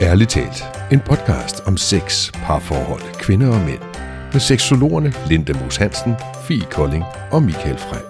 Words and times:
Ærligt 0.00 0.30
talt, 0.30 0.64
en 0.92 1.00
podcast 1.00 1.60
om 1.66 1.76
sex, 1.76 2.32
parforhold, 2.32 3.14
kvinder 3.20 3.48
og 3.48 3.60
mænd. 3.60 3.80
Med 4.32 4.40
seksologerne 4.40 5.12
Linda 5.28 5.52
Moos 5.60 5.76
Hansen, 5.76 6.14
Fie 6.44 6.64
Kolding 6.70 7.04
og 7.32 7.42
Michael 7.42 7.78
Frey. 7.78 8.00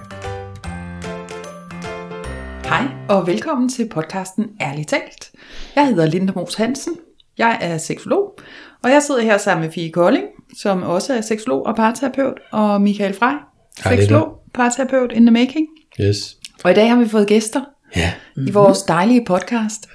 Hej 2.68 2.86
og 3.08 3.26
velkommen 3.26 3.68
til 3.68 3.88
podcasten 3.88 4.44
Ærligt 4.60 4.88
talt. 4.88 5.30
Jeg 5.76 5.86
hedder 5.86 6.06
Linda 6.06 6.32
Moos 6.36 6.54
Hansen. 6.54 6.96
Jeg 7.38 7.58
er 7.60 7.78
seksolog, 7.78 8.38
og 8.84 8.90
jeg 8.90 9.02
sidder 9.02 9.20
her 9.22 9.38
sammen 9.38 9.64
med 9.66 9.72
Fie 9.72 9.92
Kolding, 9.92 10.26
som 10.60 10.82
også 10.82 11.14
er 11.14 11.20
seksolog 11.20 11.66
og 11.66 11.76
parterapeut, 11.76 12.38
og 12.52 12.80
Michael 12.82 13.14
Frey, 13.14 13.34
seksolog, 13.82 14.28
parterapeut 14.54 15.12
in 15.12 15.26
the 15.26 15.32
making. 15.32 15.66
Yes. 16.00 16.16
Og 16.64 16.70
i 16.70 16.74
dag 16.74 16.88
har 16.90 16.96
vi 16.96 17.08
fået 17.08 17.26
gæster 17.28 17.60
Ja. 17.96 18.12
i 18.36 18.50
vores 18.50 18.82
dejlige 18.82 19.24
podcast, 19.26 19.88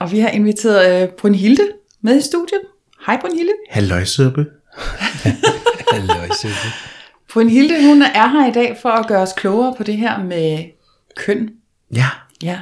og 0.00 0.12
vi 0.12 0.18
har 0.18 0.28
inviteret 0.28 1.02
øh, 1.02 1.08
Brunhilde 1.08 1.62
med 2.02 2.18
i 2.18 2.20
studiet. 2.22 2.60
Hej 3.06 3.20
Brunhilde. 3.20 3.52
Halløjsuppe. 3.70 4.46
Halløj, 5.92 6.28
Silke. 6.40 6.56
Brunhilde, 7.32 7.86
hun 7.88 8.02
er 8.02 8.28
her 8.28 8.48
i 8.48 8.52
dag 8.52 8.76
for 8.82 8.88
at 8.88 9.06
gøre 9.06 9.22
os 9.22 9.32
klogere 9.32 9.74
på 9.76 9.82
det 9.82 9.96
her 9.96 10.22
med 10.22 10.64
køn. 11.16 11.50
Ja. 11.94 12.06
Ja. 12.42 12.58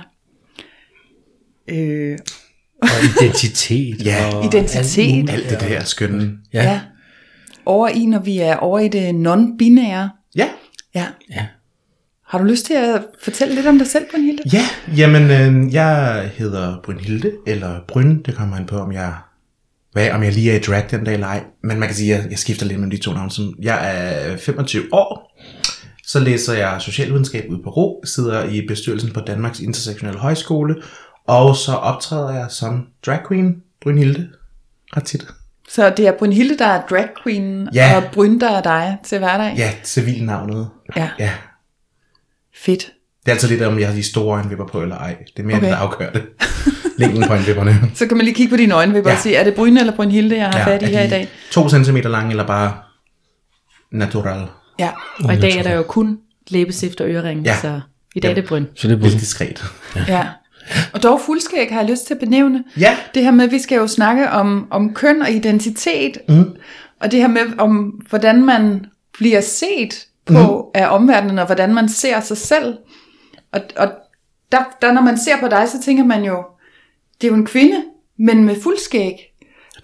Øh, 1.68 2.18
Og 2.82 2.88
identitet. 3.04 4.04
Ja. 4.06 4.34
og 4.34 4.44
Identitet. 4.44 5.30
alt. 5.30 5.30
Alt 5.30 5.50
det 5.50 5.60
der 5.60 5.84
skønne. 5.84 6.38
Ja. 6.52 6.62
ja. 6.62 6.80
Over 7.66 7.88
i, 7.88 8.06
når 8.06 8.18
vi 8.18 8.38
er 8.38 8.56
over 8.56 8.78
i 8.78 8.88
det 8.88 9.08
non-binære. 9.26 10.08
Ja. 10.36 10.48
Ja. 10.94 11.06
ja. 11.30 11.46
Har 12.28 12.38
du 12.38 12.44
lyst 12.44 12.66
til 12.66 12.74
at 12.74 13.02
fortælle 13.22 13.54
lidt 13.54 13.66
om 13.66 13.78
dig 13.78 13.86
selv, 13.86 14.04
Brunhilde? 14.10 14.42
Ja, 14.52 14.62
jamen 14.96 15.22
øh, 15.22 15.74
jeg 15.74 16.30
hedder 16.34 16.76
Brynhilde, 16.84 17.32
eller 17.46 17.80
Bryn, 17.88 18.22
det 18.22 18.34
kommer 18.34 18.56
an 18.56 18.66
på, 18.66 18.76
om 18.78 18.92
jeg, 18.92 19.14
hvad, 19.92 20.10
om 20.10 20.22
jeg 20.22 20.32
lige 20.32 20.52
er 20.52 20.56
i 20.56 20.60
drag 20.60 20.84
den 20.90 21.04
dag 21.04 21.14
eller 21.14 21.26
ej. 21.26 21.44
Men 21.62 21.78
man 21.78 21.88
kan 21.88 21.96
sige, 21.96 22.14
at 22.14 22.22
jeg, 22.22 22.30
jeg 22.30 22.38
skifter 22.38 22.66
lidt 22.66 22.78
mellem 22.78 22.90
de 22.90 22.96
to 23.02 23.12
navne. 23.12 23.30
Som- 23.30 23.54
Jeg 23.62 23.78
er 24.32 24.36
25 24.36 24.82
år, 24.92 25.38
så 26.06 26.20
læser 26.20 26.52
jeg 26.54 26.76
socialvidenskab 26.80 27.44
ude 27.50 27.60
på 27.64 27.70
Ro, 27.70 28.02
sidder 28.04 28.44
i 28.44 28.66
bestyrelsen 28.68 29.12
på 29.12 29.20
Danmarks 29.20 29.60
Intersektionelle 29.60 30.20
Højskole, 30.20 30.76
og 31.26 31.56
så 31.56 31.72
optræder 31.72 32.30
jeg 32.34 32.46
som 32.50 32.86
drag 33.06 33.18
queen, 33.28 33.54
Brynhilde, 33.82 34.28
ret 34.96 35.04
tit. 35.04 35.26
Så 35.68 35.90
det 35.96 36.06
er 36.06 36.12
Brunhilde, 36.18 36.58
der 36.58 36.66
er 36.66 36.82
drag 36.90 37.08
queen, 37.22 37.68
Ja. 37.74 37.96
og 37.96 38.02
Bryn, 38.12 38.40
der 38.40 38.50
er 38.50 38.62
dig 38.62 38.96
til 39.04 39.18
hverdag? 39.18 39.54
Ja, 39.56 39.70
civilnavnet. 39.84 40.68
ja. 40.96 41.08
Ja, 41.18 41.30
Fedt. 42.64 42.92
det 43.24 43.30
er 43.30 43.32
altid 43.34 43.48
lidt 43.48 43.62
om, 43.62 43.78
jeg 43.78 43.88
har 43.88 43.94
de 43.94 44.02
store 44.02 44.38
øjenvipper 44.38 44.66
på 44.66 44.82
eller 44.82 44.96
ej. 44.96 45.16
Det 45.36 45.42
er 45.42 45.46
mere, 45.46 45.56
Okay. 45.56 45.66
okay. 45.66 45.76
der 45.76 45.80
afgør 45.80 46.10
det. 46.12 46.22
Længden 46.98 47.22
på 47.26 47.32
øjenvipperne. 47.32 47.80
Så 47.94 48.06
kan 48.06 48.16
man 48.16 48.24
lige 48.24 48.34
kigge 48.34 48.50
på 48.50 48.56
dine 48.56 48.74
øjenvipper 48.74 49.10
ja. 49.10 49.14
Ja. 49.14 49.18
og 49.18 49.22
sige, 49.22 49.36
er 49.36 49.44
det 49.44 49.54
Bryn 49.54 49.76
eller 49.76 49.96
Brunhilde, 49.96 50.36
jeg 50.36 50.46
har 50.50 50.58
ja, 50.58 50.66
fat 50.66 50.82
i 50.82 50.84
er 50.84 50.88
her 50.88 51.02
i 51.02 51.08
dag? 51.10 51.28
To 51.50 51.68
centimeter 51.68 52.08
lange, 52.08 52.30
eller 52.30 52.46
bare 52.46 52.72
natural. 53.92 54.46
Ja. 54.78 54.90
Og 55.24 55.34
i 55.34 55.40
dag 55.40 55.56
er 55.56 55.62
der 55.62 55.72
jo 55.74 55.82
kun 55.82 56.18
læbestift 56.48 57.00
og 57.00 57.08
øreringe, 57.10 57.42
Ja. 57.44 57.52
ja. 57.52 57.60
så 57.60 57.80
i 58.14 58.20
dag 58.20 58.30
er 58.30 58.34
det 58.34 58.44
bryn. 58.44 58.64
Så 58.74 58.88
det 58.88 58.94
er 58.94 58.98
både. 59.00 59.12
diskret. 59.12 59.64
ja. 60.08 60.26
Og 60.92 61.02
dog 61.02 61.20
fuldskæg 61.26 61.68
har 61.72 61.80
jeg 61.80 61.90
lyst 61.90 62.06
til 62.06 62.14
at 62.14 62.20
benævne. 62.20 62.64
Ja. 62.80 62.96
Det 63.14 63.22
her 63.22 63.30
med, 63.30 63.44
at 63.44 63.50
vi 63.50 63.58
skal 63.58 63.76
jo 63.76 63.86
snakke 63.86 64.30
om, 64.30 64.66
om 64.70 64.94
køn 64.94 65.22
og 65.22 65.30
identitet. 65.30 66.18
Mm. 66.28 66.44
Og 67.00 67.10
det 67.10 67.20
her 67.20 67.28
med, 67.28 67.40
om 67.58 67.76
hvordan 68.08 68.44
man 68.44 68.84
bliver 69.18 69.40
set 69.40 70.06
på 70.26 70.70
mm. 70.74 70.80
af 70.80 70.94
omverdenen, 70.94 71.38
og 71.38 71.46
hvordan 71.46 71.74
man 71.74 71.88
ser 71.88 72.20
sig 72.20 72.36
selv. 72.36 72.74
Og, 73.52 73.60
og 73.76 73.92
der, 74.52 74.58
der, 74.82 74.92
når 74.92 75.02
man 75.02 75.18
ser 75.18 75.40
på 75.40 75.48
dig, 75.48 75.68
så 75.68 75.82
tænker 75.84 76.04
man 76.04 76.24
jo, 76.24 76.44
det 77.20 77.26
er 77.26 77.30
jo 77.30 77.34
en 77.36 77.46
kvinde, 77.46 77.84
men 78.18 78.44
med 78.44 78.62
fuldskæg. 78.62 79.12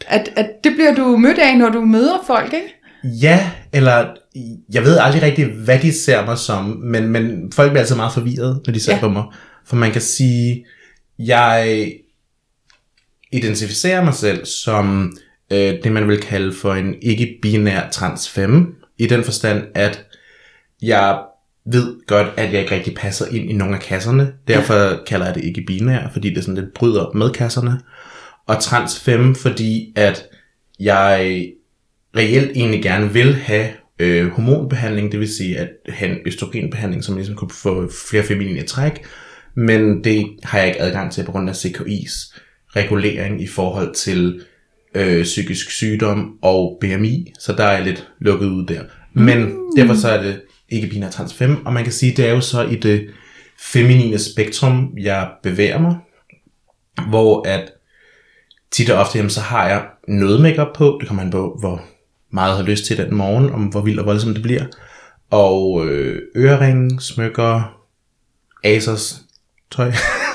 At, 0.06 0.32
at 0.36 0.50
det 0.64 0.72
bliver 0.72 0.94
du 0.94 1.16
mødt 1.16 1.38
af, 1.38 1.58
når 1.58 1.68
du 1.68 1.80
møder 1.80 2.24
folk, 2.26 2.52
ikke? 2.52 2.74
Ja, 3.04 3.50
eller 3.72 4.14
jeg 4.72 4.84
ved 4.84 4.98
aldrig 4.98 5.22
rigtig, 5.22 5.46
hvad 5.46 5.78
de 5.78 5.92
ser 5.92 6.24
mig 6.24 6.38
som, 6.38 6.64
men, 6.64 7.08
men 7.08 7.52
folk 7.52 7.70
bliver 7.70 7.80
altid 7.80 7.96
meget 7.96 8.12
forvirret, 8.12 8.60
når 8.66 8.72
de 8.72 8.80
ser 8.80 8.92
Ja. 8.94 9.00
på 9.00 9.08
mig. 9.08 9.24
For 9.64 9.76
man 9.76 9.92
kan 9.92 10.00
sige, 10.00 10.64
jeg 11.18 11.86
identificerer 13.32 14.04
mig 14.04 14.14
selv 14.14 14.44
som 14.46 15.12
øh, 15.50 15.74
det, 15.84 15.92
man 15.92 16.08
vil 16.08 16.20
kalde 16.20 16.52
for 16.52 16.74
en 16.74 16.94
ikke-binær 17.02 17.90
transfemme, 17.90 18.66
i 18.98 19.06
den 19.06 19.24
forstand, 19.24 19.62
at 19.74 20.04
jeg 20.82 21.18
ved 21.64 22.06
godt, 22.06 22.26
at 22.36 22.52
jeg 22.52 22.60
ikke 22.60 22.74
rigtig 22.74 22.94
passer 22.94 23.26
ind 23.26 23.50
i 23.50 23.52
nogle 23.52 23.74
af 23.74 23.80
kasserne. 23.80 24.32
Derfor 24.48 24.74
ja. 24.74 25.04
kalder 25.06 25.26
jeg 25.26 25.34
det 25.34 25.44
ikke 25.44 25.64
binær, 25.66 26.08
fordi 26.12 26.34
det 26.34 26.44
sådan 26.44 26.54
lidt 26.62 26.74
bryder 26.74 27.10
med 27.14 27.30
kasserne. 27.30 27.80
Og 28.46 28.60
transfemme, 28.60 29.34
fordi 29.34 29.92
at 29.96 30.24
jeg 30.80 31.46
reelt 32.16 32.50
egentlig 32.54 32.82
gerne 32.82 33.12
vil 33.12 33.34
have 33.34 33.68
øh, 33.98 34.30
hormonbehandling, 34.30 35.12
det 35.12 35.20
vil 35.20 35.34
sige 35.34 35.58
at 35.58 35.68
have 35.88 36.10
en 36.10 36.18
østrogenbehandling, 36.26 37.04
som 37.04 37.16
ligesom 37.16 37.34
kunne 37.34 37.50
få 37.50 37.90
flere 38.10 38.22
feminine 38.22 38.62
træk, 38.62 39.04
men 39.54 40.04
det 40.04 40.26
har 40.42 40.58
jeg 40.58 40.68
ikke 40.68 40.80
adgang 40.80 41.12
til 41.12 41.24
på 41.24 41.32
grund 41.32 41.50
af 41.50 41.54
CKI's 41.54 42.38
regulering 42.76 43.42
i 43.42 43.46
forhold 43.46 43.94
til 43.94 44.42
øh, 44.94 45.22
psykisk 45.22 45.70
sygdom 45.70 46.38
og 46.42 46.78
BMI, 46.80 47.32
så 47.38 47.52
der 47.52 47.64
er 47.64 47.76
jeg 47.76 47.84
lidt 47.84 48.08
lukket 48.20 48.46
ud 48.46 48.66
der. 48.66 48.82
Men 49.12 49.58
derfor 49.76 49.94
så 49.94 50.08
er 50.08 50.22
det 50.22 50.40
ikke 50.72 50.86
binær 50.88 51.10
trans 51.10 51.34
5, 51.34 51.66
og 51.66 51.72
man 51.72 51.84
kan 51.84 51.92
sige, 51.92 52.16
det 52.16 52.26
er 52.26 52.30
jo 52.32 52.40
så 52.40 52.62
i 52.62 52.74
det 52.76 53.10
feminine 53.60 54.18
spektrum, 54.18 54.90
jeg 55.00 55.30
bevæger 55.42 55.78
mig, 55.78 55.96
hvor 57.08 57.48
at 57.48 57.72
tit 58.70 58.90
og 58.90 58.98
ofte, 59.00 59.18
jamen, 59.18 59.30
så 59.30 59.40
har 59.40 59.68
jeg 59.68 59.84
noget 60.08 60.40
makeup 60.40 60.68
på, 60.74 60.96
det 61.00 61.08
kommer 61.08 61.22
an 61.22 61.30
på, 61.30 61.56
hvor 61.60 61.82
meget 62.30 62.48
jeg 62.48 62.56
har 62.56 62.62
lyst 62.64 62.84
til 62.84 62.96
den 62.96 63.14
morgen, 63.14 63.50
om 63.50 63.62
hvor 63.64 63.80
vildt 63.80 64.00
og 64.00 64.06
voldsomt 64.06 64.34
det 64.34 64.42
bliver, 64.42 64.64
og 65.30 65.86
øh, 65.86 66.22
øreringe, 66.36 67.00
smykker, 67.00 67.78
Asos, 68.64 69.14
tøj, 69.70 69.92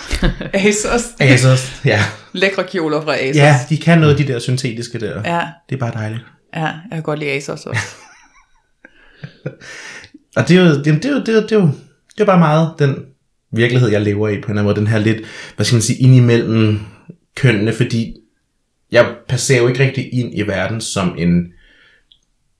Asos. 0.53 1.03
Asos, 1.19 1.81
ja. 1.85 1.99
Lækre 2.33 2.63
kjoler 2.63 3.01
fra 3.01 3.15
Asos. 3.17 3.35
Ja, 3.35 3.55
de 3.69 3.77
kan 3.77 3.99
noget 3.99 4.11
af 4.19 4.25
de 4.25 4.33
der 4.33 4.39
syntetiske 4.39 4.99
der. 4.99 5.21
Ja, 5.35 5.47
Det 5.69 5.75
er 5.75 5.79
bare 5.79 5.91
dejligt. 5.93 6.21
ja, 6.55 6.61
jeg 6.65 6.73
kan 6.91 7.03
godt 7.03 7.19
lide 7.19 7.31
Asos 7.31 7.65
også. 7.65 7.81
Og 10.37 10.47
det 10.47 10.57
er 10.57 10.61
jo, 10.63 10.69
det, 10.83 10.87
er- 10.87 10.99
det, 10.99 11.05
er 11.05 11.11
jo, 11.11 11.19
det, 11.19 11.29
er 11.29 11.33
jo, 11.33 11.41
det, 11.41 11.51
er 11.51 11.55
jo, 11.59 11.69
det 12.15 12.21
er 12.21 12.25
bare 12.25 12.39
meget 12.39 12.73
den 12.79 13.05
virkelighed, 13.51 13.89
jeg 13.89 14.01
lever 14.01 14.29
i 14.29 14.31
på 14.31 14.35
en 14.35 14.37
eller 14.37 14.49
anden 14.49 14.63
måde. 14.63 14.75
Den 14.75 14.87
her 14.87 14.97
lidt, 14.99 15.17
hvad 15.55 15.65
skal 15.65 15.75
man 15.75 15.81
sige, 15.81 15.99
indimellem 15.99 16.79
kønnene, 17.35 17.73
fordi 17.73 18.15
jeg 18.91 19.15
passerer 19.27 19.61
jo 19.61 19.67
ikke 19.67 19.79
rigtig 19.83 20.13
ind 20.13 20.37
i 20.37 20.41
verden 20.41 20.81
som 20.81 21.15
en, 21.17 21.53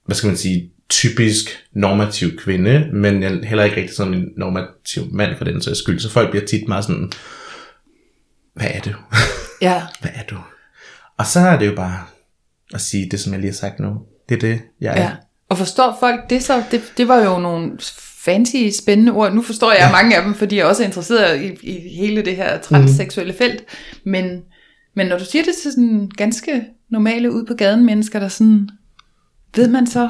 hvad 0.06 0.16
skal 0.16 0.28
man 0.28 0.38
sige, 0.38 0.72
typisk 0.90 1.50
normativ 1.74 2.38
kvinde, 2.38 2.90
men 2.94 3.24
jeg 3.24 3.40
heller 3.44 3.64
ikke 3.64 3.78
rigtig 3.78 3.96
som 3.96 4.14
en 4.14 4.26
normativ 4.38 5.04
mand 5.14 5.38
for 5.38 5.46
den 5.46 5.62
sags 5.62 5.80
skyld. 5.80 6.00
Så 6.00 6.10
folk 6.10 6.30
bliver 6.30 6.46
tit 6.46 6.68
meget 6.68 6.86
sådan, 6.86 7.12
hvad 8.54 8.68
er 8.74 8.80
du? 8.82 8.90
Ja, 9.62 9.82
hvad 10.02 10.12
er 10.16 10.24
du? 10.30 10.36
Og 11.18 11.26
så 11.26 11.40
er 11.40 11.60
det 11.60 11.68
jo 11.68 11.76
bare 11.76 12.00
at 12.74 12.82
sige 12.82 13.10
det, 13.12 13.20
som 13.20 13.34
jeg 13.34 13.42
lige 13.42 13.52
har 13.52 13.56
sagt 13.56 13.80
nu. 13.80 13.98
Det 14.30 14.36
er 14.36 14.40
det, 14.40 14.62
jeg 14.82 14.98
er. 14.98 15.02
ja. 15.02 15.12
Og 15.50 15.58
forstår 15.58 15.98
folk 16.00 16.30
det 16.30 16.44
så? 16.44 16.64
Det, 16.72 16.94
det 16.98 17.08
var 17.08 17.24
jo 17.24 17.40
nogle 17.40 17.72
fancy, 18.26 18.80
spændende 18.80 19.12
ord. 19.12 19.34
Nu 19.34 19.42
forstår 19.42 19.72
jeg 19.72 19.80
ja. 19.80 19.92
mange 19.92 20.18
af 20.18 20.24
dem, 20.24 20.36
fordi 20.36 20.56
jeg 20.56 20.66
også 20.66 20.84
er 20.84 20.88
interesseret 20.88 21.42
i, 21.42 21.70
i 21.72 21.96
hele 21.96 22.22
det 22.22 22.36
her 22.36 22.60
transseksuelle 22.60 23.32
mm. 23.32 23.38
felt. 23.38 23.64
Men, 24.04 24.42
men 24.96 25.08
når 25.08 25.18
du 25.18 25.26
siger 25.26 25.44
det 25.44 25.54
til 25.62 25.72
sådan 25.72 26.12
ganske 26.18 26.64
normale 26.92 27.32
ud 27.32 27.46
på 27.46 27.54
gaden 27.54 27.86
mennesker, 27.86 28.20
der 28.20 28.28
sådan, 28.28 28.70
ved 29.56 29.68
man 29.68 29.88
så, 29.88 30.10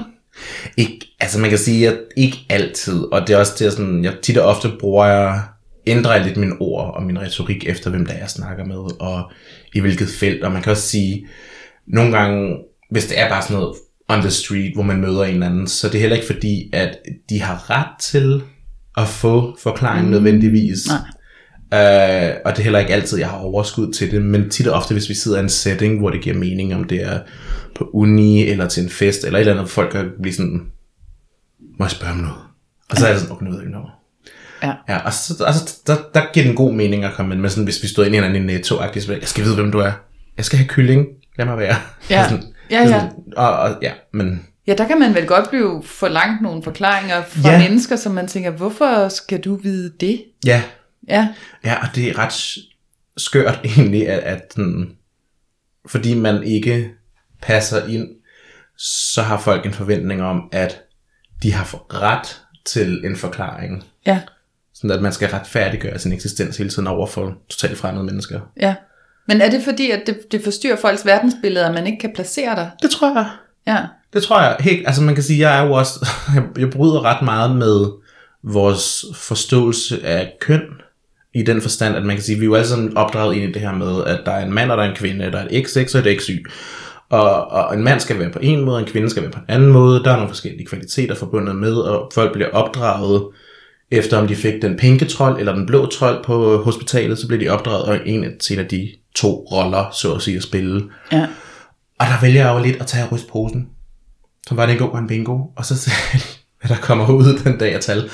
Ikke, 0.78 1.08
altså 1.20 1.40
man 1.40 1.50
kan 1.50 1.60
sige, 1.60 1.88
at 1.88 1.98
ikke 2.18 2.38
altid, 2.50 3.00
og 3.12 3.28
det 3.28 3.34
er 3.34 3.38
også 3.38 3.54
det, 3.60 3.74
sådan, 3.74 4.04
jeg 4.04 4.14
tit 4.22 4.38
og 4.38 4.50
ofte 4.50 4.72
bruger 4.80 5.06
jeg, 5.06 5.42
ændrer 5.88 6.16
jeg 6.16 6.26
lidt 6.26 6.38
mine 6.38 6.56
ord 6.60 6.96
og 6.96 7.04
min 7.04 7.20
retorik 7.20 7.70
efter, 7.70 7.90
hvem 7.90 8.06
der 8.06 8.14
er, 8.14 8.20
jeg 8.20 8.30
snakker 8.30 8.66
med, 8.66 9.02
og 9.02 9.32
i 9.74 9.80
hvilket 9.80 10.08
felt, 10.08 10.44
og 10.44 10.52
man 10.52 10.62
kan 10.62 10.72
også 10.72 10.88
sige, 10.88 11.28
nogle 11.88 12.18
gange, 12.18 12.58
hvis 12.92 13.06
det 13.06 13.20
er 13.20 13.30
bare 13.30 13.42
sådan 13.42 13.58
noget 13.58 13.76
on 14.10 14.22
the 14.22 14.32
street, 14.32 14.74
hvor 14.74 14.84
man 14.84 15.02
møder 15.02 15.24
en 15.24 15.34
eller 15.34 15.46
anden, 15.46 15.68
så 15.68 15.88
det 15.88 15.96
er 15.96 16.00
heller 16.00 16.16
ikke 16.16 16.28
fordi, 16.28 16.70
at 16.74 16.98
de 17.30 17.42
har 17.42 17.70
ret 17.70 18.00
til 18.00 18.42
at 18.98 19.08
få 19.08 19.58
forklaring 19.64 20.06
mm. 20.06 20.12
nødvendigvis. 20.12 20.88
Nej. 20.88 20.98
Uh, 21.72 22.36
og 22.46 22.52
det 22.52 22.60
er 22.60 22.64
heller 22.64 22.80
ikke 22.80 22.94
altid, 22.94 23.18
jeg 23.18 23.30
har 23.30 23.38
overskud 23.38 23.94
til 23.94 24.12
det, 24.12 24.22
men 24.22 24.50
tit 24.50 24.68
og 24.68 24.78
ofte, 24.78 24.94
hvis 24.94 25.10
vi 25.10 25.14
sidder 25.14 25.38
i 25.38 25.42
en 25.42 25.50
setting, 25.50 26.00
hvor 26.00 26.10
det 26.10 26.22
giver 26.22 26.36
mening, 26.36 26.76
om 26.76 26.84
det 26.84 27.04
er 27.04 27.20
på 27.76 27.90
uni, 27.94 28.44
eller 28.44 28.68
til 28.68 28.84
en 28.84 28.90
fest, 28.90 29.24
eller 29.24 29.38
et 29.38 29.40
eller 29.40 29.54
andet, 29.54 29.64
hvor 29.64 29.70
folk 29.70 29.92
kan 29.92 30.10
blive 30.22 30.34
sådan, 30.34 30.62
må 31.80 31.86
jeg 31.86 31.92
spørge 31.92 32.14
om 32.14 32.20
noget? 32.20 32.36
Og 32.90 32.98
så 32.98 33.08
er 33.08 33.12
det 33.12 33.22
sådan, 33.22 33.36
okay, 33.36 33.46
nu 33.46 33.52
ved 33.52 33.62
jeg 33.62 33.70
noget. 33.70 33.90
Ja. 34.64 34.74
ja 34.90 34.98
og 34.98 35.14
så, 35.14 35.44
altså, 35.44 35.78
der, 35.88 35.96
der 36.14 36.22
giver 36.34 36.44
det 36.44 36.50
en 36.50 36.56
god 36.56 36.74
mening 36.74 37.04
at 37.04 37.14
komme 37.14 37.34
ind 37.34 37.42
med 37.42 37.50
sådan, 37.50 37.64
hvis 37.64 37.84
vi 37.84 37.88
stod 37.88 38.06
ind 38.06 38.16
i 38.16 38.18
en 38.18 38.24
eller 38.24 38.36
anden 38.36 38.56
netto 38.56 38.82
jeg 38.82 39.28
skal 39.28 39.44
vide, 39.44 39.56
hvem 39.56 39.72
du 39.72 39.80
er. 39.80 39.92
Jeg 40.38 40.46
skal 40.46 40.58
have 40.58 40.68
kylling. 40.68 41.08
Lad 41.38 41.46
mig 41.46 41.58
være. 41.58 41.76
Ja. 42.10 42.24
Sådan, 42.30 42.44
Ja, 42.72 42.80
ja. 42.82 42.88
sådan, 42.88 43.12
og, 43.38 43.52
og, 43.52 43.78
ja, 43.82 43.94
men 44.14 44.48
Ja, 44.68 44.74
der 44.74 44.88
kan 44.88 45.00
man 45.00 45.16
vel 45.16 45.28
godt 45.28 45.50
blive 45.50 45.84
forlangt 45.84 46.42
nogle 46.42 46.64
forklaringer 46.64 47.24
fra 47.24 47.50
ja. 47.50 47.58
Ja. 47.58 47.70
mennesker, 47.70 47.96
som 47.96 48.12
man 48.12 48.28
tænker, 48.28 48.52
hvorfor 48.52 49.10
skal 49.10 49.40
du 49.40 49.56
vide 49.56 49.94
det? 50.00 50.24
ja, 50.46 50.64
Ja, 51.08 51.34
ja, 51.64 51.82
og 51.82 51.96
det 51.96 52.10
er 52.10 52.18
ret 52.18 52.34
skørt 53.18 53.60
egentlig, 53.78 54.10
at, 54.10 54.20
at 54.20 54.42
sådan, 54.52 54.96
fordi 55.86 56.16
man 56.16 56.44
ikke 56.44 56.92
passer 57.42 57.86
ind, 57.88 58.08
så 58.78 59.22
har 59.22 59.38
folk 59.40 59.66
en 59.66 59.74
forventning 59.74 60.24
om, 60.24 60.50
at 60.52 60.82
de 61.44 61.54
har 61.54 61.86
ret 62.02 62.42
til 62.66 63.06
en 63.06 63.16
forklaring. 63.16 63.84
Ja, 64.06 64.22
Sådan 64.74 64.92
at 64.92 65.02
man 65.02 65.14
skal 65.14 65.30
retfærdiggøre 65.30 66.00
sin 66.00 66.12
eksistens 66.12 66.58
hele 66.58 66.70
tiden 66.70 66.88
over 66.88 67.08
for 67.08 67.38
totalt 67.50 67.78
fremmede 67.78 68.06
mennesker. 68.06 68.40
ja. 68.62 68.76
Men 69.28 69.42
er 69.42 69.50
det 69.50 69.62
fordi, 69.64 69.92
at 69.92 70.02
det, 70.08 70.18
det 70.32 70.42
forstyrrer 70.44 70.76
folks 70.76 71.06
verdensbillede, 71.06 71.66
at 71.66 71.74
man 71.74 71.88
ikke 71.88 72.00
kan 72.00 72.12
placere 72.16 72.56
dig? 72.56 72.72
Det 72.82 72.90
tror 72.90 73.16
jeg. 73.16 73.30
Ja, 73.68 73.78
Det 74.14 74.24
tror 74.24 74.42
jeg 74.42 74.56
helt, 74.60 74.88
altså 74.88 75.02
man 75.02 75.16
kan 75.16 75.24
sige, 75.24 75.50
jeg 75.50 75.60
er 75.60 75.68
jo 75.68 75.74
også, 75.74 76.08
jeg, 76.36 76.44
jeg 76.58 76.70
bryder 76.70 77.06
ret 77.06 77.22
meget 77.22 77.56
med 77.56 77.86
vores 78.44 79.06
forståelse 79.14 80.06
af 80.06 80.34
køn, 80.42 80.62
i 81.34 81.44
den 81.44 81.62
forstand, 81.62 81.96
at 81.96 82.04
man 82.06 82.16
kan 82.16 82.24
sige, 82.24 82.36
vi 82.36 82.44
er 82.44 82.46
jo 82.46 82.56
alle 82.56 82.68
sammen 82.68 82.98
opdraget 82.98 83.36
ind 83.36 83.50
i 83.50 83.52
det 83.52 83.62
her 83.62 83.76
med, 83.76 84.04
at 84.04 84.20
der 84.26 84.32
er 84.32 84.46
en 84.46 84.54
mand 84.54 84.72
og 84.72 84.78
der 84.78 84.84
er 84.84 84.90
en 84.90 84.96
kvinde, 84.96 85.32
der 85.32 85.40
er 85.40 85.48
et 85.50 85.66
XX 85.68 85.96
og 85.96 86.08
et 86.08 86.22
XY. 86.22 86.32
Og, 87.10 87.48
og 87.48 87.76
en 87.76 87.84
mand 87.84 88.00
skal 88.00 88.20
være 88.20 88.30
på 88.30 88.40
en 88.42 88.66
måde, 88.66 88.76
og 88.76 88.82
en 88.82 88.88
kvinde 88.88 89.10
skal 89.10 89.24
være 89.24 89.32
på 89.32 89.40
en 89.40 89.46
anden 89.48 89.70
måde. 89.70 90.04
Der 90.04 90.12
er 90.12 90.16
nogle 90.16 90.30
forskellige 90.30 90.68
kvaliteter 90.68 91.16
forbundet 91.16 91.56
med, 91.56 91.74
og 91.74 92.12
folk 92.14 92.34
bliver 92.34 92.50
opdraget 92.50 93.24
efter 93.92 94.18
om 94.18 94.28
de 94.28 94.36
fik 94.36 94.62
den 94.62 94.78
pinke 94.78 95.06
trold 95.06 95.40
eller 95.40 95.56
den 95.56 95.66
blå 95.66 95.86
trold 95.86 96.24
på 96.24 96.58
hospitalet, 96.58 97.20
så 97.20 97.28
bliver 97.28 97.40
de 97.40 97.50
opdraget 97.50 97.84
og 97.84 98.00
en 98.06 98.40
til 98.40 98.54
en 98.54 98.60
af 98.60 98.68
de 98.68 98.92
to 99.18 99.48
roller, 99.52 99.92
så 99.92 100.14
at 100.14 100.22
sige, 100.22 100.38
at 100.38 100.44
spille. 100.44 100.84
ja. 101.12 101.28
Og 102.00 102.06
der 102.08 102.22
vælger 102.22 102.46
jeg 102.46 102.54
jo 102.54 102.64
lidt 102.64 102.82
at 102.82 102.88
tage 102.88 103.04
og 103.04 103.12
ryste 103.12 103.28
posen. 103.32 103.68
Så 104.48 104.56
var 104.56 104.66
det 104.66 104.74
en 104.74 104.80
god 104.80 104.90
og 104.90 105.00
en 105.00 105.08
bingo. 105.08 105.40
Og 105.56 105.66
så 105.66 105.78
ser 105.78 105.92
jeg, 106.14 106.22
hvad 106.62 106.78
der 106.78 106.82
kommer 106.82 107.10
ud 107.10 107.40
den 107.44 107.58
dag 107.58 107.74
af 107.74 107.82
tal. 107.82 108.10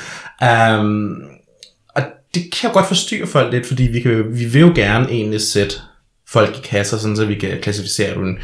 Um, 0.79 1.21
og 1.95 2.01
det 2.33 2.43
kan 2.51 2.69
jo 2.69 2.73
godt 2.73 2.87
forstyrre 2.87 3.27
folk 3.27 3.53
lidt, 3.53 3.65
fordi 3.65 3.83
vi, 3.83 3.99
kan, 3.99 4.25
vi 4.37 4.45
vil 4.45 4.61
jo 4.61 4.71
gerne 4.75 5.09
egentlig 5.09 5.41
sætte 5.41 5.75
folk 6.29 6.57
i 6.57 6.61
kasser, 6.63 6.97
sådan 6.97 7.15
så 7.15 7.25
vi 7.25 7.35
kan 7.35 7.61
klassificere 7.61 8.09
er 8.09 8.19
en 8.19 8.37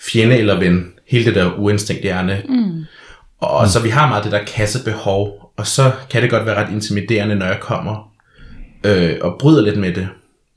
fjende 0.00 0.36
eller 0.36 0.58
ven. 0.58 0.92
Hele 1.08 1.24
det 1.24 1.34
der 1.34 1.58
uinstinkt 1.58 2.02
hjerne. 2.02 2.42
Mm. 2.48 2.84
Og 3.40 3.62
mm. 3.62 3.68
så 3.68 3.82
vi 3.82 3.88
har 3.88 4.08
meget 4.08 4.24
det 4.24 4.32
der 4.32 4.44
kassebehov. 4.44 5.52
Og 5.56 5.66
så 5.66 5.92
kan 6.10 6.22
det 6.22 6.30
godt 6.30 6.46
være 6.46 6.64
ret 6.64 6.72
intimiderende, 6.72 7.34
når 7.34 7.46
jeg 7.46 7.60
kommer 7.60 8.12
øh, 8.84 9.16
og 9.20 9.36
bryder 9.40 9.62
lidt 9.62 9.78
med 9.78 9.92
det. 9.94 10.08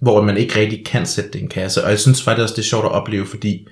Hvor 0.01 0.21
man 0.21 0.37
ikke 0.37 0.59
rigtig 0.59 0.85
kan 0.85 1.05
sætte 1.05 1.31
det 1.31 1.39
i 1.39 1.41
en 1.41 1.49
kasse. 1.49 1.83
Og 1.83 1.89
jeg 1.89 1.99
synes 1.99 2.23
faktisk 2.23 2.43
også, 2.43 2.55
det 2.55 2.61
er 2.61 2.65
sjovt 2.65 2.85
at 2.85 2.91
opleve, 2.91 3.25
fordi 3.25 3.67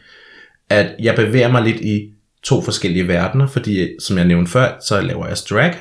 at 0.70 0.96
jeg 1.00 1.16
bevæger 1.16 1.52
mig 1.52 1.64
lidt 1.64 1.82
i 1.82 2.14
to 2.44 2.62
forskellige 2.62 3.08
verdener, 3.08 3.48
fordi 3.48 3.90
som 4.00 4.18
jeg 4.18 4.26
nævnte 4.26 4.52
før, 4.52 4.78
så 4.82 5.02
laver 5.02 5.28
jeg 5.28 5.38
drag, 5.50 5.76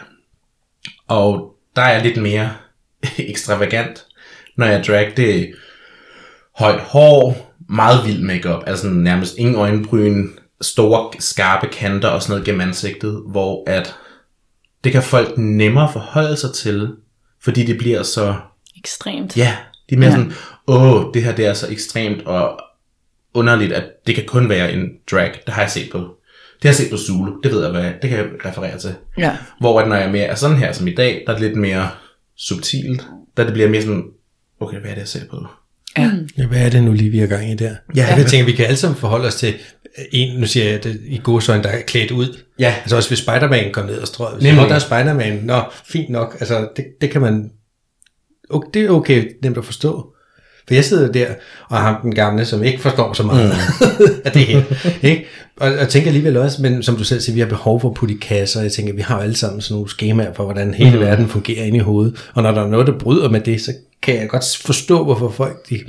og 1.08 1.54
der 1.76 1.82
er 1.82 1.92
jeg 1.92 2.02
lidt 2.02 2.22
mere 2.22 2.50
ekstravagant, 3.18 4.04
når 4.56 4.66
jeg 4.66 4.84
drag. 4.86 5.12
Det 5.16 5.40
er 5.40 5.46
højt 6.56 6.80
hår, 6.80 7.54
meget 7.68 8.06
vild 8.06 8.22
makeup, 8.22 8.62
altså 8.66 8.88
nærmest 8.88 9.38
ingen 9.38 9.56
øjenbryn, 9.56 10.28
store 10.60 11.12
skarpe 11.18 11.66
kanter 11.66 12.08
og 12.08 12.22
sådan 12.22 12.32
noget 12.32 12.46
gennem 12.46 12.60
ansigtet, 12.60 13.22
hvor 13.26 13.64
at 13.66 13.94
det 14.84 14.92
kan 14.92 15.02
folk 15.02 15.38
nemmere 15.38 15.92
forholde 15.92 16.36
sig 16.36 16.54
til, 16.54 16.94
fordi 17.42 17.64
det 17.64 17.78
bliver 17.78 18.02
så 18.02 18.34
Ekstremt. 18.76 19.36
Ja, 19.36 19.56
de 19.90 19.94
er 19.94 19.98
mere 19.98 20.10
Ja. 20.10 20.16
ja. 20.16 20.22
sådan, 20.22 20.32
åh, 20.66 21.04
det 21.14 21.24
her 21.24 21.34
det 21.34 21.46
er 21.46 21.52
så 21.52 21.66
ekstremt 21.70 22.26
og 22.26 22.60
underligt, 23.34 23.72
at 23.72 23.84
det 24.06 24.14
kan 24.14 24.24
kun 24.26 24.48
være 24.48 24.72
en 24.72 24.88
drag. 25.10 25.32
Det 25.46 25.54
har 25.54 25.62
jeg 25.62 25.70
set 25.70 25.88
på. 25.92 25.98
Det 25.98 26.62
har 26.62 26.68
jeg 26.68 26.74
set 26.74 26.90
på 26.90 26.96
Zulu. 26.96 27.32
Det 27.42 27.52
ved 27.52 27.62
jeg, 27.62 27.70
hvad 27.70 27.92
det 28.02 28.10
kan 28.10 28.18
jeg 28.18 28.26
referere 28.44 28.78
til. 28.78 28.94
Ja. 29.18 29.36
Hvor 29.60 29.80
at 29.80 29.88
når 29.88 29.96
jeg 29.96 30.06
er 30.06 30.10
mere 30.12 30.24
er 30.24 30.34
sådan 30.34 30.56
her 30.56 30.72
som 30.72 30.86
i 30.88 30.94
dag, 30.94 31.22
der 31.26 31.32
er 31.32 31.36
det 31.38 31.46
lidt 31.46 31.56
mere 31.58 31.88
subtilt. 32.36 33.06
Der 33.36 33.44
det 33.44 33.52
bliver 33.52 33.68
mere 33.68 33.82
sådan, 33.82 34.04
okay, 34.60 34.80
hvad 34.80 34.90
er 34.90 34.94
det, 34.94 35.00
jeg 35.00 35.08
ser 35.08 35.26
på? 35.30 35.46
Ja. 35.98 36.10
Ja, 36.38 36.46
hvad 36.46 36.66
er 36.66 36.70
det 36.70 36.82
nu 36.82 36.92
lige, 36.92 37.10
vi 37.10 37.20
er 37.20 37.26
gang 37.26 37.50
i 37.50 37.54
der? 37.54 37.74
Ja. 37.96 38.14
jeg 38.16 38.26
tænker, 38.26 38.46
vi 38.46 38.52
kan 38.52 38.66
alle 38.66 38.76
sammen 38.76 38.98
forholde 39.00 39.26
os 39.26 39.36
til 39.36 39.54
en, 40.12 40.40
nu 40.40 40.46
siger 40.46 40.70
jeg 40.70 40.84
det 40.84 41.00
i 41.06 41.20
godsøjne, 41.22 41.62
der 41.62 41.68
er 41.68 41.82
klædt 41.82 42.10
ud. 42.10 42.38
Ja. 42.58 42.74
Altså 42.80 42.96
også 42.96 43.10
hvis 43.10 43.18
Spider-Man 43.18 43.72
kom 43.72 43.86
ned 43.86 43.98
og 43.98 44.06
strøg. 44.06 44.34
Hvis 44.34 44.42
Nemlig. 44.42 44.54
Nemlig. 44.56 44.68
der 44.68 44.74
er 44.74 44.78
Spider-Man, 44.78 45.40
nå, 45.44 45.62
fint 45.84 46.10
nok. 46.10 46.36
Altså 46.40 46.68
det, 46.76 46.84
det 47.00 47.10
kan 47.10 47.20
man, 47.20 47.50
okay, 48.50 48.68
det 48.74 48.84
er 48.84 48.90
okay 48.90 49.24
nemt 49.42 49.58
at 49.58 49.64
forstå. 49.64 50.14
For 50.68 50.74
jeg 50.74 50.84
sidder 50.84 51.12
der, 51.12 51.26
og 51.68 51.76
har 51.76 51.92
ham 51.92 52.02
den 52.02 52.14
gamle, 52.14 52.44
som 52.44 52.62
ikke 52.62 52.80
forstår 52.80 53.12
så 53.12 53.22
meget 53.22 53.56
mm. 53.80 54.06
af 54.24 54.32
det 54.32 54.42
her. 54.42 54.62
Ikke? 55.02 55.26
Og 55.56 55.70
jeg 55.70 55.88
tænker 55.88 56.08
alligevel 56.08 56.36
også, 56.36 56.62
men 56.62 56.82
som 56.82 56.96
du 56.96 57.04
selv 57.04 57.20
siger, 57.20 57.34
vi 57.34 57.40
har 57.40 57.46
behov 57.46 57.80
for 57.80 57.88
at 57.88 57.94
putte 57.94 58.14
i 58.14 58.18
kasser. 58.18 58.62
Jeg 58.62 58.72
tænker, 58.72 58.92
vi 58.94 59.00
har 59.00 59.16
jo 59.16 59.22
alle 59.22 59.36
sammen 59.36 59.60
sådan 59.60 59.74
nogle 59.74 59.90
skemaer 59.90 60.34
for, 60.34 60.44
hvordan 60.44 60.74
hele 60.74 60.96
mm. 60.96 61.00
verden 61.00 61.28
fungerer 61.28 61.64
inde 61.64 61.76
i 61.76 61.80
hovedet. 61.80 62.30
Og 62.34 62.42
når 62.42 62.52
der 62.52 62.62
er 62.62 62.68
noget, 62.68 62.86
der 62.86 62.98
bryder 62.98 63.28
med 63.28 63.40
det, 63.40 63.60
så 63.60 63.72
kan 64.02 64.14
jeg 64.14 64.28
godt 64.28 64.44
forstå, 64.64 65.04
hvorfor 65.04 65.30
folk 65.30 65.68
de 65.68 65.80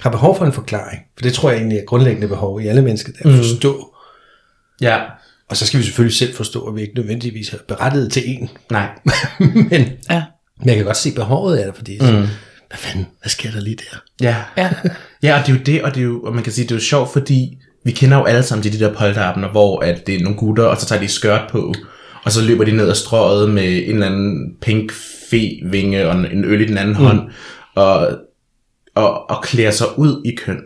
har 0.00 0.10
behov 0.10 0.38
for 0.38 0.44
en 0.44 0.52
forklaring. 0.52 1.00
For 1.16 1.22
det 1.22 1.32
tror 1.32 1.50
jeg 1.50 1.58
egentlig 1.58 1.78
er 1.78 1.84
grundlæggende 1.84 2.28
behov 2.28 2.60
i 2.60 2.66
alle 2.66 2.82
mennesker, 2.82 3.12
det 3.12 3.20
er 3.20 3.28
at 3.28 3.36
forstå. 3.36 3.94
Ja. 4.80 5.00
Og 5.48 5.56
så 5.56 5.66
skal 5.66 5.80
vi 5.80 5.84
selvfølgelig 5.84 6.16
selv 6.16 6.34
forstå, 6.34 6.60
at 6.60 6.76
vi 6.76 6.80
ikke 6.80 6.94
nødvendigvis 6.94 7.48
har 7.48 7.58
berettet 7.68 8.12
til 8.12 8.22
en. 8.26 8.48
Nej. 8.70 8.88
men, 9.70 9.88
Ja. 10.10 10.22
Men 10.60 10.68
jeg 10.68 10.76
kan 10.76 10.84
godt 10.84 10.96
se 10.96 11.14
behovet 11.14 11.56
af 11.56 11.66
det, 11.66 11.74
fordi 11.76 11.98
mm. 12.00 12.06
hvad 12.68 12.78
fanden, 12.78 13.06
hvad 13.22 13.30
sker 13.30 13.50
der 13.50 13.60
lige 13.60 13.76
der? 13.76 14.02
Ja. 14.20 14.36
Ja. 14.56 14.70
Ja, 15.22 15.40
og 15.40 15.46
det 15.46 15.52
er 15.52 15.56
jo 15.56 15.62
det, 15.66 15.82
og 15.82 15.94
det 15.94 16.00
er 16.00 16.04
jo, 16.04 16.22
og 16.22 16.34
man 16.34 16.44
kan 16.44 16.52
sige, 16.52 16.64
det 16.64 16.70
er 16.70 16.76
jo 16.76 16.80
sjovt, 16.80 17.12
fordi 17.12 17.58
vi 17.84 17.90
kender 17.90 18.18
jo 18.18 18.24
alle 18.24 18.42
sammen 18.42 18.62
til 18.62 18.72
de 18.72 18.84
der 18.84 18.94
polterabner, 18.94 19.48
hvor 19.48 19.80
at 19.80 20.06
det 20.06 20.14
er 20.14 20.22
nogle 20.22 20.38
gutter, 20.38 20.64
og 20.64 20.76
så 20.76 20.86
tager 20.86 21.00
de 21.00 21.08
skørt 21.08 21.50
på, 21.50 21.74
og 22.24 22.32
så 22.32 22.42
løber 22.44 22.64
de 22.64 22.72
ned 22.72 22.88
ad 22.88 22.94
strøget 22.94 23.50
med 23.50 23.88
en 23.88 23.94
eller 23.94 24.06
anden 24.06 24.56
pink 24.60 24.92
fe-vinge 25.30 26.08
og 26.08 26.16
en 26.16 26.44
øl 26.44 26.60
i 26.60 26.66
den 26.66 26.78
anden 26.78 26.96
mm. 26.96 27.02
hånd, 27.04 27.30
og, 27.74 28.18
og, 28.94 29.30
og 29.30 29.42
klæder 29.42 29.70
sig 29.70 29.98
ud 29.98 30.22
i 30.24 30.34
køn. 30.34 30.60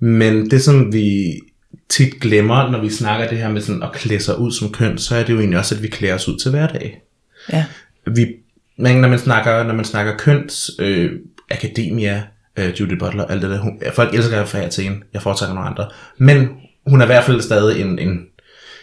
Men 0.00 0.50
det, 0.50 0.62
som 0.62 0.92
vi 0.92 1.40
tit 1.88 2.20
glemmer, 2.20 2.70
når 2.70 2.80
vi 2.80 2.90
snakker 2.90 3.28
det 3.28 3.38
her 3.38 3.48
med 3.48 3.60
sådan 3.60 3.82
at 3.82 3.92
klæde 3.92 4.22
sig 4.22 4.38
ud 4.38 4.52
som 4.52 4.72
køn, 4.72 4.98
så 4.98 5.16
er 5.16 5.22
det 5.22 5.32
jo 5.32 5.38
egentlig 5.38 5.58
også, 5.58 5.74
at 5.74 5.82
vi 5.82 5.88
klæder 5.88 6.14
os 6.14 6.28
ud 6.28 6.38
til 6.38 6.50
hverdag 6.50 7.00
Ja. 7.52 7.64
vi, 8.06 8.26
men 8.78 8.96
når 8.96 9.08
man 9.08 9.18
snakker, 9.18 9.62
når 9.62 9.74
man 9.74 9.84
snakker 9.84 10.16
køns, 10.16 10.70
øh, 10.78 11.12
akademia, 11.50 12.22
øh, 12.58 12.80
Judy 12.80 12.98
Butler, 12.98 13.24
alt 13.24 13.42
det 13.42 13.50
der, 13.50 13.58
hun, 13.58 13.80
folk 13.92 14.14
elsker 14.14 14.36
at 14.36 14.42
referere 14.42 14.68
til 14.68 14.84
hende, 14.84 14.98
jeg 15.12 15.22
foretrækker 15.22 15.54
nogle 15.54 15.70
andre, 15.70 15.88
men 16.18 16.48
hun 16.86 17.00
er 17.00 17.04
i 17.04 17.06
hvert 17.06 17.24
fald 17.24 17.40
stadig 17.40 17.80
en, 17.80 17.98
en, 17.98 18.20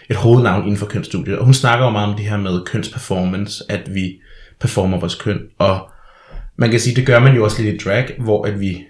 et 0.09 0.15
hovednavn 0.15 0.63
inden 0.63 0.77
for 0.77 0.85
kønsstudiet, 0.85 1.37
og 1.37 1.45
hun 1.45 1.53
snakker 1.53 1.85
jo 1.85 1.91
meget 1.91 2.09
om 2.09 2.15
det 2.15 2.25
her 2.25 2.37
med 2.37 2.65
kønsperformance, 2.65 3.63
at 3.69 3.95
vi 3.95 4.21
performer 4.59 4.99
vores 4.99 5.15
køn, 5.15 5.39
og 5.57 5.89
man 6.57 6.71
kan 6.71 6.79
sige, 6.79 6.95
det 6.95 7.05
gør 7.05 7.19
man 7.19 7.35
jo 7.35 7.43
også 7.43 7.61
lidt 7.61 7.75
i 7.75 7.85
drag, 7.85 8.15
hvor 8.19 8.45
at 8.45 8.59
vi 8.59 8.83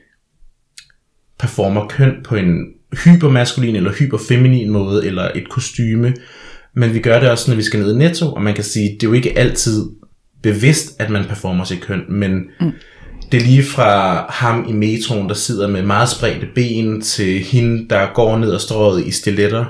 performer 1.40 1.88
køn 1.88 2.16
på 2.24 2.36
en 2.36 2.66
hypermaskulin 3.04 3.76
eller 3.76 3.94
hyperfeminin 3.94 4.70
måde, 4.70 5.08
eller 5.08 5.32
et 5.36 5.50
kostyme, 5.50 6.14
men 6.74 6.94
vi 6.94 7.00
gør 7.00 7.20
det 7.20 7.30
også, 7.30 7.52
når 7.52 7.56
vi 7.56 7.64
skal 7.64 7.80
ned 7.80 7.96
i 7.96 7.98
netto, 7.98 8.34
og 8.34 8.42
man 8.42 8.54
kan 8.54 8.64
sige, 8.64 8.90
det 8.90 9.04
er 9.04 9.08
jo 9.08 9.14
ikke 9.14 9.38
altid 9.38 9.86
bevidst, 10.54 11.02
at 11.02 11.10
man 11.10 11.26
performer 11.26 11.64
sit 11.64 11.82
køn, 11.82 12.04
men 12.10 12.32
mm. 12.62 12.72
det 13.32 13.42
er 13.42 13.46
lige 13.46 13.64
fra 13.64 14.26
ham 14.32 14.66
i 14.70 14.74
metroen, 14.74 15.30
der 15.30 15.36
sidder 15.36 15.68
med 15.68 15.84
meget 15.84 16.10
spredte 16.10 16.48
ben, 16.56 17.02
til 17.02 17.40
hende, 17.40 17.90
der 17.90 18.08
går 18.14 18.38
ned 18.38 18.52
og 18.52 18.62
strøget 18.62 19.06
i 19.06 19.12
stiletter. 19.12 19.66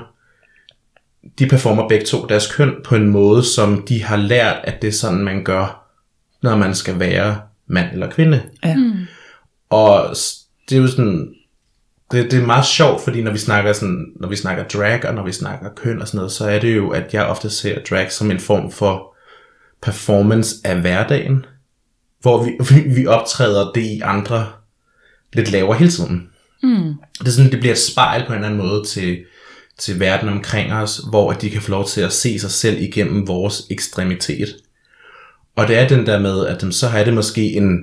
De 1.38 1.46
performer 1.46 1.88
begge 1.88 2.06
to 2.06 2.26
deres 2.26 2.52
køn 2.52 2.72
på 2.84 2.94
en 2.96 3.08
måde, 3.08 3.44
som 3.44 3.82
de 3.88 4.02
har 4.02 4.16
lært, 4.16 4.56
at 4.64 4.82
det 4.82 4.88
er 4.88 4.92
sådan, 4.92 5.24
man 5.24 5.44
gør, 5.44 5.82
når 6.42 6.56
man 6.56 6.74
skal 6.74 6.98
være 7.00 7.40
mand 7.66 7.92
eller 7.92 8.10
kvinde. 8.10 8.42
Ja. 8.64 8.76
Og 9.70 10.16
s- 10.16 10.38
det 10.68 10.76
er 10.78 10.80
jo 10.82 10.88
sådan, 10.88 11.28
det, 12.12 12.30
det 12.30 12.42
er 12.42 12.46
meget 12.46 12.64
sjovt, 12.66 13.00
fordi 13.04 13.22
når 13.22 13.32
vi 13.32 13.38
snakker 13.38 13.72
sådan, 13.72 14.06
når 14.20 14.28
vi 14.28 14.36
snakker 14.36 14.64
drag, 14.64 15.04
og 15.08 15.14
når 15.14 15.24
vi 15.24 15.32
snakker 15.32 15.70
køn 15.76 16.00
og 16.00 16.06
sådan 16.06 16.18
noget, 16.18 16.32
så 16.32 16.44
er 16.48 16.58
det 16.58 16.76
jo, 16.76 16.90
at 16.90 17.14
jeg 17.14 17.26
ofte 17.26 17.50
ser 17.50 17.78
drag 17.90 18.12
som 18.12 18.30
en 18.30 18.40
form 18.40 18.70
for 18.70 19.15
performance 19.86 20.56
af 20.64 20.80
hverdagen, 20.80 21.44
hvor 22.20 22.44
vi, 22.44 22.50
vi, 22.74 22.94
vi 22.94 23.06
optræder 23.06 23.72
det 23.72 23.80
i 23.80 24.00
andre 24.00 24.46
lidt 25.32 25.50
lavere 25.50 25.78
hele 25.78 25.90
tiden. 25.90 26.28
Mm. 26.62 26.94
Det 27.18 27.26
er 27.26 27.30
sådan, 27.30 27.50
det 27.50 27.60
bliver 27.60 27.72
et 27.72 27.78
spejl 27.78 28.26
på 28.26 28.32
en 28.32 28.34
eller 28.34 28.46
anden 28.46 28.66
måde 28.66 28.84
til, 28.84 29.18
til 29.78 30.00
verden 30.00 30.28
omkring 30.28 30.72
os, 30.72 31.00
hvor 31.10 31.32
at 31.32 31.42
de 31.42 31.50
kan 31.50 31.62
få 31.62 31.70
lov 31.70 31.86
til 31.86 32.00
at 32.00 32.12
se 32.12 32.38
sig 32.38 32.50
selv 32.50 32.80
igennem 32.80 33.28
vores 33.28 33.62
ekstremitet. 33.70 34.56
Og 35.56 35.68
det 35.68 35.78
er 35.78 35.88
den 35.88 36.06
der 36.06 36.18
med, 36.18 36.46
at 36.46 36.60
dem, 36.60 36.72
så 36.72 36.88
har 36.88 37.04
det 37.04 37.14
måske 37.14 37.42
en, 37.52 37.78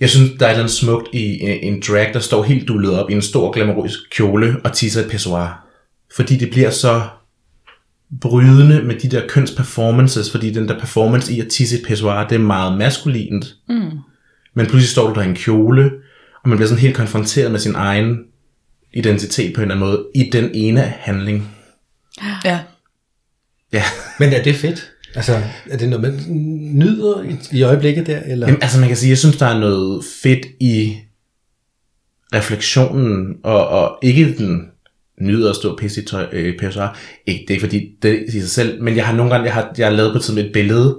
jeg 0.00 0.10
synes, 0.10 0.30
der 0.38 0.46
er 0.46 0.50
et 0.50 0.52
eller 0.52 0.62
andet 0.62 0.76
smukt 0.76 1.08
i 1.12 1.40
en, 1.40 1.74
en 1.74 1.82
drag, 1.88 2.14
der 2.14 2.20
står 2.20 2.42
helt 2.42 2.68
dullet 2.68 2.98
op 2.98 3.10
i 3.10 3.12
en 3.12 3.22
stor 3.22 3.52
glamourøs 3.52 3.96
kjole 4.10 4.56
og 4.64 4.72
tisser 4.72 5.04
et 5.04 5.10
pissoir. 5.10 5.66
Fordi 6.16 6.36
det 6.36 6.50
bliver 6.50 6.70
så 6.70 7.02
brydende 8.20 8.82
med 8.82 8.94
de 9.00 9.08
der 9.08 9.26
kønsperformances, 9.28 10.30
fordi 10.30 10.50
den 10.50 10.68
der 10.68 10.78
performance 10.78 11.32
i 11.32 11.40
at 11.40 11.48
tisse 11.48 11.78
et 11.78 11.86
pissoir, 11.86 12.28
det 12.28 12.34
er 12.34 12.38
meget 12.38 12.78
maskulint. 12.78 13.54
Mm. 13.68 13.90
Men 14.54 14.66
pludselig 14.66 14.88
står 14.88 15.08
du 15.08 15.14
der 15.14 15.26
i 15.26 15.28
en 15.28 15.34
kjole, 15.34 15.90
og 16.42 16.48
man 16.48 16.58
bliver 16.58 16.68
sådan 16.68 16.82
helt 16.82 16.96
konfronteret 16.96 17.50
med 17.50 17.58
sin 17.58 17.74
egen 17.74 18.18
identitet 18.92 19.54
på 19.54 19.60
en 19.60 19.70
eller 19.70 19.74
anden 19.74 19.90
måde, 19.90 20.06
i 20.14 20.30
den 20.30 20.50
ene 20.54 20.80
handling. 20.80 21.50
Ja. 22.44 22.60
Ja. 23.72 23.82
Men 24.18 24.32
er 24.32 24.42
det 24.42 24.54
fedt? 24.54 24.90
Altså, 25.14 25.42
er 25.70 25.76
det 25.76 25.88
noget, 25.88 26.02
man 26.02 26.24
nyder 26.74 27.22
i, 27.22 27.56
i 27.56 27.62
øjeblikket 27.62 28.06
der? 28.06 28.20
Eller? 28.20 28.46
Jamen, 28.46 28.62
altså 28.62 28.80
man 28.80 28.88
kan 28.88 28.96
sige, 28.96 29.10
jeg 29.10 29.18
synes, 29.18 29.36
der 29.36 29.46
er 29.46 29.58
noget 29.58 30.04
fedt 30.22 30.46
i 30.60 30.96
refleksionen, 32.34 33.36
og, 33.42 33.68
og 33.68 33.98
ikke 34.02 34.34
den 34.38 34.66
nyder 35.20 35.50
at 35.50 35.56
stå 35.56 35.76
pisse 35.76 36.02
i 36.02 36.04
tøj, 36.04 36.26
øh, 36.32 36.58
pissoir. 36.58 36.98
Ikke, 37.26 37.40
det 37.40 37.50
er 37.50 37.54
ikke 37.54 37.66
fordi, 37.66 37.90
det 38.02 38.24
i 38.28 38.40
sig 38.40 38.50
selv, 38.50 38.82
men 38.82 38.96
jeg 38.96 39.06
har 39.06 39.16
nogle 39.16 39.32
gange, 39.32 39.46
jeg 39.46 39.54
har, 39.54 39.74
jeg 39.78 39.86
har 39.86 39.94
lavet 39.94 40.12
på 40.12 40.18
tidspunkt 40.18 40.46
et 40.46 40.52
billede 40.52 40.96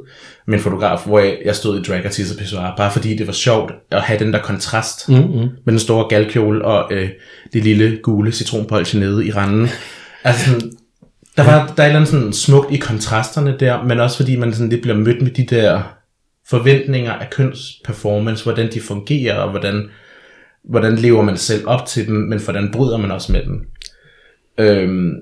med 0.47 0.57
en 0.57 0.63
fotograf, 0.63 0.99
hvor 1.05 1.19
jeg, 1.19 1.37
jeg 1.45 1.55
stod 1.55 1.79
i 1.79 1.83
drag 1.83 2.05
og 2.05 2.11
tisse 2.11 2.37
pissoir, 2.37 2.73
bare 2.77 2.91
fordi 2.91 3.15
det 3.17 3.27
var 3.27 3.33
sjovt 3.33 3.71
at 3.91 4.01
have 4.01 4.19
den 4.19 4.33
der 4.33 4.41
kontrast 4.41 5.09
mm-hmm. 5.09 5.49
med 5.65 5.71
den 5.71 5.79
store 5.79 6.07
galkjole 6.09 6.65
og 6.65 6.93
øh, 6.93 7.09
det 7.53 7.63
lille 7.63 7.99
gule 8.03 8.31
citronpolche 8.31 8.99
nede 8.99 9.25
i 9.25 9.31
randen. 9.31 9.67
Altså 10.23 10.45
sådan, 10.45 10.71
der, 11.37 11.43
var, 11.43 11.73
der 11.77 11.83
er 11.83 11.87
et 11.87 11.89
eller 11.89 11.95
andet 11.95 12.07
sådan 12.09 12.33
smukt 12.33 12.73
i 12.73 12.77
kontrasterne 12.77 13.55
der, 13.59 13.83
men 13.83 13.99
også 13.99 14.17
fordi 14.17 14.35
man 14.35 14.53
sådan 14.53 14.69
lidt 14.69 14.81
bliver 14.81 14.97
mødt 14.97 15.21
med 15.21 15.31
de 15.31 15.45
der 15.45 15.81
forventninger 16.47 17.13
af 17.13 17.29
kønsperformance, 17.29 18.43
hvordan 18.43 18.71
de 18.73 18.81
fungerer, 18.81 19.35
og 19.35 19.49
hvordan, 19.49 19.89
hvordan 20.69 20.95
lever 20.95 21.21
man 21.21 21.37
selv 21.37 21.67
op 21.67 21.85
til 21.85 22.07
dem, 22.07 22.15
men 22.15 22.39
hvordan 22.39 22.71
bryder 22.71 22.97
man 22.97 23.11
også 23.11 23.31
med 23.31 23.43
dem. 23.43 23.61
Øhm, 24.57 25.13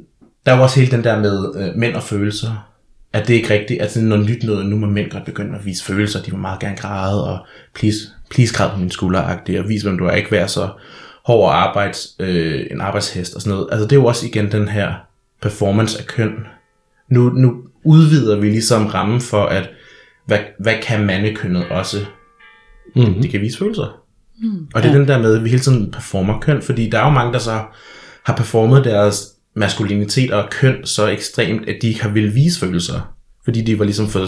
der 0.46 0.52
er 0.52 0.58
jo 0.58 0.64
også 0.64 0.80
hele 0.80 0.92
den 0.92 1.04
der 1.04 1.20
med 1.20 1.54
øh, 1.56 1.76
mænd 1.76 1.96
og 1.96 2.04
følelser, 2.04 2.70
at 3.14 3.28
det 3.28 3.34
er 3.34 3.38
ikke 3.38 3.54
rigtigt, 3.54 3.82
at 3.82 3.94
det 3.94 4.02
er 4.02 4.06
noget 4.06 4.26
nyt 4.26 4.44
noget, 4.44 4.66
nu 4.66 4.76
må 4.78 4.88
mænd 4.88 5.12
godt 5.12 5.26
begynde 5.26 5.58
at 5.58 5.66
vise 5.66 5.84
følelser, 5.84 6.22
de 6.22 6.32
vil 6.32 6.40
meget 6.40 6.60
gerne 6.60 6.78
græde, 6.78 7.28
og 7.28 7.46
please, 7.76 7.98
please 8.30 8.54
græd 8.54 8.70
på 8.70 8.78
min 8.78 8.92
skulder, 8.92 9.22
og 9.22 9.70
vise, 9.70 9.88
hvem 9.88 9.98
du 9.98 10.06
er, 10.06 10.12
ikke 10.12 10.32
være 10.32 10.48
så 10.48 10.70
hård 11.26 11.54
arbejds, 11.54 12.16
øh, 12.20 12.66
en 12.72 12.82
arbejdshest 12.82 13.36
og 13.36 13.42
sådan 13.42 13.58
noget. 13.58 13.70
Altså 13.72 13.84
det 13.84 13.92
er 13.92 14.00
jo 14.00 14.06
også 14.06 14.26
igen 14.26 14.52
den 14.52 14.68
her 14.68 14.94
performance 15.42 16.00
af 16.00 16.06
køn. 16.06 16.34
Nu, 17.10 17.30
nu 17.30 17.56
udvider 17.84 18.40
vi 18.40 18.50
ligesom 18.50 18.86
rammen 18.86 19.22
for, 19.22 19.46
at 19.46 19.70
hvad, 20.26 20.40
hvad 20.60 20.76
kan 20.82 21.06
mandekønnet 21.06 21.66
også? 21.70 21.98
Mm-hmm. 22.96 23.22
Det 23.22 23.32
kan 23.32 23.42
vise 23.42 23.58
følelser. 23.58 24.00
Mm, 24.42 24.68
og 24.74 24.84
det 24.84 24.90
er 24.90 24.94
ja. 24.94 25.00
den 25.00 25.08
der 25.08 25.20
med, 25.20 25.36
at 25.36 25.44
vi 25.44 25.50
hele 25.50 25.62
tiden 25.62 25.92
performer 25.92 26.40
køn, 26.40 26.62
fordi 26.62 26.90
der 26.90 27.00
er 27.00 27.06
jo 27.06 27.12
mange, 27.12 27.34
der 27.34 27.40
så 27.40 27.62
har 28.26 28.36
performet 28.36 28.84
deres 28.84 29.34
maskulinitet 29.56 30.32
og 30.32 30.50
køn 30.50 30.86
så 30.86 31.08
ekstremt, 31.08 31.70
at 31.70 31.78
de 31.82 31.88
ikke 31.88 32.02
har 32.02 32.10
vil 32.10 32.36
vise 32.36 32.60
følelser. 32.60 33.16
Fordi 33.44 33.62
de 33.62 33.80
var 33.80 33.86
ligesom 33.86 34.08
for, 34.08 34.28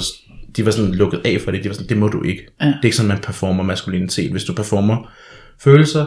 de 0.55 0.65
var 0.65 0.71
sådan 0.71 0.95
lukket 0.95 1.21
af 1.25 1.41
for 1.41 1.51
det. 1.51 1.63
De 1.63 1.69
var 1.69 1.73
sådan, 1.73 1.89
det 1.89 1.97
må 1.97 2.07
du 2.07 2.23
ikke. 2.23 2.47
Ja. 2.61 2.65
Det 2.65 2.73
er 2.73 2.85
ikke 2.85 2.97
sådan, 2.97 3.09
man 3.09 3.21
performer 3.21 3.63
maskulinitet. 3.63 4.31
Hvis 4.31 4.43
du 4.43 4.53
performer 4.53 5.11
følelser, 5.59 6.05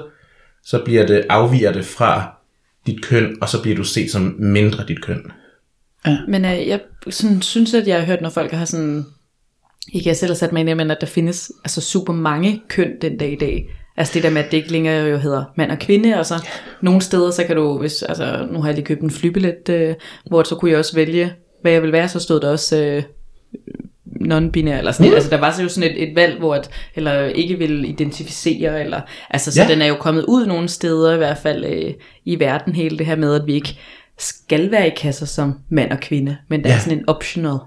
så 0.64 0.82
bliver 0.84 1.06
det, 1.06 1.26
afviger 1.28 1.72
det 1.72 1.84
fra 1.84 2.38
dit 2.86 3.02
køn, 3.02 3.36
og 3.40 3.48
så 3.48 3.62
bliver 3.62 3.76
du 3.76 3.84
set 3.84 4.10
som 4.10 4.36
mindre 4.38 4.84
dit 4.88 5.02
køn. 5.02 5.32
Ja. 6.06 6.18
Men 6.28 6.44
øh, 6.44 6.68
jeg 6.68 6.80
sådan, 7.10 7.42
synes, 7.42 7.74
at 7.74 7.86
jeg 7.86 7.98
har 7.98 8.06
hørt, 8.06 8.20
når 8.20 8.30
folk 8.30 8.52
har 8.52 8.64
sådan, 8.64 9.06
ikke 9.92 10.08
jeg 10.08 10.16
selv 10.16 10.30
har 10.30 10.36
sat 10.36 10.52
mig 10.52 10.60
ind 10.60 10.70
i, 10.70 10.74
men 10.74 10.90
at 10.90 11.00
der 11.00 11.06
findes 11.06 11.52
altså 11.64 11.80
super 11.80 12.12
mange 12.12 12.62
køn 12.68 12.92
den 13.00 13.18
dag 13.18 13.32
i 13.32 13.36
dag. 13.36 13.70
Altså 13.98 14.14
det 14.14 14.22
der 14.22 14.30
med, 14.30 14.44
at 14.44 14.50
det 14.50 14.56
ikke 14.56 14.72
længere 14.72 15.06
jo 15.06 15.16
hedder 15.16 15.44
mand 15.56 15.70
og 15.70 15.78
kvinde, 15.78 16.18
og 16.18 16.26
så 16.26 16.46
nogle 16.80 17.00
steder, 17.00 17.30
så 17.30 17.44
kan 17.44 17.56
du, 17.56 17.78
hvis, 17.78 18.02
altså 18.02 18.48
nu 18.52 18.60
har 18.60 18.68
jeg 18.68 18.74
lige 18.74 18.84
købt 18.84 19.00
en 19.00 19.10
flybillet, 19.10 19.68
øh, 19.68 19.94
hvor 20.26 20.42
så 20.42 20.54
kunne 20.54 20.70
jeg 20.70 20.78
også 20.78 20.94
vælge, 20.94 21.32
hvad 21.62 21.72
jeg 21.72 21.82
vil 21.82 21.92
være, 21.92 22.08
så 22.08 22.20
stod 22.20 22.40
der 22.40 22.50
også 22.50 22.76
øh, 22.76 23.02
non-binær, 24.06 24.78
eller 24.78 24.92
sådan 24.92 25.10
mm. 25.10 25.14
Altså 25.14 25.30
der 25.30 25.40
var 25.40 25.52
så 25.52 25.62
jo 25.62 25.68
sådan 25.68 25.90
et, 25.90 26.08
et 26.08 26.16
valg, 26.16 26.38
hvor 26.38 26.54
at, 26.54 26.70
eller 26.94 27.24
ikke 27.24 27.58
vil 27.58 27.84
identificere, 27.90 28.80
eller, 28.80 29.00
altså 29.30 29.52
så 29.52 29.62
ja. 29.62 29.68
den 29.68 29.82
er 29.82 29.86
jo 29.86 29.94
kommet 29.94 30.24
ud 30.28 30.46
nogle 30.46 30.68
steder, 30.68 31.14
i 31.14 31.16
hvert 31.16 31.38
fald 31.38 31.64
øh, 31.64 31.94
i 32.24 32.40
verden, 32.40 32.74
hele 32.74 32.98
det 32.98 33.06
her 33.06 33.16
med, 33.16 33.34
at 33.34 33.46
vi 33.46 33.54
ikke 33.54 33.78
skal 34.18 34.70
være 34.70 34.86
i 34.86 34.94
kasser 34.96 35.26
som 35.26 35.54
mand 35.68 35.90
og 35.90 36.00
kvinde, 36.00 36.36
men 36.48 36.64
der 36.64 36.70
ja. 36.70 36.74
er 36.76 36.80
sådan 36.80 36.98
en 36.98 37.08
optional. 37.08 37.58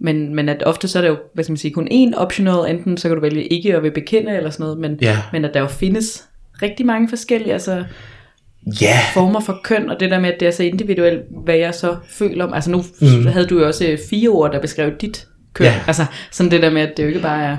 Men, 0.00 0.34
men 0.34 0.48
at 0.48 0.62
ofte 0.66 0.88
så 0.88 0.98
er 0.98 1.02
der 1.02 1.08
jo, 1.08 1.16
hvad 1.34 1.44
skal 1.44 1.52
man 1.52 1.56
sige, 1.56 1.74
kun 1.74 1.88
én 1.92 2.16
optional, 2.16 2.70
enten 2.70 2.96
så 2.96 3.08
kan 3.08 3.14
du 3.14 3.20
vælge 3.20 3.44
ikke 3.44 3.76
at 3.76 3.82
vil 3.82 3.90
bekende 3.90 4.36
eller 4.36 4.50
sådan 4.50 4.64
noget, 4.64 4.78
men, 4.78 4.98
ja. 5.00 5.18
men 5.32 5.44
at 5.44 5.54
der 5.54 5.60
jo 5.60 5.66
findes 5.66 6.24
rigtig 6.62 6.86
mange 6.86 7.08
forskellige 7.08 7.52
altså, 7.52 7.84
ja. 8.80 8.98
former 9.14 9.40
for 9.40 9.60
køn, 9.64 9.90
og 9.90 10.00
det 10.00 10.10
der 10.10 10.20
med, 10.20 10.32
at 10.32 10.40
det 10.40 10.48
er 10.48 10.52
så 10.52 10.62
individuelt, 10.62 11.22
hvad 11.44 11.56
jeg 11.56 11.74
så 11.74 11.96
føler 12.08 12.44
om. 12.44 12.52
Altså 12.52 12.70
nu 12.70 12.84
mm. 13.00 13.26
havde 13.26 13.46
du 13.46 13.58
jo 13.58 13.66
også 13.66 13.86
øh, 13.86 13.98
fire 14.10 14.28
ord, 14.28 14.52
der 14.52 14.60
beskrev 14.60 14.92
dit 15.00 15.26
køn. 15.52 15.66
Ja. 15.66 15.80
Altså 15.86 16.06
sådan 16.30 16.50
det 16.50 16.62
der 16.62 16.70
med, 16.70 16.82
at 16.82 16.96
det 16.96 17.02
jo 17.02 17.08
ikke 17.08 17.20
bare 17.20 17.44
er 17.44 17.56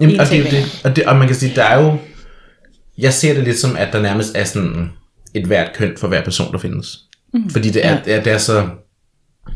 Jamen, 0.00 0.20
og, 0.20 0.26
det, 0.26 0.38
er 0.38 0.50
det, 0.50 0.80
og, 0.84 0.96
det, 0.96 1.04
og 1.04 1.16
man 1.16 1.26
kan 1.26 1.36
sige, 1.36 1.52
der 1.56 1.64
er 1.64 1.82
jo, 1.82 1.96
jeg 2.98 3.12
ser 3.12 3.34
det 3.34 3.44
lidt 3.44 3.58
som, 3.58 3.76
at 3.76 3.92
der 3.92 4.02
nærmest 4.02 4.36
er 4.36 4.44
sådan 4.44 4.90
et 5.34 5.46
hvert 5.46 5.70
køn 5.74 5.96
for 5.98 6.08
hver 6.08 6.24
person, 6.24 6.52
der 6.52 6.58
findes. 6.58 6.98
Mm. 7.34 7.50
Fordi 7.50 7.70
det 7.70 7.86
er, 7.86 7.90
ja. 7.90 8.00
det, 8.04 8.14
er, 8.14 8.22
det 8.22 8.32
er 8.32 8.38
så 8.38 8.68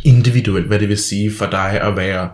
individuelt, 0.05 0.67
hvad 0.67 0.79
det 0.79 0.89
vil 0.89 0.99
sige 0.99 1.33
for 1.33 1.47
dig 1.47 1.81
at 1.83 1.97
være 1.97 2.31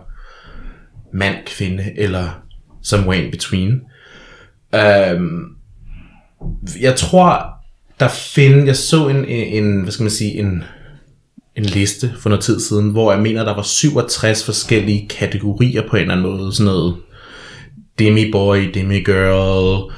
mand, 1.13 1.35
kvinde 1.45 1.91
eller 1.95 2.43
somewhere 2.81 3.23
in 3.23 3.31
between. 3.31 3.81
Um, 5.15 5.55
jeg 6.79 6.95
tror, 6.95 7.45
der 7.99 8.07
finder, 8.07 8.65
jeg 8.65 8.75
så 8.75 9.07
en, 9.07 9.25
en, 9.25 9.81
hvad 9.81 9.91
skal 9.91 10.03
man 10.03 10.11
sige, 10.11 10.31
en, 10.31 10.63
en 11.55 11.65
liste 11.65 12.13
for 12.19 12.29
noget 12.29 12.43
tid 12.43 12.59
siden, 12.59 12.89
hvor 12.89 13.11
jeg 13.11 13.21
mener, 13.21 13.45
der 13.45 13.55
var 13.55 13.61
67 13.61 14.45
forskellige 14.45 15.07
kategorier 15.07 15.87
på 15.89 15.95
en 15.95 16.01
eller 16.01 16.13
anden 16.15 16.31
måde. 16.31 16.53
Sådan 16.53 16.65
noget 16.65 16.95
demi-boy, 17.99 18.71
demi-girl, 18.73 19.91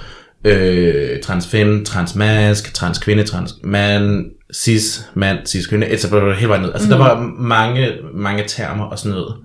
øh, 0.43 1.21
trans-fem, 1.21 1.85
trans-mask, 1.85 2.73
trans-kvinde, 2.73 3.23
trans-mand, 3.23 4.25
cis-mand, 4.53 5.45
cis-kvinde, 5.45 5.87
etc. 5.87 6.05
hele 6.35 6.49
vejen 6.49 6.61
ned. 6.61 6.73
Altså 6.73 6.87
mm. 6.87 6.91
der 6.91 6.97
var 6.97 7.21
mange, 7.39 7.91
mange 8.13 8.43
termer 8.47 8.83
og 8.83 8.99
sådan 8.99 9.17
noget. 9.17 9.35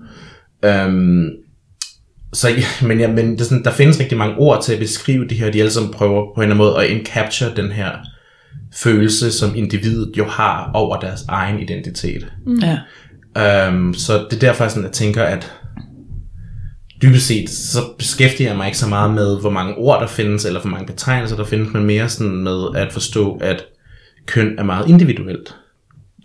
Um, 0.87 1.29
så, 2.33 2.47
men, 2.81 2.99
ja, 2.99 3.07
men 3.07 3.31
det 3.31 3.41
er 3.41 3.45
sådan, 3.45 3.63
der 3.63 3.71
findes 3.71 3.99
rigtig 3.99 4.17
mange 4.17 4.35
ord 4.37 4.63
til 4.63 4.73
at 4.73 4.79
beskrive 4.79 5.27
det 5.27 5.37
her, 5.37 5.51
de 5.51 5.59
alle 5.59 5.71
sammen 5.71 5.93
prøver 5.93 6.35
på 6.35 6.41
en 6.41 6.51
eller 6.51 6.55
anden 6.55 6.57
måde 6.57 6.83
at 6.83 6.91
encapture 6.91 7.55
den 7.55 7.71
her 7.71 7.91
følelse, 8.75 9.31
som 9.31 9.55
individet 9.55 10.17
jo 10.17 10.25
har 10.25 10.71
over 10.73 10.99
deres 10.99 11.25
egen 11.27 11.59
identitet. 11.59 12.27
Mm. 12.45 12.59
Ja. 12.59 13.67
Um, 13.69 13.93
så 13.93 14.25
det 14.29 14.35
er 14.35 14.39
derfor, 14.39 14.67
sådan, 14.67 14.83
jeg 14.83 14.91
tænker, 14.91 15.23
at 15.23 15.53
dybest 17.01 17.27
set, 17.27 17.49
så 17.49 17.79
beskæftiger 17.97 18.49
jeg 18.49 18.57
mig 18.57 18.65
ikke 18.65 18.77
så 18.77 18.87
meget 18.87 19.13
med, 19.13 19.39
hvor 19.39 19.49
mange 19.49 19.75
ord 19.75 20.01
der 20.01 20.07
findes, 20.07 20.45
eller 20.45 20.61
hvor 20.61 20.69
mange 20.69 20.85
betegnelser 20.85 21.35
der 21.35 21.45
findes, 21.45 21.73
men 21.73 21.85
mere 21.85 22.09
sådan 22.09 22.35
med 22.35 22.65
at 22.75 22.93
forstå, 22.93 23.37
at 23.41 23.63
køn 24.25 24.59
er 24.59 24.63
meget 24.63 24.89
individuelt. 24.89 25.55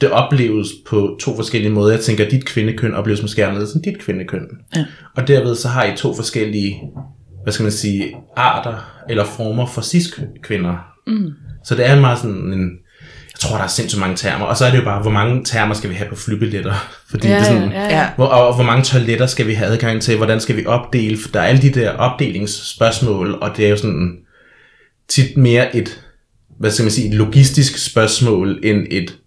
Det 0.00 0.10
opleves 0.10 0.68
på 0.88 1.18
to 1.20 1.36
forskellige 1.36 1.72
måder. 1.72 1.90
Jeg 1.90 2.00
tænker, 2.00 2.24
at 2.24 2.30
dit 2.30 2.44
kvindekøn 2.44 2.94
opleves 2.94 3.22
måske 3.22 3.46
anderledes 3.46 3.72
end 3.72 3.82
dit 3.82 3.98
kvindekøn. 3.98 4.46
Ja. 4.76 4.84
Og 5.16 5.28
derved 5.28 5.54
så 5.54 5.68
har 5.68 5.84
I 5.84 5.96
to 5.96 6.14
forskellige, 6.14 6.82
hvad 7.42 7.52
skal 7.52 7.62
man 7.62 7.72
sige, 7.72 8.16
arter 8.36 9.02
eller 9.08 9.24
former 9.24 9.66
for 9.66 9.80
cis-kvinder. 9.80 10.76
Mm. 11.06 11.30
Så 11.64 11.74
det 11.74 11.86
er 11.86 12.00
meget 12.00 12.18
sådan 12.18 12.52
en, 12.52 12.70
jeg 13.32 13.40
tror, 13.40 13.56
der 13.56 13.64
er 13.64 13.68
sindssygt 13.68 14.00
mange 14.00 14.16
termer. 14.16 14.46
Og 14.46 14.56
så 14.56 14.64
er 14.64 14.70
det 14.70 14.78
jo 14.78 14.84
bare, 14.84 15.02
hvor 15.02 15.10
mange 15.10 15.44
termer 15.44 15.74
skal 15.74 15.90
vi 15.90 15.94
have 15.94 16.08
på 16.08 16.16
flybilletter? 16.16 16.74
Fordi 17.10 17.28
Ja, 17.28 17.34
det 17.34 17.40
er 17.40 17.44
sådan, 17.44 17.70
ja, 17.70 17.98
ja. 17.98 18.08
Hvor, 18.16 18.26
og 18.26 18.54
hvor 18.54 18.64
mange 18.64 18.84
toiletter 18.84 19.26
skal 19.26 19.46
vi 19.46 19.54
have 19.54 19.70
adgang 19.70 20.02
til? 20.02 20.16
Hvordan 20.16 20.40
skal 20.40 20.56
vi 20.56 20.66
opdele? 20.66 21.18
For 21.18 21.28
der 21.28 21.40
er 21.40 21.44
alle 21.44 21.62
de 21.62 21.70
der 21.70 21.90
opdelingsspørgsmål, 21.90 23.38
og 23.40 23.56
det 23.56 23.66
er 23.66 23.70
jo 23.70 23.76
sådan 23.76 24.18
tit 25.08 25.36
mere 25.36 25.76
et, 25.76 26.05
hvad 26.58 26.70
skal 26.70 26.82
man 26.82 26.90
sige, 26.92 27.08
et 27.08 27.14
logistisk 27.14 27.90
spørgsmål, 27.90 28.60
end 28.62 28.86
et, 28.90 29.18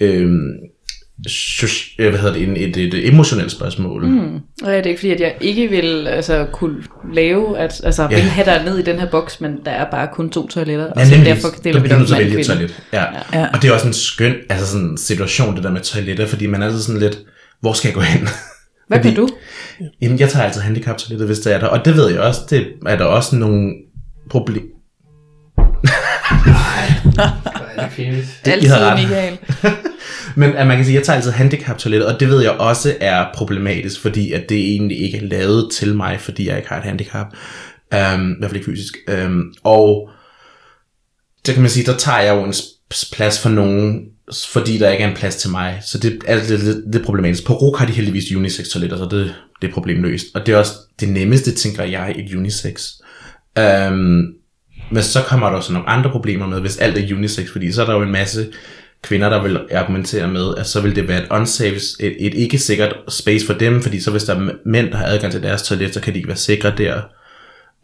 øhm, 0.00 0.48
øh, 1.98 2.10
hvad 2.10 2.18
hedder 2.20 2.32
det, 2.34 2.42
et, 2.62 2.76
et, 2.76 2.94
et 2.94 3.08
emotionelt 3.08 3.52
spørgsmål. 3.52 4.06
Mm. 4.06 4.34
Og 4.34 4.40
det 4.64 4.74
er 4.74 4.82
ikke 4.82 4.98
fordi, 5.00 5.10
at 5.12 5.20
jeg 5.20 5.34
ikke 5.40 5.68
vil 5.68 6.06
altså, 6.08 6.46
kunne 6.52 6.76
lave, 7.14 7.58
at, 7.58 7.80
altså 7.84 8.02
Ja. 8.02 8.08
vil 8.08 8.18
have 8.22 8.44
dig 8.44 8.62
ned 8.64 8.78
i 8.78 8.82
den 8.82 8.98
her 8.98 9.10
boks, 9.10 9.40
men 9.40 9.56
der 9.64 9.70
er 9.70 9.90
bare 9.90 10.08
kun 10.12 10.30
to 10.30 10.46
toiletter, 10.48 10.86
og 10.86 10.92
Ja, 11.00 11.04
så 11.04 11.10
nemlig. 11.10 11.26
derfor 11.26 11.48
deler 11.64 11.72
Der 11.82 11.82
vi 11.82 11.88
det 12.04 12.12
op 12.12 12.18
vælge 12.18 12.40
et 12.40 12.46
toilet. 12.46 12.82
Ja. 12.92 13.04
Ja. 13.32 13.46
Og 13.52 13.62
det 13.62 13.68
er 13.70 13.74
også 13.74 13.86
en 13.86 13.92
skøn 13.92 14.34
altså 14.50 14.66
sådan 14.66 14.86
en 14.86 14.98
situation, 14.98 15.54
det 15.56 15.64
der 15.64 15.70
med 15.70 15.80
toiletter, 15.80 16.26
fordi 16.26 16.46
man 16.46 16.62
er 16.62 16.66
altid 16.66 16.80
sådan 16.80 17.00
lidt, 17.00 17.18
hvor 17.60 17.72
skal 17.72 17.88
jeg 17.88 17.94
gå 17.94 18.00
hen? 18.00 18.20
Hvad 18.88 18.98
Fordi- 18.98 19.08
kan 19.08 19.16
du? 19.16 19.28
Jamen, 20.02 20.18
jeg 20.18 20.28
tager 20.28 20.44
altid 20.46 20.60
handicap-toilettet, 20.60 21.26
hvis 21.28 21.38
det 21.38 21.54
er 21.54 21.58
der. 21.60 21.66
Og 21.66 21.84
det 21.84 21.96
ved 21.96 22.10
jeg 22.10 22.20
også, 22.20 22.40
det 22.50 22.66
er 22.86 22.96
der 22.96 23.04
også 23.04 23.36
nogle 23.36 23.72
problemer. 27.90 28.22
Altid. 28.44 28.94
Michael. 28.96 29.38
Men 30.36 30.54
at 30.54 30.66
man 30.66 30.76
kan 30.76 30.84
sige, 30.86 30.96
at 30.96 31.00
jeg 31.00 31.06
tager 31.06 31.16
altid 31.16 31.30
handicap-toilettet, 31.30 32.08
og 32.14 32.20
det 32.20 32.28
ved 32.28 32.42
jeg 32.42 32.50
også 32.50 32.96
er 33.00 33.26
problematisk, 33.34 34.00
fordi 34.00 34.32
at 34.32 34.48
det 34.48 34.58
egentlig 34.58 35.00
ikke 35.00 35.18
er 35.18 35.22
lavet 35.22 35.72
til 35.72 35.96
mig, 35.96 36.20
fordi 36.20 36.48
jeg 36.48 36.56
ikke 36.56 36.68
har 36.68 36.76
et 36.76 36.84
handicap. 36.84 37.26
Um, 37.94 38.32
I 38.32 38.34
hvert 38.38 38.50
fald 38.50 38.56
ikke 38.56 38.70
fysisk. 38.70 38.94
Um, 39.26 39.54
og 39.62 40.08
så 41.46 41.52
kan 41.52 41.62
man 41.62 41.70
sige, 41.70 41.86
der 41.86 41.96
tager 41.96 42.20
jeg 42.20 42.34
jo 42.34 42.44
en 42.44 42.54
plads 43.12 43.40
for 43.40 43.48
nogen, 43.48 44.04
fordi 44.48 44.78
der 44.78 44.90
ikke 44.90 45.04
er 45.04 45.08
en 45.08 45.16
plads 45.16 45.36
til 45.36 45.50
mig. 45.50 45.80
Så 45.84 45.98
det 45.98 46.22
er 46.26 46.34
lidt, 46.34 46.64
lidt, 46.64 46.92
lidt 46.92 47.04
problematisk. 47.04 47.46
På 47.46 47.54
RUK 47.54 47.78
har 47.78 47.86
de 47.86 47.92
heldigvis 47.92 48.36
unisex 48.36 48.68
toiletter, 48.68 48.96
så 48.96 49.04
det, 49.04 49.34
det 49.62 49.68
er 49.68 49.72
problemløst. 49.72 50.26
Og 50.34 50.46
det 50.46 50.54
er 50.54 50.58
også 50.58 50.72
det 51.00 51.08
nemmeste, 51.08 51.54
tænker 51.54 51.84
jeg, 51.84 52.14
et 52.18 52.34
unisex. 52.34 52.90
Um, 53.60 54.34
men 54.90 55.02
så 55.02 55.22
kommer 55.22 55.48
der 55.48 55.56
også 55.56 55.72
nogle 55.72 55.88
andre 55.88 56.10
problemer 56.10 56.46
med, 56.46 56.60
hvis 56.60 56.78
alt 56.78 56.98
er 56.98 57.16
unisex, 57.16 57.50
fordi 57.52 57.72
så 57.72 57.82
er 57.82 57.86
der 57.86 57.94
jo 57.94 58.02
en 58.02 58.12
masse 58.12 58.46
kvinder, 59.02 59.28
der 59.28 59.42
vil 59.42 59.60
argumentere 59.72 60.28
med, 60.28 60.54
at 60.56 60.66
så 60.66 60.80
vil 60.80 60.96
det 60.96 61.08
være 61.08 61.22
et 61.22 61.28
unsafe, 61.30 61.76
et, 62.00 62.26
et 62.26 62.34
ikke 62.34 62.58
sikkert 62.58 62.96
space 63.08 63.46
for 63.46 63.52
dem, 63.52 63.82
fordi 63.82 64.00
så 64.00 64.10
hvis 64.10 64.24
der 64.24 64.34
er 64.34 64.50
mænd, 64.66 64.90
der 64.90 64.96
har 64.96 65.06
adgang 65.06 65.32
til 65.32 65.42
deres 65.42 65.62
toilet, 65.62 65.94
så 65.94 66.00
kan 66.00 66.12
de 66.12 66.18
ikke 66.18 66.28
være 66.28 66.36
sikre 66.36 66.72
der. 66.78 66.96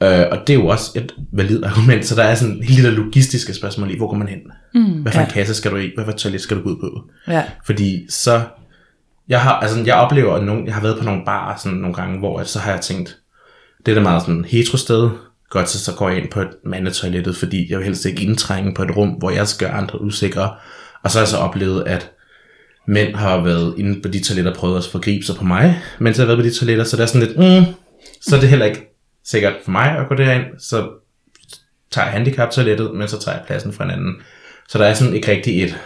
Øh, 0.03 0.27
og 0.31 0.39
det 0.47 0.51
er 0.51 0.59
jo 0.59 0.67
også 0.67 0.91
et 0.95 1.15
valid 1.33 1.65
argument, 1.65 2.07
så 2.07 2.15
der 2.15 2.23
er 2.23 2.35
sådan 2.35 2.63
hele 2.63 2.89
det 2.89 2.99
logistiske 2.99 3.55
spørgsmål 3.55 3.91
i, 3.91 3.97
hvor 3.97 4.09
går 4.09 4.17
man 4.17 4.29
hen? 4.29 4.39
Mm, 4.75 5.03
hvad 5.03 5.13
for 5.13 5.21
en 5.21 5.27
ja. 5.27 5.33
kasse 5.33 5.55
skal 5.55 5.71
du 5.71 5.77
i? 5.77 5.91
Hvad 5.95 6.05
for 6.05 6.13
et 6.13 6.19
toilet 6.19 6.41
skal 6.41 6.57
du 6.57 6.63
gå 6.63 6.69
ud 6.69 6.77
på? 6.77 7.11
Ja. 7.33 7.45
Fordi 7.67 8.07
så, 8.09 8.41
jeg 9.29 9.41
har, 9.41 9.53
altså 9.53 9.83
jeg 9.87 9.95
oplever, 9.95 10.35
at 10.35 10.45
nogen, 10.45 10.67
jeg 10.67 10.75
har 10.75 10.83
været 10.83 10.99
på 10.99 11.05
nogle 11.05 11.23
barer 11.27 11.57
sådan 11.57 11.79
nogle 11.79 11.95
gange, 11.95 12.19
hvor 12.19 12.39
at 12.41 12.49
så 12.49 12.59
har 12.59 12.71
jeg 12.71 12.81
tænkt, 12.81 13.19
det 13.87 13.93
er 13.93 13.95
da 13.95 14.03
meget 14.03 14.23
sådan 14.23 14.45
hetero 14.45 14.77
sted, 14.77 15.11
godt 15.51 15.71
så, 15.71 15.85
så 15.85 15.95
går 15.95 16.09
jeg 16.09 16.19
ind 16.19 16.31
på 16.31 16.41
et 16.41 16.51
mandetoilettet, 16.65 17.37
fordi 17.37 17.71
jeg 17.71 17.79
vil 17.79 17.87
helst 17.87 18.05
ikke 18.05 18.23
indtrænge 18.23 18.75
på 18.75 18.83
et 18.83 18.97
rum, 18.97 19.09
hvor 19.09 19.31
jeg 19.31 19.49
skal 19.49 19.69
gøre 19.69 19.77
andre 19.77 20.01
usikre. 20.01 20.55
Og 21.03 21.11
så 21.11 21.19
har 21.19 21.23
jeg 21.23 21.29
så 21.29 21.37
oplevet, 21.37 21.85
at 21.87 22.11
mænd 22.87 23.15
har 23.15 23.43
været 23.43 23.75
inde 23.79 24.03
på 24.03 24.09
de 24.09 24.23
toiletter 24.23 24.51
og 24.51 24.57
prøvet 24.57 24.79
at 24.79 24.85
forgribe 24.93 25.25
sig 25.25 25.37
på 25.37 25.45
mig, 25.45 25.83
mens 25.99 26.19
jeg 26.19 26.23
har 26.23 26.27
været 26.27 26.39
på 26.39 26.49
de 26.49 26.55
toiletter, 26.55 26.85
så 26.85 26.97
det 26.97 27.03
er 27.03 27.07
sådan 27.07 27.27
lidt, 27.27 27.39
mm, 27.39 27.75
så 28.21 28.37
er 28.37 28.41
det 28.41 28.49
heller 28.49 28.67
ikke 28.67 28.89
sikkert 29.25 29.55
for 29.65 29.71
mig 29.71 29.99
at 29.99 30.09
gå 30.09 30.15
derind, 30.15 30.45
så 30.59 30.89
tager 31.91 32.07
jeg 32.07 32.13
handicap-toilettet, 32.13 32.95
men 32.95 33.09
så 33.09 33.21
tager 33.21 33.37
jeg 33.37 33.47
pladsen 33.47 33.73
fra 33.73 33.85
en 33.85 33.91
anden. 33.91 34.15
Så 34.69 34.79
der 34.79 34.85
er 34.85 34.95
sådan 34.95 35.15
ikke 35.15 35.31
rigtig 35.31 35.63
et, 35.63 35.79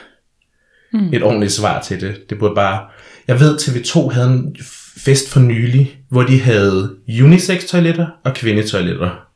mm. 0.92 1.12
et 1.12 1.22
ordentligt 1.22 1.52
svar 1.52 1.82
til 1.82 2.00
det. 2.00 2.30
Det 2.30 2.38
burde 2.38 2.54
bare... 2.54 2.86
Jeg 3.28 3.40
ved, 3.40 3.58
TV2 3.58 4.08
havde 4.08 4.28
en 4.28 4.56
fest 4.96 5.30
for 5.30 5.40
nylig, 5.40 5.98
hvor 6.08 6.22
de 6.22 6.40
havde 6.40 6.96
unisex-toiletter 7.22 8.06
og 8.24 8.34
kvindetoiletter. 8.34 9.31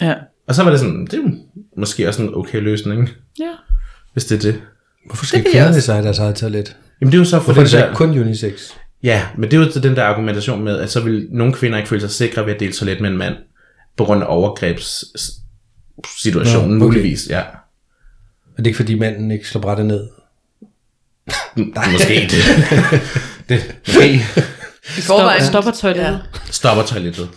Ja. 0.00 0.14
Og 0.48 0.54
så 0.54 0.62
var 0.62 0.70
det 0.70 0.80
sådan, 0.80 1.04
det 1.06 1.14
er 1.14 1.18
jo 1.18 1.30
måske 1.76 2.08
også 2.08 2.22
en 2.22 2.34
okay 2.34 2.60
løsning, 2.60 3.10
Ja. 3.38 3.50
hvis 4.12 4.24
det 4.24 4.36
er 4.36 4.40
det. 4.52 4.60
Hvorfor 5.06 5.26
skal 5.26 5.44
Det 5.44 5.52
kvinderne 5.52 5.80
sig 5.80 6.02
deres 6.02 6.18
eget 6.18 6.36
toilet? 6.36 6.76
Jamen 7.00 7.12
det 7.12 7.18
er 7.18 7.20
jo 7.20 7.24
så 7.24 7.38
for 7.38 7.44
Hvorfor 7.44 7.52
er 7.52 7.54
den 7.54 7.62
det 7.64 7.70
så 7.70 7.76
der, 7.78 7.84
ikke 7.84 7.96
kun 7.96 8.18
unisex? 8.18 8.70
Ja, 9.02 9.26
men 9.38 9.50
det 9.50 9.56
er 9.56 9.60
jo 9.60 9.66
den 9.82 9.96
der 9.96 10.04
argumentation 10.04 10.64
med, 10.64 10.78
at 10.78 10.90
så 10.90 11.00
vil 11.00 11.28
nogle 11.30 11.52
kvinder 11.52 11.78
ikke 11.78 11.88
føle 11.88 12.00
sig 12.00 12.10
sikre 12.10 12.46
ved 12.46 12.54
at 12.54 12.60
dele 12.60 12.72
toilet 12.72 13.00
med 13.00 13.10
en 13.10 13.16
mand, 13.16 13.34
på 13.96 14.04
grund 14.04 14.22
af 14.22 14.26
overgrebssituationen, 14.28 16.70
Nå, 16.70 16.76
okay. 16.84 16.86
muligvis, 16.86 17.26
ja. 17.30 17.38
Er 17.38 17.44
det 18.58 18.66
ikke 18.66 18.76
fordi 18.76 18.98
manden 18.98 19.30
ikke 19.30 19.48
slår 19.48 19.60
brættet 19.60 19.86
ned? 19.86 20.08
Nej. 21.74 21.92
Måske 21.92 22.28
det. 22.30 22.42
det 23.48 23.74
måske 23.86 24.20
I 24.98 25.00
forvejen. 25.00 25.44
Stopper 25.44 25.70
toilettet. 25.70 26.20
stopper 26.50 26.82
toilettet. 26.82 27.28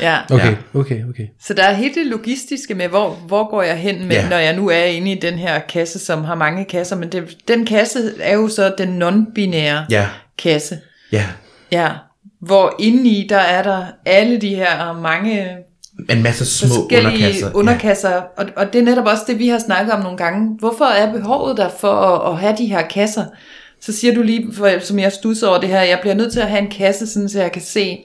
Ja. 0.00 0.16
Okay, 0.30 0.46
Ja. 0.46 0.54
okay, 0.80 1.04
okay. 1.08 1.26
Så 1.42 1.54
der 1.54 1.62
er 1.62 1.72
helt 1.72 1.94
det 1.94 2.06
logistiske 2.06 2.74
med, 2.74 2.88
hvor, 2.88 3.10
hvor 3.10 3.50
går 3.50 3.62
jeg 3.62 3.76
hen, 3.76 4.06
med, 4.08 4.16
Ja. 4.16 4.28
når 4.28 4.36
jeg 4.36 4.56
nu 4.56 4.68
er 4.70 4.82
inde 4.84 5.12
i 5.12 5.18
den 5.20 5.34
her 5.38 5.58
kasse, 5.58 5.98
som 5.98 6.24
har 6.24 6.34
mange 6.34 6.64
kasser. 6.64 6.96
Men 6.96 7.12
det, 7.12 7.24
den 7.48 7.66
kasse 7.66 8.12
er 8.20 8.34
jo 8.34 8.48
så 8.48 8.74
den 8.78 9.02
non-binære 9.02 9.84
Ja, 9.90 10.06
kasse. 10.38 10.78
ja. 11.12 11.24
Ja. 11.72 11.88
Hvor 12.40 12.74
indeni, 12.78 13.26
der 13.28 13.36
er 13.38 13.62
der 13.62 13.84
alle 14.06 14.40
de 14.40 14.54
her 14.54 14.92
mange 14.92 15.48
En 16.10 16.22
masse 16.22 16.46
små 16.46 16.74
underkasser. 16.92 17.50
underkasser. 17.54 18.10
Ja. 18.10 18.20
Og, 18.36 18.46
og 18.56 18.72
det 18.72 18.78
er 18.78 18.82
netop 18.82 19.06
også 19.06 19.22
det, 19.26 19.38
vi 19.38 19.48
har 19.48 19.58
snakket 19.58 19.92
om 19.94 20.00
nogle 20.00 20.18
gange. 20.18 20.56
Hvorfor 20.58 20.84
er 20.84 21.12
behovet 21.12 21.56
der 21.56 21.68
for 21.80 21.92
at, 21.92 22.32
at 22.32 22.40
have 22.40 22.54
de 22.58 22.66
her 22.66 22.82
kasser? 22.82 23.24
Så 23.80 23.92
siger 23.92 24.14
du 24.14 24.22
lige, 24.22 24.52
for, 24.52 24.70
som 24.80 24.98
jeg 24.98 25.12
stusser 25.12 25.48
over 25.48 25.60
det 25.60 25.68
her, 25.68 25.80
jeg 25.80 25.98
bliver 26.00 26.14
nødt 26.14 26.32
til 26.32 26.40
at 26.40 26.48
have 26.48 26.62
en 26.62 26.70
kasse, 26.70 27.06
sådan, 27.06 27.28
så 27.28 27.40
jeg 27.40 27.52
kan 27.52 27.62
se, 27.62 27.98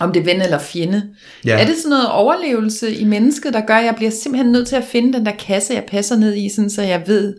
om 0.00 0.12
det 0.12 0.20
er 0.20 0.24
ven 0.24 0.42
eller 0.42 0.58
fjende. 0.58 1.02
Ja. 1.44 1.58
Er 1.58 1.66
det 1.66 1.76
sådan 1.76 1.90
noget 1.90 2.08
overlevelse 2.08 2.94
i 2.94 3.04
mennesket, 3.04 3.54
der 3.54 3.60
gør, 3.60 3.76
at 3.76 3.84
jeg 3.84 3.94
bliver 3.96 4.10
simpelthen 4.10 4.52
nødt 4.52 4.68
til 4.68 4.76
at 4.76 4.84
finde 4.84 5.12
den 5.12 5.26
der 5.26 5.32
kasse, 5.32 5.74
jeg 5.74 5.84
passer 5.88 6.16
ned 6.16 6.34
i, 6.34 6.48
sådan, 6.48 6.70
så 6.70 6.82
jeg 6.82 7.02
ved, 7.06 7.36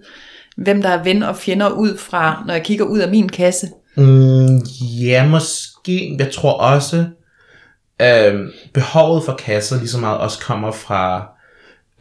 hvem 0.58 0.82
der 0.82 0.90
er 0.90 1.04
ven 1.04 1.24
og 1.24 1.36
fjender 1.36 1.70
ud 1.70 1.98
fra, 1.98 2.44
når 2.48 2.54
jeg 2.54 2.64
kigger 2.64 2.86
ud 2.86 3.00
af 3.00 3.10
min 3.10 3.30
kasse? 3.30 3.70
Mm, 3.96 4.58
ja, 5.02 5.28
måske. 5.28 6.16
Jeg 6.20 6.32
tror 6.32 6.54
også, 6.54 7.06
øh, 8.02 8.40
behovet 8.74 9.24
for 9.24 9.36
kasser 9.36 9.78
lige 9.78 9.90
så 9.90 9.98
meget 9.98 10.18
også 10.18 10.40
kommer 10.40 10.72
fra, 10.72 11.28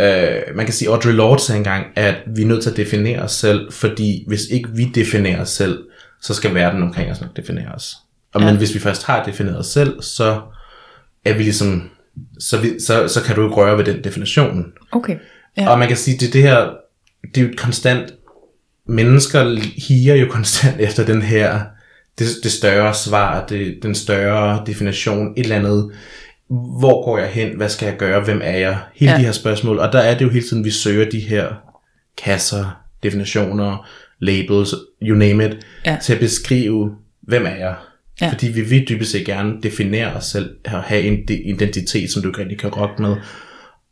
øh, 0.00 0.56
man 0.56 0.66
kan 0.66 0.74
sige, 0.74 0.88
Audre 0.88 1.12
Lorde 1.12 1.42
sagde 1.42 1.58
engang, 1.58 1.86
at 1.96 2.14
vi 2.26 2.42
er 2.42 2.46
nødt 2.46 2.62
til 2.62 2.70
at 2.70 2.76
definere 2.76 3.22
os 3.22 3.32
selv, 3.32 3.72
fordi 3.72 4.24
hvis 4.26 4.46
ikke 4.50 4.68
vi 4.74 4.84
definerer 4.84 5.40
os 5.40 5.48
selv, 5.48 5.78
så 6.22 6.34
skal 6.34 6.54
verden 6.54 6.82
omkring 6.82 7.10
os 7.10 7.20
nok 7.20 7.36
definere 7.36 7.72
os. 7.74 7.96
Og 8.32 8.40
ja. 8.40 8.46
men 8.46 8.56
hvis 8.56 8.74
vi 8.74 8.78
først 8.78 9.04
har 9.04 9.24
defineret 9.24 9.58
os 9.58 9.66
selv, 9.66 10.02
så 10.02 10.40
er 11.24 11.32
vi 11.32 11.42
ligesom, 11.42 11.90
så, 12.38 12.58
vi, 12.58 12.80
så, 12.80 13.08
så 13.08 13.22
kan 13.22 13.36
du 13.36 13.44
ikke 13.44 13.56
røre 13.56 13.78
ved 13.78 13.84
den 13.84 14.04
definition. 14.04 14.72
Okay. 14.92 15.16
Ja. 15.56 15.68
Og 15.68 15.78
man 15.78 15.88
kan 15.88 15.96
sige, 15.96 16.16
det, 16.18 16.32
det 16.32 16.42
her, 16.42 16.70
det 17.34 17.40
er 17.40 17.44
jo 17.44 17.48
et 17.48 17.58
konstant, 17.58 18.14
mennesker 18.86 19.60
higer 19.88 20.14
jo 20.14 20.26
konstant 20.30 20.80
efter 20.88 21.04
den 21.04 21.22
her, 21.22 21.60
det, 22.18 22.26
det 22.42 22.52
større 22.52 22.94
svar, 22.94 23.46
det, 23.46 23.78
den 23.82 23.94
større 23.94 24.62
definition, 24.66 25.32
et 25.36 25.42
eller 25.42 25.56
andet, 25.56 25.90
hvor 26.50 27.04
går 27.04 27.18
jeg 27.18 27.28
hen, 27.28 27.56
hvad 27.56 27.68
skal 27.68 27.86
jeg 27.86 27.96
gøre, 27.96 28.20
hvem 28.20 28.40
er 28.44 28.56
jeg, 28.58 28.78
hele 28.94 29.12
Ja. 29.12 29.18
de 29.18 29.22
her 29.24 29.32
spørgsmål, 29.32 29.78
og 29.78 29.92
der 29.92 29.98
er 29.98 30.18
det 30.18 30.24
jo 30.24 30.30
hele 30.30 30.46
tiden, 30.48 30.64
vi 30.64 30.70
søger 30.70 31.10
de 31.10 31.20
her 31.20 31.48
kasser, 32.24 32.80
definitioner, 33.02 33.86
labels, 34.18 34.74
you 35.02 35.16
name 35.16 35.46
it, 35.46 35.66
Ja. 35.86 35.98
til 36.02 36.12
at 36.14 36.20
beskrive, 36.20 36.94
hvem 37.22 37.46
er 37.46 37.50
jeg. 37.56 37.74
Ja. 38.20 38.28
Fordi 38.28 38.48
vi 38.48 38.60
vil 38.60 38.88
dybest 38.88 39.10
set 39.12 39.26
gerne 39.26 39.52
definere 39.62 40.12
os 40.12 40.24
selv, 40.24 40.50
og 40.64 40.82
have 40.82 41.02
en 41.02 41.28
de- 41.28 41.42
identitet, 41.42 42.10
som 42.10 42.22
du 42.22 42.28
ikke 42.28 42.40
rigtig 42.40 42.58
kan 42.58 42.70
rokke 42.70 43.02
med. 43.02 43.16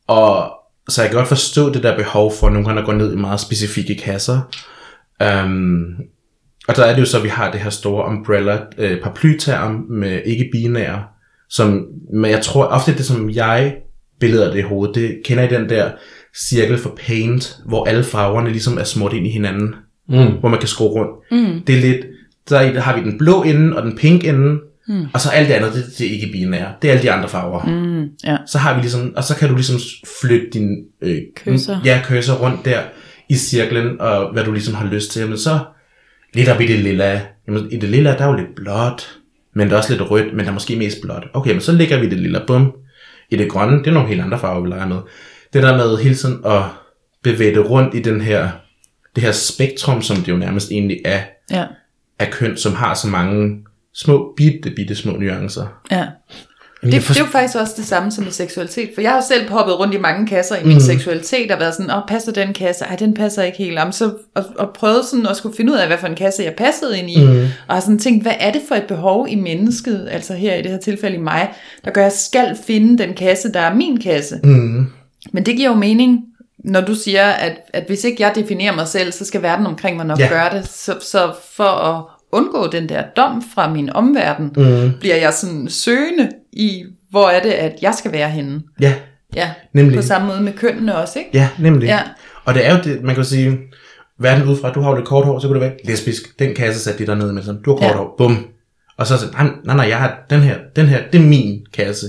Og 0.07 0.51
så 0.89 1.03
jeg 1.03 1.11
kan 1.11 1.17
godt 1.19 1.29
forstå 1.29 1.73
det 1.73 1.83
der 1.83 1.97
behov 1.97 2.33
for 2.41 2.49
nogle 2.51 2.67
gange 2.67 2.81
at 2.81 2.87
gå 2.87 2.93
ned 2.93 3.13
i 3.13 3.17
meget 3.17 3.41
specifikke 3.41 3.95
kasser. 3.95 4.41
Um, 5.45 5.95
og 6.69 6.77
der 6.77 6.85
er 6.85 6.95
det 6.95 7.01
jo 7.01 7.07
så, 7.07 7.17
at 7.17 7.23
vi 7.25 7.29
har 7.29 7.51
det 7.53 7.61
her 7.61 7.71
store 7.71 8.07
umbrella 8.07 8.59
øh, 8.79 9.01
paraplyterm 9.03 9.87
med 9.91 10.21
ikke-binære, 10.25 11.05
som, 11.51 11.87
men 12.15 12.31
jeg 12.31 12.41
tror 12.43 12.65
ofte 12.65 12.93
det, 12.97 13.05
som 13.05 13.31
jeg 13.31 13.75
billeder 14.21 14.51
det 14.51 14.59
i 14.59 14.63
hovedet, 14.63 14.95
det 14.95 15.17
kender 15.25 15.45
I 15.45 15.55
den 15.55 15.69
der 15.69 15.91
cirkel 16.49 16.79
for 16.79 16.99
paint, 17.07 17.57
hvor 17.67 17.85
alle 17.85 18.05
farverne 18.05 18.51
ligesom 18.51 18.79
er 18.79 18.85
smurt 18.85 19.13
ind 19.13 19.27
i 19.27 19.31
hinanden, 19.31 19.75
mm. 20.09 20.27
hvor 20.41 20.49
man 20.49 20.59
kan 20.59 20.69
skrue 20.69 20.89
rundt. 20.89 21.11
Mm. 21.31 21.61
Det 21.67 21.75
er 21.77 21.81
lidt, 21.81 22.07
der 22.49 22.61
i- 22.61 22.75
der 22.75 22.81
har 22.81 22.97
vi 23.01 23.11
den 23.11 23.19
blå 23.19 23.43
ende 23.43 23.77
og 23.77 23.83
den 23.83 23.97
pink 23.97 24.25
ende, 24.25 24.59
mm. 24.89 25.07
og 25.15 25.21
så 25.21 25.31
alt 25.31 25.49
det 25.49 25.55
andet, 25.55 25.73
det, 25.75 25.85
det 25.99 26.07
er 26.07 26.11
ikke 26.11 26.29
binære. 26.33 26.73
Det 26.83 26.89
er 26.89 26.93
alle 26.93 27.03
de 27.03 27.13
andre 27.13 27.29
farver. 27.29 27.65
Mm. 27.67 28.09
Ja. 28.25 28.37
Så 28.47 28.59
har 28.59 28.75
vi 28.75 28.81
ligesom, 28.81 29.13
og 29.17 29.25
så 29.25 29.37
kan 29.37 29.49
du 29.49 29.55
ligesom 29.55 29.77
flytte 30.23 30.47
din 30.53 30.69
øh, 31.03 31.19
Cursor. 31.45 31.81
Ja, 31.85 32.01
cursor 32.05 32.35
rundt 32.35 32.65
der 32.65 32.81
i 33.29 33.35
cirklen, 33.35 34.01
og 34.01 34.33
hvad 34.33 34.45
du 34.45 34.53
ligesom 34.53 34.75
har 34.75 34.87
lyst 34.87 35.11
til. 35.13 35.29
Men 35.29 35.39
så 35.39 35.59
lidt 36.35 36.49
op 36.49 36.61
i 36.61 36.67
det 36.67 36.79
lilla. 36.79 37.21
Jamen, 37.49 37.73
i 37.73 37.77
det 37.77 37.89
lilla, 37.89 38.13
der 38.19 38.25
er 38.25 38.31
jo 38.31 38.37
lidt 38.37 38.55
blåt, 38.57 39.18
men 39.59 39.69
der 39.69 39.75
er 39.75 39.79
også 39.79 39.93
lidt 39.93 40.11
rødt, 40.11 40.33
men 40.35 40.45
der 40.45 40.51
er 40.51 40.55
måske 40.55 40.77
mest 40.77 40.99
blåt. 41.03 41.25
Okay, 41.33 41.53
men 41.53 41.61
så 41.61 41.73
lægger 41.73 42.01
vi 42.01 42.09
det 42.09 42.19
lilla, 42.19 42.41
bum. 42.47 42.73
I 43.31 43.37
det 43.37 43.51
grønne, 43.51 43.79
det 43.79 43.87
er 43.87 43.91
nogle 43.93 44.09
helt 44.09 44.21
andre 44.21 44.39
farver, 44.39 44.61
vi 44.61 44.69
leger 44.69 44.87
med. 44.89 44.97
Det 45.53 45.63
der 45.63 45.77
med 45.77 45.97
hele 45.97 46.15
tiden 46.15 46.41
at 46.47 46.63
bevæge 47.23 47.55
det 47.55 47.71
rundt 47.71 47.95
i 47.95 48.03
den 48.03 48.21
her, 48.21 48.49
det 49.15 49.23
her 49.23 49.33
spektrum, 49.33 50.03
som 50.03 50.17
det 50.17 50.29
jo 50.29 50.37
nærmest 50.37 50.71
egentlig 50.71 51.01
er, 51.05 51.21
Ja. 51.51 51.65
af 52.19 52.31
køn, 52.31 52.57
som 52.57 52.75
har 52.75 52.95
så 52.95 53.09
mange 53.09 53.59
små, 53.95 54.35
bitte, 54.37 54.71
bitte 54.71 54.95
små 54.95 55.13
nuancer. 55.13 55.67
Ja. 55.91 56.07
Det, 56.83 56.93
det 56.93 57.17
er 57.17 57.21
jo 57.21 57.27
faktisk 57.27 57.57
også 57.57 57.75
det 57.77 57.87
samme 57.87 58.11
som 58.11 58.25
med 58.25 58.33
seksualitet, 58.33 58.91
for 58.95 59.01
jeg 59.01 59.11
har 59.11 59.21
selv 59.21 59.51
hoppet 59.51 59.79
rundt 59.79 59.95
i 59.95 59.99
mange 59.99 60.27
kasser 60.27 60.57
i 60.57 60.65
min 60.65 60.75
mm. 60.75 60.81
seksualitet, 60.81 61.51
og 61.51 61.61
været 61.61 61.75
sådan, 61.75 61.91
åh, 61.91 62.03
passer 62.09 62.33
den 62.33 62.53
kasse? 62.53 62.85
Ej, 62.85 62.97
den 62.97 63.15
passer 63.15 63.43
ikke 63.43 63.59
helt. 63.59 63.79
Om, 63.79 63.93
så, 63.93 64.13
og, 64.35 64.45
og 64.59 64.71
prøvet 64.75 65.05
sådan 65.05 65.27
at 65.27 65.37
skulle 65.37 65.57
finde 65.57 65.73
ud 65.73 65.79
af, 65.79 65.87
hvad 65.87 65.99
for 65.99 66.07
en 66.07 66.15
kasse 66.15 66.43
jeg 66.43 66.55
passede 66.55 66.99
ind 66.99 67.11
i, 67.11 67.25
mm. 67.25 67.41
og 67.69 67.75
har 67.75 67.81
sådan 67.81 67.99
tænkt, 67.99 68.23
hvad 68.23 68.33
er 68.41 68.53
det 68.53 68.61
for 68.69 68.75
et 68.75 68.85
behov 68.85 69.27
i 69.31 69.35
mennesket, 69.35 70.09
altså 70.11 70.35
her 70.35 70.55
i 70.55 70.63
det 70.63 70.71
her 70.71 70.79
tilfælde 70.79 71.17
i 71.17 71.21
mig, 71.21 71.53
der 71.85 71.91
gør, 71.91 72.01
at 72.01 72.05
jeg 72.05 72.13
skal 72.13 72.59
finde 72.67 73.03
den 73.03 73.15
kasse, 73.15 73.53
der 73.53 73.61
er 73.61 73.75
min 73.75 74.01
kasse. 74.01 74.41
Mm. 74.45 74.87
Men 75.33 75.47
det 75.47 75.57
giver 75.57 75.69
jo 75.69 75.75
mening, 75.75 76.21
når 76.65 76.81
du 76.81 76.95
siger, 76.95 77.27
at, 77.27 77.57
at 77.75 77.85
hvis 77.87 78.05
ikke 78.05 78.23
jeg 78.23 78.33
definerer 78.35 78.75
mig 78.75 78.89
selv, 78.89 79.13
så 79.13 79.25
skal 79.25 79.43
verden 79.43 79.67
omkring 79.67 79.97
mig 79.97 80.07
nok 80.07 80.19
Ja. 80.19 80.29
gøre 80.29 80.55
det. 80.55 80.69
Så, 80.69 80.95
så 81.01 81.33
for 81.53 81.65
at 81.65 82.05
undgå 82.33 82.67
den 82.73 82.89
der 82.89 83.03
dom 83.17 83.43
fra 83.55 83.73
min 83.73 83.91
omverden, 83.91 84.45
mm. 84.57 84.91
bliver 85.01 85.17
jeg 85.17 85.33
sådan 85.35 85.69
søgende 85.69 86.31
i, 86.53 86.85
hvor 87.11 87.29
er 87.29 87.43
det, 87.43 87.51
at 87.51 87.73
jeg 87.83 87.95
skal 87.95 88.13
være 88.13 88.31
henne. 88.31 88.63
Ja, 88.81 88.95
Ja, 89.37 89.51
Nemlig. 89.73 89.97
på 89.97 90.03
samme 90.03 90.27
måde 90.29 90.41
med 90.43 90.53
kønnene 90.53 90.97
også, 90.97 91.19
ikke? 91.19 91.31
Ja, 91.35 91.49
nemlig. 91.59 91.87
Ja. 91.87 92.01
Og 92.45 92.55
det 92.55 92.67
er 92.67 92.77
jo 92.77 92.83
det, 92.85 93.03
man 93.03 93.15
kan 93.15 93.25
sige, 93.25 93.59
verden 94.19 94.49
udefra, 94.49 94.73
du 94.73 94.81
har 94.81 94.91
jo 94.91 94.97
lidt 94.97 95.09
kort 95.09 95.25
hår, 95.27 95.39
så 95.39 95.47
kunne 95.49 95.61
det 95.61 95.69
være 95.69 95.77
lesbisk. 95.85 96.39
Den 96.39 96.55
kasse 96.55 96.81
satte 96.81 96.99
de 97.05 97.07
der 97.07 97.15
ned 97.15 97.33
med 97.33 97.43
sådan, 97.43 97.63
du 97.63 97.71
har 97.71 97.77
kort 97.79 97.91
Ja. 97.91 97.97
hår, 97.97 98.15
bum. 98.19 98.47
Og 98.97 99.07
så 99.07 99.17
sådan, 99.19 99.35
nej, 99.35 99.55
nej, 99.65 99.77
nej, 99.77 99.89
jeg 99.89 99.99
har 99.99 100.19
den 100.31 100.41
her, 100.41 100.57
den 100.77 100.87
her, 100.87 101.01
det 101.13 101.21
er 101.21 101.25
min 101.27 101.67
kasse. 101.73 102.07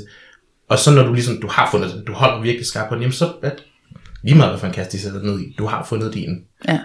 Og 0.69 0.79
så 0.79 0.91
når 0.91 1.03
du 1.03 1.13
ligesom, 1.13 1.41
du 1.41 1.47
har 1.51 1.67
fundet 1.71 1.93
den, 1.95 2.05
du 2.05 2.13
holder 2.13 2.41
virkelig 2.41 2.65
skarpt 2.65 2.89
på 2.89 2.95
den, 2.95 3.01
jamen 3.01 3.13
så 3.13 3.25
er 3.43 3.49
det 3.49 3.63
lige 4.23 4.38
meget, 4.38 4.51
hvad 4.51 4.60
for 4.60 4.67
en 4.67 4.73
kasse 4.73 4.91
de 4.91 4.99
sætter 5.01 5.21
ned 5.23 5.39
i, 5.39 5.55
du 5.58 5.65
har 5.65 5.84
fundet 5.84 6.13
din. 6.13 6.38
Ja. 6.67 6.79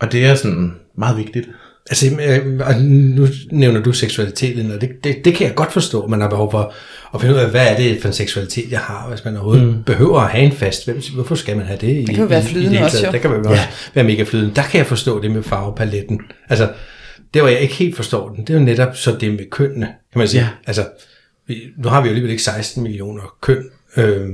Og 0.00 0.12
det 0.12 0.26
er 0.26 0.34
sådan 0.34 0.74
meget 0.98 1.16
vigtigt. 1.16 1.48
Altså, 1.90 2.06
nu 2.82 3.26
nævner 3.50 3.82
du 3.82 3.92
seksualiteten, 3.92 4.70
og 4.70 4.80
det, 4.80 4.90
det, 5.04 5.24
det 5.24 5.34
kan 5.34 5.46
jeg 5.46 5.54
godt 5.54 5.72
forstå, 5.72 6.06
man 6.06 6.20
har 6.20 6.28
behov 6.28 6.50
for 6.50 6.74
at 7.14 7.20
finde 7.20 7.34
ud 7.34 7.40
af, 7.40 7.50
hvad 7.50 7.66
er 7.68 7.76
det 7.76 8.00
for 8.00 8.08
en 8.08 8.14
seksualitet, 8.14 8.70
jeg 8.70 8.80
har, 8.80 9.08
hvis 9.08 9.24
man 9.24 9.36
overhovedet 9.36 9.66
mm. 9.66 9.82
behøver 9.82 10.20
at 10.20 10.30
have 10.30 10.44
en 10.44 10.52
fast. 10.52 10.84
Hvem, 10.84 11.00
hvorfor 11.14 11.34
skal 11.34 11.56
man 11.56 11.66
have 11.66 11.78
det? 11.80 12.06
Det 12.06 12.14
kan 12.14 12.22
jo 12.22 12.28
være 12.28 12.42
flydende 12.42 12.70
hele 12.70 12.84
også, 12.84 12.96
taget? 12.96 13.06
jo. 13.06 13.12
Der 13.12 13.18
kan 13.18 13.30
man 13.30 13.44
jo 13.44 13.50
også 13.50 13.62
være 13.94 14.04
mega 14.04 14.22
flydende. 14.22 14.54
Der 14.54 14.62
kan 14.62 14.78
jeg 14.78 14.86
forstå 14.86 15.22
det 15.22 15.30
med 15.30 15.42
farvepaletten. 15.42 16.20
Altså, 16.48 16.70
det 17.34 17.42
hvor 17.42 17.48
jeg 17.48 17.60
ikke 17.60 17.74
helt 17.74 17.96
forstår 17.96 18.28
den, 18.28 18.46
det 18.46 18.50
er 18.54 18.58
jo 18.58 18.64
netop 18.64 18.96
så 18.96 19.16
det 19.20 19.30
med 19.30 19.50
kønnene, 19.50 19.86
kan 19.86 20.18
man 20.18 20.28
sige. 20.28 20.40
Ja. 20.40 20.48
Altså, 20.66 20.86
vi, 21.46 21.54
nu 21.78 21.88
har 21.88 22.00
vi 22.00 22.06
jo 22.06 22.10
alligevel 22.10 22.30
ikke 22.30 22.42
16 22.42 22.82
millioner 22.82 23.34
køn, 23.40 23.64
øh, 23.96 24.28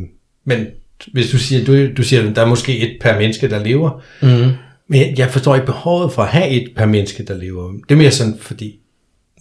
men 0.44 0.66
hvis 1.12 1.30
du 1.30 1.38
siger, 1.38 1.64
du, 1.64 1.94
du 1.96 2.02
siger, 2.02 2.30
at 2.30 2.36
der 2.36 2.42
er 2.42 2.46
måske 2.46 2.78
et 2.78 2.96
per 3.00 3.18
menneske, 3.18 3.50
der 3.50 3.64
lever, 3.64 4.02
Mm. 4.22 4.52
Men 4.88 5.18
jeg 5.18 5.30
forstår 5.30 5.54
ikke 5.54 5.66
behovet 5.66 6.12
for 6.12 6.22
at 6.22 6.28
have 6.28 6.48
et 6.48 6.72
per 6.76 6.86
menneske, 6.86 7.22
der 7.22 7.36
lever. 7.36 7.72
Det 7.72 7.94
er 7.94 7.96
mere 7.96 8.10
sådan, 8.10 8.38
fordi 8.38 8.80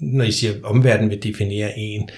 når 0.02 0.24
I 0.24 0.32
siger, 0.32 0.54
at 0.54 0.64
omverdenen 0.64 1.10
vil 1.10 1.24
definere 1.24 1.80
en, 1.80 2.10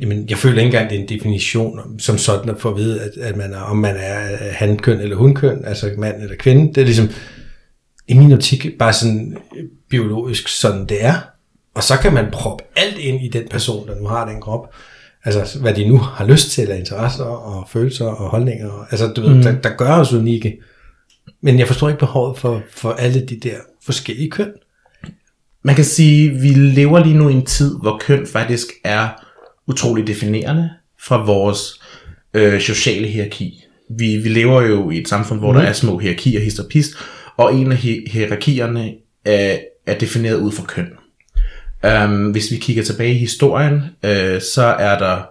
jamen, 0.00 0.26
jeg 0.28 0.38
føler 0.38 0.56
ikke 0.56 0.66
engang, 0.66 0.90
det 0.90 0.98
er 0.98 1.02
en 1.02 1.08
definition 1.08 2.00
som 2.00 2.18
sådan 2.18 2.50
at 2.50 2.60
få 2.60 2.70
at 2.70 2.76
vide, 2.76 3.00
at, 3.00 3.16
at 3.16 3.36
man 3.36 3.52
er, 3.52 3.60
om 3.60 3.76
man 3.76 3.96
er 3.98 4.36
hankøn 4.52 5.00
eller 5.00 5.16
hunkøn, 5.16 5.64
altså 5.64 5.90
mand 5.98 6.22
eller 6.22 6.36
kvinde. 6.36 6.74
Det 6.74 6.80
er 6.80 6.84
ligesom, 6.84 7.08
i 8.08 8.14
min 8.14 8.32
optik, 8.32 8.78
bare 8.78 8.92
sådan 8.92 9.36
øh, 9.56 9.64
biologisk 9.90 10.48
sådan 10.48 10.86
det 10.86 11.04
er. 11.04 11.14
Og 11.74 11.82
så 11.82 11.96
kan 11.96 12.14
man 12.14 12.26
proppe 12.32 12.64
alt 12.76 12.98
ind 12.98 13.24
i 13.24 13.28
den 13.28 13.48
person, 13.50 13.88
der 13.88 14.00
nu 14.00 14.06
har 14.06 14.28
den 14.28 14.40
krop. 14.40 14.74
Altså, 15.24 15.58
hvad 15.58 15.74
de 15.74 15.88
nu 15.88 15.98
har 15.98 16.26
lyst 16.26 16.50
til, 16.50 16.70
af 16.70 16.78
interesser 16.78 17.24
og 17.24 17.68
følelser 17.68 18.06
og 18.06 18.30
holdninger. 18.30 18.86
Altså, 18.90 19.06
du 19.06 19.20
ved, 19.20 19.34
mm. 19.34 19.42
der, 19.42 19.60
der 19.60 19.70
gør 19.76 19.92
os 19.92 20.12
unikke. 20.12 20.58
Men 21.40 21.58
jeg 21.58 21.66
forstår 21.66 21.88
ikke 21.88 21.98
behovet 21.98 22.38
for, 22.38 22.62
for 22.70 22.92
alle 22.92 23.26
de 23.26 23.40
der 23.40 23.56
forskellige 23.84 24.30
køn. 24.30 24.52
Man 25.62 25.74
kan 25.74 25.84
sige, 25.84 26.30
at 26.30 26.42
vi 26.42 26.48
lever 26.48 27.04
lige 27.04 27.18
nu 27.18 27.28
i 27.28 27.32
en 27.32 27.46
tid, 27.46 27.78
hvor 27.80 27.98
køn 28.00 28.26
faktisk 28.26 28.66
er 28.84 29.08
utrolig 29.66 30.06
definerende 30.06 30.70
fra 31.00 31.24
vores 31.24 31.80
øh, 32.34 32.60
sociale 32.60 33.06
hierarki. 33.06 33.64
Vi, 33.98 34.16
vi 34.16 34.28
lever 34.28 34.62
jo 34.62 34.90
i 34.90 34.98
et 34.98 35.08
samfund, 35.08 35.38
hvor 35.38 35.52
mm. 35.52 35.58
der 35.58 35.64
er 35.64 35.72
små 35.72 35.98
hierarkier, 35.98 36.40
hist 36.40 36.58
og 36.58 36.66
pist, 36.70 36.92
og 37.36 37.54
en 37.54 37.72
af 37.72 37.78
hi- 37.78 38.10
hierarkierne 38.10 38.94
er, 39.24 39.58
er 39.86 39.98
defineret 39.98 40.36
ud 40.36 40.52
fra 40.52 40.64
køn. 40.64 40.88
Um, 42.04 42.30
hvis 42.30 42.50
vi 42.50 42.56
kigger 42.56 42.82
tilbage 42.82 43.14
i 43.14 43.18
historien, 43.18 43.82
øh, 44.02 44.40
så 44.40 44.62
er 44.62 44.98
der 44.98 45.22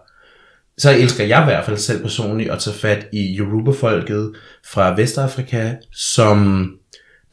så 0.78 0.92
elsker 0.92 1.26
jeg 1.26 1.42
i 1.42 1.46
hvert 1.46 1.66
fald 1.66 1.78
selv 1.78 2.02
personligt 2.02 2.52
at 2.52 2.60
tage 2.60 2.76
fat 2.76 3.08
i 3.14 3.38
Yoruba-folket 3.40 4.34
fra 4.72 4.96
Vestafrika, 4.96 5.76
som 5.94 6.70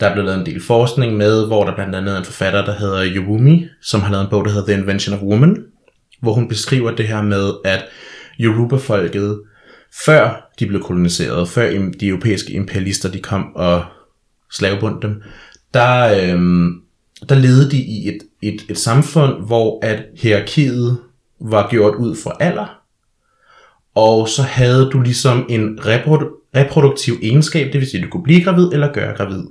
der 0.01 0.07
er 0.07 0.13
blevet 0.13 0.27
lavet 0.27 0.41
en 0.41 0.47
del 0.47 0.63
forskning 0.63 1.17
med, 1.17 1.47
hvor 1.47 1.65
der 1.65 1.75
blandt 1.75 1.95
andet 1.95 2.15
er 2.15 2.19
en 2.19 2.25
forfatter, 2.25 2.65
der 2.65 2.79
hedder 2.79 3.05
Yowumi, 3.15 3.67
som 3.83 4.01
har 4.01 4.11
lavet 4.11 4.25
en 4.25 4.31
bog, 4.31 4.45
der 4.45 4.51
hedder 4.51 4.67
The 4.67 4.81
Invention 4.81 5.17
of 5.17 5.23
Woman, 5.23 5.57
hvor 6.21 6.33
hun 6.33 6.49
beskriver 6.49 6.91
det 6.91 7.09
her 7.09 7.23
med, 7.23 7.53
at 7.65 7.85
Yoruba-folket, 8.41 9.41
før 10.05 10.51
de 10.59 10.67
blev 10.67 10.83
koloniseret, 10.83 11.49
før 11.49 11.71
de 12.01 12.07
europæiske 12.09 12.53
imperialister 12.53 13.11
de 13.11 13.21
kom 13.21 13.57
og 13.57 13.85
slavebundte 14.53 15.09
dem, 15.09 15.23
der, 15.75 16.31
øhm, 16.33 16.81
der 17.29 17.35
levede 17.35 17.71
de 17.71 17.77
i 17.77 18.09
et, 18.09 18.19
et, 18.43 18.65
et 18.69 18.79
samfund, 18.79 19.47
hvor 19.47 19.79
at 19.83 20.03
hierarkiet 20.17 20.99
var 21.41 21.69
gjort 21.71 21.95
ud 21.95 22.17
fra 22.17 22.37
alder, 22.41 22.84
og 23.95 24.29
så 24.29 24.43
havde 24.43 24.91
du 24.93 25.01
ligesom 25.01 25.47
en 25.49 25.79
reprodu- 25.81 26.51
reproduktiv 26.57 27.15
egenskab, 27.23 27.73
det 27.73 27.81
vil 27.81 27.91
sige, 27.91 28.01
at 28.01 28.05
du 28.05 28.11
kunne 28.11 28.23
blive 28.23 28.45
gravid 28.45 28.69
eller 28.73 28.93
gøre 28.93 29.17
gravid. 29.17 29.45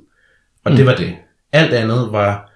Og 0.64 0.72
mm. 0.72 0.76
det 0.76 0.86
var 0.86 0.96
det. 0.96 1.16
Alt 1.52 1.74
andet 1.74 2.08
var 2.12 2.52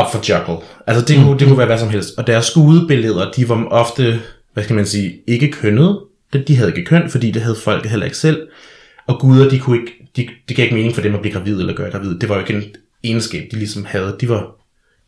up 0.00 0.06
for 0.12 0.30
juggle. 0.30 0.66
Altså 0.86 1.04
det 1.04 1.16
kunne, 1.24 1.38
det 1.38 1.48
kunne 1.48 1.58
være 1.58 1.66
hvad 1.66 1.78
som 1.78 1.90
helst. 1.90 2.18
Og 2.18 2.26
deres 2.26 2.44
skudebilleder, 2.44 3.30
de 3.30 3.48
var 3.48 3.64
ofte, 3.64 4.20
hvad 4.52 4.64
skal 4.64 4.76
man 4.76 4.86
sige, 4.86 5.20
ikke 5.26 5.52
kønnet. 5.52 6.00
De 6.46 6.56
havde 6.56 6.70
ikke 6.70 6.84
køn, 6.84 7.10
fordi 7.10 7.30
det 7.30 7.42
havde 7.42 7.56
folk 7.56 7.86
heller 7.86 8.04
ikke 8.04 8.16
selv. 8.16 8.48
Og 9.06 9.20
guder, 9.20 9.48
de 9.48 9.58
kunne 9.58 9.80
ikke, 9.80 9.92
de, 10.16 10.28
det 10.48 10.56
gav 10.56 10.64
ikke 10.64 10.74
mening 10.74 10.94
for 10.94 11.02
dem 11.02 11.14
at 11.14 11.20
blive 11.20 11.34
gravid 11.34 11.60
eller 11.60 11.74
gøre 11.74 11.90
gravid. 11.90 12.18
Det 12.18 12.28
var 12.28 12.34
jo 12.34 12.40
ikke 12.40 12.54
en 12.54 12.64
egenskab, 13.04 13.48
de 13.50 13.56
ligesom 13.56 13.84
havde. 13.84 14.16
De 14.20 14.28
var, 14.28 14.46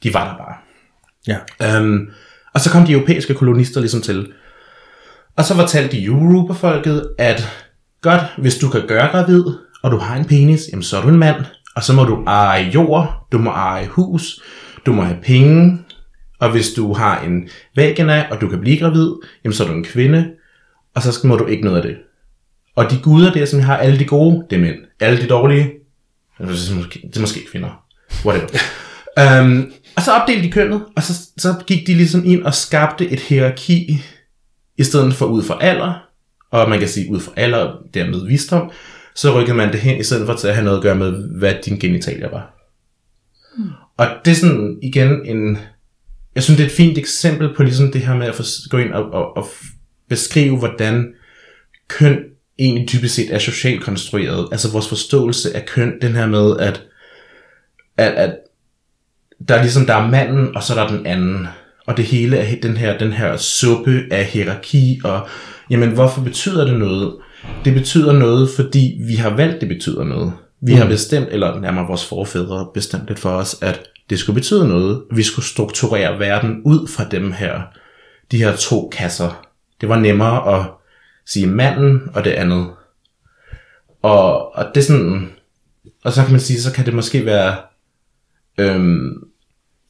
de 0.02 0.14
var 0.14 0.30
der 0.30 0.44
bare. 0.44 0.56
Ja. 1.26 1.80
Um, 1.80 2.08
og 2.54 2.60
så 2.60 2.70
kom 2.70 2.86
de 2.86 2.92
europæiske 2.92 3.34
kolonister 3.34 3.80
ligesom 3.80 4.02
til. 4.02 4.32
Og 5.36 5.44
så 5.44 5.54
fortalte 5.54 5.96
de 5.96 6.04
Yoruba-folket, 6.04 7.08
at 7.18 7.48
godt, 8.02 8.22
hvis 8.38 8.58
du 8.58 8.68
kan 8.68 8.86
gøre 8.86 9.08
gravid, 9.08 9.44
og 9.82 9.90
du 9.90 9.98
har 9.98 10.16
en 10.16 10.24
penis, 10.24 10.68
jamen 10.72 10.82
så 10.82 10.98
er 10.98 11.02
du 11.02 11.08
en 11.08 11.18
mand. 11.18 11.44
Og 11.76 11.84
så 11.84 11.92
må 11.92 12.04
du 12.04 12.24
eje 12.26 12.70
jord, 12.74 13.26
du 13.32 13.38
må 13.38 13.50
eje 13.50 13.86
hus, 13.86 14.42
du 14.86 14.92
må 14.92 15.02
have 15.02 15.18
penge. 15.22 15.78
Og 16.40 16.50
hvis 16.50 16.72
du 16.72 16.92
har 16.92 17.20
en 17.20 17.48
vagina, 17.76 18.26
og 18.30 18.40
du 18.40 18.48
kan 18.48 18.60
blive 18.60 18.78
gravid, 18.78 19.12
jamen 19.44 19.54
så 19.54 19.64
er 19.64 19.68
du 19.68 19.74
en 19.74 19.84
kvinde. 19.84 20.30
Og 20.94 21.02
så 21.02 21.20
må 21.24 21.36
du 21.36 21.46
ikke 21.46 21.64
noget 21.64 21.76
af 21.76 21.82
det. 21.82 21.96
Og 22.76 22.90
de 22.90 22.98
guder 23.02 23.32
der, 23.32 23.46
som 23.46 23.60
har 23.60 23.76
alle 23.76 23.98
de 23.98 24.04
gode, 24.04 24.46
det 24.50 24.56
er 24.56 24.60
mænd. 24.60 24.76
Alle 25.00 25.22
de 25.22 25.26
dårlige, 25.26 25.70
det 26.38 26.70
er 26.70 26.74
måske, 26.74 27.00
det 27.08 27.16
er 27.16 27.20
måske 27.20 27.40
kvinder. 27.50 27.84
Whatever. 28.24 28.48
um, 29.42 29.72
og 29.96 30.02
så 30.02 30.12
opdelte 30.12 30.42
de 30.42 30.52
kønnet, 30.52 30.82
og 30.96 31.02
så, 31.02 31.12
så 31.38 31.54
gik 31.66 31.86
de 31.86 31.94
ligesom 31.94 32.24
ind 32.24 32.42
og 32.42 32.54
skabte 32.54 33.10
et 33.10 33.20
hierarki, 33.20 34.00
i 34.76 34.84
stedet 34.84 35.14
for 35.14 35.26
ud 35.26 35.42
for 35.42 35.54
alder, 35.54 36.08
og 36.50 36.68
man 36.68 36.78
kan 36.78 36.88
sige 36.88 37.10
ud 37.10 37.20
for 37.20 37.32
alder, 37.36 37.76
dermed 37.94 38.26
visdom, 38.26 38.70
så 39.14 39.40
rykkede 39.40 39.56
man 39.56 39.72
det 39.72 39.80
hen, 39.80 40.00
i 40.00 40.02
stedet 40.02 40.26
for 40.26 40.34
til 40.34 40.48
at 40.48 40.54
have 40.54 40.64
noget 40.64 40.76
at 40.76 40.82
gøre 40.82 40.94
med, 40.94 41.38
hvad 41.38 41.54
din 41.64 41.78
genitalier 41.78 42.30
var. 42.30 42.54
Hmm. 43.56 43.70
Og 43.96 44.06
det 44.24 44.30
er 44.30 44.34
sådan 44.34 44.78
igen 44.82 45.26
en, 45.26 45.58
jeg 46.34 46.42
synes 46.42 46.56
det 46.56 46.64
er 46.64 46.68
et 46.68 46.76
fint 46.76 46.98
eksempel 46.98 47.54
på 47.54 47.62
ligesom 47.62 47.92
det 47.92 48.00
her 48.00 48.14
med 48.16 48.26
at 48.26 48.40
gå 48.70 48.78
ind 48.78 48.92
og, 48.92 49.12
og, 49.12 49.36
og 49.36 49.48
beskrive, 50.08 50.58
hvordan 50.58 51.14
køn 51.88 52.24
egentlig 52.58 52.92
dybest 52.92 53.14
set 53.14 53.34
er 53.34 53.38
socialt 53.38 53.82
konstrueret. 53.82 54.48
Altså 54.52 54.72
vores 54.72 54.88
forståelse 54.88 55.56
af 55.56 55.66
køn, 55.66 56.00
den 56.02 56.12
her 56.12 56.26
med, 56.26 56.56
at, 56.58 56.82
at, 57.96 58.12
at 58.12 58.36
der 59.48 59.54
er 59.54 59.62
ligesom, 59.62 59.86
der 59.86 59.94
er 59.94 60.10
manden, 60.10 60.56
og 60.56 60.62
så 60.62 60.74
er 60.74 60.86
der 60.86 60.96
den 60.96 61.06
anden. 61.06 61.46
Og 61.86 61.96
det 61.96 62.04
hele 62.04 62.36
er 62.36 62.60
den 62.60 62.76
her, 62.76 62.98
den 62.98 63.12
her 63.12 63.36
suppe 63.36 64.02
af 64.10 64.24
hierarki, 64.24 65.00
og 65.04 65.28
jamen, 65.70 65.90
hvorfor 65.90 66.22
betyder 66.22 66.64
det 66.64 66.78
noget? 66.78 67.16
Det 67.64 67.74
betyder 67.74 68.12
noget, 68.12 68.50
fordi 68.56 69.00
vi 69.06 69.14
har 69.14 69.30
valgt, 69.30 69.60
det 69.60 69.68
betyder 69.68 70.04
noget. 70.04 70.32
Vi 70.60 70.72
mm. 70.72 70.78
har 70.78 70.88
bestemt, 70.88 71.28
eller 71.30 71.60
nærmere 71.60 71.86
vores 71.86 72.06
forfædre 72.06 72.68
bestemt 72.74 73.08
det 73.08 73.18
for 73.18 73.30
os, 73.30 73.56
at 73.62 73.82
det 74.10 74.18
skulle 74.18 74.34
betyde 74.34 74.68
noget. 74.68 75.02
Vi 75.14 75.22
skulle 75.22 75.46
strukturere 75.46 76.18
verden 76.18 76.62
ud 76.64 76.88
fra 76.88 77.04
dem 77.10 77.32
her, 77.32 77.60
de 78.30 78.38
her 78.38 78.56
to 78.56 78.88
kasser. 78.88 79.46
Det 79.80 79.88
var 79.88 79.98
nemmere 79.98 80.60
at 80.60 80.66
sige 81.26 81.46
manden 81.46 82.00
og 82.14 82.24
det 82.24 82.30
andet. 82.30 82.70
Og, 84.02 84.56
og 84.56 84.64
det 84.74 84.80
er 84.80 84.84
sådan, 84.84 85.30
og 86.04 86.12
så 86.12 86.22
kan 86.22 86.32
man 86.32 86.40
sige, 86.40 86.60
så 86.60 86.72
kan 86.72 86.86
det 86.86 86.94
måske 86.94 87.26
være 87.26 87.56
øhm, 88.58 89.24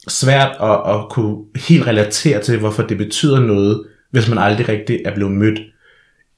svært 0.08 0.56
at, 0.62 0.94
at 0.94 1.08
kunne 1.10 1.36
helt 1.56 1.86
relatere 1.86 2.42
til, 2.42 2.58
hvorfor 2.58 2.82
det 2.82 2.98
betyder 2.98 3.40
noget, 3.40 3.84
hvis 4.10 4.28
man 4.28 4.38
aldrig 4.38 4.68
rigtig 4.68 5.00
er 5.04 5.14
blevet 5.14 5.32
mødt 5.32 5.60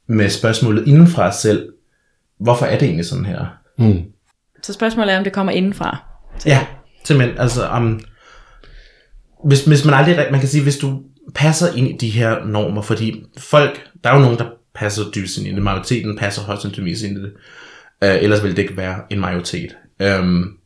med 0.06 0.30
spørgsmålet 0.30 0.88
indenfra 0.88 1.32
selv. 1.32 1.72
Hvorfor 2.38 2.66
er 2.66 2.78
det 2.78 2.86
egentlig 2.86 3.06
sådan 3.06 3.24
her? 3.24 3.46
Mm. 3.78 4.02
Så 4.62 4.72
spørgsmålet 4.72 5.12
er, 5.12 5.18
om 5.18 5.24
det 5.24 5.32
kommer 5.32 5.52
indenfra. 5.52 6.02
Ja, 6.46 6.66
simpelthen. 7.04 7.38
Altså, 7.38 7.70
um, 7.76 8.00
hvis, 9.44 9.64
hvis 9.64 9.84
man 9.84 9.94
aldrig, 9.94 10.28
man 10.30 10.40
kan 10.40 10.48
sige, 10.48 10.62
hvis 10.62 10.78
du 10.78 11.02
passer 11.34 11.74
ind 11.74 11.88
i 11.88 11.96
de 12.06 12.10
her 12.10 12.44
normer, 12.44 12.82
fordi 12.82 13.24
folk, 13.38 13.90
der 14.04 14.10
er 14.10 14.14
jo 14.14 14.20
nogen, 14.20 14.38
der 14.38 14.46
passer 14.74 15.02
dybest 15.14 15.38
ind 15.38 15.46
i 15.46 15.50
det, 15.50 15.62
majoriteten 15.62 16.18
passer 16.18 16.42
højst 16.42 16.62
sandsynligvis 16.62 17.02
ind 17.02 17.18
i 17.18 17.20
det, 17.20 17.32
uh, 18.02 18.22
ellers 18.22 18.42
vil 18.42 18.50
det 18.50 18.62
ikke 18.62 18.76
være 18.76 19.00
en 19.10 19.20
majoritet. 19.20 19.76
Um, 20.20 20.58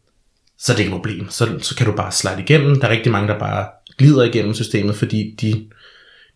så 0.61 0.73
er 0.73 0.77
det 0.77 0.85
ikke 0.85 0.97
et 0.97 1.03
problem. 1.03 1.31
Så, 1.31 1.49
så 1.63 1.77
kan 1.77 1.87
du 1.87 1.93
bare 1.93 2.13
slide 2.13 2.41
igennem. 2.41 2.81
Der 2.81 2.87
er 2.87 2.93
rigtig 2.93 3.13
mange, 3.13 3.29
der 3.29 3.39
bare 3.39 3.67
glider 3.99 4.23
igennem 4.23 4.55
systemet, 4.55 4.95
fordi 4.95 5.35
de, 5.41 5.65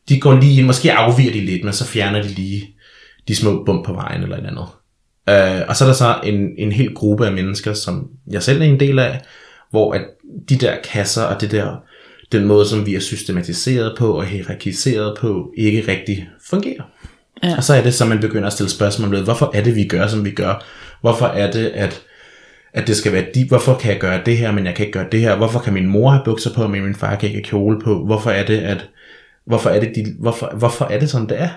de 0.08 0.20
går 0.20 0.34
lige 0.40 0.58
ind, 0.58 0.66
måske 0.66 0.92
afviger 0.92 1.32
de 1.32 1.40
lidt, 1.40 1.64
men 1.64 1.72
så 1.72 1.86
fjerner 1.86 2.22
de 2.22 2.28
lige 2.28 2.76
de 3.28 3.36
små 3.36 3.64
bump 3.64 3.86
på 3.86 3.92
vejen 3.92 4.22
eller 4.22 4.36
et 4.36 4.46
andet. 4.46 4.66
Uh, 5.30 5.68
og 5.68 5.76
så 5.76 5.84
er 5.84 5.88
der 5.88 5.94
så 5.94 6.20
en, 6.24 6.48
en 6.58 6.72
hel 6.72 6.94
gruppe 6.94 7.26
af 7.26 7.32
mennesker, 7.32 7.72
som 7.72 8.08
jeg 8.30 8.42
selv 8.42 8.60
er 8.60 8.64
en 8.64 8.80
del 8.80 8.98
af, 8.98 9.20
hvor 9.70 9.92
at 9.92 10.04
de 10.48 10.56
der 10.56 10.76
kasser 10.84 11.22
og 11.22 11.40
det 11.40 11.50
der, 11.50 11.76
den 12.32 12.44
måde, 12.44 12.68
som 12.68 12.86
vi 12.86 12.94
er 12.94 13.00
systematiseret 13.00 13.94
på 13.98 14.12
og 14.12 14.24
hierarkiseret 14.24 15.16
på, 15.20 15.52
ikke 15.56 15.84
rigtig 15.88 16.28
fungerer. 16.48 16.82
Ja. 17.42 17.56
Og 17.56 17.64
så 17.64 17.74
er 17.74 17.82
det, 17.82 17.94
så 17.94 18.04
man 18.04 18.20
begynder 18.20 18.46
at 18.46 18.52
stille 18.52 18.70
spørgsmål 18.70 19.10
ved, 19.10 19.22
hvorfor 19.22 19.50
er 19.54 19.62
det, 19.62 19.76
vi 19.76 19.84
gør, 19.84 20.06
som 20.06 20.24
vi 20.24 20.30
gør? 20.30 20.64
Hvorfor 21.00 21.26
er 21.26 21.50
det, 21.50 21.66
at, 21.66 22.02
at 22.74 22.86
det 22.86 22.96
skal 22.96 23.12
være 23.12 23.24
de, 23.34 23.48
hvorfor 23.48 23.74
kan 23.74 23.92
jeg 23.92 24.00
gøre 24.00 24.20
det 24.26 24.36
her, 24.36 24.52
men 24.52 24.66
jeg 24.66 24.74
kan 24.74 24.86
ikke 24.86 24.98
gøre 24.98 25.08
det 25.12 25.20
her? 25.20 25.36
Hvorfor 25.36 25.60
kan 25.60 25.72
min 25.72 25.86
mor 25.86 26.10
have 26.10 26.22
bukser 26.24 26.54
på, 26.54 26.66
men 26.66 26.84
min 26.84 26.94
far 26.94 27.16
kan 27.16 27.28
ikke 27.28 27.36
have 27.36 27.44
kjole 27.44 27.80
på? 27.80 28.04
Hvorfor 28.04 28.30
er 28.30 28.46
det, 28.46 28.58
at, 28.58 28.88
hvorfor 29.46 29.70
er 29.70 29.80
det, 29.80 29.92
de, 29.94 30.14
hvorfor, 30.18 30.52
hvorfor 30.56 30.84
er 30.84 30.98
det 30.98 31.10
sådan, 31.10 31.28
det 31.28 31.40
er? 31.40 31.48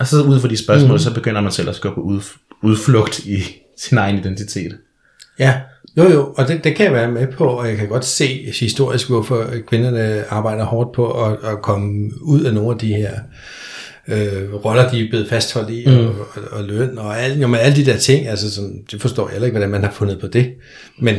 Og 0.00 0.06
så 0.06 0.22
ud 0.22 0.40
fra 0.40 0.48
de 0.48 0.56
spørgsmål, 0.56 0.92
mm. 0.92 0.98
så 0.98 1.14
begynder 1.14 1.40
man 1.40 1.52
selv 1.52 1.68
at 1.68 1.80
gå 1.80 1.94
på 1.94 2.00
ud, 2.00 2.20
udflugt 2.62 3.18
i 3.18 3.38
sin 3.84 3.98
egen 3.98 4.18
identitet. 4.18 4.78
Ja, 5.38 5.60
jo 5.96 6.02
jo, 6.08 6.34
og 6.36 6.48
det, 6.48 6.64
det 6.64 6.76
kan 6.76 6.86
jeg 6.86 6.92
være 6.92 7.10
med 7.10 7.26
på, 7.26 7.44
og 7.44 7.68
jeg 7.68 7.76
kan 7.76 7.88
godt 7.88 8.04
se 8.04 8.52
historisk, 8.60 9.08
hvorfor 9.08 9.46
kvinderne 9.66 10.24
arbejder 10.30 10.64
hårdt 10.64 10.92
på 10.92 11.24
at, 11.24 11.38
at 11.44 11.62
komme 11.62 12.10
ud 12.22 12.40
af 12.40 12.54
nogle 12.54 12.70
af 12.70 12.78
de 12.78 12.94
her 12.94 13.12
øh, 13.12 13.18
roller, 14.64 14.90
de 14.90 15.04
er 15.04 15.08
blevet 15.10 15.28
fastholdt 15.28 15.70
i, 15.70 15.84
mm. 15.86 15.96
og, 15.96 16.08
og, 16.08 16.42
og 16.50 16.64
løn, 16.64 16.98
og 16.98 17.20
alle, 17.20 17.40
jo, 17.40 17.46
men 17.46 17.60
alle 17.60 17.76
de 17.76 17.86
der 17.86 17.96
ting, 17.96 18.28
altså, 18.28 18.54
som, 18.54 18.72
det 18.90 19.00
forstår 19.00 19.28
jeg 19.28 19.32
heller 19.32 19.46
ikke, 19.46 19.54
hvordan 19.54 19.70
man 19.70 19.84
har 19.84 19.90
fundet 19.90 20.20
på 20.20 20.26
det, 20.26 20.54
men 20.98 21.14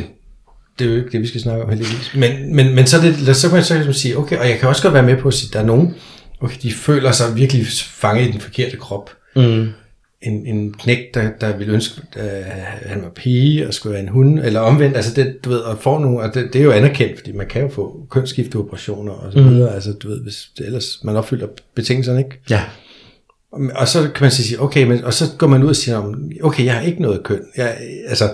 det 0.79 0.87
er 0.87 0.91
jo 0.91 0.97
ikke 0.97 1.11
det, 1.11 1.21
vi 1.21 1.27
skal 1.27 1.41
snakke 1.41 1.63
om 1.63 1.69
heldigvis. 1.69 2.11
Men, 2.15 2.55
men, 2.55 2.75
men 2.75 2.87
så, 2.87 2.97
det, 3.01 3.35
så 3.35 3.47
kan 3.47 3.55
man 3.55 3.63
så 3.63 3.73
ligesom 3.73 3.93
sige, 3.93 4.17
okay, 4.17 4.37
og 4.37 4.49
jeg 4.49 4.59
kan 4.59 4.69
også 4.69 4.81
godt 4.81 4.93
være 4.93 5.03
med 5.03 5.17
på 5.17 5.27
at 5.27 5.33
sige, 5.33 5.49
at 5.49 5.53
der 5.53 5.59
er 5.59 5.65
nogen, 5.65 5.95
okay, 6.41 6.57
de 6.61 6.71
føler 6.71 7.11
sig 7.11 7.35
virkelig 7.35 7.67
fanget 7.85 8.27
i 8.27 8.31
den 8.31 8.41
forkerte 8.41 8.77
krop. 8.77 9.09
Mm. 9.35 9.69
En, 10.21 10.45
en 10.45 10.73
knæk, 10.73 11.13
der, 11.13 11.29
der 11.41 11.57
ville 11.57 11.73
ønske, 11.73 12.01
at 12.15 12.89
han 12.89 13.01
var 13.01 13.09
pige 13.09 13.67
og 13.67 13.73
skulle 13.73 13.93
være 13.93 14.03
en 14.03 14.09
hund, 14.09 14.39
eller 14.39 14.59
omvendt, 14.59 14.95
altså 14.95 15.13
det, 15.13 15.37
du 15.45 15.49
ved, 15.49 15.59
og 15.59 15.77
får 15.79 15.99
nogle, 15.99 16.19
og 16.19 16.33
det, 16.33 16.53
det 16.53 16.59
er 16.59 16.63
jo 16.63 16.71
anerkendt, 16.71 17.17
fordi 17.17 17.31
man 17.31 17.47
kan 17.47 17.61
jo 17.61 17.67
få 17.69 18.07
kønsskifteoperationer 18.09 19.13
og 19.13 19.33
så 19.33 19.41
videre, 19.41 19.69
mm. 19.69 19.75
altså 19.75 19.93
du 19.93 20.07
ved, 20.07 20.21
hvis 20.21 20.49
det 20.57 20.65
ellers 20.65 20.99
man 21.03 21.15
opfylder 21.15 21.47
betingelserne, 21.75 22.19
ikke? 22.19 22.39
Ja. 22.49 22.63
Og 23.51 23.87
så 23.87 24.01
kan 24.01 24.21
man 24.21 24.31
sige, 24.31 24.61
okay, 24.61 24.83
men, 24.83 25.03
og 25.03 25.13
så 25.13 25.25
går 25.37 25.47
man 25.47 25.63
ud 25.63 25.69
og 25.69 25.75
siger, 25.75 26.13
okay, 26.43 26.65
jeg 26.65 26.73
har 26.73 26.81
ikke 26.81 27.01
noget 27.01 27.23
køn. 27.23 27.41
Jeg, 27.57 27.77
altså, 28.07 28.29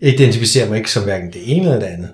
jeg 0.00 0.14
identificerer 0.14 0.68
mig 0.68 0.78
ikke 0.78 0.90
som 0.90 1.02
hverken 1.02 1.32
det 1.32 1.42
ene 1.44 1.64
eller 1.64 1.80
det 1.80 1.86
andet. 1.86 2.10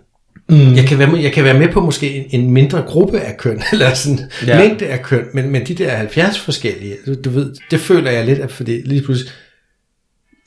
Mm. 0.50 0.74
Jeg, 0.74 0.84
kan 0.86 0.98
være, 0.98 1.14
jeg 1.22 1.32
kan 1.32 1.44
være 1.44 1.58
med 1.58 1.68
på 1.68 1.80
måske 1.80 2.26
en, 2.34 2.50
mindre 2.50 2.82
gruppe 2.82 3.20
af 3.20 3.36
køn, 3.36 3.62
eller 3.72 3.94
sådan 3.94 4.18
Ja. 4.46 4.58
mængde 4.58 4.86
af 4.86 5.02
køn, 5.02 5.24
men, 5.34 5.50
men 5.50 5.66
de 5.66 5.74
der 5.74 5.90
70 5.90 6.38
forskellige, 6.38 6.96
du, 7.06 7.14
du 7.24 7.30
ved, 7.30 7.52
det 7.70 7.80
føler 7.80 8.10
jeg 8.10 8.24
lidt, 8.26 8.38
at 8.38 8.52
fordi 8.52 8.82
lige 8.84 9.02
pludselig, 9.02 9.32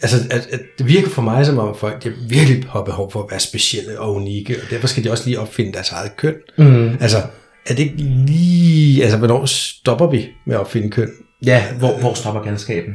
altså 0.01 0.17
at, 0.31 0.47
at 0.51 0.59
det 0.77 0.87
virker 0.87 1.09
for 1.09 1.21
mig 1.21 1.45
som 1.45 1.57
om 1.59 1.75
folk, 1.77 2.03
de 2.03 2.13
virkelig 2.29 2.63
har 2.69 2.81
behov 2.83 3.11
for 3.11 3.23
at 3.23 3.27
være 3.31 3.39
specielle 3.39 3.99
og 3.99 4.15
unikke, 4.15 4.55
og 4.63 4.69
derfor 4.69 4.87
skal 4.87 5.03
de 5.03 5.11
også 5.11 5.23
lige 5.25 5.39
opfinde 5.39 5.73
deres 5.73 5.89
eget 5.89 6.17
køn. 6.17 6.33
Mm. 6.57 6.89
Altså, 7.01 7.17
er 7.67 7.73
det 7.75 7.79
ikke 7.79 7.95
lige, 8.27 9.03
altså 9.03 9.17
hvornår 9.17 9.45
stopper 9.45 10.07
vi 10.11 10.27
med 10.45 10.55
at 10.55 10.59
opfinde 10.61 10.89
køn? 10.89 11.09
Ja, 11.45 11.63
hvor, 11.79 11.99
hvor 11.99 12.13
stopper 12.13 12.41
galskaben? 12.43 12.93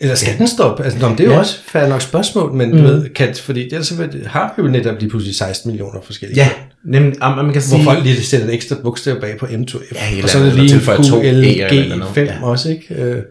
Eller 0.00 0.14
skal 0.14 0.38
den 0.38 0.48
stoppe? 0.48 0.84
Altså, 0.84 0.98
nå, 0.98 1.08
det 1.08 1.20
er 1.20 1.24
jo 1.24 1.30
Ja. 1.30 1.34
ja. 1.34 1.40
også 1.40 1.58
fair 1.66 1.88
nok 1.88 2.02
spørgsmål, 2.02 2.52
men 2.52 2.70
mm. 2.70 2.76
du 2.76 2.82
ved, 2.82 3.08
kan, 3.08 3.34
fordi 3.34 3.60
ellers 3.60 3.86
så 3.86 4.08
har 4.26 4.54
vi 4.56 4.62
jo 4.62 4.68
netop 4.68 5.00
lige 5.00 5.10
pludselig 5.10 5.34
16 5.36 5.70
millioner 5.70 6.00
forskellige. 6.00 6.40
Ja, 6.40 6.50
nemlig, 6.84 7.22
om, 7.22 7.44
man 7.44 7.52
kan 7.52 7.62
sige... 7.62 7.82
Hvor 7.82 7.92
folk 7.92 8.04
lige 8.04 8.22
sætter 8.22 8.46
et 8.46 8.54
ekstra 8.54 8.76
bogstav 8.82 9.20
bag 9.20 9.38
på 9.38 9.46
M2F. 9.46 9.94
Ja, 9.94 10.00
helt 10.06 10.24
og 10.24 10.30
så 10.30 10.38
er 10.38 10.42
det 10.42 10.54
lige 10.54 10.74
eller 10.74 11.48
en 11.48 11.60
E'er 11.60 11.74
eller 11.74 11.96
noget. 11.96 12.10
QLG5 12.10 12.20
Ja. 12.20 12.24
ja. 12.24 12.44
også, 12.44 12.70
ikke? 12.70 12.94
Øh, 12.94 13.22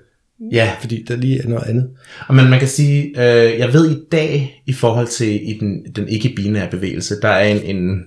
Ja, 0.52 0.72
fordi 0.80 1.06
der 1.08 1.16
lige 1.16 1.42
er 1.44 1.48
noget 1.48 1.68
andet. 1.68 1.90
Og 2.28 2.36
men 2.36 2.50
man 2.50 2.60
kan 2.60 2.68
sige, 2.68 3.04
øh, 3.08 3.60
jeg 3.60 3.74
ved 3.74 3.92
i 3.92 3.98
dag, 4.12 4.62
i 4.66 4.74
forhold 4.74 5.08
til 5.08 5.50
i 5.50 5.58
den, 5.60 5.86
den 5.96 6.08
ikke-binære 6.08 6.68
bevægelse, 6.72 7.16
der 7.22 7.28
er 7.28 7.48
en, 7.48 7.76
en, 7.76 8.00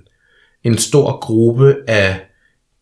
en 0.65 0.79
stor 0.79 1.21
gruppe 1.21 1.75
af 1.89 2.17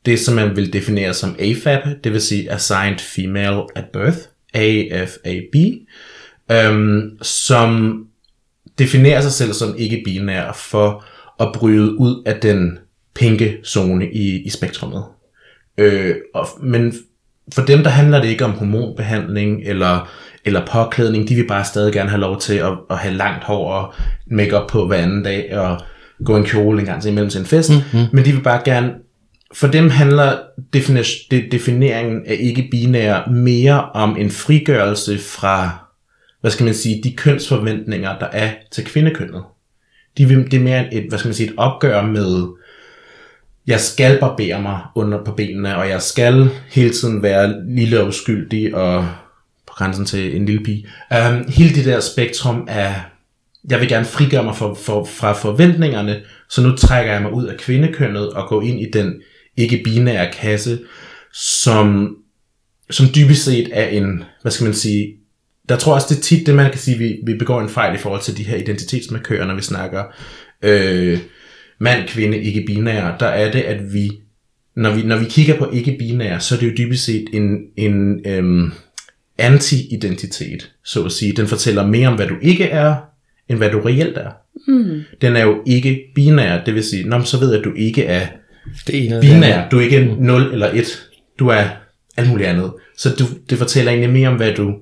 det, 0.07 0.21
som 0.21 0.35
man 0.35 0.57
vil 0.57 0.73
definere 0.73 1.14
som 1.14 1.37
AFAB, 1.38 1.81
det 2.05 2.12
vil 2.12 2.21
sige 2.21 2.53
Assigned 2.53 2.99
Female 2.99 3.62
at 3.77 3.85
Birth, 3.93 4.19
AFAB, 4.54 5.54
øhm, 6.50 7.18
som 7.22 8.04
definerer 8.78 9.20
sig 9.20 9.32
selv 9.32 9.52
som 9.52 9.74
ikke-binær 9.78 10.52
for 10.52 11.04
at 11.40 11.48
bryde 11.54 11.98
ud 11.98 12.22
af 12.26 12.37
den 12.40 12.78
pinke 13.14 13.56
zone 13.66 14.12
i, 14.12 14.42
i 14.42 14.50
spektrummet. 14.50 15.04
Øh, 15.78 16.14
og, 16.34 16.46
men 16.62 16.94
for 17.54 17.62
dem, 17.62 17.82
der 17.82 17.90
handler 17.90 18.20
det 18.20 18.28
ikke 18.28 18.44
om 18.44 18.50
hormonbehandling 18.50 19.62
eller, 19.64 20.11
eller 20.44 20.66
påklædning. 20.66 21.28
De 21.28 21.34
vil 21.34 21.46
bare 21.46 21.64
stadig 21.64 21.92
gerne 21.92 22.11
have 22.11 22.20
lov 22.20 22.40
til 22.40 22.54
at, 22.54 22.72
at 22.90 22.98
have 22.98 23.14
langt 23.14 23.44
hår 23.44 23.72
og 23.72 23.94
makeup 24.26 24.68
på 24.68 24.87
hver 24.87 24.96
anden 24.96 25.22
dag 25.22 25.58
og 25.58 25.80
gå 26.24 26.37
en 26.37 26.44
kjole 26.44 26.80
en 26.80 26.87
gang 26.87 27.02
til 27.02 27.11
imellem 27.11 27.30
til 27.30 27.40
en 27.40 27.46
fest. 27.46 27.70
Mm-hmm. 27.70 28.06
Men 28.12 28.24
de 28.24 28.32
vil 28.32 28.42
bare 28.42 28.62
gerne... 28.64 28.92
For 29.54 29.66
dem 29.66 29.90
handler 29.90 30.38
defini- 30.76 31.28
de, 31.30 31.48
defineringen 31.50 32.26
af 32.26 32.37
ikke-binære 32.40 33.32
mere 33.32 33.90
om 33.90 34.16
en 34.16 34.30
frigørelse 34.30 35.18
fra, 35.18 35.84
hvad 36.40 36.50
skal 36.50 36.64
man 36.64 36.74
sige, 36.74 37.02
de 37.04 37.12
kønsforventninger, 37.12 38.18
der 38.18 38.26
er 38.26 38.50
til 38.70 38.84
kvindekønnet. 38.84 39.42
De 40.18 40.28
vil, 40.28 40.50
det 40.50 40.54
er 40.54 40.61
mere 40.61 40.94
et, 40.94 41.08
hvad 41.08 41.18
skal 41.18 41.28
man 41.28 41.34
sige, 41.34 41.48
et 41.48 41.54
opgør 41.56 42.02
med, 42.02 42.46
jeg 43.66 43.80
skal 43.80 44.18
barbere 44.20 44.62
mig 44.62 44.80
under 44.94 45.24
på 45.24 45.32
benene, 45.32 45.76
og 45.76 45.88
jeg 45.88 46.02
skal 46.02 46.50
hele 46.70 46.90
tiden 46.90 47.22
være 47.22 47.54
lille 47.68 48.00
og 48.00 48.08
uskyldig 48.08 48.74
og 48.74 49.08
på 49.66 49.74
grænsen 49.74 50.04
til 50.04 50.37
en 50.37 50.46
lille 50.46 50.64
pige. 50.64 50.87
Um, 51.11 51.44
hele 51.48 51.74
det 51.74 51.84
der 51.84 52.00
spektrum 52.00 52.66
af, 52.70 52.94
jeg 53.70 53.80
vil 53.80 53.88
gerne 53.88 54.04
frigøre 54.04 54.44
mig 54.44 54.56
for, 54.56 54.74
for, 54.74 55.04
fra 55.04 55.32
forventningerne, 55.32 56.20
så 56.48 56.62
nu 56.62 56.76
trækker 56.76 57.12
jeg 57.12 57.22
mig 57.22 57.32
ud 57.32 57.46
af 57.46 57.56
kvindekønnet 57.56 58.30
og 58.30 58.48
går 58.48 58.62
ind 58.62 58.80
i 58.80 58.90
den 58.92 59.22
ikke-binære 59.59 60.33
kasse, 60.33 60.79
som, 61.33 62.16
som 62.90 63.07
dybest 63.14 63.44
set 63.44 63.71
er 63.73 63.87
en, 63.87 64.25
hvad 64.42 64.53
skal 64.53 64.64
man 64.64 64.75
sige, 64.75 65.14
der 65.68 65.77
tror 65.77 65.92
jeg 65.92 65.94
også, 65.94 66.14
det 66.14 66.18
er 66.18 66.23
tit 66.23 66.47
det, 66.47 66.55
man 66.55 66.71
kan 66.71 66.81
sige, 66.81 66.99
vi, 66.99 67.16
vi 67.27 67.35
begår 67.35 67.61
en 67.61 67.68
fejl 67.68 67.94
i 67.94 67.99
forhold 67.99 68.23
til 68.23 68.37
de 68.37 68.42
her 68.42 68.57
identitetsmarkører, 68.57 69.47
når 69.47 69.55
vi 69.55 69.62
snakker 69.62 70.05
øh, 70.62 71.18
mand, 71.79 72.09
kvinde, 72.09 72.42
ikke-binære. 72.42 73.16
Der 73.21 73.27
er 73.27 73.53
det, 73.53 73.61
at 73.61 73.92
vi, 73.92 74.11
når 74.77 74.94
vi, 74.94 75.03
når 75.03 75.16
vi 75.16 75.25
kigger 75.25 75.59
på 75.59 75.71
ikke-binære, 75.71 76.40
så 76.40 76.55
er 76.55 76.59
det 76.59 76.66
jo 76.66 76.75
dybest 76.79 77.05
set 77.05 77.25
en, 77.33 77.59
en 77.77 78.21
øhm, 78.27 78.73
anti-identitet, 79.38 80.73
så 80.85 81.05
at 81.05 81.12
sige. 81.12 81.33
Den 81.33 81.47
fortæller 81.47 81.87
mere 81.87 82.09
om, 82.09 82.14
hvad 82.14 82.27
du 82.27 82.37
ikke 82.42 82.64
er, 82.64 82.94
end 83.49 83.59
hvad 83.59 83.71
du 83.71 83.81
reelt 83.81 84.18
er. 84.18 84.31
Mm. 84.68 85.01
Den 85.21 85.37
er 85.37 85.42
jo 85.42 85.62
ikke 85.66 86.01
binær, 86.14 86.64
det 86.64 86.75
vil 86.75 86.85
sige, 86.85 87.09
Nå, 87.09 87.25
så 87.25 87.38
ved 87.38 87.51
jeg, 87.51 87.59
at 87.59 87.64
du 87.64 87.73
ikke 87.73 88.05
er 88.05 88.27
Det 88.87 89.11
det 89.11 89.20
binær. 89.20 89.54
andet. 89.57 89.70
Du 89.70 89.78
er 89.78 89.83
ikke 89.83 89.96
en 90.00 90.16
0 90.18 90.52
eller 90.52 90.70
1. 90.72 91.09
Du 91.38 91.48
er 91.48 91.64
alt 92.16 92.28
muligt 92.28 92.48
andet. 92.48 92.72
Så 92.98 93.11
du, 93.18 93.24
det 93.50 93.59
fortæller 93.59 93.92
egentlig 93.92 94.11
mere 94.11 94.28
om, 94.28 94.37
hvad 94.37 94.54
du 94.54 94.74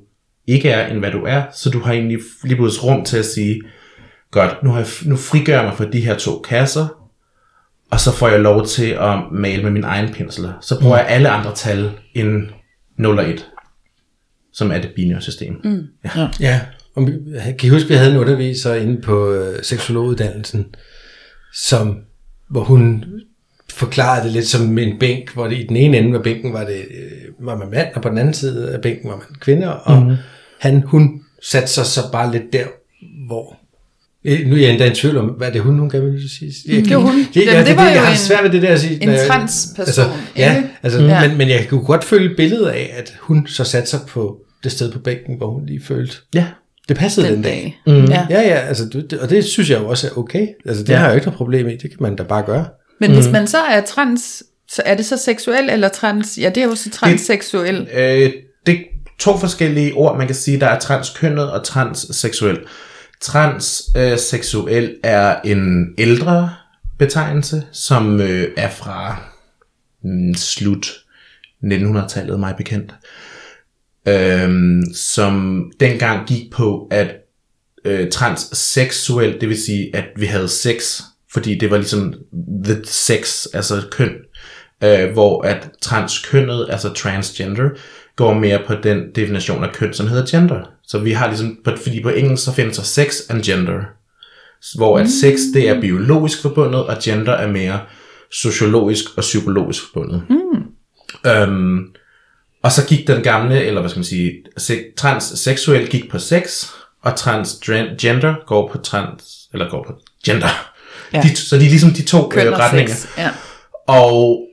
ikke 0.47 0.69
er, 0.69 0.87
end 0.91 0.99
hvad 0.99 1.11
du 1.11 1.23
er. 1.25 1.43
Så 1.55 1.71
du 1.71 1.79
har 1.81 1.93
egentlig 1.93 2.19
lige 2.45 2.57
pludselig 2.57 2.85
rum 2.85 3.05
til 3.05 3.17
at 3.17 3.25
sige, 3.25 3.61
godt, 4.31 4.63
nu, 4.63 4.71
har 4.71 4.79
jeg, 4.79 4.87
nu 5.05 5.17
frigør 5.17 5.55
jeg 5.57 5.65
mig 5.65 5.77
fra 5.77 5.91
de 5.91 6.01
her 6.01 6.17
to 6.19 6.39
kasser, 6.49 6.87
og 7.91 8.01
så 8.01 8.13
får 8.13 8.29
jeg 8.29 8.41
lov 8.41 8.67
til 8.67 8.87
at 8.91 9.19
male 9.33 9.63
med 9.63 9.71
min 9.71 9.85
egen 9.85 10.13
pensler. 10.13 10.53
Så 10.63 10.81
bruger 10.81 10.97
jeg 10.97 11.07
alle 11.09 11.29
andre 11.29 11.55
tal 11.55 11.91
end 12.15 12.43
0 12.99 13.19
og 13.19 13.29
1, 13.31 13.45
som 14.53 14.71
er 14.73 14.79
det 14.81 14.91
binære 14.97 15.21
system. 15.21 15.55
Mm. 15.65 15.83
Ja. 16.05 16.29
Ja, 16.41 16.61
og 16.95 17.07
vi- 17.07 17.13
kan 17.59 17.67
I 17.67 17.69
huske, 17.69 17.89
vi 17.89 17.95
havde 17.95 18.11
en 18.13 18.17
underviser 18.19 18.75
inde 18.75 19.01
på 19.03 19.33
øh, 19.33 19.63
seksologuddannelsen, 19.63 20.67
som, 21.55 21.99
hvor 22.51 22.65
hun 22.65 23.05
forklarede 23.77 24.25
det 24.25 24.33
lidt 24.33 24.47
som 24.47 24.79
en 24.79 24.99
bænk, 24.99 25.35
hvor 25.35 25.47
det 25.47 25.59
i 25.59 25.67
den 25.67 25.77
ene 25.77 25.99
ende 25.99 26.17
af 26.17 26.23
bænken 26.23 26.53
var, 26.53 26.65
det, 26.65 26.77
øh, 26.77 27.47
var 27.47 27.57
man 27.57 27.71
mand, 27.71 27.87
og 27.95 28.03
på 28.03 28.09
den 28.09 28.19
anden 28.19 28.35
side 28.35 28.71
af 28.73 28.81
bænken 28.81 29.09
var 29.11 29.17
man 29.17 29.27
kvinder, 29.41 29.69
og 29.69 30.03
mm. 30.03 30.17
han, 30.61 30.83
hun 30.87 31.21
satte 31.43 31.69
sig 31.69 31.87
så 31.87 32.01
bare 32.13 32.33
lidt 32.33 32.53
der, 32.53 32.65
hvor... 33.27 33.57
Øh, 34.25 34.47
Nu 34.47 34.55
er 34.57 34.61
jeg 34.61 34.71
endda 34.71 34.91
i 34.91 34.95
tvivl 34.95 35.17
om, 35.17 35.27
hvad 35.27 35.49
er 35.49 35.53
det 35.53 35.61
hun, 35.61 35.79
hun 35.79 35.91
gerne 35.91 36.11
vil 36.13 36.31
sige? 36.31 36.53
Jeg, 36.69 36.85
Det 36.85 36.97
var 36.97 37.03
hun. 37.03 37.19
Det, 37.19 37.37
Jamen, 37.37 37.49
ja, 37.53 37.59
det 37.59 37.67
det, 37.67 37.77
var 37.77 37.83
det, 37.85 37.91
jo 37.91 37.95
jeg 37.95 38.03
har 38.05 38.11
en- 38.13 38.17
svært 38.19 38.45
ved 38.45 38.51
det 38.51 38.63
der 38.63 38.73
at 38.73 38.81
sige. 38.81 39.03
en 39.03 39.19
transperson, 39.29 39.81
Altså, 39.87 40.03
ja, 40.37 40.63
altså, 40.83 41.03
ja. 41.03 41.29
Men, 41.29 41.39
men 41.39 41.49
jeg 41.49 41.67
kunne 41.69 41.85
godt 41.85 42.05
følge 42.05 42.37
billedet 42.37 42.67
af, 42.67 42.95
at 42.99 43.15
hun 43.21 43.47
så 43.47 43.65
satte 43.65 43.91
sig 43.91 44.01
på 44.09 44.39
det 44.65 44.73
sted 44.73 44.93
på 44.93 44.99
bænken, 44.99 45.37
hvor 45.37 45.51
hun 45.51 45.67
lige 45.67 45.81
følte, 45.85 46.17
ja. 46.35 46.47
det 46.89 46.97
passede 46.97 47.27
den, 47.27 47.35
Den 47.35 47.43
dag. 47.43 47.77
dag. 47.87 47.95
Mm. 47.95 48.05
Ja. 48.05 48.27
Ja, 48.31 48.41
ja, 48.41 48.55
altså, 48.59 48.85
det, 48.93 49.13
og 49.13 49.31
det 49.31 49.45
synes 49.45 49.71
jeg 49.71 49.81
jo 49.81 49.89
også 49.89 50.07
er 50.07 50.19
okay. 50.19 50.47
Altså, 50.67 50.83
det 50.83 50.89
ja. 50.91 50.97
har 50.97 51.05
jeg 51.05 51.11
jo 51.13 51.15
ikke 51.15 51.27
noget 51.27 51.37
problem 51.37 51.69
i. 51.69 51.73
Det 51.73 51.81
kan 51.81 51.99
man 52.01 52.17
da 52.17 52.23
bare 52.23 52.43
gøre. 52.47 52.67
Men 53.01 53.15
hvis 53.15 53.27
man 53.27 53.47
så 53.47 53.59
er 53.59 53.81
trans, 53.81 54.43
så 54.69 54.83
er 54.85 54.95
det 54.95 55.07
så 55.07 55.17
seksuel 55.17 55.71
eller 55.71 55.89
trans? 55.89 56.39
Ja, 56.39 56.49
det 56.49 56.63
er 56.63 56.67
jo 56.67 56.75
så 56.75 56.91
transseksuel. 56.91 57.89
Øh, 57.93 58.33
det 58.67 58.75
er 58.75 58.83
to 59.19 59.39
forskellige 59.39 59.95
ord, 59.95 60.19
man 60.19 60.27
kan 60.27 60.37
sige. 60.37 60.61
Der 60.61 60.67
er 60.67 60.79
transkønnet 60.79 61.53
og 61.53 61.65
transseksuel. 61.65 62.59
Transseksuel 63.21 64.85
øh, 64.85 64.97
er 65.03 65.41
en 65.41 65.95
ældre 65.99 66.51
betegnelse, 66.99 67.63
som 67.73 68.21
øh, 68.21 68.49
er 68.57 68.71
fra 68.71 69.23
mm, 70.03 70.35
slut 70.35 70.93
1900-tallet, 71.65 72.41
mig 72.41 72.55
bekendt. 72.57 72.95
Øhm, 74.09 74.83
som 74.95 75.65
dengang 75.81 76.29
gik 76.29 76.53
på, 76.53 76.89
at 76.91 77.15
øh, 77.85 78.11
transseksuel, 78.11 79.41
det 79.41 79.49
vil 79.49 79.63
sige, 79.63 79.97
at 79.97 80.05
vi 80.17 80.27
havde 80.27 80.49
sex, 80.49 81.03
fordi 81.37 81.59
det 81.59 81.71
var 81.71 81.77
ligesom 81.77 82.15
the 82.65 82.77
sex, 82.85 83.47
altså 83.55 83.83
køn, 83.91 84.13
øh, 84.85 85.13
hvor 85.13 85.43
at 85.43 85.71
transkønnet, 85.83 86.67
altså 86.71 86.93
transgender, 86.93 87.69
går 88.17 88.35
mere 88.35 88.61
på 88.67 88.75
den 88.83 88.99
definition 89.15 89.65
af 89.65 89.73
køn, 89.73 89.95
som 89.95 90.07
hedder 90.07 90.27
gender. 90.27 90.61
Så 90.87 90.99
vi 90.99 91.13
har 91.13 91.27
ligesom, 91.27 91.59
fordi 91.65 92.03
på 92.03 92.09
engelsk 92.09 92.45
så 92.45 92.53
findes 92.53 92.77
der 92.77 92.83
sex 92.83 93.15
and 93.31 93.43
gender, 93.43 93.81
hvor 94.77 94.99
at 94.99 95.09
sex 95.11 95.39
det 95.55 95.69
er 95.69 95.81
biologisk 95.81 96.43
forbundet, 96.43 96.85
og 96.85 96.97
gender 97.03 97.33
er 97.33 97.49
mere 97.49 97.81
sociologisk 98.33 99.05
og 99.17 99.21
psykologisk 99.21 99.83
forbundet. 99.93 100.23
Mm. 100.29 101.31
Øhm, 101.31 101.79
og 102.63 102.73
så 102.73 102.87
gik 102.87 103.07
den 103.07 103.23
gamle, 103.23 103.65
eller 103.65 103.81
hvad 103.81 103.91
skal 103.91 103.99
man 103.99 104.05
sige, 104.05 104.33
se- 104.57 104.85
transseksuel 104.97 105.89
gik 105.89 106.11
på 106.11 106.19
sex, 106.19 106.67
og 107.03 107.17
transgender 107.17 108.47
går 108.47 108.71
på 108.73 108.79
trans, 108.79 109.49
eller 109.53 109.71
går 109.71 109.85
på 109.87 109.93
gender. 110.25 110.76
Ja. 111.13 111.23
De, 111.23 111.37
så 111.37 111.57
de 111.57 111.65
er 111.65 111.69
ligesom 111.69 111.91
de 111.91 112.03
to 112.03 112.33
øh, 112.37 112.53
retninger. 112.53 112.95
sex. 112.95 113.19
Ja. 113.19 113.31
Og 113.87 114.47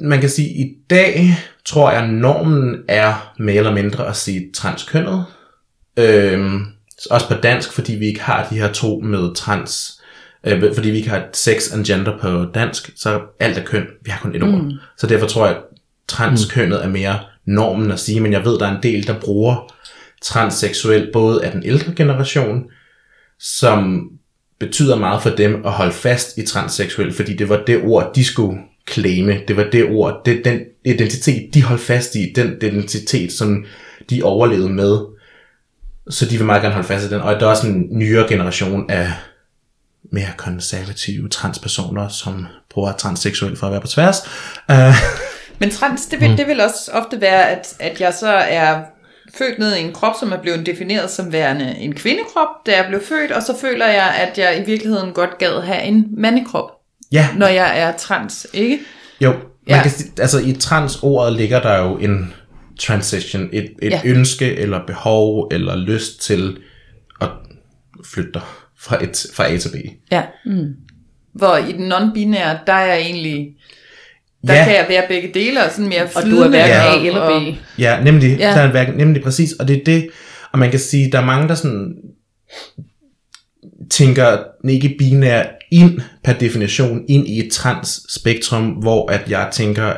man 0.00 0.20
kan 0.20 0.30
sige, 0.30 0.50
at 0.50 0.56
i 0.56 0.74
dag 0.90 1.36
tror 1.64 1.90
jeg, 1.90 2.02
at 2.02 2.10
normen 2.10 2.76
er 2.88 3.34
mere 3.38 3.56
eller 3.56 3.72
mindre 3.72 4.08
at 4.08 4.16
sige 4.16 4.50
transkønnet. 4.54 5.24
Øhm, 5.96 6.64
også 7.10 7.28
på 7.28 7.34
dansk, 7.34 7.72
fordi 7.72 7.94
vi 7.94 8.06
ikke 8.06 8.22
har 8.22 8.48
de 8.50 8.58
her 8.58 8.72
to 8.72 9.00
med 9.00 9.34
trans. 9.34 10.00
Øh, 10.46 10.74
fordi 10.74 10.90
vi 10.90 10.96
ikke 10.96 11.10
har 11.10 11.28
sex 11.32 11.72
and 11.72 11.84
gender 11.84 12.18
på 12.18 12.44
dansk, 12.54 12.90
så 12.96 13.20
alt 13.40 13.58
er 13.58 13.64
køn. 13.64 13.86
Vi 14.04 14.10
har 14.10 14.20
kun 14.20 14.36
et 14.36 14.42
ord. 14.42 14.72
Så 14.98 15.06
derfor 15.06 15.26
tror 15.26 15.46
jeg, 15.46 15.56
transkønnet 16.08 16.84
er 16.84 16.88
mere 16.88 17.18
normen 17.46 17.90
at 17.90 18.00
sige, 18.00 18.20
men 18.20 18.32
jeg 18.32 18.44
ved, 18.44 18.58
der 18.58 18.66
er 18.66 18.76
en 18.76 18.82
del, 18.82 19.06
der 19.06 19.20
bruger 19.20 19.72
transseksuel 20.22 21.10
både 21.12 21.44
af 21.44 21.52
den 21.52 21.62
ældre 21.64 21.92
generation, 21.94 22.64
som 23.38 24.08
betyder 24.58 24.96
meget 24.96 25.22
for 25.22 25.30
dem 25.30 25.66
at 25.66 25.72
holde 25.72 25.92
fast 25.92 26.38
i 26.38 26.46
transseksuel, 26.46 27.14
fordi 27.14 27.36
det 27.36 27.48
var 27.48 27.62
det 27.66 27.82
ord, 27.84 28.12
de 28.14 28.24
skulle 28.24 28.58
claime. 28.90 29.40
Det 29.48 29.56
var 29.56 29.66
det 29.72 29.84
ord, 29.90 30.22
det, 30.24 30.44
den 30.44 30.60
identitet, 30.84 31.54
de 31.54 31.62
holdt 31.62 31.82
fast 31.82 32.14
i, 32.14 32.32
den 32.36 32.56
identitet, 32.62 33.32
som 33.32 33.64
de 34.10 34.22
overlevede 34.22 34.68
med. 34.68 34.98
Så 36.10 36.26
de 36.26 36.36
vil 36.36 36.46
meget 36.46 36.62
gerne 36.62 36.74
holde 36.74 36.88
fast 36.88 37.06
i 37.06 37.08
den. 37.08 37.20
Og 37.20 37.40
der 37.40 37.46
er 37.46 37.50
også 37.50 37.66
en 37.66 37.88
nyere 37.90 38.28
generation 38.28 38.90
af 38.90 39.12
mere 40.12 40.32
konservative 40.36 41.28
transpersoner, 41.28 42.08
som 42.08 42.46
bruger 42.70 42.92
transseksuel 42.92 43.56
for 43.56 43.66
at 43.66 43.72
være 43.72 43.80
på 43.80 43.86
tværs. 43.86 44.16
Uh, 44.68 44.76
Men 45.58 45.70
trans, 45.70 46.06
det 46.06 46.20
vil, 46.20 46.30
mm. 46.30 46.36
det 46.36 46.46
vil 46.46 46.60
også 46.60 46.90
ofte 46.92 47.20
være, 47.20 47.50
at, 47.50 47.74
at 47.80 48.00
jeg 48.00 48.14
så 48.14 48.28
er 48.28 48.82
født 49.38 49.58
ned 49.58 49.76
i 49.76 49.80
en 49.80 49.92
krop, 49.92 50.14
som 50.20 50.32
er 50.32 50.36
blevet 50.42 50.66
defineret 50.66 51.10
som 51.10 51.32
værende 51.32 51.76
en 51.78 51.94
kvindekrop, 51.94 52.48
da 52.66 52.76
jeg 52.76 52.84
blev 52.88 53.00
født, 53.00 53.32
og 53.32 53.42
så 53.42 53.56
føler 53.60 53.86
jeg, 53.86 54.14
at 54.18 54.38
jeg 54.38 54.62
i 54.62 54.66
virkeligheden 54.66 55.12
godt 55.12 55.38
gad 55.38 55.60
have 55.62 55.82
en 55.82 56.06
mandekrop, 56.16 56.70
ja, 57.12 57.28
når 57.36 57.46
jeg 57.46 57.80
er 57.80 57.92
trans, 57.96 58.46
ikke? 58.52 58.78
jo. 59.20 59.30
Man 59.30 59.76
Ja. 59.76 59.82
kan, 59.82 59.90
sige- 59.90 60.12
altså 60.20 60.38
i 60.40 60.52
trans-ordet 60.52 61.32
ligger 61.32 61.60
der 61.62 61.78
jo 61.82 61.96
en 61.96 62.34
transition, 62.80 63.48
et, 63.52 63.70
et 63.82 63.90
ja. 63.90 64.00
ønske 64.04 64.54
eller 64.56 64.86
behov 64.86 65.48
eller 65.52 65.76
lyst 65.76 66.20
til 66.20 66.56
at 67.20 67.28
flytte 68.04 68.30
dig 68.34 68.42
fra, 68.78 69.04
et, 69.04 69.26
fra 69.34 69.52
A 69.52 69.56
til 69.58 69.68
B. 69.68 69.74
Ja. 70.12 70.22
Mm. 70.44 70.74
Hvor 71.32 71.56
i 71.56 71.72
den 71.72 71.92
non-binære, 71.92 72.58
der 72.66 72.72
er 72.72 72.86
jeg 72.86 73.00
egentlig, 73.00 73.48
der 74.46 74.54
Ja. 74.54 74.64
kan 74.64 74.74
jeg 74.74 74.86
være 74.88 75.04
begge 75.08 75.30
dele, 75.34 75.64
og 75.64 75.70
sådan 75.70 75.88
mere 75.88 76.02
Og 76.02 76.08
flydende. 76.22 76.36
du 76.36 76.42
er 76.42 76.48
hverken 76.48 76.68
Ja. 76.70 77.02
A 77.02 77.06
eller 77.06 77.20
og- 77.20 77.42
B. 77.42 77.80
Ja, 77.80 78.02
nemlig. 78.04 78.36
Ja. 78.38 78.48
Ja. 78.48 78.54
Der 78.54 78.60
er 78.60 78.70
hverken, 78.70 78.94
nemlig 78.94 79.22
præcis. 79.22 79.52
Og 79.52 79.68
det 79.68 79.76
er 79.80 79.84
det, 79.84 80.08
og 80.52 80.58
man 80.58 80.70
kan 80.70 80.80
sige, 80.80 81.12
der 81.12 81.18
er 81.20 81.24
mange, 81.24 81.48
der 81.48 81.54
sådan 81.54 81.94
tænker 83.90 84.38
ikke 84.68 84.94
binær 84.98 85.44
ind 85.72 86.00
per 86.24 86.32
definition 86.32 87.04
ind 87.08 87.28
i 87.28 87.46
et 87.46 87.52
trans-spektrum, 87.52 88.66
hvor 88.68 89.10
at 89.10 89.30
jeg 89.30 89.48
tænker, 89.52 89.92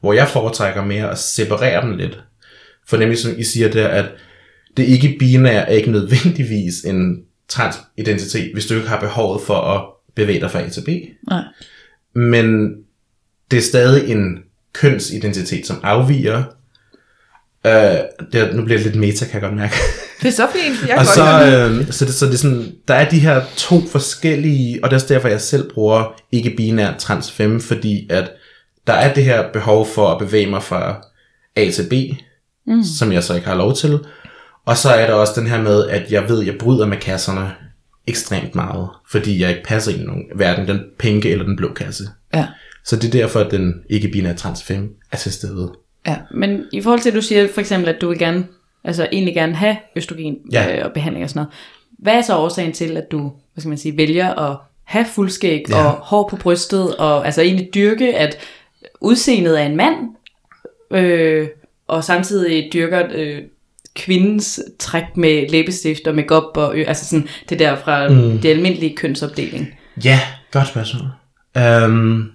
hvor 0.00 0.12
jeg 0.12 0.28
foretrækker 0.28 0.84
mere 0.84 1.10
at 1.10 1.18
separere 1.18 1.82
dem 1.86 1.96
lidt. 1.96 2.18
For 2.88 2.96
nemlig 2.96 3.18
som 3.18 3.32
I 3.38 3.42
siger 3.44 3.70
der, 3.70 3.88
at 3.88 4.04
det 4.76 4.82
ikke 4.84 5.16
binære 5.18 5.68
er 5.68 5.72
ikke 5.74 5.90
nødvendigvis 5.90 6.74
en 6.84 7.22
transidentitet, 7.48 8.52
hvis 8.52 8.66
du 8.66 8.74
ikke 8.74 8.88
har 8.88 9.00
behovet 9.00 9.42
for 9.42 9.54
at 9.54 9.82
bevæge 10.16 10.40
dig 10.40 10.50
fra 10.50 10.60
A 10.60 10.68
til 10.68 10.80
B. 10.86 10.88
Nej. 11.30 11.42
Men 12.14 12.70
det 13.50 13.56
er 13.56 13.62
stadig 13.62 14.10
en 14.10 14.38
kønsidentitet, 14.72 15.66
som 15.66 15.80
afviger. 15.82 16.44
Øh, 17.66 17.72
det 18.32 18.56
nu 18.56 18.64
bliver 18.64 18.78
det 18.78 18.86
lidt 18.86 18.96
meta, 18.96 19.24
kan 19.24 19.34
jeg 19.34 19.42
godt 19.42 19.56
mærke. 19.56 19.74
Det 20.22 20.28
er 20.28 20.32
så 20.32 20.48
fint. 20.52 20.88
Jeg 20.88 20.98
og 20.98 21.04
godt 21.04 21.14
så, 21.14 21.46
øh, 21.46 21.92
så, 21.92 22.04
det, 22.04 22.14
så 22.14 22.26
det 22.26 22.34
er 22.34 22.38
sådan, 22.38 22.72
der 22.88 22.94
er 22.94 23.08
de 23.08 23.18
her 23.18 23.42
to 23.56 23.80
forskellige, 23.86 24.84
og 24.84 24.90
det 24.90 24.94
er 24.94 24.96
også 24.96 25.14
derfor, 25.14 25.28
jeg 25.28 25.40
selv 25.40 25.72
bruger 25.72 26.20
ikke 26.32 26.54
binær 26.56 26.96
trans 26.98 27.32
5, 27.32 27.60
fordi 27.60 28.06
at 28.10 28.32
der 28.86 28.92
er 28.92 29.14
det 29.14 29.24
her 29.24 29.52
behov 29.52 29.86
for 29.86 30.08
at 30.08 30.18
bevæge 30.18 30.46
mig 30.46 30.62
fra 30.62 31.06
A 31.56 31.70
til 31.70 31.88
B, 31.90 31.92
mm. 32.66 32.84
som 32.98 33.12
jeg 33.12 33.24
så 33.24 33.34
ikke 33.34 33.46
har 33.46 33.54
lov 33.54 33.76
til. 33.76 33.98
Og 34.66 34.76
så 34.76 34.88
er 34.88 35.06
der 35.06 35.14
også 35.14 35.32
den 35.36 35.46
her 35.46 35.62
med, 35.62 35.88
at 35.88 36.12
jeg 36.12 36.28
ved, 36.28 36.40
at 36.40 36.46
jeg 36.46 36.58
bryder 36.58 36.86
med 36.86 36.96
kasserne 36.96 37.50
ekstremt 38.06 38.54
meget, 38.54 38.88
fordi 39.10 39.40
jeg 39.40 39.50
ikke 39.50 39.64
passer 39.64 39.92
ind 39.92 40.00
i 40.00 40.04
nogen, 40.04 40.24
hverken 40.34 40.68
den 40.68 40.80
pinke 40.98 41.30
eller 41.30 41.44
den 41.44 41.56
blå 41.56 41.72
kasse. 41.72 42.04
Ja. 42.34 42.46
Så 42.84 42.96
det 42.96 43.04
er 43.04 43.10
derfor, 43.18 43.40
at 43.40 43.50
den 43.50 43.74
ikke 43.90 44.08
binære 44.08 44.34
trans 44.34 44.62
5 44.62 44.94
er 45.12 45.16
til 45.16 45.32
stede. 45.32 45.72
Ja. 46.06 46.16
Men 46.34 46.64
i 46.72 46.80
forhold 46.80 47.00
til, 47.00 47.08
at 47.10 47.14
du 47.16 47.22
siger 47.22 47.48
for 47.54 47.60
eksempel, 47.60 47.88
at 47.88 48.00
du 48.00 48.08
vil 48.08 48.18
gerne, 48.18 48.46
altså 48.84 49.08
egentlig 49.12 49.34
gerne 49.34 49.54
have 49.54 49.76
østrogen 49.96 50.36
Ja. 50.52 50.78
øh, 50.78 50.84
og 50.84 50.92
behandling 50.92 51.24
og 51.24 51.30
sådan 51.30 51.40
noget. 51.40 51.52
Hvad 51.98 52.14
er 52.14 52.22
så 52.22 52.36
årsagen 52.36 52.72
til, 52.72 52.96
at 52.96 53.10
du, 53.10 53.20
hvad 53.54 53.60
skal 53.62 53.68
man 53.68 53.78
sige, 53.78 53.96
vælger 53.96 54.34
at 54.34 54.56
have 54.84 55.04
fuldskæg 55.14 55.64
Ja. 55.68 55.84
og 55.84 55.90
hår 55.92 56.28
på 56.30 56.36
brystet, 56.36 56.96
og 56.96 57.26
altså 57.26 57.42
egentlig 57.42 57.68
dyrke, 57.74 58.16
at 58.16 58.38
udseendet 59.00 59.60
er 59.60 59.66
en 59.66 59.76
mand, 59.76 59.96
øh, 60.90 61.48
og 61.86 62.04
samtidig 62.04 62.70
dyrker 62.72 63.02
øh, 63.14 63.38
kvindens 63.94 64.60
træk 64.78 65.16
med 65.16 65.48
læbestift 65.48 66.06
og 66.06 66.14
makeup 66.14 66.56
og 66.56 66.78
ø, 66.78 66.84
altså 66.86 67.06
sådan 67.06 67.28
det 67.48 67.58
der 67.58 67.76
fra 67.76 68.08
mm. 68.08 68.38
det 68.38 68.48
almindelige 68.48 68.96
kønsopdeling. 68.96 69.68
Ja, 70.04 70.20
godt 70.50 70.68
spørgsmål. 70.68 71.02
Um, 71.84 72.32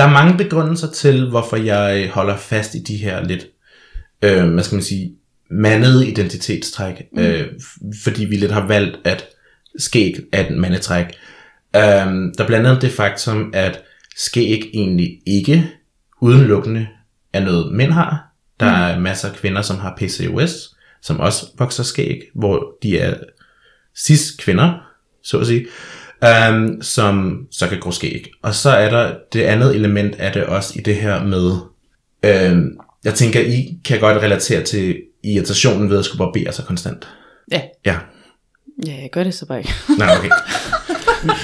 der 0.00 0.06
er 0.06 0.12
mange 0.12 0.44
begrundelser 0.44 0.90
til, 0.90 1.28
hvorfor 1.28 1.56
jeg 1.56 2.10
holder 2.14 2.36
fast 2.36 2.74
i 2.74 2.78
de 2.78 2.96
her 2.96 3.24
lidt, 3.24 3.46
øh, 4.22 4.52
hvad 4.52 4.64
skal 4.64 4.76
man 4.76 4.82
sige, 4.82 5.14
mandede 5.50 6.08
identitetstræk, 6.08 7.02
mm. 7.12 7.18
øh, 7.18 7.48
fordi 8.04 8.24
vi 8.24 8.36
lidt 8.36 8.52
har 8.52 8.66
valgt, 8.66 8.98
at 9.04 9.26
skæg 9.78 10.16
er 10.32 10.46
et 10.46 10.56
mandetræk. 10.56 11.06
Um, 11.06 12.32
der 12.36 12.42
er 12.42 12.46
blandt 12.46 12.66
andet 12.66 12.82
det 12.82 12.92
faktum, 12.92 13.50
at 13.54 13.82
skæg 14.16 14.70
egentlig 14.74 15.18
ikke 15.26 15.70
udelukkende 16.20 16.88
er 17.32 17.40
noget, 17.44 17.72
mænd 17.72 17.92
har. 17.92 18.26
Der 18.60 18.66
er 18.66 19.00
masser 19.00 19.28
af 19.28 19.34
kvinder, 19.34 19.62
som 19.62 19.78
har 19.78 19.96
PCOS, 19.96 20.76
som 21.02 21.20
også 21.20 21.46
vokser 21.58 21.82
skæg, 21.82 22.20
hvor 22.34 22.76
de 22.82 22.98
er 22.98 23.14
cis-kvinder, 23.98 24.74
så 25.22 25.38
at 25.38 25.46
sige, 25.46 25.66
um, 26.22 26.82
som 26.82 27.38
så 27.50 27.68
kan 27.68 27.80
gro 27.80 27.90
skæg. 27.90 28.30
Og 28.42 28.54
så 28.54 28.70
er 28.70 28.90
der 28.90 29.14
det 29.32 29.42
andet 29.42 29.76
element 29.76 30.14
af 30.18 30.32
det 30.32 30.44
også 30.44 30.72
i 30.76 30.82
det 30.82 30.96
her 30.96 31.22
med, 31.22 31.52
øhm, 32.22 32.78
jeg 33.04 33.14
tænker, 33.14 33.40
I 33.40 33.78
kan 33.84 34.00
godt 34.00 34.22
relatere 34.22 34.62
til 34.62 34.96
irritationen 35.24 35.90
ved 35.90 35.98
at 35.98 36.04
skulle 36.04 36.18
barbere 36.18 36.52
sig 36.52 36.64
konstant. 36.64 37.08
Ja. 37.52 37.60
Ja. 37.86 37.96
Ja, 38.86 38.92
jeg 38.92 39.08
gør 39.12 39.24
det 39.24 39.34
så 39.34 39.46
bare 39.46 39.58
ikke. 39.58 39.72
Nej, 39.98 40.16
okay. 40.18 40.30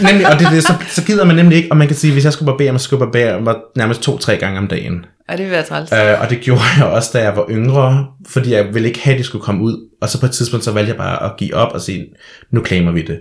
nemlig, 0.02 0.26
og 0.26 0.38
det, 0.38 0.46
er 0.46 0.50
det, 0.50 0.62
så, 0.62 0.74
så 0.88 1.04
gider 1.04 1.24
man 1.24 1.36
nemlig 1.36 1.56
ikke, 1.56 1.70
og 1.70 1.76
man 1.76 1.86
kan 1.86 1.96
sige, 1.96 2.12
hvis 2.12 2.24
jeg 2.24 2.32
skulle 2.32 2.46
barbere 2.46 2.72
mig, 2.72 2.80
så 2.80 2.84
skulle 2.84 3.00
jeg 3.00 3.12
barbere 3.12 3.40
mig 3.40 3.54
nærmest 3.76 4.02
to-tre 4.02 4.36
gange 4.36 4.58
om 4.58 4.68
dagen. 4.68 5.06
Ja, 5.30 5.36
det 5.36 5.44
vil 5.44 5.52
være 5.52 5.62
træls. 5.62 5.92
Uh, 5.92 6.22
og 6.22 6.30
det 6.30 6.40
gjorde 6.40 6.62
jeg 6.78 6.86
også, 6.86 7.10
da 7.12 7.22
jeg 7.22 7.36
var 7.36 7.46
yngre, 7.50 8.06
fordi 8.28 8.52
jeg 8.52 8.74
ville 8.74 8.88
ikke 8.88 9.00
have, 9.00 9.14
at 9.14 9.18
de 9.18 9.24
skulle 9.24 9.44
komme 9.44 9.62
ud. 9.62 9.88
Og 10.00 10.08
så 10.08 10.20
på 10.20 10.26
et 10.26 10.32
tidspunkt, 10.32 10.64
så 10.64 10.72
valgte 10.72 10.90
jeg 10.90 10.96
bare 10.96 11.24
at 11.24 11.36
give 11.38 11.54
op 11.54 11.72
og 11.72 11.80
sige, 11.80 12.06
nu 12.50 12.64
claimer 12.64 12.92
vi 12.92 13.02
det. 13.02 13.20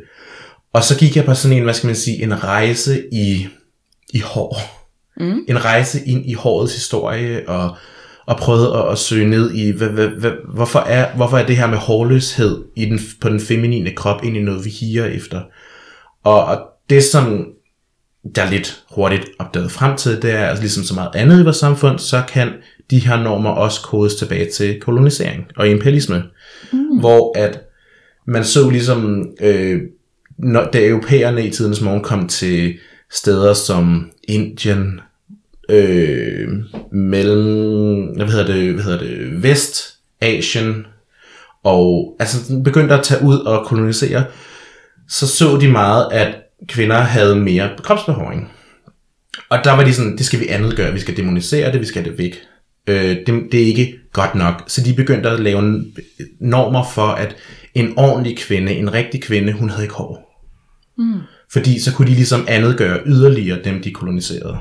Og 0.75 0.83
så 0.83 0.97
gik 0.97 1.15
jeg 1.15 1.25
på 1.25 1.33
sådan 1.33 1.57
en, 1.57 1.63
hvad 1.63 1.73
skal 1.73 1.88
man 1.88 1.95
sige, 1.95 2.23
en 2.23 2.43
rejse 2.43 3.03
i, 3.11 3.47
i 4.13 4.19
hår. 4.19 4.57
Mm. 5.17 5.45
En 5.47 5.65
rejse 5.65 6.05
ind 6.05 6.29
i 6.29 6.33
hårets 6.33 6.73
historie, 6.75 7.49
og, 7.49 7.75
og 8.25 8.38
prøvede 8.38 8.77
at, 8.77 8.91
at 8.91 8.97
søge 8.97 9.29
ned 9.29 9.53
i, 9.53 9.71
hvad, 9.71 9.88
hvad, 9.88 10.07
hvad, 10.07 10.31
hvorfor, 10.53 10.79
er, 10.79 11.15
hvorfor 11.15 11.38
er 11.38 11.45
det 11.45 11.57
her 11.57 11.67
med 11.67 11.77
hårløshed 11.77 12.63
i 12.75 12.85
den, 12.85 12.99
på 13.21 13.29
den 13.29 13.39
feminine 13.39 13.91
krop 13.91 14.21
egentlig 14.23 14.43
noget, 14.43 14.65
vi 14.65 14.69
higer 14.69 15.05
efter. 15.05 15.41
Og, 16.23 16.45
og 16.45 16.61
det 16.89 17.03
som 17.03 17.47
jeg 18.38 18.49
lidt 18.49 18.83
hurtigt 18.91 19.25
opdaget 19.39 19.71
frem 19.71 19.97
til, 19.97 20.21
det 20.21 20.31
er, 20.31 20.45
altså 20.45 20.63
ligesom 20.63 20.83
så 20.83 20.93
meget 20.93 21.15
andet 21.15 21.41
i 21.41 21.43
vores 21.43 21.57
samfund, 21.57 21.99
så 21.99 22.23
kan 22.27 22.53
de 22.91 22.99
her 22.99 23.23
normer 23.23 23.49
også 23.49 23.81
kodes 23.81 24.15
tilbage 24.15 24.51
til 24.51 24.79
kolonisering 24.79 25.45
og 25.57 25.69
imperialisme. 25.69 26.23
Mm. 26.73 26.99
Hvor 26.99 27.38
at 27.38 27.61
man 28.27 28.43
så 28.43 28.69
ligesom, 28.69 29.29
øh, 29.41 29.81
når, 30.37 30.63
da 30.73 30.87
europæerne 30.87 31.47
i 31.47 31.49
tidens 31.49 31.81
morgen 31.81 32.03
kom 32.03 32.27
til 32.27 32.77
steder 33.11 33.53
som 33.53 34.11
Indien, 34.23 34.99
øh, 35.69 36.47
mellem, 36.91 38.15
hvad 38.15 38.27
hedder 38.27 38.45
det, 38.45 38.73
hvad 38.73 38.83
hedder 38.83 38.99
det, 38.99 39.43
Vestasien, 39.43 40.85
og 41.63 42.15
altså 42.19 42.61
begyndte 42.63 42.93
at 42.93 43.03
tage 43.03 43.23
ud 43.23 43.39
og 43.39 43.65
kolonisere, 43.65 44.23
så 45.09 45.27
så 45.27 45.57
de 45.61 45.67
meget, 45.67 46.07
at 46.11 46.35
kvinder 46.67 46.97
havde 46.97 47.35
mere 47.35 47.69
kropsbehåring. 47.83 48.51
Og 49.49 49.57
der 49.63 49.71
var 49.71 49.83
de 49.83 49.93
sådan, 49.93 50.17
det 50.17 50.25
skal 50.25 50.39
vi 50.39 50.47
andet 50.47 50.75
gøre, 50.75 50.93
vi 50.93 50.99
skal 50.99 51.17
demonisere 51.17 51.71
det, 51.71 51.81
vi 51.81 51.85
skal 51.85 52.03
have 52.03 52.11
det 52.11 52.19
væk. 52.19 52.41
Øh, 52.87 53.17
det, 53.27 53.51
det 53.51 53.61
er 53.61 53.65
ikke 53.65 53.99
godt 54.13 54.36
nok. 54.36 54.63
Så 54.67 54.81
de 54.83 54.93
begyndte 54.93 55.29
at 55.29 55.39
lave 55.39 55.86
normer 56.39 56.83
for, 56.93 57.07
at 57.07 57.36
en 57.76 57.93
ordentlig 57.97 58.38
kvinde, 58.38 58.73
en 58.73 58.93
rigtig 58.93 59.21
kvinde, 59.21 59.53
hun 59.53 59.69
havde 59.69 59.84
ikke 59.84 59.95
hår. 59.95 60.41
Mm. 60.97 61.19
Fordi 61.51 61.80
så 61.80 61.93
kunne 61.93 62.07
de 62.07 62.15
ligesom 62.15 62.45
andet 62.47 62.78
gøre 62.78 62.99
yderligere 63.05 63.63
dem, 63.63 63.82
de 63.82 63.93
koloniserede. 63.93 64.57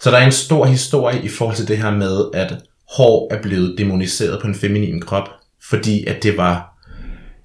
Så 0.00 0.10
der 0.10 0.16
er 0.16 0.26
en 0.26 0.32
stor 0.32 0.66
historie 0.66 1.24
i 1.24 1.28
forhold 1.28 1.56
til 1.56 1.68
det 1.68 1.78
her 1.78 1.90
med, 1.90 2.24
at 2.34 2.54
hår 2.96 3.34
er 3.34 3.42
blevet 3.42 3.78
demoniseret 3.78 4.40
på 4.40 4.46
en 4.46 4.54
feminin 4.54 5.00
krop, 5.00 5.28
fordi 5.62 6.04
at 6.04 6.22
det 6.22 6.36
var, 6.36 6.78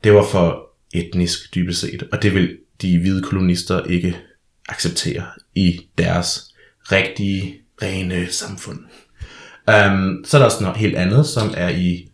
det 0.03 0.13
var 0.13 0.25
for 0.31 0.69
etnisk 0.93 1.55
dybest 1.55 1.81
set, 1.81 2.03
og 2.11 2.23
det 2.23 2.35
vil 2.35 2.57
de 2.81 2.99
hvide 2.99 3.23
kolonister 3.23 3.83
ikke 3.83 4.17
acceptere 4.69 5.23
i 5.55 5.79
deres 5.97 6.53
rigtige, 6.91 7.55
rene 7.81 8.27
samfund. 8.27 8.79
Um, 9.67 10.23
så 10.25 10.37
er 10.37 10.39
der 10.39 10.45
også 10.45 10.63
noget 10.63 10.77
helt 10.77 10.95
andet, 10.95 11.25
som 11.25 11.53
er 11.57 11.69
i 11.69 12.10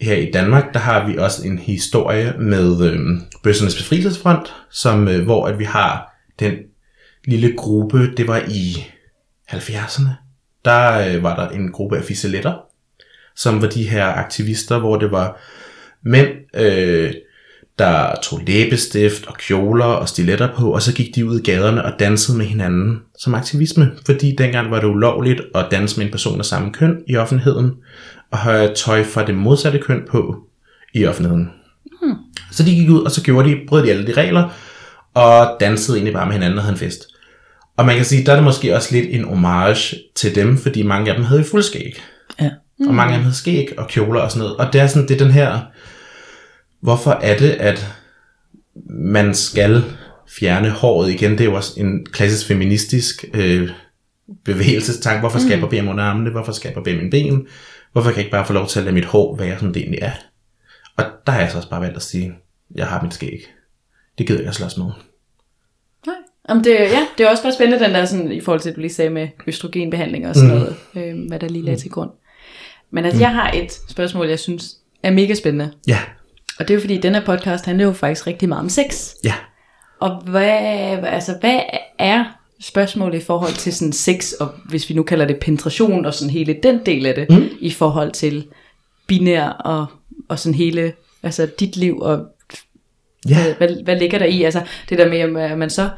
her 0.00 0.14
i 0.14 0.30
Danmark, 0.30 0.74
der 0.74 0.80
har 0.80 1.06
vi 1.06 1.16
også 1.18 1.46
en 1.46 1.58
historie 1.58 2.34
med 2.38 2.90
øh, 2.90 2.98
Bøssernes 3.42 3.76
Befrielsesfront, 3.76 4.54
som, 4.70 5.08
øh, 5.08 5.24
hvor 5.24 5.46
at 5.46 5.58
vi 5.58 5.64
har 5.64 6.16
den 6.40 6.54
lille 7.24 7.56
gruppe, 7.56 8.14
det 8.16 8.28
var 8.28 8.42
i 8.48 8.86
70'erne, 9.50 10.10
der 10.64 11.08
øh, 11.08 11.22
var 11.22 11.36
der 11.36 11.48
en 11.48 11.72
gruppe 11.72 11.96
af 11.96 12.04
fiseletter, 12.04 12.54
som 13.36 13.62
var 13.62 13.68
de 13.68 13.88
her 13.88 14.06
aktivister, 14.06 14.78
hvor 14.78 14.96
det 14.96 15.10
var 15.10 15.40
mænd, 16.02 16.28
øh, 16.54 17.12
der 17.78 18.14
tog 18.22 18.40
læbestift 18.46 19.26
og 19.26 19.36
kjoler 19.36 19.84
og 19.84 20.08
stiletter 20.08 20.54
på, 20.56 20.70
og 20.70 20.82
så 20.82 20.94
gik 20.94 21.14
de 21.14 21.26
ud 21.26 21.40
i 21.40 21.42
gaderne 21.42 21.84
og 21.84 21.92
dansede 21.98 22.38
med 22.38 22.46
hinanden 22.46 23.00
som 23.18 23.34
aktivisme, 23.34 23.92
fordi 24.06 24.34
dengang 24.38 24.70
var 24.70 24.80
det 24.80 24.86
ulovligt 24.86 25.40
at 25.54 25.66
danse 25.70 25.98
med 25.98 26.06
en 26.06 26.12
person 26.12 26.38
af 26.38 26.44
samme 26.44 26.72
køn 26.72 27.02
i 27.06 27.16
offentligheden, 27.16 27.72
og 28.30 28.38
have 28.38 28.74
tøj 28.74 29.04
fra 29.04 29.26
det 29.26 29.34
modsatte 29.34 29.78
køn 29.78 30.02
på 30.10 30.36
i 30.94 31.06
offentligheden. 31.06 31.50
Hmm. 32.02 32.16
Så 32.50 32.62
de 32.62 32.74
gik 32.74 32.90
ud, 32.90 33.00
og 33.00 33.10
så 33.10 33.22
gjorde 33.22 33.50
de, 33.50 33.56
brød 33.68 33.82
de 33.82 33.90
alle 33.90 34.06
de 34.06 34.12
regler, 34.12 34.48
og 35.14 35.56
dansede 35.60 35.96
egentlig 35.96 36.14
bare 36.14 36.26
med 36.26 36.32
hinanden 36.32 36.58
og 36.58 36.64
havde 36.64 36.74
en 36.74 36.78
fest. 36.78 37.08
Og 37.76 37.86
man 37.86 37.96
kan 37.96 38.04
sige, 38.04 38.26
der 38.26 38.32
er 38.32 38.36
det 38.36 38.44
måske 38.44 38.76
også 38.76 38.94
lidt 38.94 39.06
en 39.10 39.24
homage 39.24 39.96
til 40.14 40.34
dem, 40.34 40.58
fordi 40.58 40.82
mange 40.82 41.10
af 41.10 41.16
dem 41.16 41.24
havde 41.24 41.40
jo 41.40 41.46
fuldskæg. 41.46 42.02
Ja. 42.40 42.50
Mm. 42.78 42.88
Og 42.88 42.94
mange 42.94 43.12
af 43.12 43.18
dem 43.18 43.24
havde 43.24 43.36
skæg 43.36 43.68
og 43.78 43.88
kjoler 43.88 44.20
og 44.20 44.30
sådan 44.30 44.40
noget. 44.40 44.56
Og 44.56 44.72
det 44.72 44.80
er 44.80 44.86
sådan, 44.86 45.08
det 45.08 45.20
er 45.20 45.24
den 45.24 45.32
her, 45.32 45.60
hvorfor 46.80 47.10
er 47.10 47.38
det, 47.38 47.50
at 47.50 47.86
man 48.90 49.34
skal 49.34 49.84
fjerne 50.28 50.70
håret 50.70 51.10
igen? 51.10 51.30
Det 51.30 51.40
er 51.40 51.44
jo 51.44 51.54
også 51.54 51.80
en 51.80 52.06
klassisk 52.06 52.46
feministisk 52.46 53.24
øh, 53.34 53.70
bevægelsestank. 54.44 55.20
Hvorfor 55.20 55.38
skal 55.38 55.50
jeg 55.50 55.60
barbere 55.60 55.82
mig 55.82 55.90
under 55.90 56.04
armene? 56.04 56.30
Hvorfor 56.30 56.52
jeg 56.64 56.74
barbere 56.74 56.96
mine 56.96 57.10
ben? 57.10 57.46
Hvorfor 57.96 58.10
kan 58.10 58.16
jeg 58.16 58.24
ikke 58.24 58.30
bare 58.30 58.46
få 58.46 58.52
lov 58.52 58.66
til 58.66 58.78
at 58.78 58.84
lade 58.84 58.94
mit 58.94 59.04
hår 59.04 59.36
være, 59.36 59.58
som 59.58 59.72
det 59.72 59.82
egentlig 59.82 59.98
er? 60.02 60.10
Og 60.96 61.04
der 61.26 61.32
har 61.32 61.40
jeg 61.40 61.50
så 61.50 61.56
også 61.56 61.70
bare 61.70 61.80
valgt 61.80 61.96
at 61.96 62.02
sige, 62.02 62.34
jeg 62.74 62.86
har 62.86 63.02
mit 63.02 63.14
skæg. 63.14 63.40
Det 64.18 64.26
gider 64.26 64.42
jeg 64.42 64.54
slås 64.54 64.76
med. 64.76 64.86
Nej. 66.06 66.14
Jamen 66.48 66.64
det, 66.64 66.70
ja, 66.70 67.06
det 67.18 67.26
er 67.26 67.30
også 67.30 67.42
bare 67.42 67.52
spændende, 67.52 67.84
den 67.84 67.94
der 67.94 68.04
sådan, 68.04 68.32
i 68.32 68.40
forhold 68.40 68.60
til, 68.60 68.70
at 68.70 68.76
du 68.76 68.80
lige 68.80 68.92
sagde 68.92 69.10
med 69.10 69.28
østrogenbehandling 69.46 70.28
og 70.28 70.34
sådan 70.34 70.50
mm. 70.50 70.56
noget, 70.56 70.76
øh, 70.94 71.28
hvad 71.28 71.38
der 71.38 71.48
lige 71.48 71.64
lagde 71.64 71.80
til 71.80 71.90
grund. 71.90 72.10
Men 72.90 73.04
altså, 73.04 73.18
mm. 73.18 73.22
jeg 73.22 73.30
har 73.30 73.50
et 73.50 73.72
spørgsmål, 73.88 74.28
jeg 74.28 74.38
synes 74.38 74.76
er 75.02 75.10
mega 75.10 75.34
spændende. 75.34 75.72
Ja, 75.86 75.98
Og 76.58 76.68
det 76.68 76.70
er 76.70 76.74
jo 76.74 76.80
fordi, 76.80 77.00
den 77.00 77.14
her 77.14 77.24
podcast 77.24 77.64
handler 77.64 77.84
jo 77.84 77.92
faktisk 77.92 78.26
rigtig 78.26 78.48
meget 78.48 78.62
om 78.62 78.68
sex. 78.68 79.14
ja. 79.24 79.34
Og 80.00 80.22
hvad, 80.22 80.58
altså, 81.02 81.36
hvad 81.40 81.60
er 81.98 82.35
spørgsmålet 82.60 83.22
i 83.22 83.24
forhold 83.24 83.52
til 83.54 83.74
sådan 83.74 83.92
sex, 83.92 84.32
og 84.32 84.48
hvis 84.64 84.88
vi 84.88 84.94
nu 84.94 85.02
kalder 85.02 85.24
det 85.24 85.36
penetration, 85.40 86.06
og 86.06 86.14
sådan 86.14 86.30
hele 86.30 86.56
den 86.62 86.80
del 86.86 87.06
af 87.06 87.14
det, 87.14 87.30
mm. 87.30 87.48
i 87.60 87.70
forhold 87.70 88.12
til 88.12 88.46
binær 89.06 89.48
og, 89.48 89.86
og 90.28 90.38
sådan 90.38 90.54
hele, 90.54 90.92
altså 91.22 91.48
dit 91.60 91.76
liv, 91.76 91.98
og 91.98 92.26
Ja, 93.28 93.42
hvad, 93.42 93.54
hvad, 93.54 93.84
hvad 93.84 93.98
ligger 93.98 94.18
der 94.18 94.26
i? 94.26 94.42
Altså 94.42 94.62
det 94.88 94.98
der 94.98 95.08
med, 95.08 95.42
er 95.42 95.56
man 95.56 95.70
så, 95.70 95.88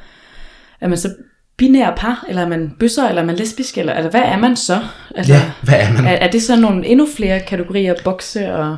er 0.81 0.89
man 0.89 0.99
så 0.99 1.15
binær 1.57 1.95
par, 1.97 2.25
eller 2.29 2.43
er 2.43 2.49
man 2.49 2.73
bøsser, 2.81 3.09
eller 3.09 3.23
er 3.23 3.27
man 3.27 3.37
lesbisk, 3.37 3.79
eller, 3.79 3.95
eller 3.95 4.11
hvad 4.11 4.21
er 4.21 4.39
man 4.39 4.57
så? 4.57 4.81
Altså, 5.15 5.33
ja, 5.33 5.51
hvad 5.63 5.75
er 5.81 5.93
man? 5.93 6.05
er, 6.07 6.11
er 6.13 6.31
det 6.31 6.43
så 6.43 6.57
nogle 6.57 6.87
endnu 6.87 7.09
flere 7.17 7.41
kategorier, 7.41 7.95
bokse, 8.05 8.55
og 8.55 8.77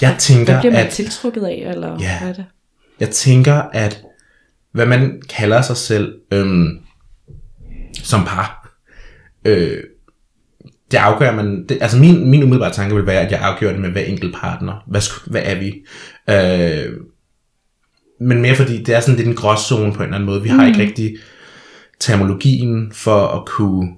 Jeg 0.00 0.08
hvad 0.10 0.18
tænker, 0.18 0.60
bliver 0.60 0.72
man 0.72 0.86
at 0.86 0.92
tiltrukket 0.92 1.44
af, 1.44 1.66
eller 1.70 1.88
Ja. 2.00 2.18
hvad 2.18 2.28
er 2.28 2.32
det? 2.32 2.44
Jeg 3.00 3.10
tænker, 3.10 3.54
at 3.54 4.02
hvad 4.72 4.86
man 4.86 5.22
kalder 5.28 5.62
sig 5.62 5.76
selv 5.76 6.14
øhm, 6.32 6.78
som 8.04 8.24
par, 8.24 8.76
øh, 9.44 9.82
det 10.90 10.96
afgør 10.96 11.34
man, 11.34 11.64
det, 11.68 11.78
altså 11.80 11.98
min, 11.98 12.30
min 12.30 12.42
umiddelbare 12.42 12.72
tanke 12.72 12.94
vil 12.94 13.06
være, 13.06 13.20
at 13.20 13.32
jeg 13.32 13.40
afgør 13.40 13.72
det 13.72 13.80
med 13.80 13.90
hver 13.90 14.02
enkelt 14.02 14.34
partner. 14.34 14.84
Hvad, 14.86 15.00
hvad 15.26 15.42
er 15.44 15.54
vi? 15.54 15.84
Øh, 16.30 16.96
men 18.20 18.42
mere 18.42 18.56
fordi, 18.56 18.82
det 18.82 18.94
er 18.94 19.00
sådan 19.00 19.16
lidt 19.16 19.28
en 19.28 19.34
gråzone 19.34 19.92
på 19.92 19.98
en 19.98 20.04
eller 20.04 20.14
anden 20.14 20.26
måde. 20.26 20.42
Vi 20.42 20.48
har 20.48 20.66
ikke 20.66 20.80
rigtig 20.80 21.16
terminologien 22.00 22.92
for 22.92 23.26
at 23.26 23.46
kunne, 23.46 23.88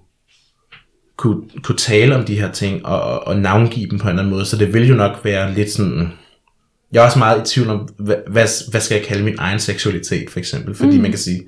kunne, 1.17 1.43
kunne 1.63 1.79
tale 1.79 2.17
om 2.17 2.25
de 2.25 2.41
her 2.41 2.53
ting, 2.53 2.87
og, 2.87 3.03
og, 3.03 3.27
og 3.27 3.37
navngive 3.37 3.91
dem 3.91 3.99
på 3.99 4.05
en 4.05 4.09
eller 4.09 4.23
anden 4.23 4.35
måde. 4.35 4.47
Så 4.47 4.57
det 4.57 4.75
vil 4.75 4.89
jo 4.89 4.95
nok 4.95 5.25
være 5.25 5.55
lidt 5.55 5.71
sådan, 5.71 6.13
jeg 6.93 7.01
er 7.01 7.05
også 7.05 7.19
meget 7.19 7.41
i 7.41 7.55
tvivl 7.55 7.71
om, 7.71 7.89
hvad, 7.99 8.17
hvad, 8.27 8.71
hvad 8.71 8.81
skal 8.81 8.97
jeg 8.97 9.07
kalde 9.07 9.25
min 9.25 9.37
egen 9.39 9.59
seksualitet, 9.59 10.31
for 10.31 10.39
eksempel. 10.39 10.75
Fordi 10.75 10.97
mm. 10.97 11.03
man 11.03 11.11
kan 11.11 11.19
sige, 11.19 11.43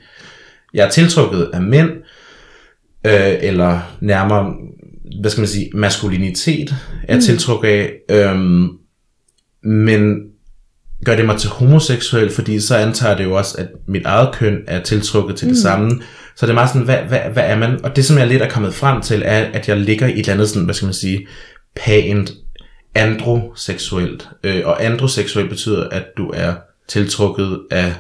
jeg 0.75 0.87
er 0.87 0.91
tiltrukket 0.91 1.51
af 1.53 1.63
mænd, 1.63 1.91
øh, 3.07 3.35
eller 3.41 3.81
nærmere, 4.01 4.55
hvad 5.21 5.31
skal 5.31 5.41
man 5.41 5.49
sige, 5.49 5.71
maskulinitet 5.75 6.75
er 7.09 7.15
mm. 7.15 7.21
tiltrukket 7.21 7.69
af, 7.69 7.93
øhm, 8.11 8.69
men 9.63 10.17
gør 11.05 11.17
det 11.17 11.27
mig 11.27 11.39
til 11.39 11.51
homoseksuel, 11.51 12.31
fordi 12.31 12.61
så 12.61 12.77
antager 12.77 13.17
det 13.17 13.25
jo 13.25 13.35
også, 13.35 13.59
at 13.59 13.69
mit 13.89 14.07
eget 14.07 14.35
køn 14.35 14.59
er 14.67 14.81
tiltrukket 14.81 15.37
til 15.37 15.49
det 15.49 15.57
samme. 15.59 16.03
Så 16.37 16.47
det 16.47 16.51
er 16.51 16.55
meget 16.55 16.69
sådan, 16.69 16.85
hvad, 16.85 16.99
hvad, 16.99 17.21
hvad 17.33 17.43
er 17.47 17.59
man? 17.59 17.85
Og 17.85 17.97
det, 17.97 18.05
som 18.05 18.19
jeg 18.19 18.27
lidt 18.27 18.43
er 18.43 18.51
kommet 18.51 18.75
frem 18.75 19.03
til, 19.03 19.23
er, 19.25 19.45
at 19.45 19.69
jeg 19.69 19.77
ligger 19.77 20.07
i 20.07 20.13
et 20.13 20.19
eller 20.19 20.33
andet 20.33 20.49
sådan, 20.49 20.65
hvad 20.65 20.75
skal 20.75 20.87
man 20.87 20.95
sige, 20.95 21.27
pænt 21.77 22.33
androseksuelt. 22.95 24.29
Øh, 24.45 24.63
og 24.65 24.85
androseksuelt 24.85 25.49
betyder, 25.49 25.89
at 25.89 26.05
du 26.17 26.31
er 26.35 26.55
tiltrukket 26.89 27.61
af 27.71 27.95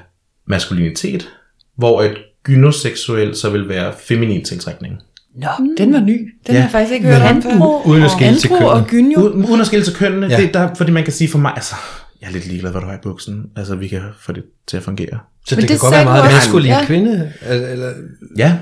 maskulinitet, 0.46 1.28
hvor 1.76 2.02
et 2.02 2.16
gynoseksuel 2.44 3.34
så 3.36 3.50
vil 3.50 3.68
være 3.68 3.92
feminin 4.04 4.44
tiltrækning. 4.44 4.94
Nå, 5.36 5.48
den 5.78 5.92
var 5.92 6.00
ny. 6.00 6.10
Den 6.46 6.54
Ja. 6.54 6.60
har 6.60 6.60
jeg 6.60 6.70
faktisk 6.70 6.92
ikke 6.94 7.06
hørt 7.06 7.22
om 7.22 7.42
før. 7.42 7.86
Uden 7.86 8.02
at 8.02 8.10
skille 8.10 8.38
til 8.38 8.48
Andro 8.52 8.66
og 8.66 8.86
kønnene. 8.86 9.14
gynjo. 9.14 9.28
Uden, 9.28 9.44
uden 9.50 9.60
at 9.60 9.66
skille 9.66 9.84
til 9.84 9.94
kønnene, 9.94 10.26
Ja. 10.26 10.36
ja. 10.36 10.42
det, 10.42 10.54
der, 10.54 10.74
fordi 10.74 10.90
man 10.92 11.04
kan 11.04 11.12
sige 11.12 11.28
for 11.28 11.38
mig, 11.38 11.52
altså, 11.56 11.74
jeg 12.20 12.28
er 12.28 12.32
lidt 12.32 12.46
ligeglad, 12.48 12.70
hvad 12.70 12.80
du 12.80 12.86
har 12.86 12.94
i 12.94 12.98
buksen. 13.02 13.44
Altså, 13.56 13.74
vi 13.74 13.88
kan 13.88 14.00
få 14.20 14.32
det 14.32 14.42
til 14.68 14.76
at 14.76 14.82
fungere. 14.82 15.18
Så 15.46 15.54
Men 15.56 15.62
det, 15.62 15.68
det 15.68 15.68
kan 15.68 15.78
godt 15.78 15.92
sagde 15.94 16.06
være 16.06 16.14
meget 16.14 16.32
maskulin 16.32 16.66
Ja. 16.70 16.84
kvinde, 16.86 17.32
eller, 17.48 17.68
eller, 17.68 17.92
Ja, 18.38 18.56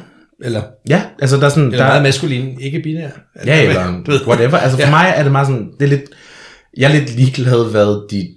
eller, 0.45 0.63
ja, 0.89 1.03
altså 1.21 1.37
der 1.37 1.45
er 1.45 1.49
sådan, 1.49 1.65
eller 1.65 1.79
der, 1.79 1.85
meget 1.87 2.03
maskulin 2.03 2.61
ikke-binær. 2.61 3.09
Ja, 3.47 3.69
eller 3.69 3.93
Du 4.07 4.11
ved. 4.11 4.21
whatever. 4.27 4.57
Altså 4.59 4.79
for 4.79 4.85
Ja. 4.85 4.91
mig 4.91 5.13
er 5.17 5.23
det 5.23 5.33
meget 5.33 5.47
sådan, 5.47 5.69
det 5.81 5.85
er 5.85 5.89
lidt, 5.89 6.03
jeg 6.77 6.91
er 6.95 6.99
lidt 6.99 7.17
ligeglad, 7.17 7.71
hvad 7.71 8.09
de, 8.11 8.29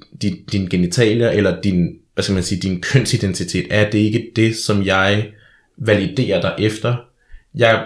din 0.52 0.68
genitalier, 0.72 1.30
eller 1.30 1.62
din, 1.62 1.88
hvad 2.16 2.24
skal 2.24 2.34
man 2.34 2.44
sige, 2.44 2.62
din 2.62 2.82
kønsidentitet 2.82 3.68
er. 3.70 3.90
Det 3.90 4.00
ikke 4.00 4.32
det, 4.36 4.56
som 4.56 4.86
jeg 4.86 5.32
validerer 5.78 6.42
dig 6.42 6.56
efter. 6.60 6.96
Jeg 7.56 7.86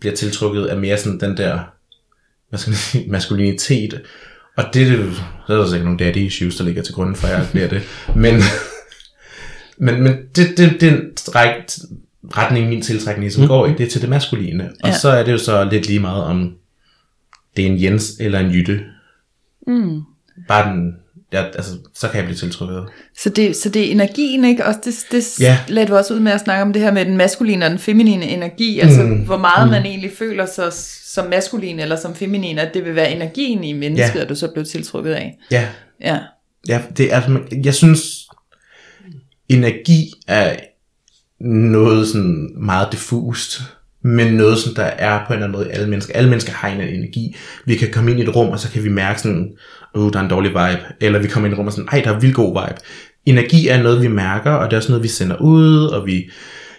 bliver 0.00 0.14
tiltrukket 0.14 0.66
af 0.66 0.76
mere 0.76 0.98
sådan 0.98 1.20
den 1.20 1.36
der, 1.36 1.60
hvad 2.48 2.58
skal 2.58 2.70
man 2.70 2.76
sige, 2.76 3.10
maskulinitet. 3.10 4.02
Og 4.56 4.64
det, 4.74 4.98
det 4.98 5.16
så 5.46 5.52
er 5.52 5.56
der 5.56 5.66
sikkert 5.66 5.84
nogle 5.84 5.98
daddy 5.98 6.16
issues, 6.16 6.56
der 6.56 6.64
ligger 6.64 6.82
til 6.82 6.94
grunden 6.94 7.16
for, 7.16 7.26
at 7.26 7.38
jeg 7.38 7.48
bliver 7.52 7.68
det. 7.68 7.82
Men, 8.16 8.34
men, 9.86 10.02
men 10.02 10.12
det, 10.36 10.58
det, 10.58 10.80
det 10.80 10.82
er 10.82 10.96
en 10.96 11.16
stræk, 11.16 11.54
retning, 12.36 12.68
min 12.68 12.82
tiltrækning 12.82 13.32
som 13.32 13.42
mm. 13.42 13.48
går 13.48 13.66
i, 13.66 13.70
det 13.70 13.86
er 13.86 13.90
til 13.90 14.00
det 14.00 14.08
maskuline. 14.10 14.70
Og 14.82 14.88
Ja. 14.88 14.98
så 14.98 15.08
er 15.08 15.24
det 15.24 15.32
jo 15.32 15.38
så 15.38 15.64
lidt 15.64 15.86
lige 15.86 16.00
meget 16.00 16.24
om, 16.24 16.54
det 17.56 17.66
er 17.66 17.70
en 17.70 17.82
Jens 17.82 18.16
eller 18.20 18.38
en 18.38 18.50
Jytte. 18.50 18.84
Mm. 19.66 20.02
Bare 20.48 20.72
den, 20.72 20.96
ja, 21.32 21.44
altså, 21.44 21.70
så 21.94 22.08
kan 22.08 22.16
jeg 22.16 22.24
blive 22.24 22.36
tiltrukket. 22.38 22.84
Så 23.18 23.28
det, 23.28 23.56
så 23.56 23.68
det 23.68 23.86
er 23.86 23.90
energien, 23.90 24.44
ikke? 24.44 24.66
Også 24.66 24.80
det, 24.84 24.94
det 25.12 25.40
Ja. 25.40 25.58
lagde 25.68 25.88
du 25.88 25.96
også 25.96 26.14
ud 26.14 26.20
med 26.20 26.32
at 26.32 26.40
snakke 26.40 26.62
om 26.62 26.72
det 26.72 26.82
her 26.82 26.92
med 26.92 27.04
den 27.04 27.16
maskuline 27.16 27.64
og 27.64 27.70
den 27.70 27.78
feminine 27.78 28.24
energi. 28.28 28.80
Altså, 28.80 29.02
Mm. 29.02 29.14
hvor 29.24 29.38
meget 29.38 29.70
man 29.70 29.86
egentlig 29.86 30.10
føler 30.18 30.46
sig 30.46 30.72
som 31.14 31.26
maskulin 31.30 31.78
eller 31.80 31.96
som 31.96 32.14
feminin, 32.14 32.58
at 32.58 32.74
det 32.74 32.84
vil 32.84 32.94
være 32.94 33.12
energien 33.12 33.64
i 33.64 33.72
mennesket, 33.72 34.16
Ja. 34.18 34.22
at 34.22 34.28
du 34.28 34.34
så 34.34 34.48
blev 34.54 34.64
tiltrukket 34.64 35.12
af. 35.12 35.38
Ja, 35.50 35.68
Ja. 36.00 36.18
ja 36.68 36.80
det 36.96 37.12
er, 37.14 37.38
jeg 37.64 37.74
synes, 37.74 38.00
energi 39.48 40.12
er 40.28 40.56
noget 41.44 42.08
sådan 42.08 42.48
meget 42.56 42.88
diffust, 42.92 43.60
men 44.04 44.34
noget, 44.34 44.58
som 44.58 44.74
der 44.74 44.82
er 44.82 45.18
på 45.26 45.32
en 45.32 45.36
eller 45.38 45.46
anden 45.46 45.58
måde 45.58 45.68
i 45.68 45.72
alle 45.72 45.88
mennesker. 45.88 46.14
Alle 46.14 46.30
mennesker 46.30 46.52
har 46.52 46.68
en 46.68 46.80
energi. 46.80 47.36
Vi 47.66 47.76
kan 47.76 47.90
komme 47.92 48.10
ind 48.10 48.20
i 48.20 48.22
et 48.22 48.36
rum, 48.36 48.48
og 48.48 48.58
så 48.60 48.70
kan 48.70 48.84
vi 48.84 48.88
mærke 48.88 49.20
sådan, 49.20 49.52
oh, 49.94 50.12
der 50.12 50.18
er 50.18 50.22
en 50.22 50.30
dårlig 50.30 50.50
vibe. 50.50 50.82
Eller 51.00 51.18
vi 51.18 51.28
kommer 51.28 51.46
ind 51.46 51.52
i 51.52 51.54
et 51.54 51.58
rum 51.58 51.66
og 51.66 51.72
sådan, 51.72 51.88
ej, 51.92 52.00
der 52.04 52.12
er 52.12 52.20
vildt 52.20 52.34
god 52.34 52.62
vibe. 52.62 52.80
Energi 53.26 53.68
er 53.68 53.82
noget, 53.82 54.02
vi 54.02 54.08
mærker, 54.08 54.50
og 54.50 54.64
det 54.64 54.72
er 54.72 54.76
også 54.76 54.92
noget, 54.92 55.02
vi 55.02 55.08
sender 55.08 55.36
ud, 55.36 55.86
og 55.86 56.06
vi, 56.06 56.30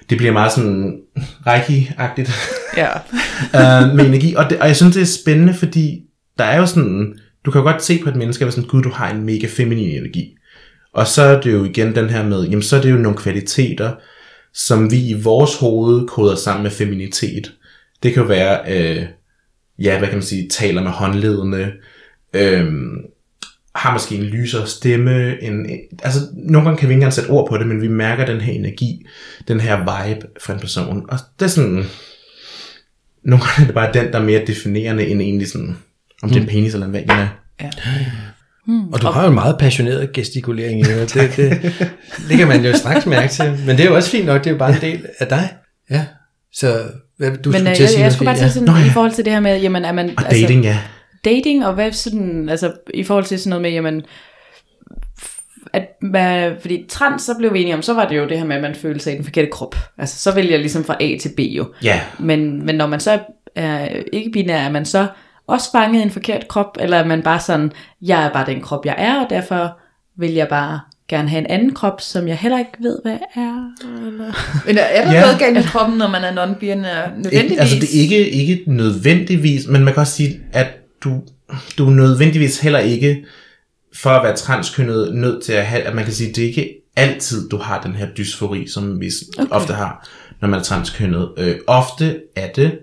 det 0.10 0.18
bliver 0.18 0.34
meget 0.34 0.52
sådan 0.52 1.00
reiki-agtigt 1.48 2.32
Ja. 2.78 2.90
øh, 3.88 3.96
med 3.96 4.06
energi. 4.06 4.34
Og, 4.36 4.50
det, 4.50 4.60
og 4.60 4.68
jeg 4.68 4.76
synes, 4.76 4.96
det 4.96 5.02
er 5.02 5.22
spændende, 5.22 5.54
fordi 5.54 6.02
der 6.38 6.44
er 6.44 6.58
jo 6.58 6.66
sådan, 6.66 7.16
du 7.46 7.52
kan 7.52 7.62
jo 7.62 7.66
godt 7.72 7.84
se 7.84 8.00
på 8.04 8.10
et 8.10 8.16
menneske, 8.16 8.46
og 8.46 8.54
sådan, 8.54 8.70
gud, 8.70 8.84
du 8.84 8.90
har 8.90 9.12
en 9.12 9.26
mega 9.26 9.48
feminin 9.50 9.98
energi. 10.00 10.36
Og 10.94 11.08
så 11.08 11.22
er 11.22 11.42
det 11.42 11.54
jo 11.54 11.64
igen 11.64 11.96
den 11.96 12.10
her 12.10 12.24
med, 12.24 12.44
jamen 12.44 12.64
så 12.64 12.78
er 12.78 12.82
det 12.82 12.92
jo 12.92 12.96
nogle 12.96 13.18
kvaliteter, 13.18 13.92
som 14.54 14.92
vi 14.92 15.10
i 15.10 15.22
vores 15.24 15.58
hoved 15.58 16.08
koder 16.08 16.36
sammen 16.36 16.64
med 16.64 16.72
feminitet. 16.72 17.54
Det 18.04 18.14
kan 18.14 18.22
jo 18.22 18.28
være, 18.28 18.60
øh, 18.68 19.06
ja, 19.80 19.98
hvad 19.98 20.08
kan 20.08 20.18
man 20.18 20.24
sige, 20.24 20.50
taler 20.50 20.84
med 20.84 20.92
håndledene, 20.92 21.72
øh, 22.34 22.74
har 23.76 23.94
måske 23.94 24.16
en 24.16 24.24
lysere 24.24 24.68
stemme, 24.68 25.44
en, 25.44 25.70
en, 25.70 25.80
altså 26.04 26.20
nogle 26.34 26.68
gange 26.68 26.78
kan 26.78 26.90
vi 26.90 26.94
ikke 26.94 27.00
engang 27.00 27.14
sætte 27.14 27.30
ord 27.30 27.50
på 27.50 27.58
det, 27.58 27.68
men 27.68 27.82
vi 27.82 27.88
mærker 27.88 28.26
den 28.26 28.42
her 28.42 28.54
energi, 28.54 29.06
den 29.48 29.60
her 29.60 29.78
vibe 29.78 30.28
fra 30.42 30.54
en 30.54 30.60
person, 30.60 31.06
og 31.10 31.20
det 31.40 31.46
er 31.46 31.50
sådan, 31.50 31.84
nogle 33.24 33.46
gange 33.46 33.62
er 33.62 33.66
det 33.66 33.74
bare 33.74 33.94
den, 33.94 34.14
der 34.14 34.20
er 34.20 34.24
mere 34.24 34.46
definerende, 34.48 35.08
end 35.08 35.22
egentlig 35.22 35.48
sådan, 35.48 35.78
om 36.24 36.30
det 36.30 36.38
er 36.38 36.42
en 36.42 36.48
penis 36.48 36.74
eller 36.74 36.88
en 36.88 36.94
vagina. 36.94 37.30
Og 38.94 39.02
du 39.02 39.08
har 39.08 39.22
jo 39.22 39.28
en 39.28 39.34
meget 39.34 39.56
passioneret 39.60 40.14
gestikulering 40.14 40.80
i 40.80 40.84
det. 40.84 41.14
Det, 41.14 41.38
det 41.38 41.74
lægger 42.30 42.46
man 42.46 42.66
jo 42.66 42.78
straks 42.78 43.06
mærke 43.06 43.34
til. 43.34 43.60
Men 43.66 43.78
det 43.78 43.80
er 43.80 43.90
jo 43.90 43.96
også 43.96 44.10
fint 44.10 44.26
nok, 44.26 44.44
det 44.44 44.48
er 44.48 44.52
jo 44.52 44.58
bare 44.58 44.76
en 44.76 44.82
del 44.82 45.06
af 45.20 45.28
dig. 45.28 45.50
Ja. 45.90 46.06
Så 46.54 46.84
Hvad, 47.18 47.32
du 47.38 47.50
Men 47.50 47.60
skulle 47.60 47.70
øh, 47.70 47.76
til 47.76 47.84
at 47.84 47.88
jeg, 47.88 47.90
sige 47.90 48.00
jeg 48.00 48.04
noget, 48.04 48.14
skulle 48.14 48.26
bare 48.26 48.38
til 48.38 48.52
sådan, 48.52 48.68
Nå 48.68 48.76
ja. 48.76 48.86
i 48.86 48.90
forhold 48.90 49.12
til 49.12 49.26
det 49.26 49.34
her 49.34 49.40
med, 49.40 49.62
jamen, 49.62 49.86
er 49.86 49.92
man... 49.92 50.14
Og 50.18 50.24
dating, 50.32 50.64
ja. 50.64 50.80
Dating, 51.26 51.66
og 51.66 51.74
hvad 51.74 51.92
sådan, 51.92 52.50
altså 52.50 52.72
i 52.94 53.04
forhold 53.04 53.26
til 53.26 53.40
sådan 53.40 53.50
noget 53.50 53.62
med, 53.62 53.72
jamen, 53.72 54.02
at 55.74 55.88
hvad, 56.02 56.52
fordi 56.62 56.86
trans, 56.90 57.22
så 57.22 57.36
blev 57.38 57.54
vi 57.54 57.62
enige 57.62 57.76
om, 57.76 57.82
så 57.82 57.94
var 57.94 58.08
det 58.08 58.18
jo 58.18 58.28
det 58.28 58.38
her 58.38 58.46
med, 58.46 58.56
at 58.56 58.62
man 58.62 58.76
følte 58.76 59.00
sig 59.00 59.14
i 59.14 59.16
den 59.16 59.24
forkerte 59.24 59.50
krop. 59.52 59.76
Altså, 59.98 60.20
så 60.20 60.36
vælger 60.36 60.52
jeg 60.52 60.60
ligesom 60.60 60.84
fra 60.84 60.98
A 61.02 61.18
til 61.22 61.30
B 61.38 61.40
jo. 61.40 61.66
Ja, 61.84 62.00
Men, 62.20 62.66
men 62.66 62.76
når 62.76 62.88
man 62.88 63.00
så 63.00 63.20
er 63.56 63.88
ikke 64.14 64.32
binær, 64.32 64.58
er 64.58 64.72
man 64.72 64.86
så 64.86 65.08
også 65.48 65.72
fanget 65.72 66.00
i 66.00 66.04
en 66.04 66.12
forkert 66.12 66.48
krop, 66.48 66.78
eller 66.80 66.98
er 66.98 67.06
man 67.06 67.22
bare 67.22 67.40
sådan, 67.40 67.72
jeg 68.02 68.26
er 68.26 68.30
bare 68.30 68.46
den 68.46 68.62
krop, 68.62 68.86
jeg 68.86 68.96
er, 68.98 69.24
og 69.24 69.30
derfor 69.30 69.78
vil 70.18 70.34
jeg 70.34 70.48
bare 70.48 70.80
gerne 71.10 71.30
have 71.30 71.40
en 71.40 71.48
anden 71.50 71.74
krop, 71.74 72.02
som 72.02 72.28
jeg 72.28 72.38
heller 72.38 72.60
ikke 72.60 72.72
ved, 72.80 73.00
hvad 73.04 73.18
er. 73.36 73.72
Eller... 74.08 74.64
Men 74.68 74.78
er, 74.78 74.82
er 74.82 75.06
der 75.06 75.14
Ja. 75.14 75.22
noget 75.22 75.40
galt 75.40 75.54
med 75.54 75.64
kroppen, 75.64 75.98
når 75.98 76.08
man 76.08 76.24
er 76.24 76.32
non-binær? 76.32 77.16
Nødvendigvis? 77.18 77.34
Ikke, 77.44 77.60
altså 77.60 77.76
det 77.76 77.98
er 77.98 78.02
ikke, 78.02 78.30
ikke 78.30 78.64
nødvendigvis, 78.68 79.68
men 79.68 79.84
man 79.84 79.94
kan 79.94 80.02
også 80.02 80.14
sige, 80.14 80.40
at 80.54 80.68
du, 81.04 81.22
du 81.78 81.88
er 81.88 81.92
nødvendigvis 81.92 82.60
heller 82.60 82.80
ikke, 82.80 83.26
for 83.96 84.10
at 84.10 84.24
være 84.24 84.36
transkønnet, 84.36 85.16
nødt 85.16 85.44
til 85.44 85.54
at 85.54 85.66
have, 85.66 85.82
at 85.84 85.96
man 85.96 86.04
kan 86.04 86.14
sige, 86.14 86.30
at 86.30 86.36
det 86.36 86.44
er 86.44 86.48
ikke 86.48 86.76
altid, 86.96 87.50
du 87.50 87.58
har 87.58 87.82
den 87.82 87.96
her 87.96 88.08
dysfori, 88.18 88.68
som 88.68 89.00
vi 89.02 89.12
okay. 89.40 89.50
ofte 89.52 89.74
har, 89.74 90.08
når 90.42 90.48
man 90.48 90.60
er 90.60 90.64
transkønnet. 90.64 91.30
Øh, 91.38 91.56
ofte 91.68 92.16
er 92.36 92.48
det 92.56 92.80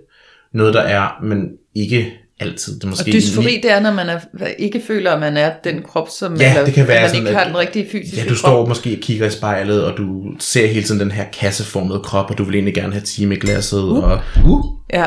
noget, 0.54 0.74
der 0.74 0.80
er, 0.80 1.08
men 1.22 1.48
ikke 1.74 2.12
altid. 2.40 2.74
Det 2.74 2.82
er 2.84 2.86
Og 2.86 2.90
måske 2.90 3.12
dysfori, 3.12 3.60
det 3.62 3.70
er, 3.70 3.80
når 3.80 3.92
man 3.92 4.08
er, 4.08 4.18
ikke 4.58 4.82
føler, 4.86 5.10
at 5.12 5.20
man 5.20 5.36
er 5.36 5.52
den 5.64 5.82
krop, 5.82 6.08
som 6.18 6.36
Ja, 6.36 6.50
eller, 6.50 6.64
det 6.64 6.74
kan 6.74 6.88
være 6.88 7.00
man 7.00 7.08
sådan, 7.10 7.22
ikke 7.22 7.32
har 7.34 7.40
at- 7.40 7.46
den 7.48 7.56
rigtige 7.58 7.88
fysiske 7.92 8.16
Ja, 8.16 8.22
du 8.22 8.28
krop. 8.28 8.36
står 8.38 8.66
måske 8.66 8.92
og 8.92 8.98
kigger 9.02 9.26
i 9.26 9.30
spejlet, 9.30 9.84
og 9.84 9.96
du 9.98 10.24
ser 10.38 10.66
hele 10.66 10.82
tiden 10.86 11.00
den 11.00 11.10
her 11.10 11.24
kasseformede 11.32 12.00
krop, 12.04 12.30
og 12.30 12.38
du 12.38 12.44
vil 12.44 12.54
egentlig 12.54 12.74
gerne 12.74 12.92
have 12.92 13.04
timeglasset, 13.04 13.82
uh. 13.82 14.04
og 14.04 14.20
uh, 14.46 14.64
Ja. 14.92 15.06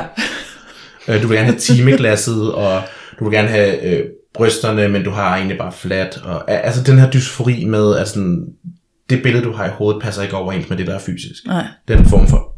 Øh, 1.07 1.23
Du 1.23 1.27
vil 1.27 1.35
gerne 1.37 1.49
have 1.49 1.59
timeglasset, 1.59 2.53
og 2.53 2.81
du 3.19 3.23
vil 3.29 3.33
gerne 3.37 3.47
have 3.47 3.83
øh, 3.83 4.05
brysterne, 4.33 4.87
men 4.87 5.03
du 5.03 5.09
har 5.09 5.35
egentlig 5.35 5.57
bare 5.57 5.71
flat. 5.71 6.17
Og, 6.23 6.51
al- 6.51 6.61
altså 6.63 6.83
den 6.83 6.99
her 6.99 7.09
dysfori 7.09 7.65
med, 7.65 7.95
at 7.97 8.07
sådan, 8.07 8.45
det 9.09 9.23
billede, 9.23 9.43
du 9.45 9.51
har 9.51 9.65
i 9.65 9.69
hovedet, 9.69 10.01
passer 10.01 10.21
ikke 10.23 10.35
overens 10.35 10.69
med 10.69 10.77
det, 10.77 10.87
der 10.87 10.95
er 10.95 10.99
fysisk. 10.99 11.43
Nej. 11.47 11.65
Den 11.87 12.05
form 12.05 12.27
for... 12.27 12.49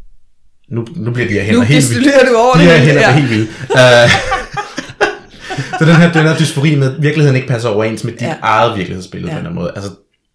Nu, 0.68 0.86
nu 0.96 1.10
bliver 1.10 1.28
de 1.28 1.34
her 1.34 1.42
hænder 1.42 1.60
Nu 1.60 1.64
helt 1.66 1.70
vildt. 1.74 1.88
distillerer 1.88 2.26
du 2.28 2.36
over 2.36 2.54
De 2.54 2.58
det. 2.60 2.68
her 2.68 2.78
hænder 2.78 3.00
ja. 3.00 3.12
helt 3.16 3.30
vilde. 3.30 3.46
Uh, 3.70 4.10
så 5.78 5.84
den 5.84 5.94
her, 5.96 6.12
den 6.12 6.22
her 6.22 6.36
dysfori 6.38 6.74
med, 6.74 6.94
at 6.96 7.02
virkeligheden 7.02 7.36
ikke 7.36 7.48
passer 7.48 7.68
overens 7.68 8.04
med 8.04 8.12
dit 8.12 8.22
Ja. 8.22 8.34
eget 8.42 8.76
virkelighedsbillede. 8.76 9.32
Ja. 9.32 9.38
på 9.38 9.40
en 9.40 9.46
eller 9.46 9.50
anden 9.50 9.62
måde. 9.62 9.72
Altså 9.76 9.90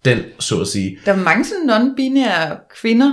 den, 0.05 0.19
så 0.39 0.61
at 0.61 0.67
sige. 0.67 0.97
Der 1.05 1.11
er 1.13 1.17
mange 1.17 1.45
sådan 1.45 1.69
non-binære 1.69 2.75
kvinder, 2.81 3.11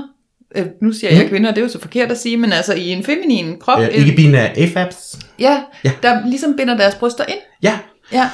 øh, 0.56 0.66
nu 0.82 0.92
siger 0.92 1.14
jeg 1.14 1.28
kvinder, 1.28 1.50
det 1.50 1.58
er 1.58 1.62
jo 1.62 1.68
så 1.68 1.80
forkert 1.80 2.10
at 2.10 2.18
sige, 2.18 2.36
men 2.36 2.52
altså 2.52 2.74
i 2.74 2.88
en 2.88 3.04
feminin 3.04 3.58
krop, 3.60 3.80
Øh, 3.82 3.88
ikke 3.88 4.16
binære 4.16 4.58
AFABs. 4.58 5.18
ja, 5.38 5.62
Ja. 5.84 5.92
der 6.02 6.26
ligesom 6.26 6.56
binder 6.56 6.76
deres 6.76 6.94
bryster 6.94 7.24
ind. 7.28 7.38
Ja, 7.62 7.78
Ja, 8.12 8.30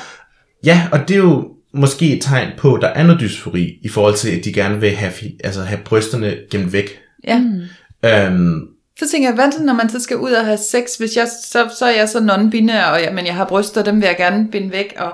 Ja, 0.64 0.88
og 0.92 1.08
det 1.08 1.14
er 1.14 1.18
jo 1.18 1.48
måske 1.74 2.16
et 2.16 2.22
tegn 2.22 2.48
på, 2.58 2.74
at 2.74 2.82
der 2.82 2.88
er 2.88 3.02
noget 3.02 3.20
dysfori, 3.20 3.78
i 3.82 3.88
forhold 3.88 4.14
til, 4.14 4.30
at 4.38 4.44
de 4.44 4.52
gerne 4.52 4.80
vil 4.80 4.90
have, 4.90 5.12
altså 5.44 5.60
have 5.62 5.80
brysterne 5.84 6.36
gemt 6.50 6.72
væk. 6.72 6.98
ja. 7.26 7.38
Mm. 7.38 7.60
Øhm, 8.08 8.60
Så 8.98 9.10
tænker 9.10 9.28
jeg, 9.28 9.34
hvad 9.34 9.64
når 9.64 9.72
man 9.74 9.88
så 9.88 10.00
skal 10.00 10.16
ud 10.16 10.30
og 10.32 10.44
have 10.44 10.58
sex, 10.58 10.96
hvis 10.98 11.16
jeg, 11.16 11.28
så, 11.44 11.70
så 11.78 11.84
er 11.86 11.96
jeg 11.96 12.08
så 12.08 12.18
non-binær, 12.18 12.84
og 12.84 13.02
jeg, 13.02 13.10
men 13.14 13.26
jeg 13.26 13.34
har 13.34 13.44
bryster, 13.46 13.82
dem 13.84 13.94
vil 14.00 14.06
jeg 14.06 14.16
gerne 14.16 14.48
binde 14.52 14.72
væk, 14.72 14.94
og 14.96 15.12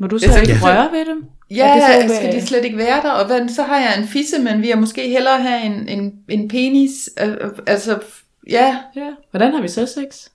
Må 0.00 0.06
du 0.06 0.18
så 0.18 0.24
Altså, 0.26 0.40
ikke 0.40 0.52
ja. 0.52 0.58
røre 0.62 0.88
ved 0.92 1.06
dem? 1.06 1.24
Ja, 1.50 1.66
Er 1.66 2.00
det 2.00 2.10
så, 2.10 2.16
skal 2.16 2.32
de 2.32 2.46
slet 2.46 2.64
ikke 2.64 2.76
være 2.76 3.02
der, 3.02 3.10
og 3.10 3.26
hvad, 3.26 3.48
så 3.48 3.62
har 3.62 3.78
jeg 3.78 3.98
en 3.98 4.08
fisse, 4.08 4.38
men 4.38 4.62
vi 4.62 4.68
har 4.68 4.76
måske 4.76 5.08
hellere 5.08 5.42
have 5.42 5.62
en, 5.62 5.88
en, 5.88 6.12
en 6.28 6.48
penis, 6.48 7.10
øh, 7.22 7.30
øh, 7.30 7.50
altså, 7.66 7.98
ja, 8.50 8.76
Ja. 8.96 9.10
Hvordan 9.30 9.52
har 9.52 9.62
vi 9.62 9.68
så 9.68 9.86
sex? 9.86 10.28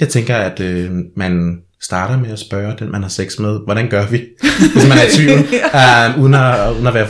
jeg 0.00 0.08
tænker, 0.08 0.36
at 0.36 0.60
øh, 0.60 0.90
man 1.16 1.62
starter 1.82 2.18
med 2.18 2.30
at 2.30 2.38
spørge 2.38 2.74
den, 2.78 2.92
man 2.92 3.02
har 3.02 3.08
sex 3.08 3.38
med, 3.38 3.58
hvordan 3.64 3.88
gør 3.88 4.06
vi, 4.06 4.16
hvis 4.74 4.88
man 4.88 4.98
er 4.98 5.06
i 5.08 5.16
tvivl, 5.16 5.38
øh, 5.38 6.18
uden, 6.22 6.34
at, 6.34 6.72
uden 6.72 6.86
at 6.86 6.94
være 6.94 7.08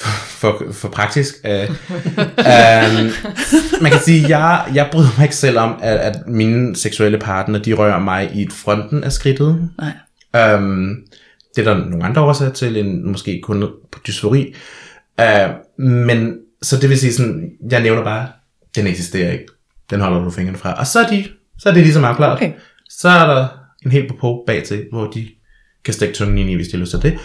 for, 0.00 0.08
for, 0.26 0.72
for 0.72 0.88
praktisk. 0.88 1.34
Øh, 1.44 1.70
øh, 2.22 3.12
man 3.82 3.92
kan 3.92 4.00
sige, 4.04 4.38
jeg, 4.38 4.64
jeg 4.74 4.88
bryder 4.92 5.08
mig 5.18 5.24
ikke 5.24 5.36
selv 5.36 5.58
om, 5.58 5.78
at, 5.82 5.96
at 5.96 6.26
mine 6.26 6.76
seksuelle 6.76 7.18
partner, 7.18 7.58
de 7.58 7.72
rører 7.72 8.00
mig 8.00 8.30
i 8.34 8.48
fronten 8.50 9.04
af 9.04 9.12
skridtet. 9.12 9.70
nej. 9.78 9.92
Um, 10.54 10.96
det 11.56 11.66
er 11.66 11.74
der 11.74 11.84
nogle 11.84 12.04
andre 12.04 12.22
årsager 12.22 12.52
til, 12.52 12.76
end 12.76 13.02
måske 13.02 13.40
kun 13.42 13.60
på 13.92 13.98
dysfori. 14.06 14.54
Uh, 15.20 15.84
men, 15.84 16.36
så 16.62 16.76
det 16.76 16.90
vil 16.90 16.98
sige 16.98 17.12
sådan, 17.12 17.50
jeg 17.70 17.82
nævner 17.82 18.04
bare, 18.04 18.28
den 18.76 18.86
eksisterer 18.86 19.32
ikke. 19.32 19.46
Den 19.90 20.00
holder 20.00 20.24
du 20.24 20.30
fingrene 20.30 20.58
fra. 20.58 20.72
Og 20.72 20.86
så 20.86 21.00
er, 21.00 21.08
de, 21.08 21.24
så 21.58 21.68
er 21.68 21.72
det 21.72 21.82
ligesom 21.82 22.04
afklaret. 22.04 22.36
Okay. 22.36 22.52
Så 22.90 23.08
er 23.08 23.34
der 23.34 23.48
en 23.84 23.90
hel 23.90 24.10
på 24.20 24.44
bag 24.46 24.64
til, 24.64 24.84
hvor 24.92 25.06
de 25.10 25.28
kan 25.84 25.94
stikke 25.94 26.14
tungen 26.14 26.38
ind 26.38 26.50
i, 26.50 26.54
hvis 26.54 26.68
de 26.68 26.76
har 26.76 26.80
lyst 26.80 26.90
til 26.90 27.02
det. 27.02 27.18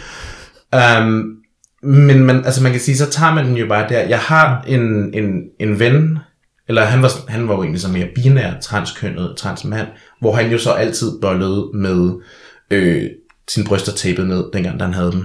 Um, 1.02 1.36
men 1.82 2.24
man, 2.24 2.44
altså 2.44 2.62
man 2.62 2.72
kan 2.72 2.80
sige, 2.80 2.96
så 2.96 3.10
tager 3.10 3.34
man 3.34 3.46
den 3.46 3.56
jo 3.56 3.66
bare 3.66 3.88
der. 3.88 4.00
Jeg 4.00 4.18
har 4.18 4.64
en, 4.68 5.14
en, 5.14 5.42
en 5.60 5.78
ven, 5.78 6.18
eller 6.68 6.84
han 6.84 7.02
var, 7.02 7.10
han 7.28 7.48
var 7.48 7.54
jo 7.54 7.62
egentlig 7.62 7.80
så 7.80 7.88
mere 7.88 8.08
binær, 8.14 8.60
transkønnet, 8.60 9.34
transmand, 9.36 9.88
hvor 10.20 10.34
han 10.34 10.50
jo 10.50 10.58
så 10.58 10.70
altid 10.70 11.20
bollede 11.20 11.70
med 11.74 12.10
øh, 12.70 13.10
sine 13.52 13.66
bryster 13.66 13.92
tapet 13.92 14.26
ned, 14.26 14.44
dengang 14.52 14.82
han 14.82 14.94
havde 14.94 15.12
dem. 15.12 15.24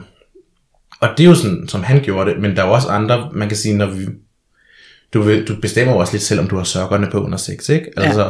Og 0.99 1.09
det 1.17 1.23
er 1.23 1.27
jo 1.27 1.35
sådan, 1.35 1.67
som 1.67 1.83
han 1.83 2.01
gjorde 2.01 2.31
det, 2.31 2.41
men 2.41 2.55
der 2.55 2.63
er 2.63 2.67
jo 2.67 2.73
også 2.73 2.87
andre, 2.87 3.29
man 3.33 3.47
kan 3.47 3.57
sige, 3.57 3.77
når 3.77 3.85
vi... 3.85 4.05
Du, 5.13 5.21
vil, 5.21 5.47
du 5.47 5.55
bestemmer 5.61 5.93
jo 5.93 5.99
også 5.99 6.13
lidt 6.13 6.23
selv, 6.23 6.39
om 6.39 6.47
du 6.47 6.57
har 6.57 6.63
sokkerne 6.63 7.07
på 7.11 7.23
under 7.23 7.37
sex, 7.37 7.69
ikke? 7.69 7.91
Altså, 7.97 8.21
ja. 8.21 8.29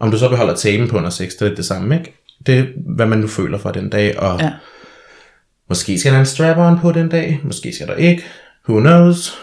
om 0.00 0.10
du 0.10 0.18
så 0.18 0.28
beholder 0.28 0.54
tapen 0.54 0.88
på 0.88 0.96
under 0.96 1.10
sex, 1.10 1.30
det 1.32 1.42
er 1.42 1.46
lidt 1.46 1.56
det 1.56 1.64
samme, 1.64 1.98
ikke? 1.98 2.14
Det 2.46 2.58
er, 2.58 2.64
hvad 2.94 3.06
man 3.06 3.18
nu 3.18 3.26
føler 3.26 3.58
for 3.58 3.70
den 3.70 3.90
dag, 3.90 4.18
og 4.18 4.40
Ja. 4.40 4.52
måske 5.68 5.98
skal 5.98 6.12
der 6.12 6.18
en 6.20 6.26
strap-on 6.26 6.80
på 6.80 6.92
den 6.92 7.08
dag, 7.08 7.40
måske 7.44 7.72
skal 7.74 7.86
der 7.86 7.94
ikke, 7.94 8.24
who 8.68 8.80
knows? 8.80 9.38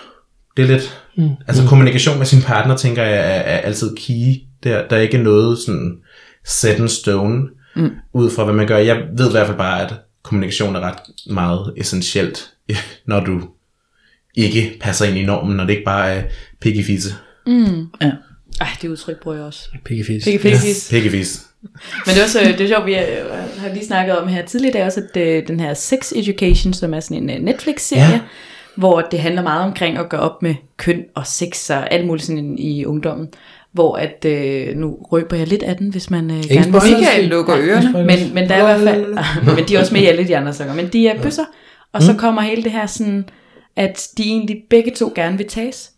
Det 0.58 0.64
er 0.64 0.68
lidt... 0.68 1.02
Mm. 1.18 1.30
Altså 1.48 1.68
kommunikation 1.68 2.18
med 2.18 2.26
sin 2.26 2.42
partner, 2.42 2.76
tænker 2.78 3.04
jeg, 3.04 3.18
er, 3.18 3.42
er 3.42 3.58
altid 3.58 3.96
key. 3.96 4.36
Der, 4.64 4.88
der 4.88 4.96
er 4.96 5.02
ikke 5.02 5.18
noget 5.18 5.58
sådan 5.58 5.98
set 6.46 6.80
in 6.80 6.90
stone, 6.90 7.48
mm. 7.84 7.92
ud 8.14 8.30
fra 8.32 8.44
hvad 8.44 8.54
man 8.54 8.68
gør. 8.68 8.78
Jeg 8.78 9.04
ved 9.18 9.28
i 9.28 9.32
hvert 9.32 9.48
fald 9.48 9.58
bare, 9.58 9.82
at 9.86 9.94
kommunikation 10.24 10.76
er 10.76 10.80
ret 10.80 11.00
meget 11.30 11.74
essentielt, 11.78 12.54
når 13.06 13.20
du 13.20 13.42
ikke 14.36 14.78
passer 14.82 15.06
ind 15.06 15.18
i 15.18 15.26
normen, 15.26 15.58
når 15.58 15.64
det 15.64 15.72
ikke 15.74 15.86
bare 15.86 16.10
er 16.10 16.24
pikkefisse. 16.62 17.10
Ja. 18.02 18.12
Ej, 18.62 18.68
det 18.82 18.88
udtryk 18.90 19.20
bruger 19.22 19.38
jeg 19.38 19.46
også. 19.46 19.70
Pikkefis. 19.86 20.24
Pikkefis. 20.24 20.88
Pikkefisse. 20.92 21.42
Men 21.62 22.16
det 22.16 22.18
er 22.18 22.24
også 22.24 22.40
det 22.40 22.62
er 22.62 22.68
sjovt, 22.68 22.86
vi 22.86 22.96
øh, 22.96 23.02
har 23.58 23.74
lige 23.74 23.86
snakket 23.86 24.18
om 24.18 24.28
her 24.28 24.46
tidligere 24.46 24.70
i 24.70 24.74
dag 24.74 24.86
også, 24.86 25.02
at 25.14 25.22
øh, 25.22 25.48
den 25.48 25.60
her 25.60 25.74
Sex 25.74 26.12
Education, 26.16 26.74
som 26.74 26.94
er 26.94 27.00
sådan 27.00 27.18
en 27.18 27.30
øh, 27.30 27.40
Netflix-serie, 27.46 28.04
Ja. 28.04 28.12
ja. 28.12 28.20
hvor 28.76 29.02
det 29.02 29.20
handler 29.20 29.42
meget 29.42 29.64
omkring 29.64 29.98
at 29.98 30.10
gøre 30.10 30.22
op 30.22 30.42
med 30.42 30.56
køn 30.78 31.04
og 31.16 31.28
sex 31.28 31.70
og 31.70 31.94
alt 31.94 32.08
muligt 32.08 32.26
sådan 32.26 32.58
i 32.58 32.86
ungdommen. 32.86 33.28
Hvor 33.74 33.96
at, 33.96 34.26
øh, 34.26 34.76
nu 34.76 34.98
røber 35.12 35.38
jeg 35.38 35.48
lidt 35.48 35.64
af 35.64 35.78
den, 35.78 35.90
hvis 35.90 36.10
man 36.10 36.32
øh, 36.32 36.44
gerne 36.50 36.72
vil 36.72 36.82
Michael 36.98 37.28
lukker 37.30 37.58
ørerne. 37.58 38.06
men, 38.06 38.34
men 38.34 38.50
der 38.50 38.56
er 38.56 38.60
i 38.60 38.80
hvert 38.82 38.96
fald, 38.96 39.18
men 39.56 39.68
de 39.68 39.76
er 39.76 39.80
også 39.80 39.94
med 39.94 40.02
i 40.02 40.06
alle 40.06 40.28
de 40.28 40.38
andre 40.38 40.54
sanger, 40.54 40.76
men 40.76 40.88
de 40.88 41.08
er 41.08 41.22
bøsser, 41.22 41.46
og 41.94 42.04
så 42.04 42.14
kommer 42.14 42.42
hele 42.42 42.64
det 42.64 42.72
her 42.72 42.86
sådan, 42.86 43.26
at 43.76 44.08
de 44.18 44.24
egentlig 44.24 44.64
begge 44.70 44.92
to 44.92 45.12
gerne 45.16 45.38
vil 45.38 45.48
tages. 45.48 45.92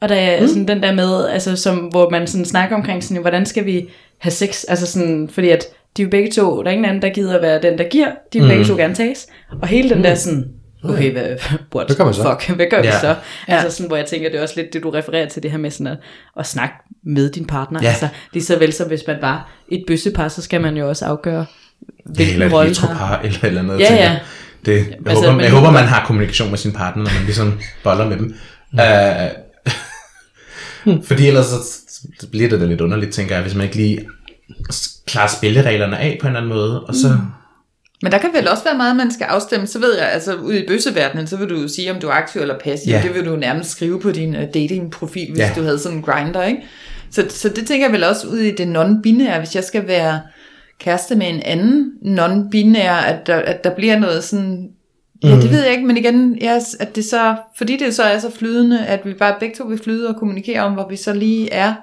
Og 0.00 0.08
der 0.08 0.14
er 0.14 0.40
mm. 0.40 0.48
sådan 0.48 0.68
den 0.68 0.82
der 0.82 0.94
med, 0.94 1.26
altså 1.26 1.56
som, 1.56 1.76
hvor 1.76 2.10
man 2.10 2.26
sådan 2.26 2.44
snakker 2.44 2.76
omkring 2.76 3.04
sådan, 3.04 3.20
hvordan 3.20 3.46
skal 3.46 3.66
vi 3.66 3.88
have 4.18 4.32
sex, 4.32 4.64
altså 4.68 4.86
sådan, 4.86 5.28
fordi 5.28 5.48
at 5.48 5.64
de 5.96 6.02
er 6.02 6.08
begge 6.08 6.30
to, 6.30 6.62
der 6.62 6.68
er 6.68 6.72
ingen 6.72 6.84
anden, 6.84 7.02
der 7.02 7.08
gider 7.08 7.36
at 7.36 7.42
være 7.42 7.62
den, 7.62 7.78
der 7.78 7.84
giver, 7.84 8.10
de 8.32 8.38
vil 8.38 8.42
mm. 8.42 8.48
begge 8.48 8.64
to 8.64 8.76
gerne 8.76 8.94
tages. 8.94 9.26
Og 9.62 9.68
hele 9.68 9.90
den 9.90 10.04
der 10.04 10.14
sådan, 10.14 10.52
okay, 10.84 11.12
hvad, 11.12 11.22
what 11.74 11.86
Hvad 11.86 11.96
gør 11.96 12.04
man 12.04 12.14
så? 12.14 12.36
fuck, 12.40 12.56
hvad 12.56 12.66
gør 12.70 12.80
vi 12.80 12.86
Ja. 12.86 13.00
så? 13.00 13.14
Altså 13.48 13.76
sådan, 13.76 13.88
hvor 13.88 13.96
jeg 13.96 14.06
tænker, 14.06 14.28
det 14.30 14.38
er 14.38 14.42
også 14.42 14.54
lidt 14.56 14.72
det, 14.72 14.82
du 14.82 14.90
refererer 14.90 15.28
til 15.28 15.42
det 15.42 15.50
her 15.50 15.58
med 15.58 15.70
sådan 15.70 15.86
at, 15.86 15.98
at 16.38 16.46
snakke 16.46 16.74
med 17.04 17.30
din 17.30 17.46
partner. 17.46 17.80
Ja. 17.82 17.88
Altså, 17.88 18.08
lige 18.32 18.44
så 18.44 18.58
vel 18.58 18.72
som 18.72 18.88
hvis 18.88 19.00
man 19.06 19.16
var 19.20 19.50
et 19.68 19.84
bøssepar, 19.86 20.28
så 20.28 20.42
skal 20.42 20.60
man 20.60 20.76
jo 20.76 20.88
også 20.88 21.04
afgøre, 21.04 21.46
Ja, 22.08 22.14
hvilken 22.14 22.42
et 22.42 22.52
rolle 22.52 22.76
har. 22.76 23.20
eller, 23.24 23.38
eller 23.42 23.62
noget. 23.62 23.80
Ja, 23.80 23.86
tænker 23.86 24.02
ja. 24.04 24.10
jeg. 24.10 24.20
Det, 24.66 24.76
jeg, 24.76 24.86
Altså, 25.06 25.24
håber, 25.24 25.32
men- 25.32 25.44
jeg 25.44 25.50
håber, 25.52 25.70
man 25.70 25.84
har 25.84 26.06
kommunikation 26.06 26.50
med 26.50 26.58
sin 26.58 26.72
partner, 26.72 27.04
når 27.04 27.10
man 27.14 27.22
ligesom 27.24 27.60
boller 27.84 28.08
med 28.08 28.16
dem. 28.16 28.34
Uh, 30.86 31.02
fordi 31.08 31.26
ellers 31.28 31.46
så, 31.46 32.26
bliver 32.30 32.48
det 32.48 32.60
da 32.60 32.64
lidt 32.66 32.80
underligt, 32.80 33.12
tænker 33.12 33.34
jeg, 33.34 33.42
hvis 33.42 33.54
man 33.54 33.64
ikke 33.64 33.76
lige 33.76 34.06
klarer 35.06 35.28
spillereglerne 35.28 35.98
af 35.98 36.18
på 36.20 36.26
en 36.26 36.28
eller 36.28 36.40
anden 36.40 36.56
måde, 36.56 36.84
og 36.84 36.94
så... 36.94 37.18
Men 38.02 38.12
der 38.12 38.18
kan 38.18 38.30
vel 38.34 38.48
også 38.48 38.64
være 38.64 38.76
meget, 38.76 38.96
man 38.96 39.12
skal 39.12 39.24
afstemme. 39.24 39.66
Så 39.66 39.78
ved 39.78 39.98
jeg, 39.98 40.12
altså 40.12 40.34
ude 40.34 40.64
i 40.64 40.66
bøsseverdenen, 40.66 41.26
så 41.26 41.36
vil 41.36 41.48
du 41.48 41.60
jo 41.60 41.68
sige, 41.68 41.90
om 41.92 42.00
du 42.00 42.08
er 42.08 42.12
aktiv 42.12 42.40
eller 42.40 42.58
passiv. 42.58 42.92
Ja. 42.92 43.02
Det 43.04 43.14
vil 43.14 43.24
du 43.26 43.36
nærmest 43.36 43.70
skrive 43.70 44.00
på 44.00 44.10
din 44.12 44.34
uh, 44.36 44.42
datingprofil, 44.54 45.28
hvis 45.30 45.38
Ja. 45.40 45.52
du 45.56 45.62
havde 45.62 45.78
sådan 45.78 45.98
en 45.98 46.02
grinder, 46.04 46.44
ikke? 46.44 46.62
Så, 47.10 47.24
så 47.28 47.48
det 47.48 47.66
tænker 47.66 47.86
jeg 47.86 47.92
vel 47.92 48.04
også 48.04 48.26
ud 48.26 48.38
i 48.38 48.50
det 48.54 48.66
non-binære, 48.76 49.38
hvis 49.38 49.54
jeg 49.54 49.64
skal 49.64 49.86
være 49.88 50.20
kæreste 50.78 51.16
med 51.16 51.28
en 51.28 51.42
anden 51.44 51.92
non-binær, 52.02 52.92
at 53.06 53.26
der, 53.26 53.36
at 53.36 53.64
der 53.64 53.74
bliver 53.74 53.98
noget 53.98 54.24
sådan... 54.24 54.68
Ja, 55.24 55.28
det 55.28 55.50
ved 55.50 55.62
jeg 55.62 55.72
ikke, 55.72 55.86
men 55.86 55.96
igen, 55.96 56.38
ja, 56.40 56.58
at 56.80 56.96
det 56.96 57.04
så, 57.04 57.34
fordi 57.58 57.76
det 57.76 57.94
så 57.94 58.02
er 58.02 58.18
så 58.18 58.30
flydende, 58.38 58.86
at 58.86 59.00
vi 59.04 59.14
bare 59.14 59.34
begge 59.40 59.54
to 59.56 59.64
vil 59.64 59.80
flyde 59.84 60.08
og 60.08 60.16
kommunikere 60.16 60.60
om, 60.60 60.72
hvor 60.72 60.88
vi 60.88 60.96
så 60.96 61.12
lige 61.12 61.52
er. 61.52 61.74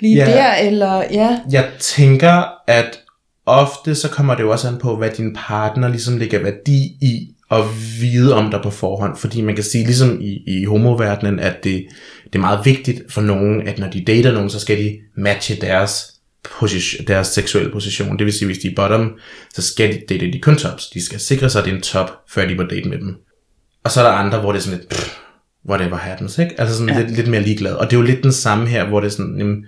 lige 0.00 0.14
Ja. 0.16 0.24
der, 0.26 0.54
eller 0.54 1.02
ja. 1.10 1.38
Jeg 1.50 1.68
tænker, 1.78 2.42
at 2.66 3.00
ofte 3.48 3.94
så 3.94 4.08
kommer 4.08 4.34
det 4.34 4.42
jo 4.42 4.50
også 4.50 4.68
an 4.68 4.78
på, 4.78 4.96
hvad 4.96 5.10
din 5.10 5.36
partner 5.36 5.88
ligesom 5.88 6.16
lægger 6.16 6.42
værdi 6.42 6.84
i 7.00 7.34
at 7.50 7.64
vide 8.00 8.34
om 8.34 8.50
dig 8.50 8.60
på 8.62 8.70
forhånd. 8.70 9.16
Fordi 9.16 9.40
man 9.40 9.54
kan 9.54 9.64
sige, 9.64 9.84
ligesom 9.84 10.20
i, 10.20 10.42
i 10.46 10.64
homoverdenen, 10.64 11.40
at 11.40 11.64
det, 11.64 11.86
det 12.24 12.34
er 12.34 12.38
meget 12.38 12.60
vigtigt 12.64 13.12
for 13.12 13.20
nogen, 13.20 13.68
at 13.68 13.78
når 13.78 13.90
de 13.90 14.04
dater 14.04 14.32
nogen, 14.32 14.50
så 14.50 14.60
skal 14.60 14.78
de 14.78 14.96
matche 15.16 15.56
deres, 15.60 16.18
position, 16.58 17.06
deres 17.06 17.26
seksuelle 17.26 17.72
position. 17.72 18.18
Det 18.18 18.24
vil 18.24 18.32
sige, 18.32 18.46
hvis 18.46 18.58
de 18.58 18.68
er 18.68 18.74
bottom, 18.76 19.12
så 19.54 19.62
skal 19.62 19.94
de 19.94 20.00
date 20.08 20.32
de 20.32 20.40
kun 20.40 20.56
tops. 20.56 20.86
De 20.86 21.04
skal 21.04 21.20
sikre 21.20 21.50
sig, 21.50 21.58
at 21.58 21.64
det 21.64 21.72
er 21.72 21.76
en 21.76 21.82
top, 21.82 22.10
før 22.30 22.46
de 22.46 22.54
må 22.54 22.62
date 22.62 22.88
med 22.88 22.98
dem. 22.98 23.16
Og 23.84 23.90
så 23.90 24.00
er 24.00 24.04
der 24.04 24.12
andre, 24.12 24.40
hvor 24.40 24.52
det 24.52 24.58
er 24.58 24.62
sådan 24.62 24.78
lidt, 24.78 24.90
pff, 24.90 25.18
whatever 25.68 25.96
happens, 25.96 26.38
ikke? 26.38 26.60
Altså 26.60 26.76
sådan 26.76 26.94
ja. 26.94 27.00
lidt, 27.00 27.16
lidt 27.16 27.28
mere 27.28 27.42
ligeglad. 27.42 27.72
Og 27.72 27.90
det 27.90 27.96
er 27.96 28.00
jo 28.00 28.06
lidt 28.06 28.22
den 28.22 28.32
samme 28.32 28.66
her, 28.66 28.86
hvor 28.88 29.00
det 29.00 29.06
er 29.06 29.10
sådan, 29.10 29.34
jamen, 29.38 29.64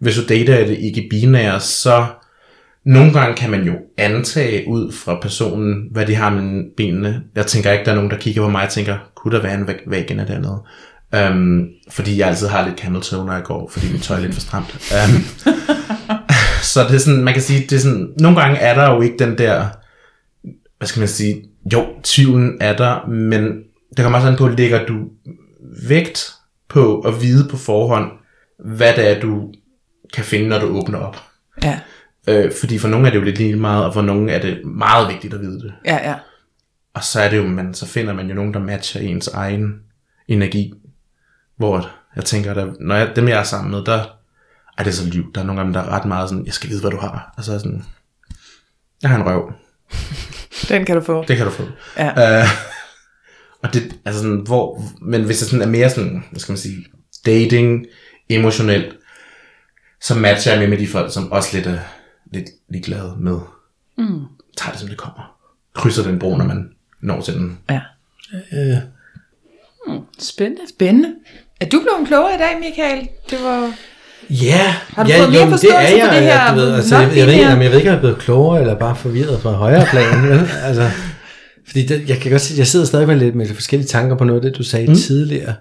hvis 0.00 0.16
du 0.16 0.22
dater 0.28 0.58
et 0.58 0.70
ikke-binære, 0.70 1.60
så 1.60 2.06
nogle 2.84 3.12
gange 3.12 3.36
kan 3.36 3.50
man 3.50 3.62
jo 3.64 3.72
antage 3.98 4.68
ud 4.68 4.92
fra 4.92 5.20
personen, 5.20 5.88
hvad 5.90 6.06
de 6.06 6.14
har 6.14 6.30
med 6.30 6.64
benene. 6.76 7.22
Jeg 7.34 7.46
tænker 7.46 7.72
ikke, 7.72 7.84
der 7.84 7.90
er 7.90 7.94
nogen, 7.94 8.10
der 8.10 8.16
kigger 8.16 8.42
på 8.42 8.48
mig 8.48 8.64
og 8.64 8.70
tænker, 8.70 8.98
kunne 9.14 9.36
der 9.36 9.42
være 9.42 9.54
en 9.54 9.68
vagina 9.86 10.26
dernede? 10.26 10.62
Um, 11.30 11.68
fordi 11.90 12.18
jeg 12.18 12.28
altid 12.28 12.46
har 12.46 12.66
lidt 12.66 12.80
camel 12.80 13.02
toe, 13.02 13.26
når 13.26 13.32
jeg 13.32 13.42
går, 13.42 13.68
fordi 13.68 13.92
mit 13.92 14.02
tøj 14.02 14.16
er 14.16 14.20
lidt 14.20 14.34
for 14.34 14.40
stramt. 14.40 14.92
Um, 14.92 15.24
så 16.72 16.82
det 16.82 16.94
er 16.94 16.98
sådan, 16.98 17.24
man 17.24 17.34
kan 17.34 17.42
sige, 17.42 17.60
det 17.60 17.72
er 17.72 17.80
sådan, 17.80 18.08
nogle 18.18 18.40
gange 18.40 18.58
er 18.58 18.74
der 18.74 18.94
jo 18.94 19.00
ikke 19.00 19.18
den 19.18 19.38
der, 19.38 19.68
hvad 20.78 20.88
skal 20.88 21.00
man 21.00 21.08
sige, 21.08 21.44
jo, 21.72 21.86
tvivlen 22.02 22.56
er 22.60 22.76
der, 22.76 23.06
men 23.06 23.42
det 23.96 24.02
kommer 24.02 24.18
også 24.18 24.28
an 24.28 24.36
på, 24.36 24.48
lægger 24.48 24.86
du 24.86 24.94
vægt 25.88 26.32
på 26.68 27.00
at 27.00 27.22
vide 27.22 27.48
på 27.48 27.56
forhånd, 27.56 28.10
hvad 28.64 28.92
det 28.96 29.10
er, 29.10 29.20
du 29.20 29.52
kan 30.14 30.24
finde, 30.24 30.48
når 30.48 30.58
du 30.58 30.66
åbner 30.66 30.98
op. 30.98 31.22
Ja, 31.62 31.80
Øh, 32.26 32.52
fordi 32.60 32.78
for 32.78 32.88
nogle 32.88 33.06
er 33.06 33.10
det 33.10 33.18
jo 33.18 33.24
lidt 33.24 33.38
lige 33.38 33.56
meget, 33.56 33.84
og 33.84 33.94
for 33.94 34.02
nogle 34.02 34.32
er 34.32 34.40
det 34.40 34.64
meget 34.64 35.08
vigtigt 35.08 35.34
at 35.34 35.40
vide 35.40 35.60
det. 35.60 35.74
ja, 35.84 36.10
ja. 36.10 36.14
Og 36.94 37.04
så 37.04 37.20
er 37.20 37.30
det 37.30 37.36
jo, 37.36 37.46
man, 37.46 37.74
så 37.74 37.86
finder 37.86 38.12
man 38.12 38.28
jo 38.28 38.34
nogen, 38.34 38.54
der 38.54 38.60
matcher 38.60 39.00
ens 39.00 39.28
egen 39.28 39.80
energi. 40.28 40.74
Hvor 41.56 41.90
jeg 42.16 42.24
tænker, 42.24 42.54
at 42.54 42.68
når 42.80 42.94
jeg, 42.94 43.16
dem 43.16 43.28
jeg 43.28 43.38
er 43.38 43.42
sammen 43.42 43.70
med, 43.70 43.84
der 43.84 44.04
er 44.78 44.84
det 44.84 44.94
så 44.94 45.06
liv. 45.06 45.32
Der 45.34 45.40
er 45.40 45.44
nogle 45.44 45.60
af 45.60 45.64
dem, 45.64 45.72
der 45.72 45.80
er 45.80 45.88
ret 45.88 46.04
meget 46.04 46.28
sådan, 46.28 46.46
jeg 46.46 46.54
skal 46.54 46.70
vide, 46.70 46.80
hvad 46.80 46.90
du 46.90 46.96
har. 46.96 47.34
Altså 47.36 47.58
sådan, 47.58 47.84
jeg 49.02 49.10
har 49.10 49.16
en 49.16 49.26
røv. 49.26 49.52
Den 50.68 50.84
kan 50.84 50.96
du 50.96 51.02
få. 51.02 51.24
Det 51.28 51.36
kan 51.36 51.46
du 51.46 51.52
få. 51.52 51.62
Ja. 51.96 52.40
Øh, 52.40 52.48
og 53.62 53.74
det, 53.74 53.96
altså 54.04 54.22
sådan, 54.22 54.36
hvor, 54.36 54.82
men 55.02 55.24
hvis 55.24 55.38
det 55.38 55.48
sådan 55.48 55.62
er 55.68 55.70
mere 55.70 55.90
sådan, 55.90 56.24
hvad 56.30 56.40
skal 56.40 56.52
man 56.52 56.58
sige, 56.58 56.86
dating, 57.26 57.86
emotionelt, 58.28 58.96
så 60.00 60.14
matcher 60.14 60.52
jeg 60.52 60.60
med 60.60 60.68
med 60.68 60.78
de 60.78 60.88
folk, 60.88 61.12
som 61.12 61.32
også 61.32 61.48
lidt 61.52 61.66
er 61.66 61.78
lidt 62.34 62.50
ligeglade 62.68 63.14
med. 63.18 63.38
Mm. 63.98 64.20
Tager 64.56 64.70
det, 64.70 64.80
som 64.80 64.88
det 64.88 64.98
kommer. 64.98 65.36
Krydser 65.74 66.02
den 66.02 66.18
bro, 66.18 66.36
når 66.36 66.44
man 66.44 66.70
når 67.00 67.20
til 67.20 67.34
den. 67.34 67.58
ja. 67.70 67.80
Spændende. 70.18 70.62
Spændende. 70.68 71.08
Er 71.60 71.66
du 71.66 71.80
blevet 71.80 72.08
klogere 72.08 72.34
i 72.34 72.38
dag, 72.38 72.60
Michael? 72.60 73.08
Det 73.30 73.38
var... 73.44 73.74
Ja, 74.30 74.74
Har 74.88 75.04
du 75.04 75.10
ja, 75.10 75.20
fået 75.20 75.30
mere 75.30 75.40
jo, 75.40 75.44
men 75.44 75.52
forståelse 75.52 75.94
det 75.94 76.02
er 76.02 76.06
jeg, 76.06 76.16
det 76.16 76.22
her 76.22 76.54
du 76.54 76.60
ved, 76.60 76.74
altså, 76.74 76.98
jeg, 76.98 77.16
jeg, 77.16 77.26
ved 77.26 77.32
ikke, 77.32 77.44
non-binære? 77.44 77.52
om 77.54 77.62
jeg 77.62 77.70
ved 77.70 77.78
ikke, 77.78 77.90
om 77.90 77.92
jeg 77.92 77.96
er 77.96 78.00
blevet 78.00 78.18
klogere, 78.18 78.60
eller 78.60 78.78
bare 78.78 78.96
forvirret 78.96 79.40
fra 79.40 79.52
højere 79.52 79.86
plan. 79.90 80.22
vel? 80.28 80.40
altså, 80.68 80.90
fordi 81.66 81.86
det, 81.86 82.08
jeg 82.08 82.18
kan 82.18 82.30
godt 82.30 82.40
sige, 82.40 82.58
jeg 82.58 82.66
sidder 82.66 82.86
stadig 82.86 83.06
med 83.06 83.16
lidt 83.16 83.34
med 83.34 83.46
forskellige 83.46 83.88
tanker 83.88 84.16
på 84.16 84.24
noget 84.24 84.44
af 84.44 84.50
det, 84.50 84.58
du 84.58 84.62
sagde 84.62 84.86
mm. 84.86 84.94
tidligere. 84.94 85.54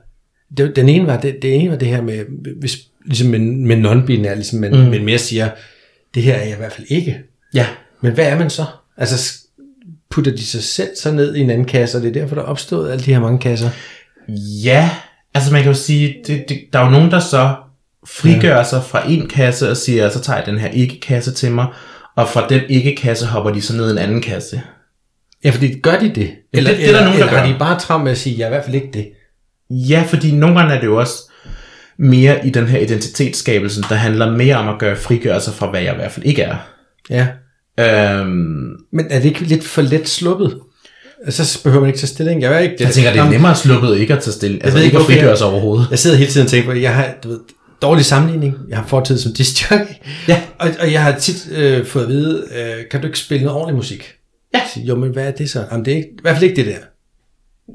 Det, 0.57 0.75
den 0.75 0.89
ene 0.89 1.07
var 1.07 1.19
det, 1.19 1.35
det 1.41 1.55
ene 1.55 1.69
var 1.69 1.77
det 1.77 1.87
her 1.87 2.01
med, 2.01 2.25
hvis, 2.59 2.77
ligesom 3.05 3.27
med, 3.27 3.39
med 3.39 3.91
non-binær, 3.91 4.33
ligesom 4.33 4.59
man, 4.59 4.71
mm. 4.71 4.89
men 4.89 5.05
mere 5.05 5.17
siger, 5.17 5.49
det 6.15 6.23
her 6.23 6.33
er 6.35 6.43
jeg 6.43 6.53
i 6.53 6.57
hvert 6.57 6.71
fald 6.73 6.87
ikke. 6.89 7.17
Ja. 7.53 7.67
Men 8.01 8.13
hvad 8.13 8.25
er 8.25 8.37
man 8.39 8.49
så? 8.49 8.65
Altså, 8.97 9.33
putter 10.09 10.31
de 10.31 10.45
sig 10.45 10.63
selv 10.63 10.89
så 11.01 11.11
ned 11.11 11.35
i 11.35 11.39
en 11.39 11.49
anden 11.49 11.65
kasse, 11.67 11.97
og 11.97 12.01
det 12.01 12.09
er 12.09 12.13
derfor, 12.21 12.35
der 12.35 12.41
er 12.41 12.45
opstået 12.45 12.91
alle 12.91 13.05
de 13.05 13.13
her 13.13 13.19
mange 13.19 13.39
kasser? 13.39 13.69
Ja, 14.63 14.89
altså 15.33 15.51
man 15.53 15.61
kan 15.63 15.71
jo 15.71 15.77
sige, 15.77 16.15
det, 16.27 16.45
det, 16.49 16.59
der 16.73 16.79
er 16.79 16.85
jo 16.85 16.91
nogen, 16.91 17.11
der 17.11 17.19
så 17.19 17.55
frigør 18.07 18.57
ja. 18.57 18.63
sig 18.63 18.83
fra 18.83 19.09
en 19.09 19.27
kasse 19.27 19.69
og 19.71 19.77
siger, 19.77 20.09
så 20.09 20.19
tager 20.21 20.37
jeg 20.37 20.45
den 20.45 20.59
her 20.59 20.67
ikke-kasse 20.67 21.33
til 21.33 21.51
mig, 21.51 21.67
og 22.15 22.29
fra 22.29 22.47
den 22.47 22.61
ikke-kasse 22.69 23.25
hopper 23.25 23.51
de 23.51 23.61
så 23.61 23.75
ned 23.75 23.87
i 23.87 23.91
en 23.91 23.97
anden 23.97 24.21
kasse. 24.21 24.61
Ja, 25.43 25.49
fordi 25.49 25.79
gør 25.79 25.99
de 25.99 26.11
det? 26.15 26.31
Eller, 26.53 26.69
det- 26.69 26.79
det 26.79 26.87
er 26.87 26.91
der 26.91 26.97
eller, 26.99 26.99
nogen, 27.05 27.19
der 27.19 27.25
eller 27.27 27.37
har 27.39 27.47
gør. 27.47 27.53
de 27.53 27.59
bare 27.59 27.79
travlt 27.79 28.03
med 28.03 28.11
at 28.11 28.17
sige, 28.17 28.37
jeg 28.37 28.43
er 28.43 28.47
i 28.47 28.49
hvert 28.49 28.63
fald 28.65 28.75
ikke 28.75 28.89
det? 28.93 29.11
Ja, 29.69 30.03
fordi 30.07 30.31
nogle 30.31 30.59
gange 30.59 30.75
er 30.75 30.79
det 30.79 30.87
jo 30.87 30.99
også 30.99 31.31
mere 31.99 32.47
i 32.47 32.49
den 32.49 32.67
her 32.67 32.79
identitetsskabelse, 32.79 33.81
der 33.81 33.95
handler 33.95 34.31
mere 34.31 34.55
om 34.55 34.69
at 34.69 34.79
gøre 34.79 34.95
frigøre 34.95 35.41
sig 35.41 35.53
fra, 35.53 35.69
hvad 35.69 35.81
jeg 35.81 35.93
i 35.93 35.95
hvert 35.95 36.11
fald 36.11 36.25
ikke 36.25 36.41
er. 36.41 36.55
Ja. 37.09 37.27
Øhm, 37.79 38.69
Men 38.93 39.05
er 39.09 39.19
det 39.19 39.25
ikke 39.25 39.39
lidt 39.43 39.63
for 39.63 39.81
let 39.81 40.09
sluppet? 40.09 40.57
Altså, 41.25 41.45
Så 41.45 41.63
behøver 41.63 41.81
man 41.81 41.89
ikke 41.89 41.99
tage 41.99 42.07
stilling. 42.07 42.41
Jeg, 42.41 42.53
er 42.53 42.59
ikke, 42.59 42.75
jeg 42.79 42.89
tænker, 42.91 43.11
det 43.11 43.19
er 43.21 43.29
nemmere 43.29 43.55
sluppet 43.55 43.97
ikke 43.97 44.13
at 44.13 44.23
tage 44.23 44.33
stilling, 44.33 44.63
altså 44.63 44.77
ved 44.77 44.85
ikke 44.85 44.93
ikke, 44.93 44.99
at 44.99 45.05
frigøre 45.05 45.29
jeg- 45.29 45.37
sig 45.37 45.47
overhovedet. 45.47 45.87
Jeg 45.91 45.99
sidder 45.99 46.17
hele 46.17 46.31
tiden 46.31 46.45
og 46.45 46.51
tænker 46.51 46.69
på, 46.71 46.77
jeg 46.77 46.95
har 46.95 47.09
du 47.23 47.29
ved, 47.29 47.39
dårlig 47.81 48.05
sammenligning. 48.05 48.55
Jeg 48.69 48.77
har 48.77 48.87
fortid 48.87 49.17
som 49.17 49.33
discjockey. 49.33 49.93
Ja. 50.27 50.41
Og, 50.59 50.69
og 50.79 50.91
jeg 50.91 51.03
har 51.03 51.19
tit 51.19 51.47
øh, 51.51 51.85
fået 51.85 52.03
at 52.03 52.09
vide, 52.09 52.43
øh, 52.55 52.83
kan 52.91 53.01
du 53.01 53.07
ikke 53.07 53.19
spille 53.19 53.43
noget 53.45 53.59
ordentlig 53.59 53.75
musik? 53.75 54.13
Ja. 54.53 54.61
Jeg 54.75 54.83
jo, 54.87 54.95
men 54.95 55.11
hvad 55.11 55.27
er 55.27 55.31
det 55.31 55.49
så? 55.49 55.65
Jamen, 55.71 55.85
det 55.85 55.91
er 55.91 55.97
ikke, 55.97 56.09
i 56.09 56.19
hvert 56.21 56.35
fald 56.37 56.49
ikke 56.49 56.63
det 56.63 56.65
der. 56.73 56.79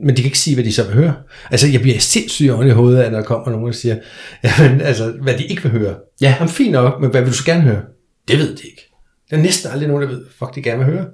Men 0.05 0.17
de 0.17 0.23
kan 0.23 0.25
ikke 0.25 0.39
sige, 0.39 0.55
hvad 0.55 0.65
de 0.65 0.73
så 0.73 0.85
vil 0.85 0.95
høre. 0.95 1.15
Altså, 1.51 1.67
jeg 1.67 1.81
bliver 1.81 1.99
sindssygt 1.99 2.51
oven 2.51 2.67
i 2.67 2.71
hovedet, 2.71 3.01
af, 3.01 3.11
når 3.11 3.19
der 3.19 3.25
kommer 3.25 3.51
nogen, 3.51 3.67
der 3.67 3.73
siger, 3.73 3.97
jamen, 4.45 4.81
altså, 4.81 5.13
hvad 5.23 5.35
de 5.35 5.45
ikke 5.45 5.63
vil 5.63 5.71
høre. 5.71 5.95
Ja. 6.21 6.35
Jamen, 6.39 6.49
fint 6.49 6.73
nok, 6.73 7.01
men 7.01 7.11
hvad 7.11 7.21
vil 7.21 7.31
du 7.31 7.37
så 7.37 7.45
gerne 7.45 7.63
høre? 7.63 7.81
Det 8.29 8.39
ved 8.39 8.57
de 8.57 8.63
ikke. 8.65 8.95
Der 9.31 9.37
er 9.37 9.41
næsten 9.41 9.71
aldrig 9.71 9.89
nogen, 9.89 10.03
der 10.03 10.09
ved, 10.09 10.25
fuck 10.39 10.55
de 10.55 10.63
gerne 10.63 10.85
vil 10.85 10.95
høre. 10.95 11.07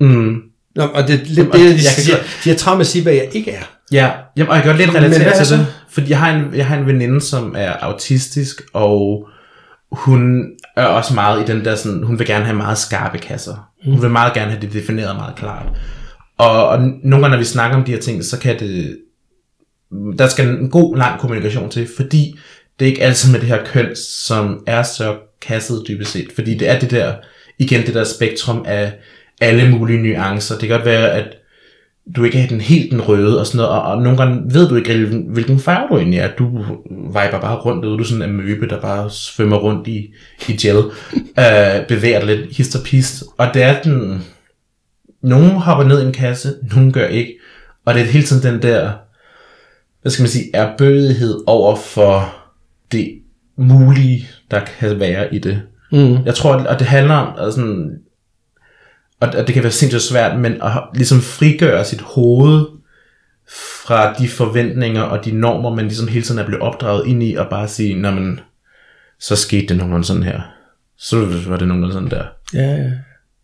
Mm. 0.00 0.36
Nå, 0.76 0.82
og 0.82 1.08
det 1.08 1.20
er 1.20 1.24
lidt 1.24 1.48
og 1.48 1.58
det, 1.58 1.60
de 1.60 1.68
jeg 1.68 1.92
kan 1.94 2.04
siger. 2.04 2.16
De 2.44 2.50
har 2.50 2.56
travlt 2.56 2.78
med 2.78 2.84
at 2.84 2.86
sige, 2.86 3.02
hvad 3.02 3.12
jeg 3.12 3.28
ikke 3.32 3.50
er. 3.50 3.62
Ja, 3.92 4.10
jamen, 4.36 4.50
og 4.50 4.56
jeg 4.56 4.62
kan 4.62 4.72
godt 4.72 4.80
lidt 4.80 4.94
relatere 4.94 5.24
er 5.24 5.44
til 5.44 5.58
det, 5.58 5.66
fordi 5.88 6.10
jeg 6.10 6.18
har, 6.18 6.36
en, 6.36 6.54
jeg 6.54 6.66
har 6.66 6.76
en 6.76 6.86
veninde, 6.86 7.20
som 7.20 7.54
er 7.58 7.72
autistisk, 7.72 8.62
og 8.72 9.28
hun 9.92 10.44
er 10.76 10.84
også 10.84 11.14
meget 11.14 11.42
i 11.42 11.52
den 11.52 11.64
der 11.64 11.74
sådan, 11.74 12.02
hun 12.02 12.18
vil 12.18 12.26
gerne 12.26 12.44
have 12.44 12.56
meget 12.56 12.78
skarpe 12.78 13.18
kasser. 13.18 13.68
Hun 13.84 14.02
vil 14.02 14.10
meget 14.10 14.34
gerne 14.34 14.50
have 14.50 14.60
det 14.60 14.72
defineret 14.72 15.16
meget 15.16 15.36
klart. 15.36 15.66
Og, 16.38 16.68
og 16.68 16.78
nogle 16.80 17.24
gange, 17.24 17.28
når 17.28 17.38
vi 17.38 17.44
snakker 17.44 17.76
om 17.76 17.84
de 17.84 17.92
her 17.92 18.00
ting, 18.00 18.24
så 18.24 18.38
kan 18.38 18.60
det, 18.60 18.98
der 20.18 20.28
skal 20.28 20.48
en 20.48 20.70
god, 20.70 20.96
lang 20.96 21.20
kommunikation 21.20 21.70
til, 21.70 21.88
fordi 21.96 22.38
det 22.78 22.84
er 22.84 22.90
ikke 22.90 23.02
altid 23.02 23.32
med 23.32 23.40
det 23.40 23.48
her 23.48 23.64
køn, 23.64 23.96
som 23.96 24.64
er 24.66 24.82
så 24.82 25.16
kasset 25.42 25.84
dybest 25.88 26.12
set. 26.12 26.28
Fordi 26.34 26.54
det 26.54 26.68
er 26.68 26.78
det 26.78 26.90
der, 26.90 27.14
igen 27.58 27.86
det 27.86 27.94
der 27.94 28.04
spektrum 28.04 28.64
af 28.66 28.92
alle 29.40 29.70
mulige 29.70 30.02
nuancer. 30.02 30.58
Det 30.58 30.68
kan 30.68 30.76
godt 30.76 30.86
være, 30.86 31.10
at 31.10 31.36
du 32.16 32.24
ikke 32.24 32.38
er 32.38 32.46
den 32.46 32.60
helt 32.60 32.90
den 32.90 33.00
røde 33.00 33.40
og 33.40 33.46
sådan 33.46 33.56
noget, 33.56 33.72
og, 33.72 33.82
og 33.82 34.02
nogle 34.02 34.18
gange 34.18 34.54
ved 34.54 34.68
du 34.68 34.76
ikke, 34.76 34.94
hvilken, 34.96 35.26
hvilken 35.28 35.58
farve 35.58 35.88
du 35.90 35.98
egentlig 35.98 36.18
er. 36.18 36.30
Du 36.38 36.48
viber 36.90 37.40
bare 37.40 37.56
rundt, 37.56 37.84
og 37.84 37.98
du 37.98 38.02
er 38.02 38.06
sådan 38.06 38.30
en 38.30 38.36
møbe, 38.36 38.68
der 38.68 38.80
bare 38.80 39.10
svømmer 39.10 39.56
rundt 39.56 39.88
i, 39.88 40.14
i 40.48 40.56
gel, 40.56 40.76
øh, 41.42 41.86
bevæger 41.88 42.18
dig 42.20 42.36
lidt 42.36 42.56
hist 42.56 42.76
og 42.76 42.82
pist, 42.84 43.24
og 43.38 43.46
det 43.54 43.62
er 43.62 43.82
den, 43.82 44.24
nogen 45.24 45.50
hopper 45.50 45.84
ned 45.84 46.02
i 46.02 46.06
en 46.06 46.12
kasse, 46.12 46.54
nogen 46.74 46.92
gør 46.92 47.06
ikke, 47.06 47.38
og 47.84 47.94
det 47.94 48.02
er 48.02 48.06
hele 48.06 48.26
tiden 48.26 48.52
den 48.52 48.62
der, 48.62 48.92
hvad 50.02 50.12
skal 50.12 50.22
man 50.22 50.28
sige, 50.28 50.50
erbødighed 50.54 51.42
over 51.46 51.76
for 51.76 52.34
det 52.92 53.18
mulige, 53.56 54.28
der 54.50 54.60
kan 54.60 55.00
være 55.00 55.34
i 55.34 55.38
det. 55.38 55.62
Mm. 55.92 56.24
Jeg 56.24 56.34
tror, 56.34 56.54
og 56.54 56.78
det 56.78 56.86
handler 56.86 57.14
om, 57.14 57.38
altså, 57.38 57.60
sådan, 57.60 57.98
og 59.20 59.28
og 59.28 59.46
det 59.46 59.54
kan 59.54 59.62
være 59.62 59.72
sindssygt 59.72 60.02
svært, 60.02 60.40
men 60.40 60.52
at 60.62 60.82
ligesom 60.94 61.20
frigøre 61.20 61.84
sit 61.84 62.00
hoved 62.00 62.66
fra 63.86 64.12
de 64.12 64.28
forventninger 64.28 65.02
og 65.02 65.24
de 65.24 65.32
normer, 65.32 65.74
man 65.74 65.84
ligesom 65.84 66.08
hele 66.08 66.24
tiden 66.24 66.40
er 66.40 66.46
blevet 66.46 66.62
opdraget 66.62 67.06
ind 67.06 67.22
i, 67.22 67.34
og 67.34 67.46
bare 67.50 67.68
sige, 67.68 68.00
nå 68.00 68.10
men, 68.10 68.40
så 69.20 69.36
skete 69.36 69.66
det 69.66 69.76
nogenlunde 69.76 70.06
sådan 70.06 70.22
her. 70.22 70.40
Så 70.98 71.16
var 71.46 71.56
det 71.56 71.68
nogenlunde 71.68 71.94
sådan 71.94 72.10
der. 72.10 72.24
Ja, 72.54 72.70
ja. 72.70 72.90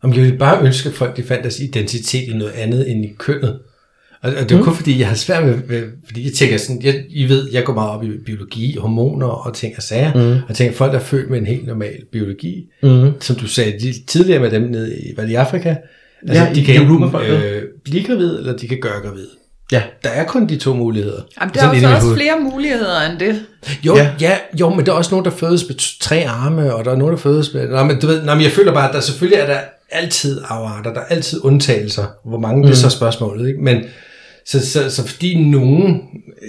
Om 0.03 0.13
jeg 0.15 0.23
ville 0.23 0.39
bare 0.39 0.63
ønske, 0.67 0.89
at 0.89 0.95
folk 0.95 1.17
de 1.17 1.23
fandt 1.23 1.43
deres 1.43 1.61
identitet 1.61 2.29
i 2.29 2.33
noget 2.33 2.53
andet 2.53 2.91
end 2.91 3.05
i 3.05 3.09
kønnet. 3.19 3.59
Og, 4.23 4.33
og 4.35 4.43
det 4.49 4.53
er 4.53 4.57
mm. 4.59 4.65
kun 4.65 4.75
fordi, 4.75 4.99
jeg 5.01 5.09
har 5.09 5.15
svært 5.15 5.45
med, 5.45 5.55
med 5.69 5.83
fordi 6.07 6.25
jeg 6.25 6.33
tænker 6.33 6.57
sådan, 6.57 6.83
jeg, 6.83 7.05
I 7.11 7.29
ved, 7.29 7.49
jeg 7.53 7.65
går 7.65 7.75
meget 7.75 7.91
op 7.91 8.05
i 8.05 8.09
biologi, 8.27 8.77
hormoner 8.77 9.27
og 9.27 9.55
ting 9.55 9.75
og 9.77 9.83
sager, 9.83 10.15
mm. 10.15 10.41
og 10.49 10.55
tænker, 10.55 10.77
folk 10.77 10.93
der 10.93 10.99
er 10.99 11.03
født 11.03 11.31
med 11.31 11.39
en 11.39 11.47
helt 11.47 11.67
normal 11.67 11.97
biologi, 12.13 12.65
mm. 12.83 13.13
som 13.21 13.37
du 13.37 13.47
sagde 13.47 13.73
de- 13.81 14.07
tidligere 14.07 14.41
med 14.41 14.51
dem 14.51 14.63
nede 14.63 14.99
i, 14.99 15.15
hvad 15.15 15.25
det, 15.25 15.31
i 15.31 15.35
Afrika, 15.35 15.75
altså, 16.29 16.45
Ja, 16.45 16.55
de 16.55 16.61
i 16.61 16.65
kan 16.65 16.83
enten 16.83 17.21
øh, 17.21 17.63
blive 17.85 18.05
gravid, 18.05 18.39
eller 18.39 18.57
de 18.57 18.69
kan 18.69 18.79
gøre 18.81 19.01
gravid. 19.03 19.27
Ja. 19.73 19.83
Der 20.05 20.11
er 20.11 20.25
kun 20.25 20.49
de 20.49 20.57
to 20.57 20.75
muligheder. 20.75 21.23
Jamen, 21.41 21.55
der 21.55 21.63
er 21.63 21.95
også 21.95 22.07
hoved. 22.07 22.17
flere 22.17 22.41
muligheder 22.41 23.11
end 23.11 23.19
det. 23.19 23.43
Jo, 23.87 23.97
ja. 23.97 24.11
Ja. 24.21 24.37
jo, 24.61 24.75
men 24.75 24.87
der 24.87 24.93
er 24.93 24.97
også 24.97 25.11
nogen, 25.11 25.25
der 25.25 25.31
fødes 25.31 25.69
med 25.69 25.99
tre 26.01 26.25
arme, 26.27 26.75
og 26.75 26.85
der 26.85 26.91
er 26.93 26.97
nogen, 26.97 27.13
der 27.13 27.19
fødes 27.19 27.55
med... 27.55 27.69
Nå, 27.69 27.85
men 27.85 28.01
du 28.01 28.07
ved, 28.07 28.23
nå, 28.23 28.35
men 28.35 28.43
jeg 28.43 28.51
føler 28.53 28.73
bare, 28.73 28.89
at 28.89 28.95
der 28.95 29.01
selvfølgelig 29.01 29.39
er 29.41 29.47
der 29.47 29.59
altid 29.91 30.41
afarter, 30.45 30.93
der 30.93 31.01
er 31.01 31.05
altid 31.05 31.41
undtagelser. 31.45 32.07
Hvor 32.25 32.39
mange, 32.39 32.57
mm. 32.57 32.63
det 32.63 32.71
er 32.71 32.77
så 32.77 32.91
spørgsmålet, 32.91 33.49
ikke? 33.49 33.61
Men 33.61 33.85
så, 34.45 34.67
så, 34.67 34.91
så 34.91 35.07
fordi 35.07 35.43
nogen 35.51 36.01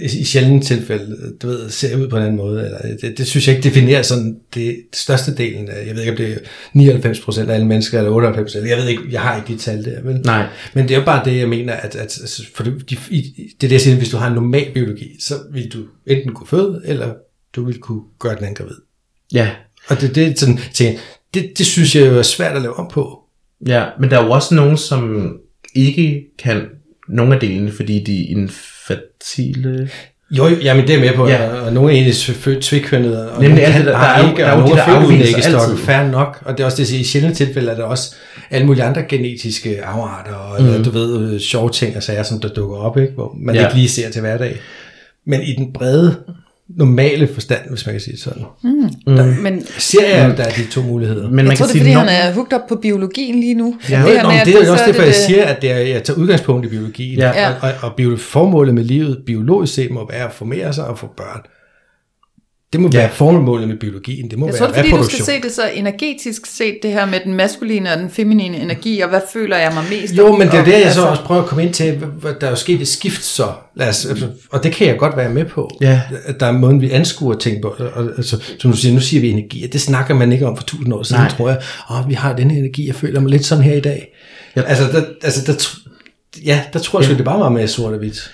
i 0.02 0.24
sjældent 0.24 0.64
tilfælde, 0.64 1.16
du 1.42 1.46
ved, 1.46 1.70
ser 1.70 1.96
ud 1.96 2.08
på 2.08 2.16
en 2.16 2.22
anden 2.22 2.36
måde, 2.36 2.64
eller 2.64 2.78
det, 3.00 3.18
det 3.18 3.26
synes 3.26 3.48
jeg 3.48 3.56
ikke 3.56 3.68
definerer 3.68 4.02
sådan 4.02 4.36
det 4.54 4.76
største 4.94 5.34
delen 5.34 5.68
af, 5.68 5.86
jeg 5.86 5.94
ved 5.94 6.02
ikke 6.02 6.12
om 6.12 6.16
det 6.16 6.32
er 6.32 6.38
99 6.72 7.20
procent 7.20 7.50
af 7.50 7.54
alle 7.54 7.66
mennesker, 7.66 7.98
eller 7.98 8.32
98% 8.32 8.68
jeg 8.68 8.76
ved 8.78 8.88
ikke, 8.88 9.02
jeg 9.10 9.20
har 9.20 9.36
ikke 9.36 9.52
de 9.52 9.58
tal 9.58 9.84
der, 9.84 10.02
men, 10.02 10.20
Nej. 10.24 10.46
men 10.74 10.88
det 10.88 10.94
er 10.94 10.98
jo 10.98 11.04
bare 11.04 11.24
det, 11.24 11.38
jeg 11.38 11.48
mener, 11.48 11.72
at, 11.72 11.96
at 11.96 12.20
for 12.54 12.64
det, 12.64 12.90
de, 12.90 12.96
det 13.10 13.24
er 13.54 13.58
det, 13.60 13.72
jeg 13.72 13.80
siger, 13.80 13.96
hvis 13.96 14.10
du 14.10 14.16
har 14.16 14.26
en 14.28 14.34
normal 14.34 14.72
biologi, 14.74 15.16
så 15.20 15.34
vil 15.52 15.72
du 15.72 15.78
enten 16.06 16.34
kunne 16.34 16.46
føde, 16.46 16.82
eller 16.84 17.14
du 17.56 17.64
vil 17.64 17.78
kunne 17.78 18.02
gøre 18.18 18.34
den 18.34 18.44
anden 18.44 18.54
gravid. 18.54 18.76
Ja, 19.32 19.50
Og 19.88 20.00
det, 20.00 20.14
det, 20.14 20.26
er 20.26 20.32
sådan, 20.36 20.58
tænker, 20.72 21.00
det, 21.34 21.52
det 21.58 21.66
synes 21.66 21.96
jeg 21.96 22.06
jo 22.06 22.18
er 22.18 22.22
svært 22.22 22.56
at 22.56 22.62
lave 22.62 22.76
om 22.76 22.90
på. 22.92 23.21
Ja, 23.66 23.84
men 24.00 24.10
der 24.10 24.18
er 24.18 24.24
jo 24.24 24.30
også 24.30 24.54
nogen, 24.54 24.76
som 24.76 25.32
ikke 25.74 26.22
kan 26.38 26.62
nogle 27.08 27.34
af 27.34 27.40
delene, 27.40 27.72
fordi 27.72 28.04
de 28.04 28.20
er 28.22 28.36
infertile. 28.36 29.90
Jo, 30.30 30.46
jo, 30.48 30.56
jamen 30.62 30.86
det 30.86 30.94
er 30.94 31.00
med 31.00 31.12
på, 31.14 31.28
Ja. 31.28 31.48
og 31.66 31.72
nogle 31.72 31.90
er 31.92 31.94
egentlig 31.94 32.14
født 32.36 32.62
tvikønnede, 32.64 33.30
og 33.32 33.42
Nemlig 33.42 33.62
nogle 33.62 33.72
kan 33.72 33.86
der- 33.86 33.92
der 33.92 33.98
er 33.98 34.30
ikke, 34.30 34.42
der 34.42 34.48
er 34.48 34.52
og 34.52 34.60
nogle 34.60 34.80
er 34.80 34.84
født 34.84 34.96
uden 34.96 35.04
afvigelser 35.04 35.36
æggestokke, 35.38 35.70
altid. 35.72 35.84
fair 35.84 36.10
nok, 36.10 36.42
og 36.44 36.52
det 36.52 36.60
er 36.60 36.64
også 36.64 36.76
det, 36.76 36.80
jeg 36.80 36.86
siger, 36.86 37.00
i 37.00 37.04
sjældne 37.04 37.34
tilfælde 37.34 37.70
er 37.70 37.74
der 37.76 37.82
også 37.84 38.14
alle 38.50 38.66
mulige 38.66 38.84
andre 38.84 39.02
genetiske 39.02 39.82
afarter, 39.84 40.34
og 40.34 40.62
mm. 40.62 40.84
du 40.84 40.90
ved, 40.90 41.32
øh, 41.34 41.40
sjove 41.40 41.70
ting 41.70 41.96
og 41.96 42.02
sager, 42.02 42.22
som 42.22 42.40
der 42.40 42.48
dukker 42.48 42.76
op, 42.76 42.98
ikke? 42.98 43.12
hvor 43.12 43.36
man 43.40 43.54
ja. 43.54 43.60
ikke 43.66 43.74
lige 43.76 43.88
ser 43.88 44.10
til 44.10 44.20
hverdag. 44.20 44.56
Men 45.26 45.42
i 45.42 45.52
den 45.58 45.72
brede, 45.72 46.16
normale 46.68 47.28
forstand, 47.34 47.60
hvis 47.70 47.86
man 47.86 47.92
kan 47.94 48.00
sige 48.00 48.12
det 48.12 48.20
sådan, 48.22 48.42
Men 49.42 49.66
ser 49.78 50.06
jeg, 50.16 50.30
at 50.30 50.38
der 50.38 50.44
er 50.44 50.50
de 50.50 50.66
to 50.70 50.82
muligheder. 50.82 51.22
Men 51.22 51.36
man 51.36 51.46
Jeg 51.46 51.58
tror, 51.58 51.66
kan 51.66 51.74
det 51.74 51.80
er, 51.80 51.84
fordi 51.84 51.94
når- 51.94 52.00
han 52.00 52.30
er 52.30 52.34
hooked 52.34 52.52
op 52.52 52.60
på 52.68 52.76
biologien 52.76 53.40
lige 53.40 53.54
nu. 53.54 53.76
Ja, 53.90 53.96
det 53.98 54.04
det, 54.06 54.12
her 54.14 54.22
Nå, 54.22 54.28
med, 54.28 54.34
men 54.34 54.40
at 54.40 54.46
det 54.46 54.54
er 54.54 54.72
også 54.72 54.84
derfor, 54.86 55.02
jeg 55.02 55.06
det- 55.06 55.14
siger, 55.14 55.44
at 55.44 55.62
det 55.62 55.70
er, 55.70 55.76
jeg 55.76 56.02
tager 56.04 56.18
udgangspunkt 56.20 56.66
i 56.66 56.68
biologien. 56.68 57.18
Ja. 57.18 57.48
Og, 57.48 57.54
og, 57.62 57.70
og 57.82 57.92
bio, 57.96 58.16
formålet 58.16 58.74
med 58.74 58.84
livet, 58.84 59.18
biologisk 59.26 59.74
set, 59.74 59.90
må 59.90 60.08
være 60.10 60.26
at 60.26 60.32
formere 60.32 60.72
sig 60.72 60.86
og 60.86 60.98
få 60.98 61.06
børn. 61.16 61.40
Det 62.72 62.80
må 62.80 62.88
være 62.88 63.10
formålet 63.12 63.68
med 63.68 63.76
biologien. 63.76 64.30
Det 64.30 64.38
må 64.38 64.46
Jeg 64.46 64.52
være 64.52 64.58
tror, 64.58 64.66
det 64.66 64.76
fordi 64.76 64.90
du 64.90 65.04
skal 65.04 65.24
se 65.24 65.42
det 65.42 65.52
så 65.52 65.62
energetisk 65.74 66.46
set, 66.46 66.78
det 66.82 66.92
her 66.92 67.06
med 67.06 67.20
den 67.24 67.34
maskuline 67.34 67.92
og 67.92 67.98
den 67.98 68.10
feminine 68.10 68.56
energi, 68.56 69.00
og 69.00 69.08
hvad 69.08 69.20
føler 69.32 69.56
jeg 69.56 69.72
mig 69.74 69.84
mest 69.90 70.14
Jo, 70.14 70.36
men 70.36 70.48
det 70.48 70.58
er 70.58 70.64
der, 70.64 70.72
jeg 70.72 70.80
så 70.80 70.86
altså- 70.86 71.02
også 71.04 71.22
prøver 71.22 71.42
at 71.42 71.48
komme 71.48 71.64
ind 71.64 71.74
til, 71.74 72.00
der 72.40 72.46
er 72.46 72.50
jo 72.50 72.56
sket 72.56 72.80
et 72.80 72.88
skift 72.88 73.24
så. 73.24 73.48
Lad 73.76 73.88
os, 73.88 74.06
altså, 74.06 74.28
og 74.50 74.62
det 74.62 74.72
kan 74.72 74.86
jeg 74.86 74.98
godt 74.98 75.16
være 75.16 75.30
med 75.30 75.44
på. 75.44 75.70
Ja. 75.80 76.00
At 76.24 76.40
der 76.40 76.46
er 76.46 76.52
måden, 76.52 76.80
vi 76.80 76.90
anskuer 76.90 77.34
ting 77.38 77.62
på. 77.62 77.74
Altså, 78.16 78.40
som 78.58 78.70
du 78.70 78.76
siger, 78.76 78.94
nu 78.94 79.00
siger 79.00 79.20
vi 79.20 79.30
energi, 79.30 79.64
og 79.64 79.72
det 79.72 79.80
snakker 79.80 80.14
man 80.14 80.32
ikke 80.32 80.46
om 80.46 80.56
for 80.56 80.64
tusind 80.64 80.94
år 80.94 81.02
siden, 81.02 81.22
Nej. 81.22 81.30
tror 81.30 81.48
jeg. 81.48 81.62
Åh, 81.90 82.08
vi 82.08 82.14
har 82.14 82.36
denne 82.36 82.58
energi, 82.58 82.86
jeg 82.86 82.94
føler 82.94 83.20
mig 83.20 83.30
lidt 83.30 83.44
sådan 83.44 83.64
her 83.64 83.74
i 83.74 83.80
dag. 83.80 84.12
Ja. 84.56 84.62
Altså, 84.62 84.84
der, 84.92 85.02
altså 85.22 85.52
der, 85.52 85.68
ja, 86.44 86.60
der 86.72 86.78
tror 86.78 86.98
jeg 87.00 87.04
sgu, 87.06 87.16
det 87.16 87.24
bare 87.24 87.38
meget 87.38 87.52
mere 87.52 87.68
sort 87.68 87.92
og 87.92 87.98
hvidt. 87.98 88.30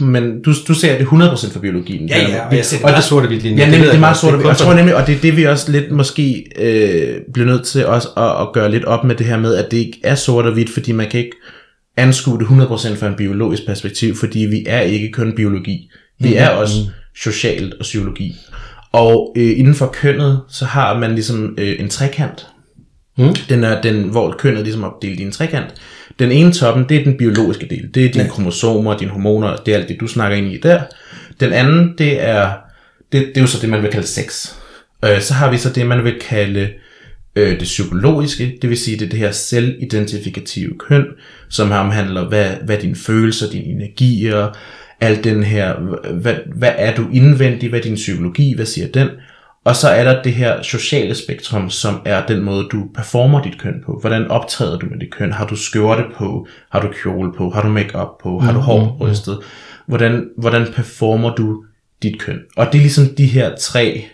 Men 0.00 0.42
du, 0.42 0.54
du 0.68 0.74
ser 0.74 0.98
det 0.98 1.04
100% 1.04 1.52
for 1.52 1.60
biologien. 1.60 2.08
Ja, 2.08 2.28
ja, 2.28 2.46
og 2.46 2.56
jeg 2.56 2.64
ser 2.64 2.76
det 2.76 2.84
meget 2.84 3.04
sort 3.04 3.22
og 3.22 3.28
hvidt 3.28 3.42
lige. 3.42 3.56
Ja, 3.56 3.70
nemlig, 3.70 3.86
det 3.86 3.94
er 3.94 4.00
meget 4.00 4.16
sort 4.16 4.34
og 4.34 4.44
jeg 4.44 4.56
tror 4.56 4.74
nemlig, 4.74 4.96
og 4.96 5.06
det 5.06 5.14
er 5.14 5.20
det, 5.20 5.36
vi 5.36 5.44
også 5.44 5.72
lidt 5.72 5.90
måske 5.90 6.44
øh, 6.58 7.20
bliver 7.34 7.46
nødt 7.46 7.66
til 7.66 7.86
også 7.86 8.08
at, 8.16 8.42
at 8.42 8.52
gøre 8.52 8.70
lidt 8.70 8.84
op 8.84 9.04
med 9.04 9.14
det 9.14 9.26
her 9.26 9.38
med, 9.38 9.54
at 9.54 9.70
det 9.70 9.76
ikke 9.76 10.00
er 10.04 10.14
sort 10.14 10.46
og 10.46 10.52
hvidt, 10.52 10.70
fordi 10.70 10.92
man 10.92 11.10
kan 11.10 11.20
ikke 11.20 11.36
anskue 11.96 12.38
det 12.38 12.44
100% 12.44 12.50
fra 12.96 13.06
en 13.06 13.14
biologisk 13.14 13.66
perspektiv, 13.66 14.16
fordi 14.16 14.38
vi 14.38 14.64
er 14.66 14.80
ikke 14.80 15.12
kun 15.12 15.32
biologi. 15.36 15.90
Vi 16.20 16.34
er 16.34 16.48
også 16.48 16.74
socialt 17.16 17.74
og 17.74 17.80
psykologi. 17.80 18.36
Og 18.92 19.34
øh, 19.36 19.58
inden 19.58 19.74
for 19.74 19.86
kønnet, 19.86 20.40
så 20.48 20.64
har 20.64 20.98
man 20.98 21.14
ligesom 21.14 21.54
øh, 21.58 21.76
en 21.80 21.88
trekant. 21.88 22.46
Mm. 23.18 23.34
Den 23.48 23.64
er 23.64 23.82
den, 23.82 24.02
hvor 24.02 24.34
kønnet 24.38 24.62
ligesom 24.62 24.82
er 24.82 24.86
opdelt 24.86 25.20
i 25.20 25.22
en 25.22 25.32
trekant. 25.32 25.74
Den 26.18 26.32
ene 26.32 26.52
toppen, 26.52 26.84
det 26.88 26.96
er 26.96 27.04
den 27.04 27.16
biologiske 27.16 27.66
del. 27.70 27.94
Det 27.94 28.04
er 28.04 28.12
dine 28.12 28.24
ja. 28.24 28.30
kromosomer, 28.30 28.98
dine 28.98 29.10
hormoner, 29.10 29.56
det 29.56 29.74
er 29.74 29.78
alt 29.78 29.88
det, 29.88 30.00
du 30.00 30.06
snakker 30.06 30.36
ind 30.36 30.52
i 30.52 30.60
der. 30.60 30.82
Den 31.40 31.52
anden, 31.52 31.94
det 31.98 32.22
er, 32.22 32.52
det, 33.12 33.26
det 33.26 33.36
er 33.36 33.40
jo 33.40 33.46
så 33.46 33.58
det, 33.60 33.68
man 33.68 33.82
vil 33.82 33.90
kalde 33.90 34.06
sex. 34.06 34.52
Øh, 35.04 35.20
så 35.20 35.34
har 35.34 35.50
vi 35.50 35.58
så 35.58 35.72
det, 35.72 35.86
man 35.86 36.04
vil 36.04 36.14
kalde 36.20 36.68
øh, 37.36 37.50
det 37.50 37.62
psykologiske, 37.62 38.58
det 38.62 38.70
vil 38.70 38.78
sige, 38.78 38.98
det 38.98 39.10
det 39.10 39.18
her 39.18 39.30
selvidentifikative 39.30 40.78
køn, 40.78 41.06
som 41.48 41.70
omhandler, 41.70 42.28
hvad, 42.28 42.50
hvad 42.64 42.78
dine 42.78 42.96
følelser, 42.96 43.50
dine 43.50 43.64
energier, 43.64 44.56
alt 45.00 45.24
den 45.24 45.42
her, 45.42 45.74
hvad, 46.12 46.34
hvad 46.56 46.72
er 46.76 46.94
du 46.94 47.08
indvendig, 47.12 47.68
hvad 47.68 47.78
er 47.78 47.82
din 47.82 47.94
psykologi, 47.94 48.54
hvad 48.54 48.66
siger 48.66 48.88
den? 48.88 49.08
Og 49.64 49.76
så 49.76 49.88
er 49.88 50.04
der 50.04 50.22
det 50.22 50.32
her 50.32 50.62
sociale 50.62 51.14
spektrum, 51.14 51.70
som 51.70 52.02
er 52.04 52.26
den 52.26 52.42
måde, 52.42 52.68
du 52.72 52.88
performer 52.94 53.42
dit 53.42 53.58
køn 53.58 53.74
på. 53.86 53.98
Hvordan 54.00 54.28
optræder 54.28 54.78
du 54.78 54.86
med 54.86 54.98
dit 54.98 55.10
køn? 55.14 55.32
Har 55.32 55.46
du 55.46 55.56
skjorte 55.56 56.02
på? 56.14 56.46
Har 56.70 56.80
du 56.80 56.88
kjole 57.02 57.32
på? 57.36 57.50
Har 57.50 57.62
du 57.62 57.68
makeup 57.68 58.08
på? 58.22 58.38
Har 58.38 58.52
du 58.52 58.58
hår 58.58 58.84
på 58.84 58.94
brystet? 58.98 59.38
Hvordan, 59.86 60.28
hvordan 60.38 60.66
performer 60.72 61.34
du 61.34 61.64
dit 62.02 62.20
køn? 62.20 62.38
Og 62.56 62.66
det 62.66 62.78
er 62.78 62.82
ligesom 62.82 63.04
de 63.08 63.26
her 63.26 63.56
tre 63.56 64.04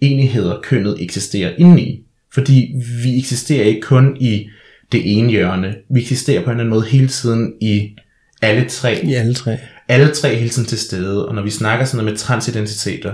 enigheder, 0.00 0.60
kønnet 0.62 0.96
eksisterer 1.02 1.50
indeni. 1.58 2.00
Fordi 2.34 2.74
vi 3.02 3.18
eksisterer 3.18 3.64
ikke 3.64 3.80
kun 3.80 4.16
i 4.20 4.48
det 4.92 5.18
ene 5.18 5.30
hjørne. 5.30 5.74
Vi 5.90 6.00
eksisterer 6.00 6.44
på 6.44 6.50
en 6.50 6.50
eller 6.50 6.60
anden 6.60 6.74
måde 6.74 6.84
hele 6.86 7.08
tiden 7.08 7.52
i 7.60 7.96
alle 8.42 8.68
tre 8.68 9.00
I 9.04 9.14
alle 9.14 9.34
tre. 9.34 9.58
alle 9.88 10.14
tre 10.14 10.36
hele 10.36 10.50
tiden 10.50 10.68
til 10.68 10.78
stede, 10.78 11.28
og 11.28 11.34
når 11.34 11.42
vi 11.42 11.50
snakker 11.50 11.84
sådan 11.84 11.96
noget 12.04 12.12
med 12.12 12.18
transidentiteter, 12.18 13.12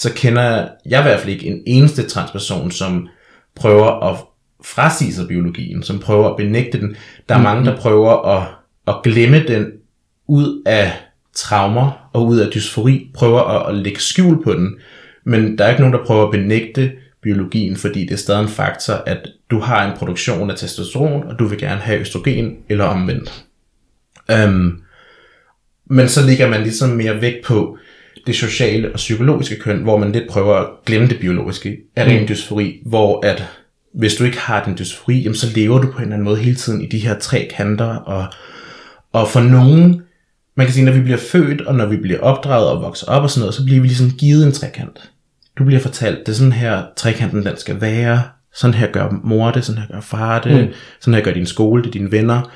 så 0.00 0.12
kender 0.14 0.68
jeg 0.86 1.00
i 1.00 1.02
hvert 1.02 1.20
fald 1.20 1.32
ikke 1.32 1.46
en 1.46 1.62
eneste 1.66 2.08
transperson, 2.08 2.70
som 2.70 3.08
prøver 3.54 4.10
at 4.10 4.16
frasige 4.64 5.14
sig 5.14 5.28
biologien, 5.28 5.82
som 5.82 5.98
prøver 5.98 6.30
at 6.30 6.36
benægte 6.36 6.80
den. 6.80 6.96
Der 7.28 7.34
er 7.34 7.42
mange, 7.42 7.64
der 7.64 7.76
prøver 7.76 8.36
at, 8.36 8.46
at 8.88 8.94
glemme 9.04 9.46
den 9.46 9.66
ud 10.26 10.62
af 10.66 10.92
traumer 11.34 12.10
og 12.12 12.26
ud 12.26 12.38
af 12.38 12.50
dysfori, 12.52 13.10
prøver 13.14 13.40
at, 13.40 13.68
at 13.68 13.82
lægge 13.82 14.00
skjul 14.00 14.44
på 14.44 14.52
den, 14.52 14.76
men 15.24 15.58
der 15.58 15.64
er 15.64 15.68
ikke 15.68 15.82
nogen, 15.82 15.94
der 15.94 16.04
prøver 16.04 16.24
at 16.24 16.30
benægte 16.30 16.92
biologien, 17.22 17.76
fordi 17.76 18.00
det 18.00 18.12
er 18.12 18.16
stadig 18.16 18.42
en 18.42 18.48
faktor, 18.48 18.94
at 19.06 19.28
du 19.50 19.58
har 19.58 19.90
en 19.90 19.98
produktion 19.98 20.50
af 20.50 20.56
testosteron, 20.56 21.22
og 21.22 21.38
du 21.38 21.44
vil 21.44 21.58
gerne 21.58 21.80
have 21.80 22.00
østrogen, 22.00 22.56
eller 22.68 22.84
omvendt. 22.84 23.44
Um, 24.46 24.82
men 25.86 26.08
så 26.08 26.26
ligger 26.26 26.48
man 26.48 26.62
ligesom 26.62 26.90
mere 26.90 27.20
vægt 27.20 27.44
på 27.44 27.78
det 28.26 28.34
sociale 28.34 28.92
og 28.92 28.96
psykologiske 28.96 29.58
køn, 29.58 29.78
hvor 29.78 29.98
man 29.98 30.12
lidt 30.12 30.28
prøver 30.28 30.54
at 30.54 30.66
glemme 30.86 31.08
det 31.08 31.20
biologiske 31.20 31.76
af 31.96 32.04
ren 32.04 32.28
dysfori, 32.28 32.82
hvor 32.86 33.26
at 33.26 33.44
hvis 33.94 34.14
du 34.14 34.24
ikke 34.24 34.38
har 34.38 34.64
den 34.64 34.78
dysfori, 34.78 35.18
jamen 35.18 35.36
så 35.36 35.46
lever 35.54 35.78
du 35.78 35.90
på 35.90 35.96
en 35.96 36.02
eller 36.02 36.14
anden 36.14 36.24
måde 36.24 36.38
hele 36.38 36.56
tiden 36.56 36.82
i 36.82 36.86
de 36.86 36.98
her 36.98 37.18
tre 37.18 37.48
kanter, 37.56 37.96
og, 37.96 38.26
og 39.12 39.28
for 39.28 39.40
nogen, 39.40 40.02
man 40.56 40.66
kan 40.66 40.74
sige, 40.74 40.84
når 40.84 40.92
vi 40.92 41.00
bliver 41.00 41.18
født, 41.18 41.60
og 41.60 41.74
når 41.74 41.86
vi 41.86 41.96
bliver 41.96 42.20
opdraget 42.20 42.68
og 42.68 42.82
vokser 42.82 43.06
op 43.06 43.22
og 43.22 43.30
sådan 43.30 43.40
noget, 43.40 43.54
så 43.54 43.64
bliver 43.64 43.80
vi 43.80 43.86
ligesom 43.86 44.10
givet 44.10 44.46
en 44.46 44.52
trekant. 44.52 45.10
Du 45.58 45.64
bliver 45.64 45.80
fortalt, 45.80 46.18
det 46.18 46.28
er 46.28 46.36
sådan 46.36 46.52
her, 46.52 46.82
trekanten 46.96 47.46
den 47.46 47.56
skal 47.56 47.80
være, 47.80 48.22
sådan 48.54 48.74
her 48.74 48.86
gør 48.92 49.20
mor 49.24 49.50
det, 49.50 49.64
sådan 49.64 49.80
her 49.80 49.88
gør 49.88 50.00
far 50.00 50.40
det, 50.40 50.66
mm. 50.66 50.72
sådan 51.00 51.14
her 51.14 51.24
gør 51.24 51.32
din 51.32 51.46
skole 51.46 51.84
det, 51.84 51.94
dine 51.94 52.12
venner. 52.12 52.50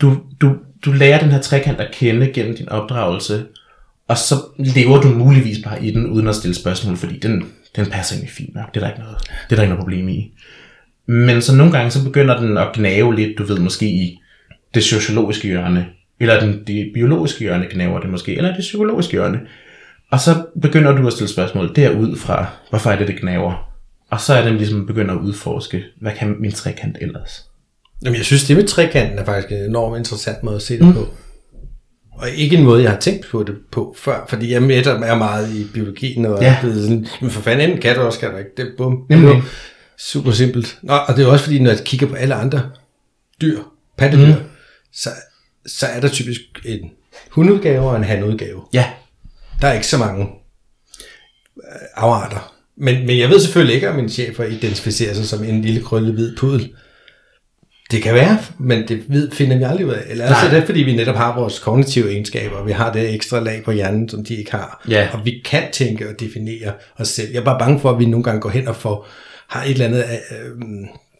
Du, 0.00 0.16
du, 0.40 0.56
du 0.84 0.92
lærer 0.92 1.20
den 1.20 1.30
her 1.30 1.40
trekant 1.40 1.80
at 1.80 1.94
kende 1.94 2.30
gennem 2.34 2.56
din 2.56 2.68
opdragelse, 2.68 3.44
og 4.12 4.18
så 4.18 4.34
lever 4.58 5.00
du 5.00 5.08
muligvis 5.08 5.58
bare 5.64 5.84
i 5.84 5.90
den, 5.90 6.06
uden 6.06 6.28
at 6.28 6.34
stille 6.34 6.54
spørgsmål, 6.54 6.96
fordi 6.96 7.18
den, 7.18 7.44
den 7.76 7.86
passer 7.86 8.14
egentlig 8.14 8.30
fint 8.30 8.54
nok. 8.54 8.74
Det 8.74 8.82
er 8.82 8.84
der 8.84 8.92
ikke 8.92 9.02
noget, 9.02 9.16
det 9.20 9.52
er 9.52 9.56
der 9.56 9.62
ikke 9.62 9.74
noget 9.74 9.84
problem 9.84 10.08
i. 10.08 10.32
Men 11.06 11.42
så 11.42 11.54
nogle 11.54 11.72
gange, 11.72 11.90
så 11.90 12.04
begynder 12.04 12.40
den 12.40 12.58
at 12.58 12.68
gnave 12.74 13.16
lidt, 13.16 13.38
du 13.38 13.44
ved, 13.44 13.58
måske 13.58 13.86
i 13.86 14.20
det 14.74 14.84
sociologiske 14.84 15.48
hjørne, 15.48 15.86
eller 16.20 16.40
den, 16.40 16.64
det 16.66 16.90
biologiske 16.94 17.40
hjørne 17.40 17.66
gnaver 17.70 18.00
det 18.00 18.10
måske, 18.10 18.36
eller 18.36 18.54
det 18.54 18.60
psykologiske 18.60 19.12
hjørne. 19.12 19.40
Og 20.10 20.20
så 20.20 20.44
begynder 20.62 20.92
du 20.92 21.06
at 21.06 21.12
stille 21.12 21.28
spørgsmål 21.28 21.76
derud 21.76 22.16
fra, 22.16 22.46
hvorfor 22.70 22.90
er 22.90 22.98
det, 22.98 23.08
det 23.08 23.20
gnaver? 23.20 23.72
Og 24.10 24.20
så 24.20 24.34
er 24.34 24.44
det 24.44 24.52
ligesom 24.52 24.86
begynder 24.86 25.14
at 25.14 25.20
udforske, 25.20 25.82
hvad 26.00 26.12
kan 26.18 26.36
min 26.38 26.52
trekant 26.52 26.96
ellers? 27.00 27.44
Jamen, 28.04 28.16
jeg 28.16 28.24
synes, 28.24 28.44
det 28.44 28.56
med 28.56 28.66
trekanten 28.66 29.18
er 29.18 29.24
faktisk 29.24 29.52
en 29.52 29.64
enormt 29.64 29.98
interessant 29.98 30.42
måde 30.42 30.56
at 30.56 30.62
se 30.62 30.78
det 30.78 30.86
mm. 30.86 30.92
på. 30.92 31.06
Og 32.12 32.30
ikke 32.30 32.56
en 32.56 32.64
måde, 32.64 32.82
jeg 32.82 32.90
har 32.90 32.98
tænkt 33.00 33.26
på 33.30 33.42
det 33.42 33.54
på 33.72 33.96
før, 33.98 34.24
fordi 34.28 34.52
jeg 34.52 34.62
med 34.62 34.86
er 34.86 35.14
meget 35.14 35.54
i 35.54 35.66
biologien, 35.74 36.26
og 36.26 36.42
Ja. 36.42 36.56
er 36.62 36.74
sådan, 36.74 37.06
men 37.20 37.30
for 37.30 37.40
fanden, 37.42 37.64
enten 37.68 37.82
kan 37.82 37.96
du 37.96 38.00
også, 38.00 38.18
kan 38.18 38.30
du 38.30 38.36
ikke. 38.36 38.50
Det 38.56 38.62
er 38.66 38.70
bum. 38.76 39.06
Nemlig. 39.10 39.30
Er 39.30 39.42
super 39.98 40.30
simpelt. 40.32 40.78
Nå, 40.82 40.94
og 40.94 41.16
det 41.16 41.24
er 41.24 41.28
også 41.28 41.44
fordi, 41.44 41.58
når 41.58 41.70
jeg 41.70 41.80
kigger 41.84 42.06
på 42.06 42.14
alle 42.14 42.34
andre 42.34 42.70
dyr, 43.40 43.58
pattedyr, 43.98 44.26
mm. 44.34 44.42
så, 44.92 45.10
så 45.66 45.86
er 45.86 46.00
der 46.00 46.08
typisk 46.08 46.40
en 46.64 46.90
hundudgave 47.30 47.90
og 47.90 47.96
en 47.96 48.04
handudgave. 48.04 48.62
Ja, 48.72 48.84
Der 49.60 49.68
er 49.68 49.72
ikke 49.72 49.86
så 49.86 49.98
mange 49.98 50.24
øh, 51.56 51.88
afarter. 51.96 52.54
Men, 52.76 53.06
men 53.06 53.18
jeg 53.18 53.28
ved 53.28 53.40
selvfølgelig 53.40 53.74
ikke, 53.74 53.90
om 53.90 53.96
min 53.96 54.08
chef 54.08 54.40
identificerer 54.50 55.14
sig 55.14 55.26
som 55.26 55.44
en 55.44 55.62
lille 55.62 55.82
krøllet 55.82 56.14
hvid 56.14 56.36
pudel. 56.36 56.72
Det 57.92 58.02
kan 58.02 58.14
være, 58.14 58.38
men 58.58 58.88
det 58.88 59.02
ved, 59.08 59.30
finder 59.30 59.58
vi 59.58 59.64
aldrig 59.64 59.86
ud 59.86 59.92
af. 59.92 60.02
Eller 60.10 60.24
altså 60.24 60.44
Nej. 60.46 60.54
er 60.54 60.58
det, 60.58 60.66
fordi 60.66 60.80
vi 60.82 60.96
netop 60.96 61.14
har 61.16 61.38
vores 61.38 61.58
kognitive 61.58 62.10
egenskaber, 62.10 62.56
og 62.56 62.66
vi 62.66 62.72
har 62.72 62.92
det 62.92 63.14
ekstra 63.14 63.40
lag 63.40 63.62
på 63.64 63.72
hjernen, 63.72 64.08
som 64.08 64.24
de 64.24 64.34
ikke 64.34 64.50
har. 64.50 64.84
Ja. 64.88 65.08
Og 65.12 65.20
vi 65.24 65.42
kan 65.44 65.62
tænke 65.72 66.08
og 66.08 66.20
definere 66.20 66.72
os 66.98 67.08
selv. 67.08 67.28
Jeg 67.32 67.40
er 67.40 67.44
bare 67.44 67.58
bange 67.58 67.80
for, 67.80 67.90
at 67.90 67.98
vi 67.98 68.04
nogle 68.06 68.24
gange 68.24 68.40
går 68.40 68.48
hen 68.50 68.68
og 68.68 68.76
får, 68.76 69.06
har 69.48 69.64
et 69.64 69.70
eller 69.70 69.84
andet 69.86 69.98
øh, 70.30 70.62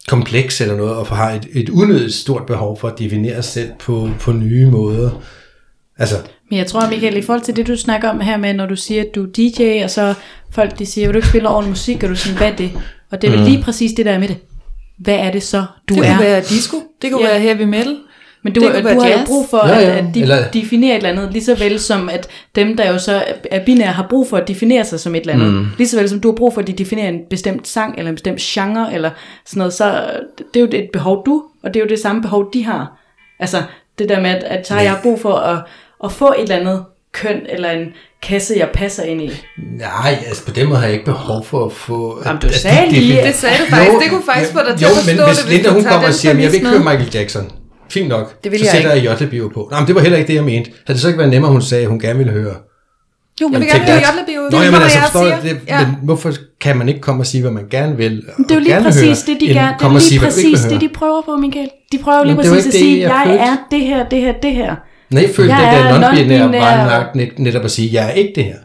kompleks 0.07 0.61
eller 0.61 0.75
noget, 0.75 0.93
og 0.95 1.05
har 1.07 1.31
et, 1.31 1.47
et 1.53 1.69
unødigt 1.69 2.13
stort 2.13 2.45
behov 2.45 2.79
for 2.79 2.87
at 2.87 2.99
definere 2.99 3.37
os 3.37 3.45
selv 3.45 3.69
på, 3.79 4.09
på 4.19 4.31
nye 4.31 4.65
måder. 4.65 5.23
Altså, 5.97 6.15
Men 6.49 6.57
jeg 6.59 6.67
tror, 6.67 6.89
Michael, 6.89 7.17
i 7.17 7.21
forhold 7.21 7.43
til 7.43 7.55
det, 7.55 7.67
du 7.67 7.75
snakker 7.77 8.09
om 8.09 8.19
her 8.19 8.37
med, 8.37 8.53
når 8.53 8.65
du 8.65 8.75
siger, 8.75 9.01
at 9.01 9.07
du 9.15 9.23
er 9.23 9.27
DJ, 9.37 9.83
og 9.83 9.89
så 9.89 10.13
folk 10.51 10.79
de 10.79 10.85
siger, 10.85 11.07
vil 11.07 11.13
du 11.13 11.17
ikke 11.17 11.27
spille 11.27 11.49
ordentlig 11.49 11.69
musik, 11.69 12.03
og 12.03 12.09
du 12.09 12.15
siger, 12.15 12.37
hvad 12.37 12.51
er 12.51 12.55
det? 12.55 12.71
Og 13.11 13.21
det 13.21 13.27
er 13.27 13.31
vel 13.31 13.39
Mm. 13.41 13.45
lige 13.47 13.63
præcis 13.63 13.91
det 13.93 14.05
der 14.05 14.19
med 14.19 14.27
det. 14.27 14.37
Hvad 14.97 15.15
er 15.15 15.31
det 15.31 15.43
så, 15.43 15.65
du 15.89 15.93
Det 15.95 16.05
er? 16.07 16.15
kunne 16.15 16.25
være 16.25 16.41
disco, 16.41 16.77
det 17.01 17.11
kunne 17.11 17.25
Ja. 17.25 17.31
være 17.31 17.39
heavy 17.39 17.61
metal. 17.61 17.97
Men 18.45 18.53
du, 18.53 18.61
Det 18.61 18.83
du 18.83 18.87
har 18.87 18.95
jo 18.95 19.03
jazz. 19.03 19.27
brug 19.27 19.49
for 19.49 19.67
Ja, 19.67 19.77
at, 19.81 19.87
ja. 19.87 19.97
at 19.97 20.05
de, 20.13 20.21
Eller- 20.21 20.49
definere 20.53 20.91
et 20.91 20.95
eller 20.97 21.09
andet, 21.09 21.31
lige 21.33 21.43
så 21.43 21.55
vel 21.55 21.79
som 21.79 22.09
at 22.09 22.27
dem, 22.55 22.77
der 22.77 22.91
jo 22.91 22.97
så 22.99 23.23
er 23.51 23.65
binære, 23.65 23.91
har 23.91 24.07
brug 24.09 24.27
for 24.29 24.37
at 24.37 24.47
definere 24.47 24.85
sig 24.85 24.99
som 24.99 25.15
et 25.15 25.19
eller 25.21 25.33
andet. 25.33 25.53
Mm. 25.53 25.65
Lige 25.77 25.87
så 25.87 25.99
vel 25.99 26.09
som 26.09 26.19
du 26.19 26.27
har 26.31 26.35
brug 26.35 26.53
for, 26.53 26.61
at 26.61 26.67
de 26.67 26.73
definerer 26.73 27.09
en 27.09 27.19
bestemt 27.29 27.67
sang, 27.67 27.97
eller 27.97 28.09
en 28.09 28.15
bestemt 28.15 28.39
genre, 28.39 28.93
eller 28.93 29.09
sådan 29.45 29.57
noget, 29.59 29.73
så 29.73 30.03
det 30.53 30.55
er 30.55 30.59
jo 30.59 30.83
et 30.83 30.89
behov 30.93 31.25
du, 31.25 31.43
og 31.63 31.73
det 31.73 31.79
er 31.79 31.83
jo 31.83 31.89
det 31.89 31.99
samme 31.99 32.21
behov 32.21 32.53
de 32.53 32.65
har. 32.65 32.99
Altså 33.39 33.57
det 33.99 34.09
der 34.09 34.21
med, 34.21 34.29
at, 34.29 34.43
at 34.43 34.67
så 34.67 34.73
har 34.73 34.81
jeg 34.81 34.95
brug 35.03 35.19
for 35.19 35.33
at, 35.33 35.59
at 36.03 36.11
få 36.11 36.27
et 36.37 36.41
eller 36.41 36.55
andet 36.55 36.85
køn, 37.11 37.41
eller 37.49 37.71
en 37.71 37.87
kasse, 38.23 38.53
jeg 38.57 38.69
passer 38.73 39.03
ind 39.03 39.21
i. 39.21 39.29
nej, 39.79 40.17
altså 40.27 40.45
på 40.45 40.51
den 40.51 40.67
måde 40.67 40.77
har 40.79 40.85
jeg 40.85 40.93
ikke 40.93 41.05
behov 41.05 41.45
for 41.45 41.65
at 41.65 41.71
få... 41.71 42.21
Jamen, 42.25 42.41
du 42.41 42.47
at- 42.47 42.53
at 42.53 42.59
sagde 42.59 42.85
de 42.85 42.91
lige, 42.91 43.01
definerer- 43.01 43.25
Det 43.25 43.35
sagde 43.35 43.55
du 43.57 43.65
faktisk. 43.69 43.91
Det 44.03 44.09
kunne 44.09 44.23
faktisk 44.33 44.53
få 44.53 44.59
dig 44.69 44.77
til 44.77 44.85
jo, 44.85 44.89
at 44.91 44.95
forstå 44.95 45.11
men 45.11 45.17
det, 45.17 45.25
hvis 45.27 45.49
Linda 45.53 45.69
hun 45.69 45.83
kommer 45.83 46.07
og 46.07 46.13
siger, 46.13 46.33
jeg 46.33 46.37
vil 46.51 46.55
ikke 46.55 46.67
høre 46.67 46.79
med." 46.79 46.91
Michael 46.91 47.09
Jackson. 47.13 47.51
Fint 47.89 48.07
nok. 48.09 48.43
Det 48.43 48.51
vil 48.51 48.59
så 48.59 48.65
jeg 48.65 48.71
sætter 48.71 48.93
jeg 48.93 49.05
Jotlebio 49.05 49.51
på. 49.53 49.67
Nej, 49.71 49.79
men 49.79 49.87
det 49.87 49.95
var 49.95 50.01
heller 50.01 50.17
ikke 50.17 50.27
det, 50.27 50.35
jeg 50.35 50.43
mente. 50.43 50.71
Havde 50.87 50.95
det 50.97 50.99
så 51.01 51.07
ikke 51.07 51.17
været 51.17 51.31
nemmere, 51.31 51.51
hun 51.51 51.61
sagde, 51.61 51.83
at 51.83 51.89
hun 51.89 51.99
gerne 51.99 52.17
ville 52.17 52.33
høre? 52.33 52.53
Jo, 53.41 53.47
men 53.47 53.53
jeg 53.53 53.59
vil 53.61 53.67
gerne 53.69 53.85
høre? 53.85 54.01
Jotlebio. 54.09 54.41
Nå, 54.51 54.57
Det 54.57 54.65
jamen, 54.65 54.81
altså, 54.81 54.97
jeg 54.97 55.07
forstår 55.11 55.25
jeg 55.27 55.39
det, 55.43 55.59
Ja. 55.67 55.79
men 55.85 55.95
hvorfor 56.03 56.31
kan 56.61 56.77
man 56.77 56.89
ikke 56.89 57.01
komme 57.01 57.21
og 57.21 57.25
sige, 57.25 57.41
hvad 57.41 57.51
man 57.51 57.63
gerne 57.71 57.97
vil? 57.97 58.11
Det 58.37 58.51
er 58.51 58.55
jo 58.55 58.59
lige 58.61 58.81
præcis 58.83 59.19
det, 59.19 59.37
de 59.41 59.45
gerne. 59.47 59.75
Det 59.79 59.85
er 59.85 60.09
lige 60.09 60.19
præcis 60.19 60.59
det, 60.61 60.81
de 60.81 60.89
prøver 60.93 61.21
på, 61.21 61.35
Michael. 61.35 61.69
De 61.91 61.97
prøver 61.97 62.17
jo 62.17 62.23
lige 62.23 62.37
det 62.37 62.45
jo 62.45 62.49
præcis 62.51 62.65
at 62.67 62.71
det, 62.73 62.79
sige, 62.79 62.99
jeg 62.99 63.23
jeg 63.27 63.35
er 63.35 63.57
det 63.71 63.81
her, 63.87 64.09
det 64.09 64.21
her, 64.21 64.33
det 64.43 64.51
her. 64.55 64.75
Nej, 65.13 65.23
jeg 65.23 65.35
følte 65.35 65.53
Jeg 65.55 65.85
den 65.93 66.01
der 66.01 66.07
er 66.07 66.11
non-binære 66.11 66.55
non-binær. 66.55 66.59
var 66.89 66.99
nok 66.99 67.15
net, 67.15 67.39
netop 67.39 67.63
at 67.65 67.71
sige, 67.71 67.89
jeg 67.93 68.05
er 68.09 68.11
ikke 68.13 68.31
det 68.35 68.43
her. 68.45 68.55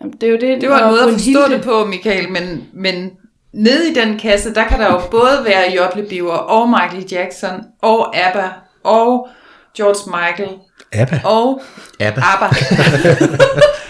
Jamen, 0.00 0.14
Det 0.20 0.26
er 0.26 0.30
jo 0.30 0.38
det, 0.40 0.60
Det 0.60 0.68
var 0.70 0.78
en 0.84 0.90
måde 0.90 1.02
at 1.02 1.12
forstå 1.12 1.54
det 1.54 1.62
på, 1.62 1.84
Michael, 1.84 2.30
men, 2.30 2.64
men 2.74 3.10
nede 3.52 3.90
i 3.90 3.94
den 3.94 4.18
kasse, 4.18 4.54
der 4.54 4.64
kan 4.64 4.78
der 4.80 4.86
jo 4.86 5.00
både 5.10 5.38
være 5.44 5.72
Jotlebio 5.76 6.28
og 6.48 6.68
Michael 6.68 7.04
Jackson 7.12 7.50
og 7.82 8.16
ABBA 8.16 8.48
og 8.84 9.28
George 9.76 10.10
Michael 10.20 10.56
Abba. 10.92 11.20
og 11.24 11.60
Abba. 12.00 12.20
ABBA. 12.24 12.56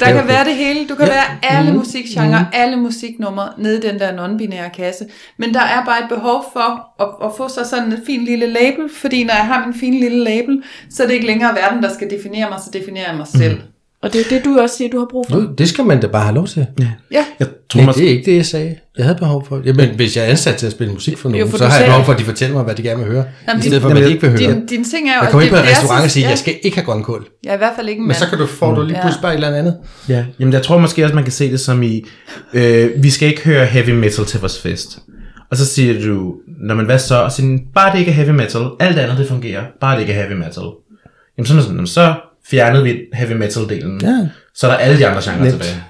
Der 0.00 0.06
kan 0.12 0.28
være 0.28 0.44
det 0.44 0.54
hele. 0.54 0.86
Du 0.88 0.94
kan 0.94 1.06
Ja. 1.06 1.12
være 1.12 1.24
alle 1.42 1.72
musikgenre, 1.72 2.46
alle 2.52 2.76
musiknumre 2.76 3.48
nede 3.58 3.78
i 3.78 3.80
den 3.80 3.98
der 3.98 4.12
non-binære 4.12 4.70
kasse. 4.76 5.04
Men 5.38 5.54
der 5.54 5.60
er 5.60 5.84
bare 5.84 5.98
et 6.02 6.08
behov 6.08 6.44
for 6.52 7.02
at, 7.02 7.08
at 7.28 7.30
få 7.36 7.48
sig 7.48 7.66
sådan 7.66 7.92
et 7.92 8.02
fint 8.06 8.24
lille 8.24 8.46
label, 8.46 8.88
fordi 8.96 9.24
når 9.24 9.34
jeg 9.34 9.46
har 9.46 9.66
min 9.66 9.74
fine 9.80 10.00
lille 10.00 10.24
label, 10.24 10.62
så 10.90 11.02
er 11.02 11.06
det 11.06 11.14
ikke 11.14 11.26
længere 11.26 11.54
verden, 11.54 11.82
der 11.82 11.94
skal 11.94 12.10
definere 12.10 12.48
mig, 12.50 12.58
så 12.60 12.70
definerer 12.72 13.06
jeg 13.08 13.16
mig 13.16 13.26
selv. 13.26 13.60
Og 14.02 14.12
det 14.12 14.20
er 14.20 14.24
det, 14.30 14.44
du 14.44 14.58
også 14.60 14.76
siger, 14.76 14.90
du 14.90 14.98
har 14.98 15.06
brug 15.10 15.26
for. 15.30 15.36
Nu, 15.36 15.48
det 15.58 15.68
skal 15.68 15.84
man 15.84 16.00
da 16.00 16.06
bare 16.06 16.22
have 16.22 16.34
lov 16.34 16.46
til. 16.46 16.66
Ja. 16.80 16.88
Ja, 17.12 17.24
Jeg 17.40 17.46
tror 17.70 17.80
Nej, 17.82 17.92
det 17.92 18.04
er 18.04 18.08
ikke 18.08 18.30
det, 18.30 18.36
jeg 18.36 18.46
sagde. 18.46 18.76
Jeg 18.96 19.04
havde 19.04 19.18
behov 19.18 19.46
for 19.48 19.60
Jamen, 19.64 19.90
hvis 19.96 20.16
jeg 20.16 20.24
er 20.24 20.28
ansat 20.28 20.56
til 20.56 20.66
at 20.66 20.72
spille 20.72 20.92
musik 20.92 21.18
for 21.18 21.28
nogen, 21.28 21.44
Jo, 21.46 21.50
for 21.50 21.58
så 21.58 21.66
har 21.66 21.78
jeg 21.78 21.86
behov 21.86 22.04
for, 22.04 22.12
at 22.12 22.18
de 22.18 22.24
fortæller 22.24 22.54
mig, 22.56 22.64
hvad 22.64 22.74
de 22.74 22.82
gerne 22.82 22.98
vil 23.04 23.12
høre. 23.12 23.24
Jamen, 23.48 23.60
I 23.60 23.62
stedet 23.62 23.82
for, 23.82 23.88
din- 23.88 23.96
hvad 23.96 24.06
de 24.08 24.14
ikke 24.14 24.20
vil 24.30 24.30
høre. 24.30 24.54
din, 24.54 24.66
din 24.66 24.84
ting 24.84 25.08
er 25.08 25.14
jo... 25.16 25.22
Jeg 25.22 25.30
kommer 25.30 25.42
ind 25.46 25.50
på 25.50 25.56
en 25.56 25.62
restaurant 25.62 26.00
så- 26.00 26.04
og 26.04 26.10
siger, 26.10 26.24
ja. 26.24 26.30
jeg 26.30 26.38
skal 26.38 26.54
ikke 26.62 26.76
have 26.76 26.84
grønkål. 26.84 27.26
Jeg 27.44 27.50
er 27.50 27.54
i 27.54 27.58
hvert 27.58 27.72
fald 27.76 27.88
ikke 27.88 27.98
en 27.98 28.02
Men 28.02 28.08
mand. 28.08 28.18
så 28.18 28.26
kan 28.26 28.38
du 28.38 28.46
få 28.46 28.74
du 28.74 28.82
lige 28.82 28.96
Ja. 28.96 29.02
pludselig 29.02 29.22
bare 29.22 29.32
et 29.32 29.44
eller 29.44 29.58
andet. 29.58 29.76
Ja, 30.08 30.24
jamen 30.40 30.52
jeg 30.52 30.62
tror 30.62 30.78
måske 30.78 31.04
også, 31.04 31.14
man 31.14 31.24
kan 31.24 31.32
se 31.32 31.50
det 31.50 31.60
som 31.60 31.82
i, 31.82 32.04
øh, 32.54 32.90
vi 33.02 33.10
skal 33.10 33.28
ikke 33.28 33.42
høre 33.44 33.64
heavy 33.66 33.90
metal 33.90 34.24
til 34.24 34.40
vores 34.40 34.60
fest. 34.60 34.98
Og 35.50 35.56
så 35.56 35.66
siger 35.66 36.06
du, 36.06 36.34
når 36.66 36.74
man 36.74 36.84
hvad 36.84 36.98
så? 36.98 37.16
Og 37.22 37.32
siger, 37.32 37.58
bare 37.74 37.92
det 37.92 37.98
ikke 37.98 38.10
er 38.10 38.14
heavy 38.14 38.30
metal, 38.30 38.62
alt 38.80 38.98
andet 38.98 39.18
det 39.18 39.26
fungerer, 39.28 39.62
bare 39.80 39.94
det 39.94 40.00
ikke 40.00 40.12
er 40.12 40.26
heavy 40.26 40.38
metal. 40.38 40.62
Jamen 41.38 41.46
sådan, 41.46 41.62
sådan, 41.62 41.86
så 41.86 42.14
fjernede 42.50 42.84
vi 42.84 42.98
heavy 43.14 43.32
metal 43.32 43.68
delen. 43.68 44.00
Ja. 44.02 44.28
Så 44.54 44.66
er 44.66 44.70
der 44.70 44.78
alle 44.78 44.98
de 44.98 45.06
andre 45.06 45.20
genrer 45.24 45.38
Nemt. 45.38 45.50
tilbage. 45.52 45.82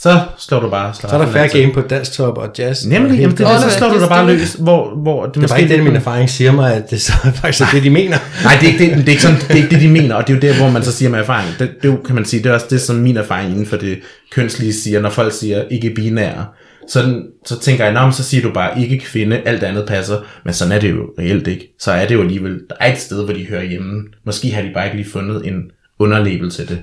Så 0.00 0.20
slår 0.38 0.60
du 0.60 0.70
bare 0.70 0.94
Så 0.94 1.06
er 1.06 1.18
der 1.18 1.26
færre 1.32 1.48
game 1.48 1.72
på 1.72 1.80
dansk 1.80 2.12
top 2.12 2.38
og 2.38 2.50
jazz. 2.58 2.84
og 2.84 2.88
Nemlig, 2.90 3.10
hele 3.10 3.20
jamen, 3.22 3.36
det, 3.36 3.46
det. 3.46 3.52
er, 3.54 3.58
så 3.60 3.66
det- 3.66 3.72
slår 3.74 3.88
du 3.88 3.92
det 3.94 4.00
dig 4.00 4.08
bare 4.08 4.22
er 4.22 4.26
løs, 4.26 4.52
hvor, 4.54 4.94
hvor 5.02 5.24
det, 5.26 5.34
Det 5.34 5.38
er 5.38 5.42
måske 5.42 5.52
bare 5.52 5.62
ikke 5.62 5.74
det, 5.74 5.84
min 5.84 5.96
erfaring 5.96 6.30
siger 6.30 6.52
mig, 6.52 6.74
at 6.74 6.90
det 6.90 7.00
så 7.00 7.12
faktisk 7.42 7.60
er 7.62 7.66
det, 7.72 7.82
de 7.82 7.90
mener. 7.90 8.16
Nej, 8.44 8.52
det 8.60 8.68
er, 8.68 8.72
ikke 8.72 8.84
det, 8.84 8.96
det 8.96 9.04
er 9.08 9.10
ikke 9.12 9.22
sådan, 9.22 9.36
det 9.38 9.50
er 9.50 9.54
ikke 9.54 9.70
det, 9.70 9.80
de 9.80 9.88
mener, 9.88 10.14
og 10.14 10.26
det 10.28 10.32
er 10.32 10.48
jo 10.48 10.54
der, 10.54 10.60
hvor 10.60 10.70
man 10.70 10.82
så 10.82 10.92
siger 10.92 11.08
med 11.10 11.18
erfaring. 11.18 11.50
Det, 11.58 11.70
det 11.82 11.90
er 11.90 11.96
kan 12.06 12.14
man 12.14 12.24
sige, 12.24 12.42
det 12.42 12.50
er 12.50 12.54
også 12.54 12.66
det, 12.70 12.80
som 12.80 12.96
min 12.96 13.16
erfaring 13.16 13.50
inden 13.50 13.66
for 13.66 13.76
det 13.76 13.98
kønslige 14.32 14.72
siger, 14.72 15.00
når 15.00 15.10
folk 15.10 15.32
siger 15.32 15.64
ikke 15.70 15.90
binære. 15.90 16.46
Så, 16.88 17.22
så 17.46 17.60
tænker 17.60 17.84
jeg, 17.84 17.92
"Nå, 17.94 18.02
men 18.02 18.12
så 18.12 18.22
siger 18.24 18.42
du 18.42 18.50
bare 18.52 18.80
ikke 18.80 18.98
kvinde, 18.98 19.40
alt 19.46 19.62
andet 19.62 19.84
passer, 19.88 20.16
men 20.44 20.54
sådan 20.54 20.72
er 20.72 20.78
det 20.80 20.90
jo 20.90 21.02
reelt 21.18 21.46
ikke. 21.48 21.74
Så 21.80 21.92
er 21.92 22.06
det 22.06 22.14
jo 22.14 22.20
alligevel, 22.20 22.52
der 22.52 22.74
er 22.80 22.92
et 22.92 22.98
sted, 22.98 23.24
hvor 23.24 23.34
de 23.34 23.46
hører 23.48 23.64
hjemme. 23.64 24.02
Måske 24.26 24.50
har 24.50 24.62
de 24.62 24.70
bare 24.74 24.84
ikke 24.84 24.96
lige 24.96 25.10
fundet 25.10 25.46
en 25.46 25.62
underlabel 25.98 26.50
til 26.50 26.68
det. 26.68 26.78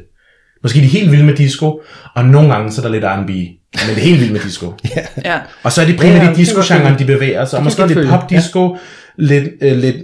Måske 0.63 0.79
er 0.79 0.83
de 0.83 0.87
helt 0.87 1.11
vilde 1.11 1.23
med 1.25 1.33
disco, 1.35 1.81
og 2.15 2.25
nogle 2.25 2.53
gange 2.53 2.71
så 2.71 2.81
er 2.81 2.85
der 2.85 2.91
lidt 2.91 3.03
R&B, 3.03 3.29
men 3.29 3.95
det 3.95 3.97
er 3.97 4.01
helt 4.01 4.19
vildt 4.19 4.31
med 4.33 4.39
disco. 4.39 4.73
Ja. 5.25 5.39
Og 5.63 5.71
så 5.71 5.81
er 5.81 5.85
det 5.85 5.93
Ja, 5.93 5.97
primært 5.97 6.15
ja, 6.17 6.23
ja, 6.23 6.29
det 6.29 6.37
i 6.37 6.41
disco-genren, 6.41 6.99
de 6.99 7.05
bevæger 7.05 7.45
sig. 7.45 7.57
Og 7.59 7.63
måske 7.63 7.87
lidt 7.87 8.09
pop-disco, 8.09 8.77
lidt, 9.17 9.43
øh, 9.61 9.77
lidt 9.77 9.95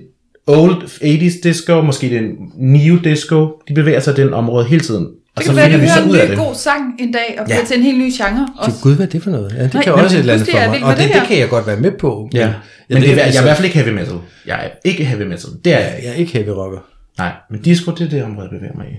old 0.47 0.83
80's 0.83 1.41
disco, 1.43 1.81
måske 1.81 2.09
det 2.09 2.21
new 2.57 2.97
disco. 2.97 3.47
De 3.67 3.73
bevæger 3.73 3.99
sig 3.99 4.17
i 4.19 4.21
den 4.21 4.33
område 4.33 4.65
hele 4.65 4.81
tiden. 4.81 5.05
Og 5.05 5.11
Det 5.37 5.43
så 5.45 5.49
kan 5.49 5.55
være, 5.55 5.65
at 5.65 5.89
så 5.89 6.01
hører 6.01 6.21
en 6.23 6.27
ny 6.27 6.29
det. 6.31 6.37
god 6.37 6.55
sang 6.55 6.83
en 6.99 7.11
dag, 7.11 7.35
og 7.39 7.45
Ja. 7.49 7.53
bliver 7.53 7.65
til 7.65 7.77
en 7.77 7.83
helt 7.83 7.97
ny 7.99 8.11
genre. 8.17 8.47
Så 8.47 8.65
Også. 8.65 8.77
gud, 8.83 8.95
hvad 8.95 9.05
er 9.05 9.09
det 9.09 9.23
for 9.23 9.29
noget? 9.31 9.53
Ja, 9.57 9.63
det 9.63 9.73
Nej, 9.73 9.83
kan 9.83 9.93
men 9.95 10.03
også 10.03 10.15
et 10.15 10.19
eller 10.19 10.33
andet 10.33 10.49
er 10.55 10.63
for 10.63 10.69
mig. 10.71 10.83
Og 10.83 10.97
det, 10.97 11.03
det 11.03 11.13
det 11.13 11.23
kan 11.27 11.37
jeg 11.39 11.49
godt 11.49 11.67
være 11.67 11.79
med 11.79 11.91
på. 11.99 12.29
Ja, 12.33 12.39
Jeg 12.39 12.53
men 12.89 12.97
ved, 12.97 13.01
det 13.01 13.09
er, 13.09 13.13
jeg 13.15 13.21
er 13.21 13.25
altså- 13.25 13.41
i 13.41 13.43
hvert 13.43 13.55
fald 13.57 13.65
ikke 13.65 13.77
heavy 13.79 13.89
metal. 13.95 14.15
Jeg 14.45 14.65
er 14.65 14.69
ikke 14.89 15.05
heavy 15.05 15.21
metal. 15.21 15.49
Det 15.65 15.73
er 15.73 15.79
jeg 15.79 15.87
Ja, 15.89 15.95
ikke. 15.95 16.07
jeg 16.07 16.13
er 16.15 16.17
ikke 16.17 16.31
heavy 16.33 16.47
rocker. 16.49 16.79
Nej, 17.17 17.33
men 17.49 17.61
disco, 17.61 17.91
det 17.91 18.05
er 18.05 18.09
det 18.09 18.23
område, 18.23 18.49
jeg 18.51 18.59
bevæger 18.59 18.75
mig 18.75 18.87
i. 18.91 18.95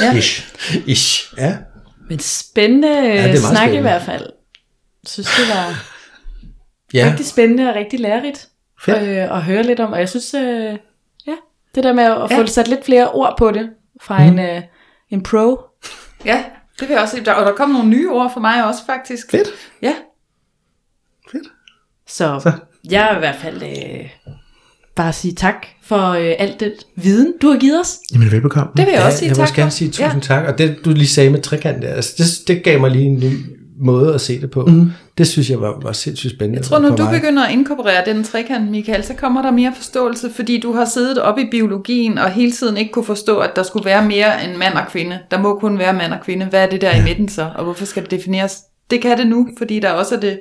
Ja. 0.00 0.14
Ish. 0.18 0.54
Ish. 0.86 1.34
Ja. 1.38 1.56
Men 2.08 2.18
spændende 2.18 2.88
det 2.88 2.96
er 2.98 3.14
ja, 3.14 3.22
meget 3.26 3.38
snak 3.40 3.56
spændende. 3.56 3.78
i 3.78 3.80
hvert 3.82 4.02
fald. 4.02 4.22
Jeg 5.02 5.08
synes, 5.08 5.26
det 5.28 5.48
var 5.54 5.74
Ja. 6.94 7.06
rigtig 7.10 7.26
spændende 7.26 7.68
og 7.68 7.74
rigtig 7.74 8.00
lærerigt 8.00 8.48
Fedt. 8.84 9.02
øh, 9.02 9.36
at 9.36 9.42
høre 9.42 9.62
lidt 9.62 9.80
om. 9.80 9.92
Og 9.92 9.98
jeg 9.98 10.08
synes, 10.08 10.34
øh, 10.34 10.78
ja, 11.26 11.34
det 11.74 11.84
der 11.84 11.92
med 11.92 12.04
at, 12.04 12.22
at 12.22 12.30
Ja. 12.30 12.38
få 12.38 12.46
sat 12.46 12.68
lidt 12.68 12.84
flere 12.84 13.10
ord 13.10 13.34
på 13.38 13.50
det 13.50 13.70
fra 14.00 14.18
Mm. 14.18 14.24
en, 14.32 14.38
øh, 14.38 14.62
en 15.10 15.22
pro. 15.22 15.60
Ja, 16.24 16.44
det 16.80 16.88
vil 16.88 16.94
jeg 16.94 17.02
også. 17.02 17.22
Der- 17.24 17.32
Og 17.32 17.46
der 17.46 17.52
kom 17.52 17.70
nogle 17.70 17.88
nye 17.88 18.10
ord 18.10 18.32
for 18.32 18.40
mig 18.40 18.64
også, 18.64 18.86
faktisk. 18.86 19.30
Fedt. 19.30 19.48
Ja. 19.82 19.94
Så, 22.06 22.40
så. 22.42 22.52
jeg 22.90 23.08
vil 23.10 23.16
i 23.16 23.18
hvert 23.18 23.36
fald 23.36 23.62
øh, 23.62 24.10
bare 25.02 25.12
sige 25.12 25.34
tak 25.34 25.66
for 25.82 26.08
øh, 26.10 26.32
alt 26.38 26.60
det 26.60 26.72
viden, 26.96 27.32
du 27.42 27.50
har 27.50 27.58
givet 27.58 27.80
os. 27.80 27.98
Jamen, 28.14 28.32
velbekomme. 28.32 28.72
Det 28.76 28.86
vil 28.86 28.92
jeg 28.92 29.00
Ja, 29.00 29.06
også 29.06 29.18
sige 29.18 29.28
jeg 29.28 29.30
vil 29.30 29.36
tak 29.36 29.42
også 29.42 29.54
gerne 29.54 29.70
sige 29.70 29.90
tusind 29.90 30.22
tak. 30.22 30.48
Og 30.48 30.58
det, 30.58 30.76
du 30.84 30.90
lige 30.90 31.06
sagde 31.08 31.30
med 31.30 31.40
trekant, 31.42 31.84
altså, 31.84 32.14
det, 32.18 32.48
det 32.48 32.62
gav 32.62 32.80
mig 32.80 32.90
lige 32.90 33.04
en 33.04 33.20
ny 33.20 33.32
måde 33.80 34.14
at 34.14 34.20
se 34.20 34.40
det 34.40 34.50
på. 34.50 34.64
Mm. 34.66 34.90
Det 35.18 35.28
synes 35.28 35.50
jeg 35.50 35.60
var, 35.60 35.80
var 35.82 35.92
sindssygt 35.92 36.32
spændende. 36.34 36.58
Jeg 36.58 36.64
tror, 36.64 36.78
når 36.78 36.96
du 36.96 37.02
mig. 37.02 37.20
begynder 37.20 37.44
at 37.44 37.52
inkorporere 37.52 38.02
den 38.06 38.24
trekant, 38.24 38.70
Michael, 38.70 39.04
så 39.04 39.14
kommer 39.14 39.42
der 39.42 39.50
mere 39.50 39.72
forståelse, 39.76 40.30
fordi 40.36 40.60
du 40.60 40.72
har 40.72 40.84
siddet 40.84 41.18
oppe 41.22 41.42
i 41.42 41.44
biologien 41.50 42.18
og 42.18 42.30
hele 42.30 42.52
tiden 42.52 42.76
ikke 42.76 42.92
kunne 42.92 43.04
forstå, 43.04 43.38
at 43.38 43.50
der 43.56 43.62
skulle 43.62 43.84
være 43.84 44.04
mere 44.04 44.44
end 44.44 44.56
mand 44.56 44.74
og 44.74 44.84
kvinde. 44.92 45.18
Der 45.30 45.38
må 45.38 45.58
kun 45.58 45.78
være 45.78 45.92
mand 45.92 46.12
og 46.12 46.18
kvinde. 46.24 46.46
Hvad 46.46 46.62
er 46.62 46.66
det 46.70 46.80
der 46.80 46.96
i 47.00 47.02
midten 47.02 47.28
så, 47.28 47.50
og 47.54 47.64
hvorfor 47.64 47.84
skal 47.84 48.02
det 48.02 48.10
defineres? 48.10 48.58
Det 48.90 49.02
kan 49.02 49.18
det 49.18 49.26
nu, 49.26 49.48
fordi 49.58 49.80
der 49.80 49.90
også 49.90 50.14
er 50.14 50.20
det 50.20 50.40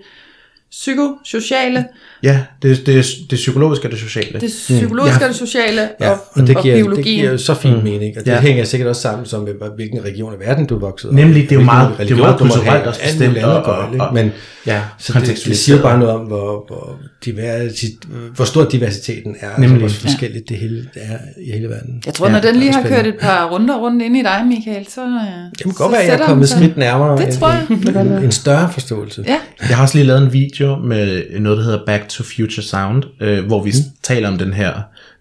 psykosociale, 0.71 1.85
Ja, 2.23 2.39
det, 2.61 2.85
det, 2.85 3.05
det 3.29 3.35
psykologiske 3.35 3.87
og 3.87 3.91
det 3.91 3.99
sociale. 3.99 4.39
det 4.39 4.49
psykologiske 4.49 5.17
Ja. 5.19 5.25
og 5.25 5.29
det 5.29 5.35
sociale, 5.35 5.89
Ja, 6.01 6.09
og, 6.09 6.17
og 6.33 6.47
det 6.47 6.57
og 6.57 6.63
giver, 6.63 6.75
det 6.75 6.83
biologien. 6.85 7.19
giver 7.19 7.31
jo 7.31 7.37
så 7.37 7.53
fin 7.53 7.73
mm. 7.77 7.83
mening, 7.83 8.17
og 8.17 8.25
det 8.25 8.31
Ja. 8.31 8.35
ja. 8.35 8.41
hænger 8.41 8.63
sikkert 8.63 8.89
også 8.89 9.01
sammen 9.01 9.25
som 9.25 9.41
med, 9.43 9.53
hvilken 9.75 10.03
region 10.05 10.33
af 10.33 10.39
verden 10.39 10.65
du 10.65 10.75
er 10.75 10.79
i, 11.11 11.15
Nemlig, 11.15 11.43
det 11.43 11.51
er 11.51 11.55
jo 11.55 11.61
meget- 11.61 11.95
det 11.99 12.11
er 12.11 12.15
meget 12.15 12.37
kulturelt 12.39 12.87
også 12.87 13.01
bestemt, 13.03 13.37
og- 13.37 13.63
og- 13.63 13.89
og- 13.99 14.13
Men 14.13 14.31
Ja, 14.65 14.81
så 14.97 15.13
det, 15.19 15.41
det 15.45 15.57
siger 15.57 15.81
bare 15.81 15.99
noget 15.99 16.13
om, 16.15 16.21
hvor, 16.21 16.63
hvor, 16.67 16.97
diversi- 17.25 17.99
hvor 18.35 18.45
stor 18.45 18.63
diversiteten 18.65 19.35
er, 19.39 19.47
Nemlig. 19.49 19.69
Nemlig. 19.69 19.83
og 19.85 19.91
hvor 19.91 19.99
forskelligt 20.09 20.49
det 20.49 20.57
hele 20.57 20.85
er 20.95 21.17
i 21.41 21.51
hele 21.51 21.69
verden. 21.69 22.01
Jeg 22.05 22.13
tror, 22.13 22.25
Ja, 22.25 22.31
når 22.31 22.39
den 22.41 22.53
det 22.53 22.59
lige 22.59 22.73
har 22.73 22.81
kørt 22.87 23.07
et 23.07 23.15
par 23.21 23.49
runder 23.51 23.77
rundt 23.77 24.01
ind 24.03 24.17
i 24.17 24.21
dig, 24.21 24.45
Michael, 24.47 24.87
så... 24.89 25.01
øh, 25.01 25.07
Det 25.51 25.63
kan 25.63 25.71
godt 25.71 25.91
være, 25.91 26.01
at 26.01 26.07
jeg 26.07 26.19
er 26.19 26.25
kommet 26.25 26.49
skridt 26.49 26.77
nærmere 26.77 27.17
Det 27.17 27.25
en, 27.27 27.33
tror 27.33 27.49
jeg. 27.49 27.65
en, 27.69 27.97
en, 28.07 28.23
en 28.23 28.31
større 28.31 28.69
forståelse. 28.73 29.23
Ja, 29.27 29.37
Jeg 29.69 29.75
har 29.77 29.83
også 29.83 29.97
lige 29.97 30.07
lavet 30.07 30.21
en 30.23 30.33
video 30.33 30.58
med 30.65 31.39
noget, 31.39 31.57
der 31.57 31.63
hedder 31.63 31.85
Back 31.85 32.09
to 32.09 32.23
Future 32.23 32.63
Sound, 32.63 33.03
øh, 33.21 33.45
hvor 33.45 33.63
vi 33.63 33.69
mm. 33.69 33.91
taler 34.03 34.27
om 34.27 34.37
den 34.37 34.53
her 34.53 34.73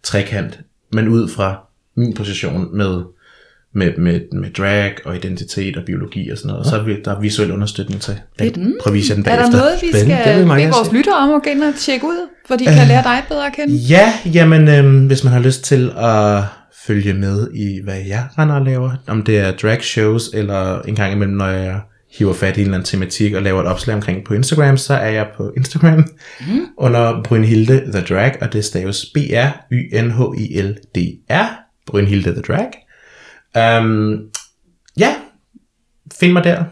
trekant, 0.03 0.61
men 0.93 1.09
ud 1.09 1.29
fra 1.29 1.61
min 1.97 2.15
position 2.15 2.77
med, 2.77 3.03
med, 3.75 3.97
med, 3.99 4.21
med 4.33 4.51
drag 4.51 4.95
og 5.05 5.17
identitet 5.17 5.77
og 5.77 5.85
biologi 5.85 6.31
og 6.31 6.39
sådan 6.39 6.49
noget. 6.49 6.61
Og 6.61 6.67
så 6.71 6.77
er 6.77 6.83
vi, 6.83 6.97
der 7.05 7.17
er 7.17 7.21
visuel 7.21 7.53
understøtning 7.53 8.01
til. 8.01 8.15
Jeg 8.39 8.53
kan 8.53 8.77
prøve 8.81 8.93
at 8.93 8.95
vise 8.95 9.15
den 9.15 9.21
er 9.21 9.25
der 9.25 9.37
bagefter. 9.37 9.59
noget, 9.59 9.83
vi 9.83 9.89
Spændende. 9.89 10.23
Skal 10.23 10.45
bede 10.47 10.71
vores 10.71 10.93
lyttere 10.93 11.17
om 11.17 11.35
at 11.35 11.43
gå 11.43 11.51
ind 11.51 11.65
og 11.65 11.75
tjekke 11.75 12.07
ud, 12.07 12.29
hvor 12.47 12.57
de 12.57 12.65
kan 12.65 12.89
lære 12.89 13.03
dig 13.03 13.23
bedre 13.29 13.47
at 13.47 13.53
kende? 13.53 13.75
Ja, 13.75 14.13
jamen, 14.35 14.69
øh, 14.69 15.07
hvis 15.07 15.25
man 15.25 15.33
har 15.33 15.41
lyst 15.41 15.65
til 15.65 15.93
at 15.97 16.43
følge 16.87 17.15
med 17.15 17.49
i, 17.55 17.81
hvad 17.85 17.99
jeg 18.07 18.27
render 18.39 18.55
og 18.55 18.65
laver, 18.65 18.91
om 19.07 19.23
det 19.23 19.39
er 19.39 19.51
drag 19.53 19.83
shows, 19.83 20.31
eller 20.35 20.83
en 20.83 20.95
gang 20.95 21.13
imellem, 21.13 21.37
når 21.37 21.47
jeg 21.47 21.81
hiver 22.11 22.35
fat 22.35 22.57
i 22.57 22.61
en 22.61 22.67
eller 22.67 22.79
anden 22.79 22.87
tematik 22.87 23.35
og 23.35 23.43
laver 23.43 23.61
et 23.61 23.67
opslag 23.67 23.97
omkring 23.97 24.25
på 24.25 24.35
Instagram, 24.35 24.77
så 24.77 24.95
er 24.95 25.11
jeg 25.11 25.27
på 25.37 25.53
Instagram 25.57 26.05
mm. 26.41 26.61
under 26.77 27.23
Brynhilde 27.23 27.93
The 27.93 28.01
Drag, 28.01 28.33
og 28.41 28.53
det 28.53 28.65
staves 28.65 29.07
B-R-Y-N-H-I-L-D-R, 29.15 29.87
Brynhilde 31.87 32.33
The 32.33 32.43
Drag. 32.43 32.71
Um, 33.83 34.21
ja, 34.97 35.15
find 36.21 36.33
mig 36.33 36.45
der. 36.45 36.65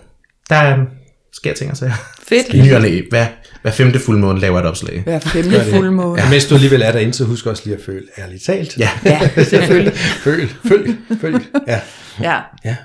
Der 0.51 0.74
um, 0.74 0.89
sker 1.32 1.55
ting 1.55 1.70
og 1.70 1.76
sager. 1.76 1.93
Fedt. 2.28 2.55
I 2.55 2.62
ny 2.62 2.74
og 2.74 2.80
næ. 2.80 3.01
Hver, 3.11 3.26
femte 3.70 3.99
fuldmåne 3.99 4.41
laver 4.41 4.61
et 4.61 4.66
opslag. 4.66 5.03
Hver 5.03 5.18
femte 5.18 5.61
fuldmåne. 5.61 6.22
Ja. 6.22 6.30
Mens 6.30 6.47
du 6.47 6.55
alligevel 6.55 6.82
er 6.82 6.93
derinde, 6.93 7.14
så 7.14 7.24
husk 7.24 7.47
også 7.47 7.62
lige 7.64 7.76
at 7.76 7.82
føle 7.82 8.07
ærligt 8.18 8.43
talt. 8.43 8.78
Ja. 8.78 8.91
Ja, 9.05 9.30
selvfølgelig. 9.45 9.93
Føl, 9.95 10.49
følg, 10.68 10.97
følg. 11.20 11.47
Ja. 11.66 11.80
Ja. 12.20 12.41
ja. 12.64 12.76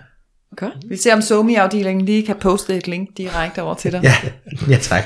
Godt. 0.58 0.74
Vi 0.90 0.98
ser 0.98 1.14
om 1.16 1.22
Somi-afdelingen 1.22 2.06
lige 2.06 2.26
kan 2.26 2.36
poste 2.36 2.78
et 2.78 2.88
link 2.88 3.10
direkte 3.18 3.62
over 3.62 3.74
til 3.74 3.92
dig. 3.92 4.04
Ja, 4.04 4.14
ja 4.74 4.78
tak. 4.78 5.04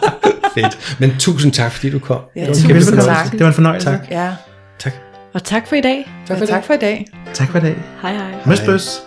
Fedt. 0.54 0.96
Men 1.00 1.12
tusind 1.18 1.52
tak, 1.52 1.72
fordi 1.72 1.90
du 1.90 1.98
kom. 1.98 2.20
Ja, 2.36 2.40
Det 2.40 2.48
var 2.48 2.54
en 2.54 2.54
tusind 2.54 2.96
kæmpe 2.96 3.02
tak. 3.02 3.32
Det 3.32 3.40
var 3.40 3.46
en 3.46 3.54
fornøjelse. 3.54 3.90
Tak. 3.90 4.10
Ja. 4.10 4.34
Tak. 4.78 4.92
Og 5.34 5.44
tak 5.44 5.66
for 5.68 5.76
i 5.76 5.80
dag. 5.80 6.10
Tak 6.26 6.38
for, 6.38 6.46
tak 6.46 6.64
for 6.64 6.74
i 6.74 6.78
dag. 6.78 7.06
Tak 7.34 7.50
for 7.50 7.58
i 7.58 7.60
dag. 7.60 7.76
Hej 8.02 8.12
hej. 8.12 8.30
Møs 8.46 8.60
bøs. 8.60 9.00